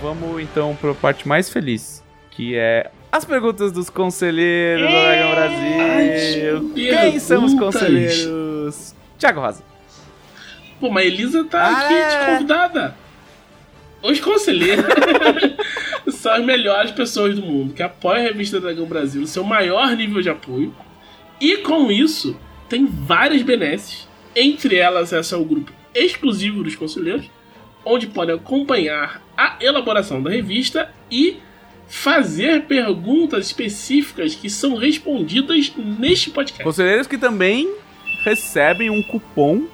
Vamos 0.00 0.40
então 0.42 0.74
para 0.76 0.90
a 0.90 0.94
parte 0.94 1.26
mais 1.26 1.48
feliz, 1.50 2.02
que 2.30 2.54
é 2.56 2.90
as 3.10 3.24
perguntas 3.24 3.72
dos 3.72 3.88
conselheiros 3.90 4.86
do 4.86 4.92
Dragão 4.92 5.30
Brasil. 5.30 6.70
Quem 6.74 7.18
são 7.18 7.44
os 7.44 7.54
conselheiros? 7.54 8.94
Tiago 9.18 9.40
Rosa. 9.40 9.62
Pô, 10.78 10.90
mas 10.90 11.04
a 11.04 11.06
Elisa 11.06 11.44
tá 11.44 11.64
Ah, 11.64 11.78
aqui 11.86 11.94
é. 11.94 12.08
de 12.08 12.26
convidada. 12.32 12.94
Os 14.02 14.20
conselheiros 14.20 14.84
são 16.12 16.32
as 16.32 16.44
melhores 16.44 16.90
pessoas 16.90 17.36
do 17.36 17.42
mundo 17.42 17.74
que 17.74 17.82
apoiam 17.82 18.24
a 18.24 18.28
revista 18.28 18.60
Dragão 18.60 18.86
Brasil 18.86 19.20
no 19.20 19.26
seu 19.26 19.44
maior 19.44 19.94
nível 19.96 20.22
de 20.22 20.28
apoio. 20.28 20.74
E 21.40 21.58
com 21.58 21.90
isso, 21.90 22.36
tem 22.68 22.86
várias 22.86 23.42
benesses. 23.42 24.08
Entre 24.34 24.76
elas, 24.76 25.12
esse 25.12 25.34
é 25.34 25.36
o 25.36 25.44
grupo 25.44 25.72
exclusivo 25.94 26.62
dos 26.62 26.76
conselheiros, 26.76 27.30
onde 27.84 28.06
podem 28.06 28.34
acompanhar 28.34 29.22
a 29.36 29.56
elaboração 29.60 30.22
da 30.22 30.30
revista 30.30 30.90
e 31.10 31.38
fazer 31.88 32.62
perguntas 32.62 33.46
específicas 33.46 34.34
que 34.34 34.50
são 34.50 34.76
respondidas 34.76 35.72
neste 35.76 36.30
podcast. 36.30 36.64
Conselheiros 36.64 37.06
que 37.06 37.16
também 37.16 37.72
recebem 38.24 38.90
um 38.90 39.02
cupom 39.02 39.66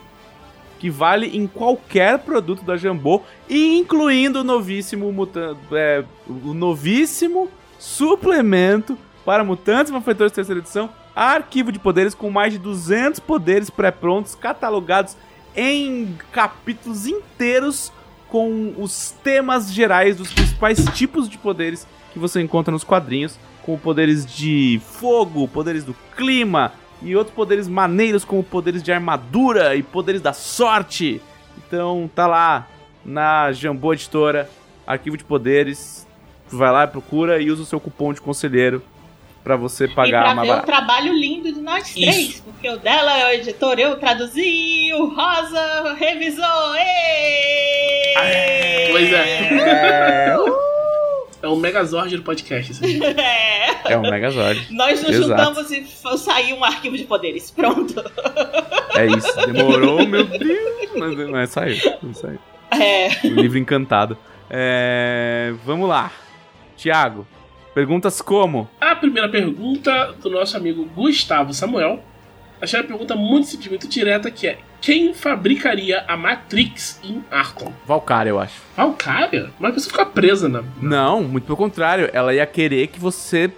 que 0.82 0.90
vale 0.90 1.38
em 1.38 1.46
qualquer 1.46 2.18
produto 2.18 2.64
da 2.64 2.76
Jambô, 2.76 3.22
incluindo 3.48 4.40
o 4.40 4.42
novíssimo 4.42 5.28
é, 5.70 6.02
o 6.26 6.52
novíssimo 6.52 7.48
suplemento 7.78 8.98
para 9.24 9.44
mutantes 9.44 9.90
e 9.90 9.92
malfeitores 9.92 10.32
terceira 10.32 10.60
edição, 10.60 10.90
arquivo 11.14 11.70
de 11.70 11.78
poderes 11.78 12.16
com 12.16 12.32
mais 12.32 12.52
de 12.52 12.58
200 12.58 13.20
poderes 13.20 13.70
pré-prontos, 13.70 14.34
catalogados 14.34 15.16
em 15.54 16.18
capítulos 16.32 17.06
inteiros 17.06 17.92
com 18.28 18.74
os 18.76 19.12
temas 19.22 19.72
gerais 19.72 20.16
dos 20.16 20.32
principais 20.32 20.84
tipos 20.94 21.28
de 21.28 21.38
poderes 21.38 21.86
que 22.12 22.18
você 22.18 22.40
encontra 22.40 22.72
nos 22.72 22.82
quadrinhos, 22.82 23.38
como 23.62 23.78
poderes 23.78 24.26
de 24.26 24.80
fogo, 24.84 25.46
poderes 25.46 25.84
do 25.84 25.94
clima 26.16 26.72
e 27.04 27.16
outros 27.16 27.34
poderes 27.34 27.68
maneiros 27.68 28.24
como 28.24 28.42
poderes 28.42 28.82
de 28.82 28.92
armadura 28.92 29.74
e 29.76 29.82
poderes 29.82 30.20
da 30.20 30.32
sorte. 30.32 31.20
Então 31.66 32.10
tá 32.14 32.26
lá 32.26 32.66
na 33.04 33.52
Jambô 33.52 33.92
Editora, 33.92 34.48
arquivo 34.86 35.16
de 35.16 35.24
poderes. 35.24 36.06
Vai 36.48 36.70
lá, 36.70 36.86
procura 36.86 37.40
e 37.40 37.50
usa 37.50 37.62
o 37.62 37.66
seu 37.66 37.80
cupom 37.80 38.12
de 38.12 38.20
conselheiro 38.20 38.82
pra 39.42 39.56
você 39.56 39.86
e 39.86 39.88
pagar 39.88 40.22
pra 40.22 40.34
mais 40.34 40.46
ver 40.48 40.52
o 40.52 40.56
barato. 40.58 40.66
trabalho 40.66 41.12
lindo 41.14 41.50
de 41.52 41.60
nós 41.60 41.92
três, 41.92 42.40
porque 42.40 42.68
o 42.68 42.76
dela 42.78 43.18
é 43.18 43.30
o 43.30 43.32
editor, 43.40 43.78
eu 43.78 43.96
traduzi, 43.98 44.92
o 44.94 45.06
Rosa 45.14 45.94
revisou. 45.98 46.74
Êêêê! 46.76 48.92
Pois 48.92 49.12
é. 49.12 49.54
É, 49.54 50.36
É 51.42 51.48
um 51.48 51.56
Megazord 51.56 52.16
do 52.16 52.22
podcast. 52.22 52.72
Isso 52.72 52.84
aqui. 52.84 53.00
É. 53.84 53.94
é 53.94 53.98
um 53.98 54.02
Megazord. 54.02 54.68
Nós 54.70 55.02
nos 55.02 55.10
Exato. 55.10 55.42
juntamos 55.42 55.70
e 55.72 55.84
saiu 56.16 56.56
um 56.56 56.64
arquivo 56.64 56.96
de 56.96 57.02
poderes. 57.04 57.50
Pronto. 57.50 57.94
É 58.94 59.06
isso. 59.06 59.46
Demorou, 59.52 60.06
meu 60.06 60.24
Deus. 60.24 60.90
Mas, 60.96 61.30
mas 61.30 61.50
saiu. 61.50 61.76
Saiu. 62.14 62.38
É, 62.70 63.08
O 63.26 63.40
livro 63.40 63.58
encantado. 63.58 64.16
É, 64.48 65.52
vamos 65.64 65.88
lá. 65.88 66.12
Tiago, 66.76 67.26
perguntas 67.74 68.20
como? 68.22 68.68
A 68.80 68.94
primeira 68.94 69.28
pergunta 69.28 70.14
do 70.22 70.30
nosso 70.30 70.56
amigo 70.56 70.84
Gustavo 70.94 71.52
Samuel. 71.52 72.02
Achei 72.62 72.78
a 72.78 72.84
pergunta 72.84 73.16
muito 73.16 73.48
simples, 73.48 73.68
muito 73.68 73.88
direta, 73.88 74.30
que 74.30 74.46
é 74.46 74.58
quem 74.80 75.12
fabricaria 75.12 76.04
a 76.06 76.16
Matrix 76.16 77.00
em 77.02 77.22
Arkham? 77.30 77.72
Valkyria, 77.86 78.30
eu 78.30 78.38
acho. 78.38 78.54
Valkyria? 78.76 79.50
Mas 79.58 79.70
a 79.72 79.74
pessoa 79.74 79.90
fica 79.90 80.06
presa 80.06 80.48
na... 80.48 80.62
Não, 80.80 81.22
muito 81.24 81.44
pelo 81.44 81.56
contrário. 81.56 82.08
Ela 82.12 82.32
ia 82.34 82.46
querer 82.46 82.86
que 82.86 82.98
você. 83.00 83.50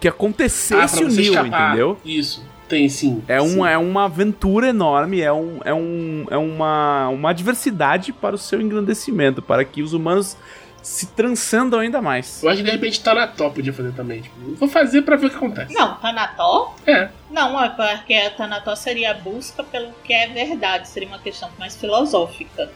que 0.00 0.08
Ah, 0.08 0.10
acontecesse 0.10 0.96
pra 0.98 1.06
o 1.06 1.10
você 1.10 1.20
Neo, 1.22 1.30
escapar. 1.34 1.68
entendeu? 1.68 1.98
Isso, 2.04 2.44
tem 2.68 2.88
sim. 2.88 3.22
É, 3.28 3.40
sim. 3.40 3.58
um, 3.60 3.64
é 3.66 3.78
uma 3.78 4.04
aventura 4.06 4.68
enorme, 4.68 5.20
é, 5.20 5.32
um, 5.32 5.58
é, 5.64 5.72
um, 5.74 6.26
é 6.30 6.36
uma, 6.36 7.08
uma 7.10 7.30
adversidade 7.30 8.12
para 8.12 8.34
o 8.34 8.38
seu 8.38 8.60
engrandecimento, 8.60 9.40
para 9.40 9.64
que 9.64 9.82
os 9.82 9.92
humanos 9.92 10.36
se 10.82 11.06
transcendam 11.06 11.80
ainda 11.80 12.02
mais. 12.02 12.42
Eu 12.42 12.48
acho 12.48 12.58
que 12.58 12.64
de 12.64 12.70
repente 12.70 13.00
Tanató 13.00 13.48
podia 13.50 13.72
fazer 13.72 13.92
também. 13.92 14.22
Tipo, 14.22 14.54
vou 14.56 14.68
fazer 14.68 15.02
pra 15.02 15.16
ver 15.16 15.26
o 15.26 15.30
que 15.30 15.36
acontece. 15.36 15.72
não, 15.72 15.94
Tanató? 15.96 16.74
É. 16.86 17.08
Não, 17.30 17.62
é 17.62 17.68
porque 17.68 18.14
a 18.14 18.30
Tanató 18.30 18.74
seria 18.74 19.12
a 19.12 19.14
busca 19.14 19.62
pelo 19.62 19.92
que 20.04 20.12
é 20.12 20.26
verdade, 20.26 20.88
seria 20.88 21.08
uma 21.08 21.18
questão 21.18 21.48
mais 21.58 21.76
filosófica. 21.76 22.70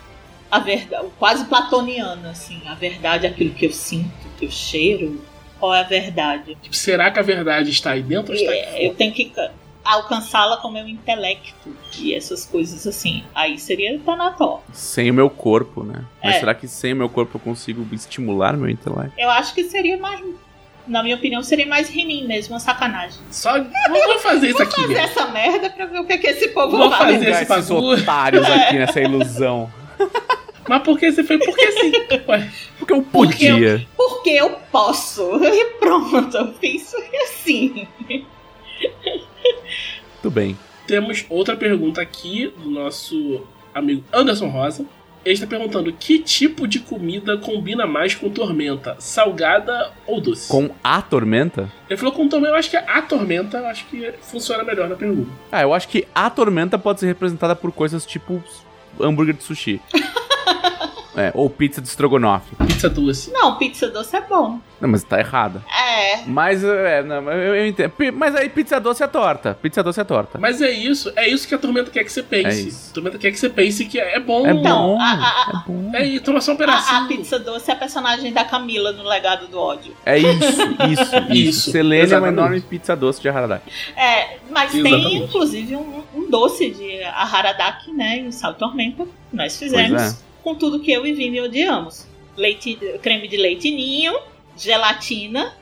A 0.51 0.61
verdade, 0.61 1.09
quase 1.19 1.45
platoniana, 1.47 2.31
assim. 2.31 2.63
A 2.67 2.75
verdade 2.75 3.27
é 3.27 3.31
aquilo 3.31 3.53
que 3.53 3.67
eu 3.67 3.73
sinto, 3.73 4.09
que 4.39 4.47
eu 4.47 4.51
cheiro. 4.51 5.21
Qual 5.59 5.75
é 5.75 5.81
a 5.81 5.85
verdade? 5.85 6.55
Tipo, 6.63 6.77
será 6.77 7.11
que 7.11 7.19
a 7.19 7.23
verdade 7.23 7.71
está 7.71 7.93
aí 7.93 8.03
dentro 8.03 8.33
ou 8.33 8.39
está 8.39 8.53
É, 8.55 8.75
aqui 8.75 8.87
eu 8.87 8.95
tenho 8.95 9.13
que 9.13 9.33
alcançá-la 9.87 10.57
com 10.59 10.69
o 10.69 10.73
meu 10.73 10.87
intelecto 10.89 11.75
e 11.99 12.15
essas 12.15 12.45
coisas 12.45 12.87
assim. 12.87 13.25
Aí 13.35 13.59
seria 13.59 13.99
Tanató. 14.01 14.63
Sem 14.73 15.11
o 15.11 15.15
meu 15.15 15.31
corpo, 15.31 15.83
né? 15.83 16.05
Mas 16.23 16.37
É. 16.37 16.41
será 16.41 16.55
que 16.55 16.67
sem 16.69 16.93
o 16.93 16.97
meu 16.97 17.09
corpo 17.09 17.37
eu 17.37 17.41
consigo 17.41 17.87
estimular 17.93 18.57
meu 18.57 18.69
intelecto? 18.69 19.13
Eu 19.19 19.31
acho 19.31 19.55
que 19.55 19.65
seria 19.65 19.97
mais. 19.97 20.21
Na 20.87 21.03
minha 21.03 21.17
opinião, 21.17 21.43
seria 21.43 21.67
mais 21.67 21.89
Rinin 21.89 22.29
mesmo, 22.29 22.55
uma 22.55 22.61
sacanagem. 22.61 23.19
Só 23.33 23.53
vamos 23.55 24.23
fazer 24.23 24.51
isso 24.51 24.63
aqui 24.63 24.83
Fazer 24.83 24.87
mesmo. 24.95 25.05
essa 25.05 25.27
merda 25.33 25.69
pra 25.71 25.87
ver 25.87 25.99
o 25.99 26.05
que, 26.05 26.13
é 26.13 26.19
que 26.19 26.27
esse 26.29 26.49
povo 26.49 26.77
Vou 26.77 26.89
vai. 26.91 26.99
fazer 26.99 27.19
Pegar 27.25 27.43
esse 27.43 27.53
esses 27.53 27.71
otários 27.73 28.47
aqui 28.49 28.75
nessa 28.79 29.01
ilusão. 29.01 29.69
Mas 30.69 30.83
por 30.83 30.97
que 30.99 31.11
você 31.11 31.25
fez? 31.25 31.45
Porque 31.45 31.73
sim. 31.73 31.93
Ué, 32.29 32.51
Porque 32.79 32.93
eu 32.93 33.03
Porque 33.03 33.47
eu- 33.47 33.53
podia. 33.55 33.87
Porque 33.97 34.31
eu 34.31 34.51
posso. 34.71 35.23
E 35.45 35.65
pronto, 35.81 36.37
eu 36.37 36.53
fiz 36.55 36.93
assim. 37.25 37.89
Tudo 40.27 40.35
bem. 40.35 40.59
temos 40.89 41.25
outra 41.31 41.57
pergunta 41.57 42.01
aqui 42.01 42.53
do 42.59 42.69
nosso 42.69 43.47
amigo 43.73 44.03
Anderson 44.13 44.49
Rosa. 44.49 44.85
Ele 45.25 45.35
está 45.35 45.47
perguntando 45.47 45.93
que 45.93 46.19
tipo 46.19 46.67
de 46.67 46.81
comida 46.81 47.37
combina 47.39 47.87
mais 47.87 48.13
com 48.17 48.29
tormenta, 48.29 48.97
salgada 48.99 49.93
ou 50.05 50.21
doce? 50.21 50.49
Com 50.49 50.71
a 50.83 51.01
tormenta? 51.01 51.71
Ele 51.89 51.97
falou 51.97 52.13
com 52.13 52.29
tormenta, 52.29 52.55
eu 52.55 52.59
acho 52.59 52.71
que 52.71 52.77
a 52.77 53.03
tormenta 53.03 53.59
eu 53.59 53.67
acho 53.67 53.87
que 53.87 54.15
funciona 54.21 54.65
melhor 54.65 54.89
na 54.89 54.97
pergunta. 54.97 55.31
Ah, 55.53 55.63
eu 55.63 55.73
acho 55.73 55.87
que 55.89 56.09
a 56.13 56.29
tormenta 56.29 56.77
pode 56.77 56.99
ser 56.99 57.07
representada 57.07 57.55
por 57.55 57.71
coisas 57.71 58.05
tipo 58.05 58.43
hambúrguer 59.01 59.35
de 59.37 59.45
sushi. 59.45 59.81
é, 61.17 61.31
ou 61.35 61.49
pizza 61.49 61.81
de 61.81 61.87
estrogonofe. 61.87 62.55
Pizza 62.67 62.89
doce. 62.89 63.31
Não, 63.33 63.57
pizza 63.57 63.89
doce 63.89 64.17
é 64.17 64.21
bom. 64.21 64.59
Não, 64.81 64.89
mas 64.89 65.05
tá 65.05 65.21
errada. 65.21 65.65
É. 65.97 66.23
Mas, 66.27 66.63
é, 66.65 67.03
não, 67.03 67.31
eu, 67.33 67.55
eu 67.57 67.67
entendo. 67.67 67.93
Mas 68.15 68.35
aí 68.37 68.49
pizza 68.49 68.79
doce 68.81 69.03
é 69.03 69.07
torta. 69.07 69.55
Pizza 69.61 69.83
doce 69.83 70.01
é 70.01 70.05
torta. 70.05 70.39
Mas 70.39 70.61
é 70.61 70.71
isso, 70.71 71.13
é 71.17 71.29
isso 71.29 71.47
que 71.49 71.55
a 71.55 71.59
tormenta 71.59 71.91
quer 71.91 72.05
que 72.05 72.13
você 72.13 72.21
É 72.21 72.23
pense. 72.23 72.69
isso. 72.69 72.91
a 72.91 72.95
tormenta 72.95 73.19
quer 73.19 73.31
que 73.31 73.39
você 73.39 73.49
pense 73.49 73.85
que 73.87 73.99
é 73.99 74.19
bom. 74.21 74.47
É 74.47 74.51
Então, 74.53 74.95
bom. 74.95 75.01
a- 75.01 75.05
a- 75.05 75.51
é 75.65 75.69
bom. 75.71 75.91
É 75.95 76.05
isso, 76.07 76.25
toma 76.25 76.41
só 76.41 76.53
um 76.53 76.55
A, 76.55 76.59
pedacinho. 76.59 77.05
a 77.05 77.09
pizza 77.09 77.39
doce 77.39 77.71
é 77.71 77.75
a 77.75 77.77
personagem 77.77 78.33
da 78.33 78.45
Camila 78.45 78.93
no 78.93 79.05
Legado 79.05 79.47
do 79.49 79.59
Ódio. 79.59 79.95
É 80.05 80.19
isso, 80.19 80.29
isso, 80.91 81.17
isso. 81.33 81.33
Isso, 81.33 81.71
Selene 81.71 81.95
é 81.95 81.99
uma 81.99 82.05
exatamente. 82.29 82.33
enorme 82.39 82.61
pizza 82.61 82.95
doce 82.97 83.21
de 83.21 83.29
Haradaki. 83.29 83.71
É, 83.97 84.39
mas 84.51 84.73
tem 84.73 84.81
Exatamente. 84.81 85.17
inclusive 85.17 85.77
um, 85.77 86.03
um 86.15 86.31
doce 86.31 86.71
de 86.71 87.03
Haradaki, 87.05 87.93
né? 87.93 88.19
Em 88.19 88.31
Sal 88.33 88.53
e 88.53 88.55
Tormenta. 88.55 89.05
que 89.05 89.37
Nós 89.37 89.57
fizemos 89.59 90.03
é. 90.03 90.17
com 90.43 90.55
tudo 90.55 90.81
que 90.81 90.91
eu 90.93 91.07
e 91.07 91.13
Vini 91.13 91.41
odiamos: 91.41 92.07
leite, 92.37 92.79
creme 93.03 93.29
de 93.29 93.37
leite 93.37 93.71
ninho, 93.71 94.15
gelatina 94.57 95.53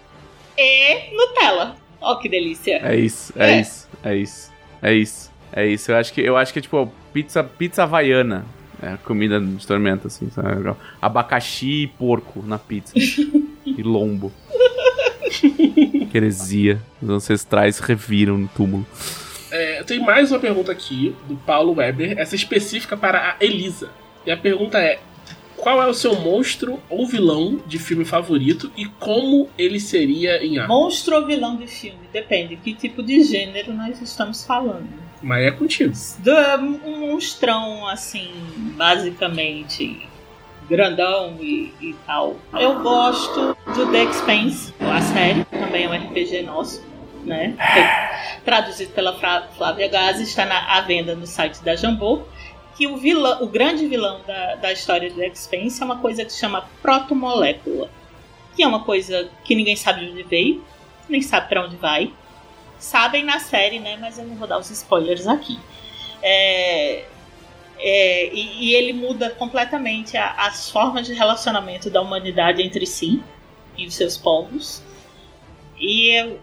e 0.57 1.15
Nutella. 1.15 1.77
Ó, 2.01 2.17
que 2.17 2.29
delícia! 2.29 2.81
É 2.83 2.97
isso, 2.97 3.33
é, 3.37 3.53
É. 3.53 3.61
isso, 3.61 3.89
é 4.03 4.17
isso, 4.17 4.53
é 4.83 4.95
isso, 4.95 5.33
é 5.53 5.67
isso. 5.67 5.91
Eu 5.93 5.97
acho 5.97 6.13
que, 6.13 6.21
eu 6.21 6.37
acho 6.37 6.53
que 6.53 6.59
é 6.59 6.63
tipo 6.63 6.93
pizza, 7.13 7.43
pizza 7.43 7.83
havaiana. 7.85 8.45
É 8.83 8.97
comida 9.05 9.41
de 9.41 9.67
tormenta, 9.67 10.09
assim, 10.09 10.29
sabe? 10.31 10.57
Legal. 10.57 10.77
Abacaxi 11.01 11.85
e 11.85 11.87
porco 11.87 12.43
na 12.43 12.59
pizza. 12.59 12.93
e 13.65 13.83
lombo. 13.83 14.31
Que 16.11 16.11
heresia. 16.19 16.81
Os 17.01 17.09
ancestrais 17.09 17.79
reviram 17.79 18.37
no 18.37 18.49
túmulo. 18.49 18.87
É, 19.51 19.83
tem 19.85 20.01
mais 20.01 20.31
uma 20.33 20.39
pergunta 20.41 20.73
aqui, 20.73 21.15
do 21.29 21.37
Paulo 21.37 21.75
Weber, 21.75 22.19
essa 22.19 22.35
específica 22.35 22.97
para 22.97 23.19
a 23.19 23.37
Elisa. 23.45 23.89
E 24.27 24.31
a 24.31 24.37
pergunta 24.37 24.79
é: 24.79 24.99
qual 25.57 25.83
é 25.83 25.87
o 25.87 25.95
seu 25.95 26.15
monstro 26.21 26.81
ou 26.91 27.07
vilão 27.07 27.61
de 27.67 27.79
filme 27.79 28.05
favorito 28.05 28.71
e 28.77 28.87
como 28.87 29.49
ele 29.57 29.81
seria 29.81 30.45
em 30.45 30.59
Arkham? 30.59 30.75
Monstro 30.77 31.17
ou 31.17 31.27
vilão 31.27 31.57
de 31.57 31.67
filme? 31.67 32.01
Depende 32.13 32.57
que 32.57 32.75
tipo 32.75 33.03
de 33.03 33.23
gênero 33.23 33.73
nós 33.73 34.01
estamos 34.03 34.45
falando. 34.45 34.89
Mas 35.23 35.45
é 35.47 35.51
contigo. 35.51 35.93
Do- 36.19 36.87
um 36.87 37.01
monstrão, 37.13 37.87
assim, 37.89 38.31
basicamente 38.77 40.07
grandão 40.69 41.37
e, 41.41 41.73
e 41.81 41.95
tal. 42.07 42.37
Eu 42.59 42.81
gosto 42.81 43.57
do 43.75 43.91
The 43.93 44.05
Expanse, 44.05 44.73
a 44.81 45.01
série, 45.01 45.45
também 45.47 45.85
é 45.85 45.89
um 45.89 45.93
RPG 45.95 46.43
nosso, 46.43 46.83
né? 47.25 47.55
Foi 47.59 48.43
traduzido 48.45 48.93
pela 48.93 49.13
Flávia 49.57 49.89
Gazi, 49.89 50.23
está 50.23 50.45
na, 50.47 50.77
à 50.77 50.81
venda 50.81 51.15
no 51.15 51.27
site 51.27 51.63
da 51.63 51.75
Jambô. 51.77 52.23
Que 52.77 52.87
o, 52.87 52.97
vilão, 52.97 53.43
o 53.43 53.47
grande 53.47 53.87
vilão 53.87 54.21
da, 54.27 54.57
da 54.57 54.73
história 54.73 55.09
do 55.11 55.17
The 55.17 55.29
Expanse 55.29 55.81
é 55.81 55.85
uma 55.85 55.99
coisa 55.99 56.25
que 56.25 56.33
se 56.33 56.41
chama 56.41 56.69
protomolécula. 56.83 57.89
Que 58.57 58.63
é 58.63 58.67
uma 58.67 58.85
coisa 58.85 59.31
que 59.45 59.55
ninguém 59.55 59.77
sabe 59.77 60.05
de 60.05 60.13
onde 60.13 60.23
veio, 60.25 60.65
nem 61.09 61.23
sabe 61.23 61.49
para 61.49 61.65
onde 61.65 61.77
vai 61.77 62.13
sabem 62.79 63.25
na 63.25 63.39
série, 63.41 63.79
né? 63.79 63.97
Mas 63.99 64.19
eu 64.19 64.27
não 64.27 64.37
vou 64.37 64.47
dar 64.47 64.59
os 64.59 64.71
spoilers 64.71 65.27
aqui. 65.27 65.59
É, 66.23 67.05
é, 67.79 68.35
e, 68.35 68.65
e 68.67 68.75
ele 68.75 68.93
muda 68.93 69.31
completamente 69.31 70.17
a- 70.17 70.35
as 70.47 70.71
formas 70.71 71.07
de 71.07 71.15
relacionamento 71.15 71.89
da 71.89 72.01
humanidade 72.03 72.61
entre 72.63 72.87
si 72.87 73.23
e 73.77 73.87
os 73.87 73.95
seus 73.95 74.19
povos. 74.19 74.83
E 75.79 76.11
é, 76.11 76.37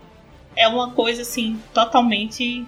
é 0.55 0.67
uma 0.67 0.91
coisa 0.91 1.21
assim 1.21 1.61
totalmente 1.73 2.65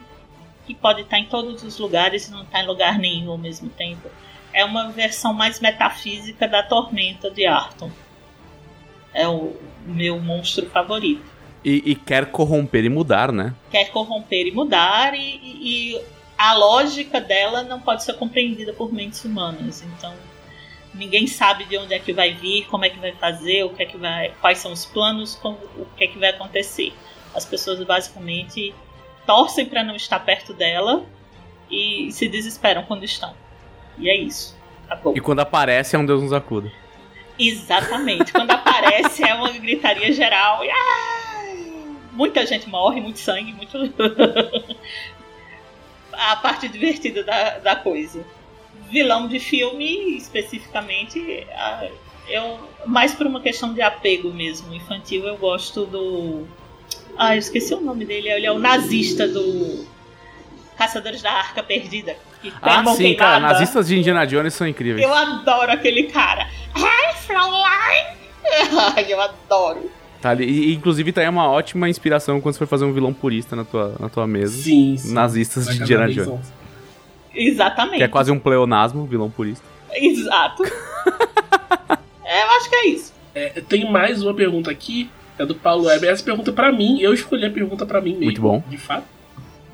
que 0.65 0.73
pode 0.73 1.01
estar 1.01 1.19
em 1.19 1.25
todos 1.25 1.63
os 1.63 1.77
lugares 1.77 2.27
e 2.27 2.31
não 2.31 2.43
estar 2.43 2.61
em 2.63 2.67
lugar 2.67 2.97
nenhum 2.97 3.31
ao 3.31 3.37
mesmo 3.37 3.69
tempo. 3.69 4.09
É 4.53 4.63
uma 4.63 4.89
versão 4.91 5.33
mais 5.33 5.59
metafísica 5.59 6.47
da 6.47 6.61
tormenta 6.63 7.29
de 7.31 7.45
Arton. 7.45 7.91
É 9.13 9.27
o 9.27 9.55
meu 9.85 10.19
monstro 10.19 10.65
favorito 10.69 11.23
E, 11.63 11.91
e 11.91 11.95
quer 11.95 12.27
corromper 12.31 12.83
e 12.85 12.89
mudar, 12.89 13.31
né? 13.31 13.53
quer 13.69 13.85
corromper 13.91 14.47
e 14.47 14.51
mudar, 14.51 15.13
e, 15.13 15.19
e- 15.19 15.93
e 15.95 16.01
a 16.37 16.53
lógica 16.55 17.21
dela 17.21 17.63
não 17.63 17.79
pode 17.79 18.03
ser 18.03 18.13
compreendida 18.13 18.73
por 18.73 18.91
mentes 18.91 19.23
humanas. 19.23 19.83
Então, 19.83 20.13
ninguém 20.93 21.27
sabe 21.27 21.63
de 21.65 21.77
onde 21.77 21.93
é 21.93 21.99
que 21.99 22.11
vai 22.11 22.33
vir, 22.33 22.65
como 22.67 22.85
é 22.85 22.89
que 22.89 22.99
vai 22.99 23.11
fazer, 23.13 23.63
o 23.63 23.69
que 23.69 23.83
é 23.83 23.85
que 23.85 23.97
vai, 23.97 24.31
quais 24.41 24.57
são 24.59 24.71
os 24.71 24.85
planos, 24.85 25.35
como- 25.35 25.57
o 25.77 25.85
que 25.95 26.03
é 26.03 26.07
que 26.07 26.17
vai 26.17 26.29
acontecer. 26.29 26.93
As 27.35 27.45
pessoas 27.45 27.81
basicamente 27.83 28.73
torcem 29.25 29.65
para 29.65 29.83
não 29.83 29.95
estar 29.95 30.19
perto 30.19 30.53
dela 30.53 31.05
e 31.69 32.11
se 32.11 32.27
desesperam 32.27 32.83
quando 32.83 33.03
estão. 33.03 33.33
E 33.97 34.09
é 34.09 34.15
isso. 34.15 34.57
Acabou. 34.85 35.15
E 35.15 35.19
quando 35.19 35.39
aparece 35.39 35.95
é 35.95 35.99
um 35.99 36.05
Deus 36.05 36.21
nos 36.21 36.33
acuda. 36.33 36.71
Exatamente. 37.37 38.31
Quando 38.31 38.51
aparece 38.51 39.23
é 39.23 39.33
uma 39.33 39.51
gritaria 39.51 40.11
geral 40.11 40.63
e 40.63 40.69
ai, 40.69 41.73
muita 42.11 42.45
gente 42.45 42.69
morre, 42.69 43.01
muito 43.01 43.19
sangue, 43.19 43.53
muito. 43.53 43.77
a 46.13 46.35
parte 46.37 46.67
divertida 46.67 47.23
da, 47.23 47.59
da 47.59 47.75
coisa. 47.75 48.23
Vilão 48.89 49.27
de 49.27 49.39
filme, 49.39 50.15
especificamente, 50.15 51.47
eu 52.27 52.59
mais 52.85 53.13
por 53.13 53.25
uma 53.25 53.41
questão 53.41 53.73
de 53.73 53.81
apego 53.81 54.31
mesmo 54.31 54.73
infantil, 54.73 55.25
eu 55.25 55.37
gosto 55.37 55.85
do. 55.85 56.47
Ah, 57.17 57.35
eu 57.35 57.39
esqueci 57.39 57.73
o 57.73 57.81
nome 57.81 58.05
dele. 58.05 58.29
Ele 58.29 58.45
é 58.45 58.51
o 58.51 58.59
nazista 58.59 59.27
do 59.27 59.85
Caçadores 60.77 61.21
da 61.21 61.31
Arca 61.31 61.63
Perdida. 61.63 62.15
Ah, 62.61 62.83
sim, 62.95 63.15
cara. 63.15 63.39
Nazistas 63.39 63.87
de 63.87 63.97
Indiana 63.97 64.25
Jones 64.25 64.53
são 64.53 64.67
incríveis. 64.67 65.05
Eu 65.05 65.13
adoro 65.13 65.71
aquele 65.71 66.03
cara. 66.03 66.47
Ai, 66.73 67.13
Fraulein! 67.15 68.17
Ai, 68.95 69.05
eu 69.07 69.21
adoro. 69.21 69.89
Tá 70.21 70.31
ali. 70.31 70.45
E, 70.45 70.73
inclusive, 70.73 71.11
tá 71.11 71.21
aí 71.21 71.29
uma 71.29 71.49
ótima 71.49 71.89
inspiração 71.89 72.39
quando 72.41 72.55
você 72.55 72.59
for 72.59 72.67
fazer 72.67 72.85
um 72.85 72.93
vilão 72.93 73.13
purista 73.13 73.55
na 73.55 73.63
tua, 73.63 73.95
na 73.99 74.09
tua 74.09 74.25
mesa. 74.25 74.61
Sim, 74.61 74.97
sim. 74.97 75.13
Nazistas 75.13 75.65
Vai 75.65 75.75
de 75.75 75.81
Indiana 75.81 76.09
Jones. 76.09 76.53
Exatamente. 77.35 77.97
Que 77.97 78.03
é 78.03 78.07
quase 78.07 78.31
um 78.31 78.39
pleonasmo, 78.39 79.05
vilão 79.05 79.29
purista. 79.29 79.65
Exato. 79.91 80.63
é, 82.25 82.43
eu 82.43 82.51
acho 82.57 82.69
que 82.69 82.75
é 82.75 82.87
isso. 82.87 83.13
É, 83.35 83.61
tem 83.67 83.89
mais 83.91 84.21
uma 84.21 84.33
pergunta 84.33 84.69
aqui, 84.69 85.09
é 85.37 85.45
do 85.45 85.55
Paulo 85.55 85.85
Weber. 85.85 86.09
Essa 86.09 86.23
pergunta 86.23 86.51
é 86.51 86.53
pra 86.53 86.71
mim, 86.71 86.99
eu 87.01 87.13
escolhi 87.13 87.45
a 87.45 87.49
pergunta 87.51 87.85
pra 87.85 87.99
mim 88.01 88.11
mesmo. 88.11 88.25
Muito 88.25 88.41
bom. 88.41 88.63
De 88.69 88.77
fato. 88.77 89.05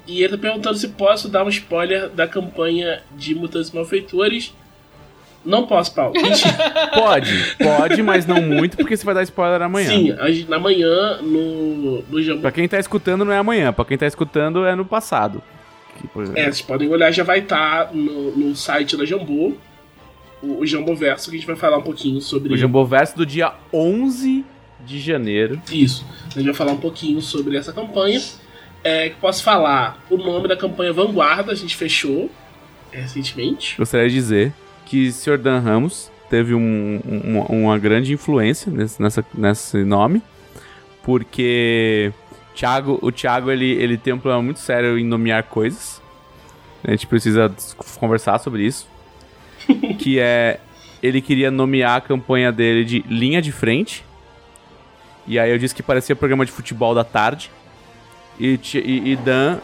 E 0.07 0.23
ele 0.23 0.29
tá 0.35 0.37
perguntando 0.39 0.75
se 0.77 0.87
posso 0.89 1.27
dar 1.29 1.43
um 1.43 1.49
spoiler 1.49 2.09
da 2.09 2.27
campanha 2.27 3.01
de 3.15 3.35
Mutantes 3.35 3.71
Malfeitores. 3.71 4.53
Não 5.45 5.65
posso, 5.67 5.93
Paulo. 5.95 6.13
Pode, 6.93 7.55
pode, 7.57 8.01
mas 8.03 8.25
não 8.25 8.41
muito, 8.41 8.75
porque 8.75 8.97
você 8.97 9.05
vai 9.05 9.15
dar 9.15 9.23
spoiler 9.23 9.61
amanhã. 9.61 9.87
Sim, 9.89 10.15
gente- 10.33 10.49
na 10.49 10.59
manhã, 10.59 11.19
no, 11.21 12.01
no 12.01 12.21
Jambu. 12.21 12.41
Pra 12.41 12.51
quem 12.51 12.67
tá 12.67 12.77
escutando, 12.77 13.23
não 13.23 13.31
é 13.31 13.37
amanhã. 13.37 13.71
Pra 13.71 13.85
quem 13.85 13.97
tá 13.97 14.05
escutando, 14.05 14.65
é 14.65 14.75
no 14.75 14.83
passado. 14.83 15.41
Que, 15.97 16.07
É, 16.37 16.43
vocês 16.43 16.61
podem 16.61 16.89
olhar, 16.89 17.09
já 17.11 17.23
vai 17.23 17.39
estar 17.39 17.93
no, 17.93 18.35
no 18.35 18.55
site 18.55 18.97
da 18.97 19.05
Jambu, 19.05 19.57
o, 20.43 20.59
o 20.59 20.65
Jambu 20.65 20.93
Verso, 20.95 21.29
que 21.29 21.37
a 21.37 21.39
gente 21.39 21.47
vai 21.47 21.55
falar 21.55 21.77
um 21.77 21.81
pouquinho 21.83 22.19
sobre 22.21 22.53
O 22.53 22.57
Jamboverso 22.57 23.15
do 23.17 23.25
dia 23.25 23.53
11 23.73 24.43
de 24.85 24.99
janeiro. 24.99 25.61
isso. 25.71 26.05
A 26.27 26.31
gente 26.39 26.45
vai 26.45 26.53
falar 26.53 26.71
um 26.73 26.77
pouquinho 26.79 27.21
sobre 27.21 27.57
essa 27.57 27.71
campanha. 27.73 28.21
É, 28.83 29.09
que 29.09 29.15
posso 29.17 29.43
falar 29.43 30.01
o 30.09 30.15
nome 30.17 30.47
da 30.47 30.55
campanha 30.55 30.93
Vanguarda, 30.93 31.51
a 31.51 31.55
gente 31.55 31.75
fechou 31.75 32.31
recentemente. 32.91 33.75
Gostaria 33.77 34.07
de 34.07 34.15
dizer 34.15 34.53
que 34.85 35.07
o 35.07 35.11
Sr. 35.11 35.37
Dan 35.37 35.59
Ramos 35.59 36.09
teve 36.29 36.53
um- 36.55 37.01
um- 37.05 37.63
uma 37.63 37.77
grande 37.77 38.13
influência 38.13 38.71
nesse, 38.71 39.01
nessa, 39.01 39.25
nesse 39.33 39.83
nome, 39.83 40.21
porque 41.03 42.11
Thiago, 42.55 42.99
o 43.01 43.11
Thiago 43.11 43.51
ele, 43.51 43.71
ele 43.71 43.97
tem 43.97 44.13
um 44.13 44.19
problema 44.19 44.43
muito 44.43 44.59
sério 44.59 44.97
em 44.97 45.03
nomear 45.03 45.43
coisas. 45.43 46.01
A 46.83 46.91
gente 46.91 47.07
precisa 47.07 47.53
conversar 47.97 48.39
sobre 48.39 48.65
isso. 48.65 48.87
que 49.99 50.19
é. 50.19 50.59
Ele 51.01 51.21
queria 51.21 51.49
nomear 51.49 51.97
a 51.97 52.01
campanha 52.01 52.51
dele 52.51 52.83
de 52.83 53.03
linha 53.07 53.41
de 53.41 53.51
frente. 53.51 54.03
E 55.29 55.39
aí 55.39 55.51
eu 55.51 55.57
disse 55.57 55.75
que 55.75 55.83
parecia 55.83 56.15
programa 56.15 56.45
de 56.45 56.51
futebol 56.51 56.93
da 56.93 57.05
tarde. 57.05 57.51
E, 58.39 58.59
e, 58.73 59.11
e 59.11 59.15
Dan 59.15 59.59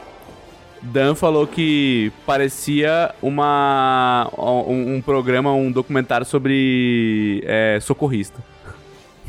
Dan 0.86 1.16
falou 1.16 1.48
que 1.48 2.12
parecia 2.26 3.14
uma 3.22 4.30
um, 4.38 4.96
um 4.96 5.02
programa, 5.02 5.52
um 5.54 5.72
documentário 5.72 6.26
sobre 6.26 7.44
é, 7.46 7.80
socorrista. 7.82 8.44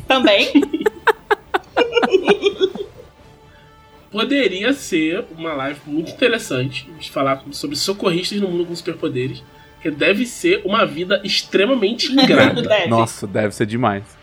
Também. 0.07 0.51
Poderia 4.11 4.71
ser 4.73 5.25
uma 5.37 5.53
live 5.53 5.79
muito 5.85 6.11
interessante 6.11 6.89
de 6.99 7.09
falar 7.11 7.43
sobre 7.51 7.75
socorristas 7.75 8.39
no 8.39 8.47
mundo 8.49 8.65
com 8.65 8.75
superpoderes. 8.75 9.43
Que 9.81 9.91
deve 9.91 10.25
ser 10.25 10.61
uma 10.65 10.85
vida 10.85 11.21
extremamente 11.23 12.11
ingrata. 12.11 12.61
Deve. 12.63 12.87
Nossa, 12.87 13.27
deve 13.27 13.53
ser 13.53 13.67
demais. 13.67 14.16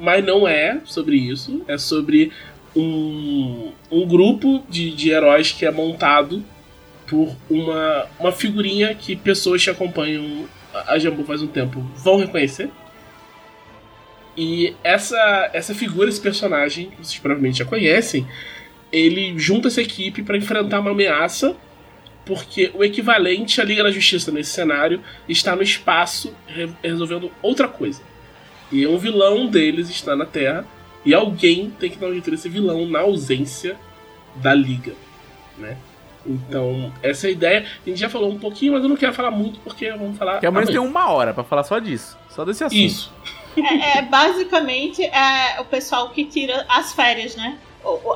Mas 0.00 0.24
não 0.24 0.48
é 0.48 0.80
sobre 0.84 1.16
isso. 1.16 1.62
É 1.68 1.76
sobre 1.78 2.32
um, 2.74 3.72
um 3.90 4.06
grupo 4.06 4.64
de, 4.68 4.90
de 4.92 5.10
heróis 5.10 5.52
que 5.52 5.66
é 5.66 5.70
montado 5.70 6.42
por 7.06 7.36
uma, 7.48 8.06
uma 8.18 8.32
figurinha 8.32 8.94
que 8.94 9.14
pessoas 9.16 9.62
que 9.62 9.70
acompanham 9.70 10.46
a 10.86 10.98
Jambu 10.98 11.24
faz 11.24 11.42
um 11.42 11.48
tempo 11.48 11.80
vão 11.96 12.16
reconhecer. 12.16 12.70
E 14.36 14.74
essa, 14.84 15.50
essa 15.52 15.74
figura, 15.74 16.08
esse 16.08 16.20
personagem, 16.20 16.90
vocês 16.96 17.18
provavelmente 17.18 17.58
já 17.58 17.64
conhecem, 17.64 18.26
ele 18.92 19.38
junta 19.38 19.68
essa 19.68 19.82
equipe 19.82 20.22
para 20.22 20.36
enfrentar 20.36 20.80
uma 20.80 20.92
ameaça, 20.92 21.56
porque 22.24 22.70
o 22.74 22.84
equivalente 22.84 23.60
à 23.60 23.64
Liga 23.64 23.82
da 23.82 23.90
Justiça 23.90 24.30
nesse 24.30 24.50
cenário 24.50 25.00
está 25.28 25.56
no 25.56 25.62
espaço 25.62 26.32
re- 26.46 26.70
resolvendo 26.82 27.30
outra 27.42 27.66
coisa. 27.66 28.00
E 28.70 28.86
um 28.86 28.98
vilão 28.98 29.46
deles 29.46 29.88
está 29.90 30.14
na 30.14 30.24
Terra. 30.24 30.64
E 31.04 31.14
alguém 31.14 31.70
tem 31.70 31.90
que 31.90 31.98
dar 31.98 32.08
um 32.08 32.12
jeito 32.12 32.30
nesse 32.30 32.48
vilão 32.48 32.86
na 32.86 33.00
ausência 33.00 33.76
da 34.36 34.52
Liga. 34.52 34.92
Né? 35.56 35.76
Então, 36.26 36.92
essa 37.02 37.26
é 37.26 37.28
a 37.28 37.32
ideia. 37.32 37.66
A 37.84 37.88
gente 37.88 37.98
já 37.98 38.08
falou 38.08 38.30
um 38.30 38.38
pouquinho, 38.38 38.74
mas 38.74 38.82
eu 38.82 38.88
não 38.88 38.96
quero 38.96 39.14
falar 39.14 39.30
muito 39.30 39.58
porque 39.60 39.90
vamos 39.92 40.18
falar. 40.18 40.40
Que 40.40 40.46
amanhã 40.46 40.66
tem 40.66 40.76
amanhã. 40.76 40.90
uma 40.90 41.10
hora 41.10 41.32
pra 41.32 41.42
falar 41.42 41.64
só 41.64 41.78
disso. 41.78 42.18
Só 42.28 42.44
desse 42.44 42.64
assunto. 42.64 42.78
Isso. 42.78 43.12
É, 43.56 43.98
é, 43.98 44.02
basicamente 44.02 45.02
é 45.02 45.60
o 45.60 45.64
pessoal 45.64 46.10
que 46.10 46.24
tira 46.24 46.64
as 46.68 46.92
férias, 46.92 47.34
né? 47.34 47.58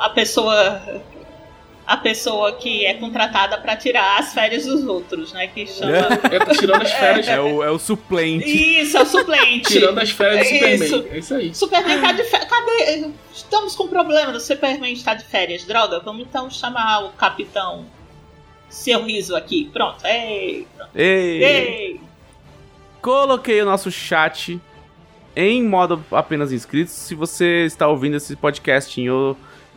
A 0.00 0.10
pessoa. 0.10 0.80
A 1.86 1.98
pessoa 1.98 2.52
que 2.52 2.86
é 2.86 2.94
contratada 2.94 3.58
pra 3.58 3.76
tirar 3.76 4.18
as 4.18 4.32
férias 4.32 4.64
dos 4.64 4.84
outros, 4.86 5.34
né? 5.34 5.46
Que 5.48 5.66
chama. 5.66 5.92
É, 6.32 6.38
tá 6.38 6.52
tirando 6.54 6.80
as 6.82 6.90
férias. 6.92 7.28
É 7.28 7.38
o, 7.38 7.62
é 7.62 7.70
o 7.70 7.78
suplente. 7.78 8.46
Isso, 8.80 8.96
é 8.96 9.02
o 9.02 9.06
suplente. 9.06 9.68
Tirando 9.72 9.98
as 9.98 10.10
férias 10.10 10.48
do 10.48 10.54
É 10.54 10.58
Superman. 10.58 10.84
isso. 10.86 11.08
É 11.10 11.18
isso 11.18 11.34
aí. 11.34 11.54
Superman 11.54 12.00
tá 12.00 12.12
de 12.12 12.24
férias. 12.24 12.48
Cadê? 12.48 13.10
Estamos 13.34 13.76
com 13.76 13.86
problema 13.88 14.32
do 14.32 14.40
Superman 14.40 14.92
estar 14.94 15.12
de 15.12 15.24
férias. 15.24 15.64
Droga, 15.64 16.00
vamos 16.00 16.22
então 16.22 16.48
chamar 16.50 17.04
o 17.04 17.10
capitão 17.10 17.84
Seu 18.70 19.04
Riso 19.04 19.36
aqui. 19.36 19.68
Pronto. 19.70 20.02
Ei, 20.06 20.66
pronto. 20.74 20.90
Ei, 20.94 21.44
Ei. 21.44 22.00
Coloquei 23.02 23.60
o 23.60 23.66
nosso 23.66 23.90
chat 23.90 24.58
em 25.36 25.62
modo 25.62 26.02
apenas 26.10 26.50
inscritos. 26.52 26.94
Se 26.94 27.14
você 27.14 27.64
está 27.66 27.86
ouvindo 27.88 28.16
esse 28.16 28.34
podcast 28.36 28.98
em, 28.98 29.10
o- 29.10 29.36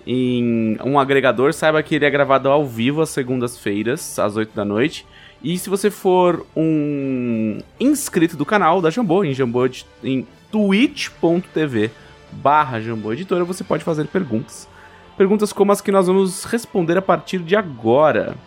em 0.10 0.78
um 0.86 0.98
agregador, 0.98 1.54
saiba 1.54 1.84
que 1.84 1.94
ele 1.94 2.06
é 2.06 2.10
gravado 2.10 2.48
ao 2.48 2.66
vivo 2.66 3.02
às 3.02 3.10
segundas-feiras, 3.10 4.18
às 4.18 4.38
8 4.38 4.56
da 4.56 4.64
noite. 4.64 5.06
E 5.44 5.58
se 5.60 5.70
você 5.70 5.92
for 5.92 6.48
um 6.56 7.60
inscrito 7.78 8.38
do 8.38 8.46
canal 8.46 8.82
da 8.82 8.90
Jambô, 8.90 9.26
em 9.26 9.34
Jambô, 9.34 9.70
em 10.02 10.26
twitch.tv 10.50 11.92
barra 12.32 12.80
Jambô 12.80 13.12
Editora, 13.12 13.44
você 13.44 13.66
pode 13.66 13.84
fazer 13.84 14.08
perguntas. 14.08 14.68
Perguntas 15.18 15.52
como 15.52 15.74
as 15.74 15.82
que 15.82 15.92
nós 15.92 16.08
vamos 16.08 16.46
responder 16.46 16.98
a 16.98 17.02
partir 17.02 17.40
de 17.40 17.56
agora. 17.56 18.38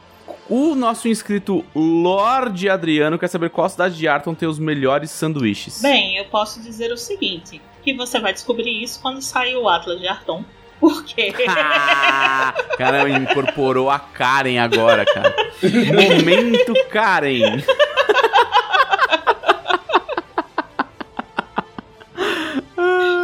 O 0.48 0.74
nosso 0.74 1.08
inscrito 1.08 1.64
Lorde 1.74 2.70
Adriano 2.70 3.18
quer 3.18 3.28
saber 3.28 3.50
qual 3.50 3.68
cidade 3.68 3.96
de 3.96 4.08
Arton 4.08 4.34
tem 4.34 4.48
os 4.48 4.58
melhores 4.58 5.10
sanduíches. 5.10 5.82
Bem, 5.82 6.16
eu 6.16 6.24
posso 6.24 6.60
dizer 6.60 6.90
o 6.90 6.96
seguinte: 6.96 7.60
que 7.82 7.94
você 7.94 8.18
vai 8.18 8.32
descobrir 8.32 8.82
isso 8.82 9.00
quando 9.00 9.20
sair 9.20 9.56
o 9.56 9.68
Atlas 9.68 10.00
de 10.00 10.08
Arton. 10.08 10.42
Porque. 10.80 11.34
Ah, 11.48 12.54
cara, 12.78 13.08
incorporou 13.08 13.90
a 13.90 13.98
Karen 13.98 14.58
agora, 14.58 15.04
cara. 15.04 15.34
Momento 15.62 16.72
Karen. 16.88 17.62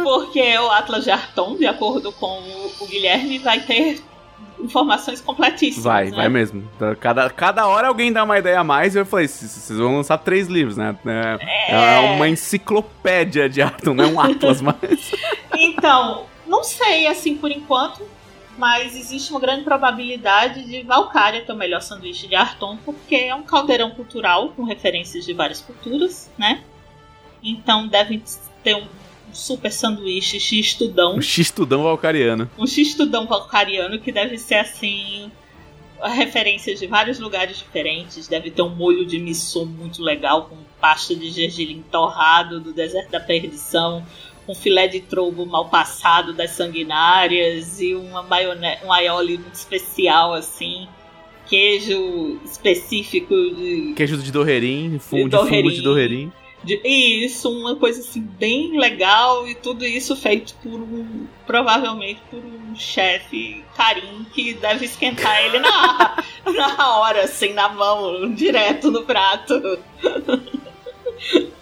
Porque 0.03 0.57
o 0.57 0.69
Atlas 0.71 1.03
de 1.03 1.11
Arton, 1.11 1.55
de 1.57 1.65
acordo 1.65 2.11
com 2.11 2.39
o, 2.79 2.87
Guilherme, 2.87 3.39
vai 3.39 3.59
ter 3.59 4.01
informações 4.59 5.21
completíssimas. 5.21 5.83
Vai, 5.83 6.05
né? 6.09 6.15
vai 6.15 6.29
mesmo. 6.29 6.67
Cada, 6.99 7.29
cada 7.29 7.67
hora 7.67 7.87
alguém 7.87 8.11
dá 8.11 8.23
uma 8.23 8.37
ideia 8.39 8.59
a 8.59 8.63
mais 8.63 8.95
e 8.95 8.99
eu 8.99 9.05
falei, 9.05 9.27
"C- 9.27 9.47
c- 9.47 9.59
vocês 9.59 9.77
vão 9.79 9.97
lançar 9.97 10.17
três 10.19 10.47
livros, 10.47 10.77
né? 10.77 10.95
É, 11.05 11.73
é 11.95 11.99
uma 12.15 12.27
enciclopédia 12.27 13.49
de 13.49 13.61
Arton, 13.61 13.93
não 13.93 14.03
é 14.03 14.07
um 14.07 14.19
Atlas, 14.19 14.61
mas... 14.61 15.11
Então, 15.55 16.25
não 16.47 16.63
sei 16.63 17.07
assim 17.07 17.35
por 17.37 17.51
enquanto, 17.51 18.01
mas 18.57 18.95
existe 18.95 19.31
uma 19.31 19.39
grande 19.39 19.63
probabilidade 19.63 20.63
de 20.63 20.81
Valkyria 20.83 21.45
ter 21.45 21.51
o 21.51 21.55
melhor 21.55 21.81
sanduíche 21.81 22.27
de 22.27 22.35
Arton, 22.35 22.77
porque 22.83 23.15
é 23.15 23.35
um 23.35 23.43
caldeirão 23.43 23.91
cultural 23.91 24.49
com 24.49 24.63
referências 24.63 25.25
de 25.25 25.33
várias 25.33 25.61
culturas, 25.61 26.29
né? 26.37 26.63
Então 27.43 27.87
devem 27.87 28.21
ter 28.63 28.75
um 28.75 28.87
super 29.31 29.71
sanduíche 29.71 30.39
X-tudão, 30.39 31.17
Um 31.17 31.21
X-tudão 31.21 31.83
valcariano. 31.83 32.49
um 32.57 32.65
X-tudão 32.65 33.27
valcariano 33.27 33.99
que 33.99 34.11
deve 34.11 34.37
ser 34.37 34.55
assim 34.55 35.31
referências 36.01 36.79
de 36.79 36.87
vários 36.87 37.19
lugares 37.19 37.57
diferentes. 37.57 38.27
Deve 38.27 38.51
ter 38.51 38.61
um 38.61 38.69
molho 38.69 39.05
de 39.05 39.19
miso 39.19 39.65
muito 39.65 40.01
legal 40.01 40.45
com 40.45 40.57
pasta 40.79 41.15
de 41.15 41.29
gergelim 41.31 41.83
torrado 41.91 42.59
do 42.59 42.71
deserto 42.71 43.11
da 43.11 43.19
perdição, 43.19 44.05
um 44.47 44.55
filé 44.55 44.87
de 44.87 45.01
trovo 45.01 45.45
mal 45.45 45.69
passado 45.69 46.33
das 46.33 46.51
sanguinárias 46.51 47.81
e 47.81 47.93
uma 47.93 48.23
maionese, 48.23 48.83
um 48.85 48.91
aioli 48.93 49.37
muito 49.37 49.55
especial 49.55 50.33
assim, 50.33 50.87
queijo 51.47 52.39
específico 52.45 53.33
de 53.33 53.93
Queijo 53.95 54.17
de 54.17 54.31
dorrerim, 54.31 54.99
fumo, 54.99 55.29
De 55.29 55.37
de 55.37 55.49
fungo 55.49 55.71
de 55.71 55.81
dorrerim. 55.81 56.31
de- 56.63 56.81
Isso, 56.83 57.49
uma 57.49 57.75
coisa 57.75 57.99
assim 58.01 58.21
bem 58.21 58.77
legal 58.79 59.47
e 59.47 59.55
tudo 59.55 59.85
isso 59.85 60.15
feito 60.15 60.53
por 60.63 60.73
um, 60.79 61.27
provavelmente 61.45 62.19
por 62.29 62.39
um 62.39 62.75
chefe 62.75 63.63
carim 63.75 64.25
que 64.33 64.53
deve 64.53 64.85
esquentar 64.85 65.43
ele 65.45 65.59
na, 65.59 66.23
na 66.55 66.97
hora, 66.99 67.23
assim, 67.23 67.53
na 67.53 67.69
mão, 67.69 68.33
direto 68.33 68.91
no 68.91 69.03
prato. 69.03 69.53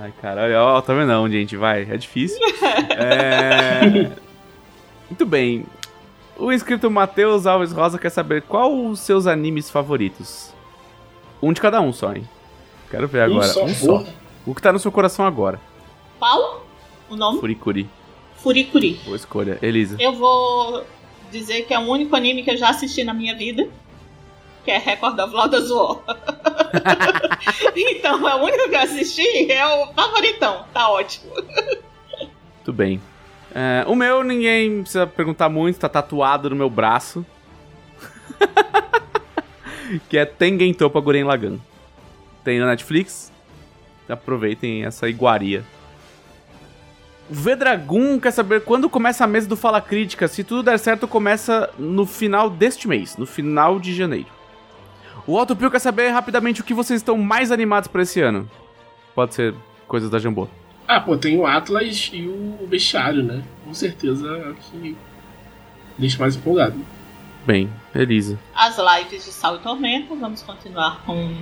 Ai, 0.00 0.12
caralho, 0.22 0.56
ó, 0.56 0.80
tá 0.80 0.94
vendo 0.94 1.10
onde 1.12 1.36
a 1.36 1.40
gente 1.40 1.56
vai? 1.56 1.82
É 1.82 1.96
difícil. 1.96 2.38
É... 2.90 4.10
Muito 5.08 5.24
bem. 5.24 5.64
O 6.36 6.52
inscrito 6.52 6.90
Matheus 6.90 7.46
Alves 7.46 7.72
Rosa 7.72 7.98
quer 7.98 8.10
saber 8.10 8.42
qual 8.42 8.72
os 8.86 9.00
seus 9.00 9.26
animes 9.26 9.70
favoritos. 9.70 10.52
Um 11.42 11.52
de 11.52 11.60
cada 11.60 11.80
um 11.80 11.92
só, 11.92 12.12
hein? 12.12 12.28
Quero 12.90 13.08
ver 13.08 13.22
agora. 13.22 13.46
um 13.46 13.52
só. 13.52 13.64
Um 13.64 13.74
só. 13.74 14.04
O 14.46 14.54
que 14.54 14.62
tá 14.62 14.72
no 14.72 14.78
seu 14.78 14.92
coração 14.92 15.26
agora? 15.26 15.60
Qual 16.18 16.64
o 17.08 17.16
nome? 17.16 17.40
Furikuri. 17.40 17.88
Furikuri. 18.36 19.00
Boa 19.04 19.16
escolha. 19.16 19.58
Elisa. 19.62 19.96
Eu 19.98 20.12
vou 20.12 20.84
dizer 21.30 21.62
que 21.62 21.74
é 21.74 21.78
o 21.78 21.82
único 21.82 22.14
anime 22.14 22.42
que 22.42 22.50
eu 22.50 22.56
já 22.56 22.70
assisti 22.70 23.04
na 23.04 23.14
minha 23.14 23.36
vida. 23.36 23.68
Que 24.64 24.70
é 24.70 24.78
Record 24.78 25.18
of 25.18 25.34
of 25.34 25.72
War. 25.72 26.02
então, 27.76 28.28
é 28.28 28.34
o 28.34 28.44
único 28.44 28.68
que 28.68 28.74
eu 28.74 28.80
assisti, 28.80 29.50
é 29.50 29.66
o 29.66 29.92
favoritão. 29.94 30.64
Tá 30.72 30.88
ótimo. 30.90 31.32
Muito 32.56 32.72
bem. 32.72 33.00
É, 33.54 33.84
o 33.86 33.94
meu, 33.94 34.22
ninguém 34.22 34.82
precisa 34.82 35.06
perguntar 35.06 35.48
muito, 35.48 35.78
tá 35.78 35.88
tatuado 35.88 36.50
no 36.50 36.56
meu 36.56 36.68
braço. 36.68 37.24
que 40.08 40.18
é 40.18 40.24
Tengen 40.24 40.74
Toppa 40.74 41.00
Guren 41.00 41.24
Lagan. 41.24 41.58
Tem 42.44 42.58
na 42.58 42.66
Netflix. 42.66 43.32
Aproveitem 44.08 44.84
essa 44.84 45.08
iguaria. 45.08 45.64
O 47.30 47.34
Vedragun 47.34 48.18
quer 48.18 48.30
saber 48.30 48.62
quando 48.62 48.88
começa 48.88 49.24
a 49.24 49.26
mesa 49.26 49.46
do 49.46 49.56
Fala 49.56 49.80
Crítica. 49.80 50.26
Se 50.28 50.42
tudo 50.42 50.62
der 50.62 50.78
certo, 50.78 51.06
começa 51.06 51.68
no 51.78 52.06
final 52.06 52.48
deste 52.48 52.88
mês, 52.88 53.16
no 53.18 53.26
final 53.26 53.78
de 53.78 53.94
janeiro. 53.94 54.37
O 55.26 55.38
Autopio 55.38 55.70
quer 55.70 55.78
saber 55.78 56.08
rapidamente 56.10 56.60
o 56.60 56.64
que 56.64 56.74
vocês 56.74 57.00
estão 57.00 57.16
mais 57.18 57.52
animados 57.52 57.88
para 57.88 58.02
esse 58.02 58.20
ano. 58.20 58.48
Pode 59.14 59.34
ser 59.34 59.54
coisas 59.86 60.10
da 60.10 60.18
Jambô. 60.18 60.48
Ah, 60.86 61.00
pô, 61.00 61.16
tem 61.16 61.38
o 61.38 61.46
Atlas 61.46 62.10
e 62.12 62.26
o 62.26 62.66
Bestiário, 62.66 63.22
né? 63.22 63.42
Com 63.64 63.74
certeza 63.74 64.26
é 64.26 64.50
o 64.50 64.54
que 64.54 64.96
deixa 65.98 66.18
mais 66.18 66.36
empolgado. 66.36 66.78
Bem, 67.44 67.70
Elisa. 67.94 68.38
As 68.54 68.76
lives 68.78 69.24
de 69.24 69.32
Sal 69.32 69.56
e 69.56 69.58
Tormenta, 69.58 70.14
vamos 70.14 70.42
continuar 70.42 71.02
com. 71.04 71.34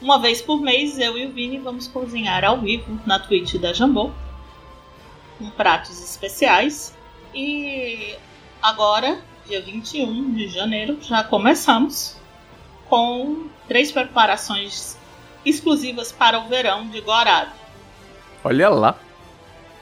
Uma 0.00 0.20
vez 0.20 0.40
por 0.40 0.60
mês, 0.60 0.98
eu 0.98 1.18
e 1.18 1.26
o 1.26 1.32
Vini 1.32 1.58
vamos 1.58 1.88
cozinhar 1.88 2.44
ao 2.44 2.60
vivo 2.60 3.00
na 3.06 3.18
Twitch 3.18 3.56
da 3.56 3.72
Jambô. 3.72 4.10
Com 5.38 5.50
pratos 5.50 6.02
especiais. 6.02 6.96
E 7.34 8.14
agora, 8.62 9.20
dia 9.48 9.62
21 9.62 10.34
de 10.34 10.46
janeiro, 10.48 10.98
já 11.00 11.24
começamos 11.24 12.16
com 12.86 13.46
três 13.66 13.90
preparações 13.90 14.96
exclusivas 15.44 16.12
para 16.12 16.38
o 16.38 16.48
verão 16.48 16.86
de 16.88 17.00
Guarado. 17.00 17.52
Olha 18.44 18.68
lá. 18.68 18.98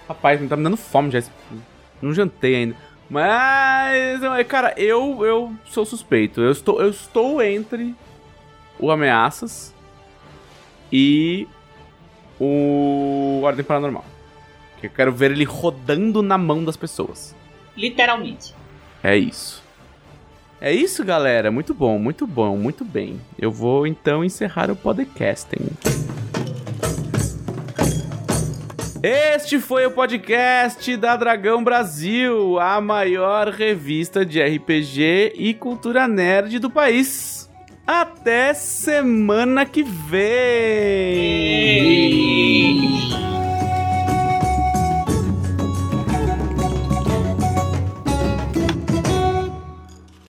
Rapaz, 0.06 0.40
me 0.40 0.48
tá 0.48 0.56
me 0.56 0.62
dando 0.62 0.76
fome 0.76 1.10
já. 1.10 1.20
Não 2.00 2.14
jantei 2.14 2.54
ainda. 2.54 2.76
Mas, 3.10 4.20
cara, 4.46 4.72
eu 4.76 5.24
eu 5.24 5.52
sou 5.66 5.84
suspeito. 5.84 6.40
Eu 6.40 6.52
estou, 6.52 6.80
eu 6.80 6.90
estou 6.90 7.42
entre 7.42 7.92
o 8.78 8.90
Ameaças 8.90 9.74
e 10.92 11.48
o 12.38 13.40
Ordem 13.42 13.64
Paranormal. 13.64 14.04
Que 14.80 14.86
eu 14.86 14.90
quero 14.90 15.12
ver 15.12 15.32
ele 15.32 15.44
rodando 15.44 16.22
na 16.22 16.38
mão 16.38 16.64
das 16.64 16.76
pessoas. 16.76 17.34
Literalmente. 17.76 18.54
É 19.02 19.16
isso. 19.16 19.62
É 20.60 20.72
isso, 20.72 21.04
galera. 21.04 21.50
Muito 21.50 21.74
bom, 21.74 21.98
muito 21.98 22.26
bom, 22.26 22.56
muito 22.56 22.84
bem. 22.84 23.20
Eu 23.38 23.52
vou 23.52 23.86
então 23.86 24.24
encerrar 24.24 24.70
o 24.70 24.76
podcasting. 24.76 25.68
Este 29.02 29.60
foi 29.60 29.86
o 29.86 29.90
podcast 29.92 30.96
da 30.96 31.14
Dragão 31.16 31.62
Brasil, 31.62 32.58
a 32.58 32.80
maior 32.80 33.50
revista 33.50 34.26
de 34.26 34.42
RPG 34.42 35.34
e 35.36 35.54
cultura 35.54 36.08
nerd 36.08 36.58
do 36.58 36.68
país. 36.70 37.48
Até 37.86 38.52
semana 38.52 39.64
que 39.64 39.84
vem! 39.84 40.16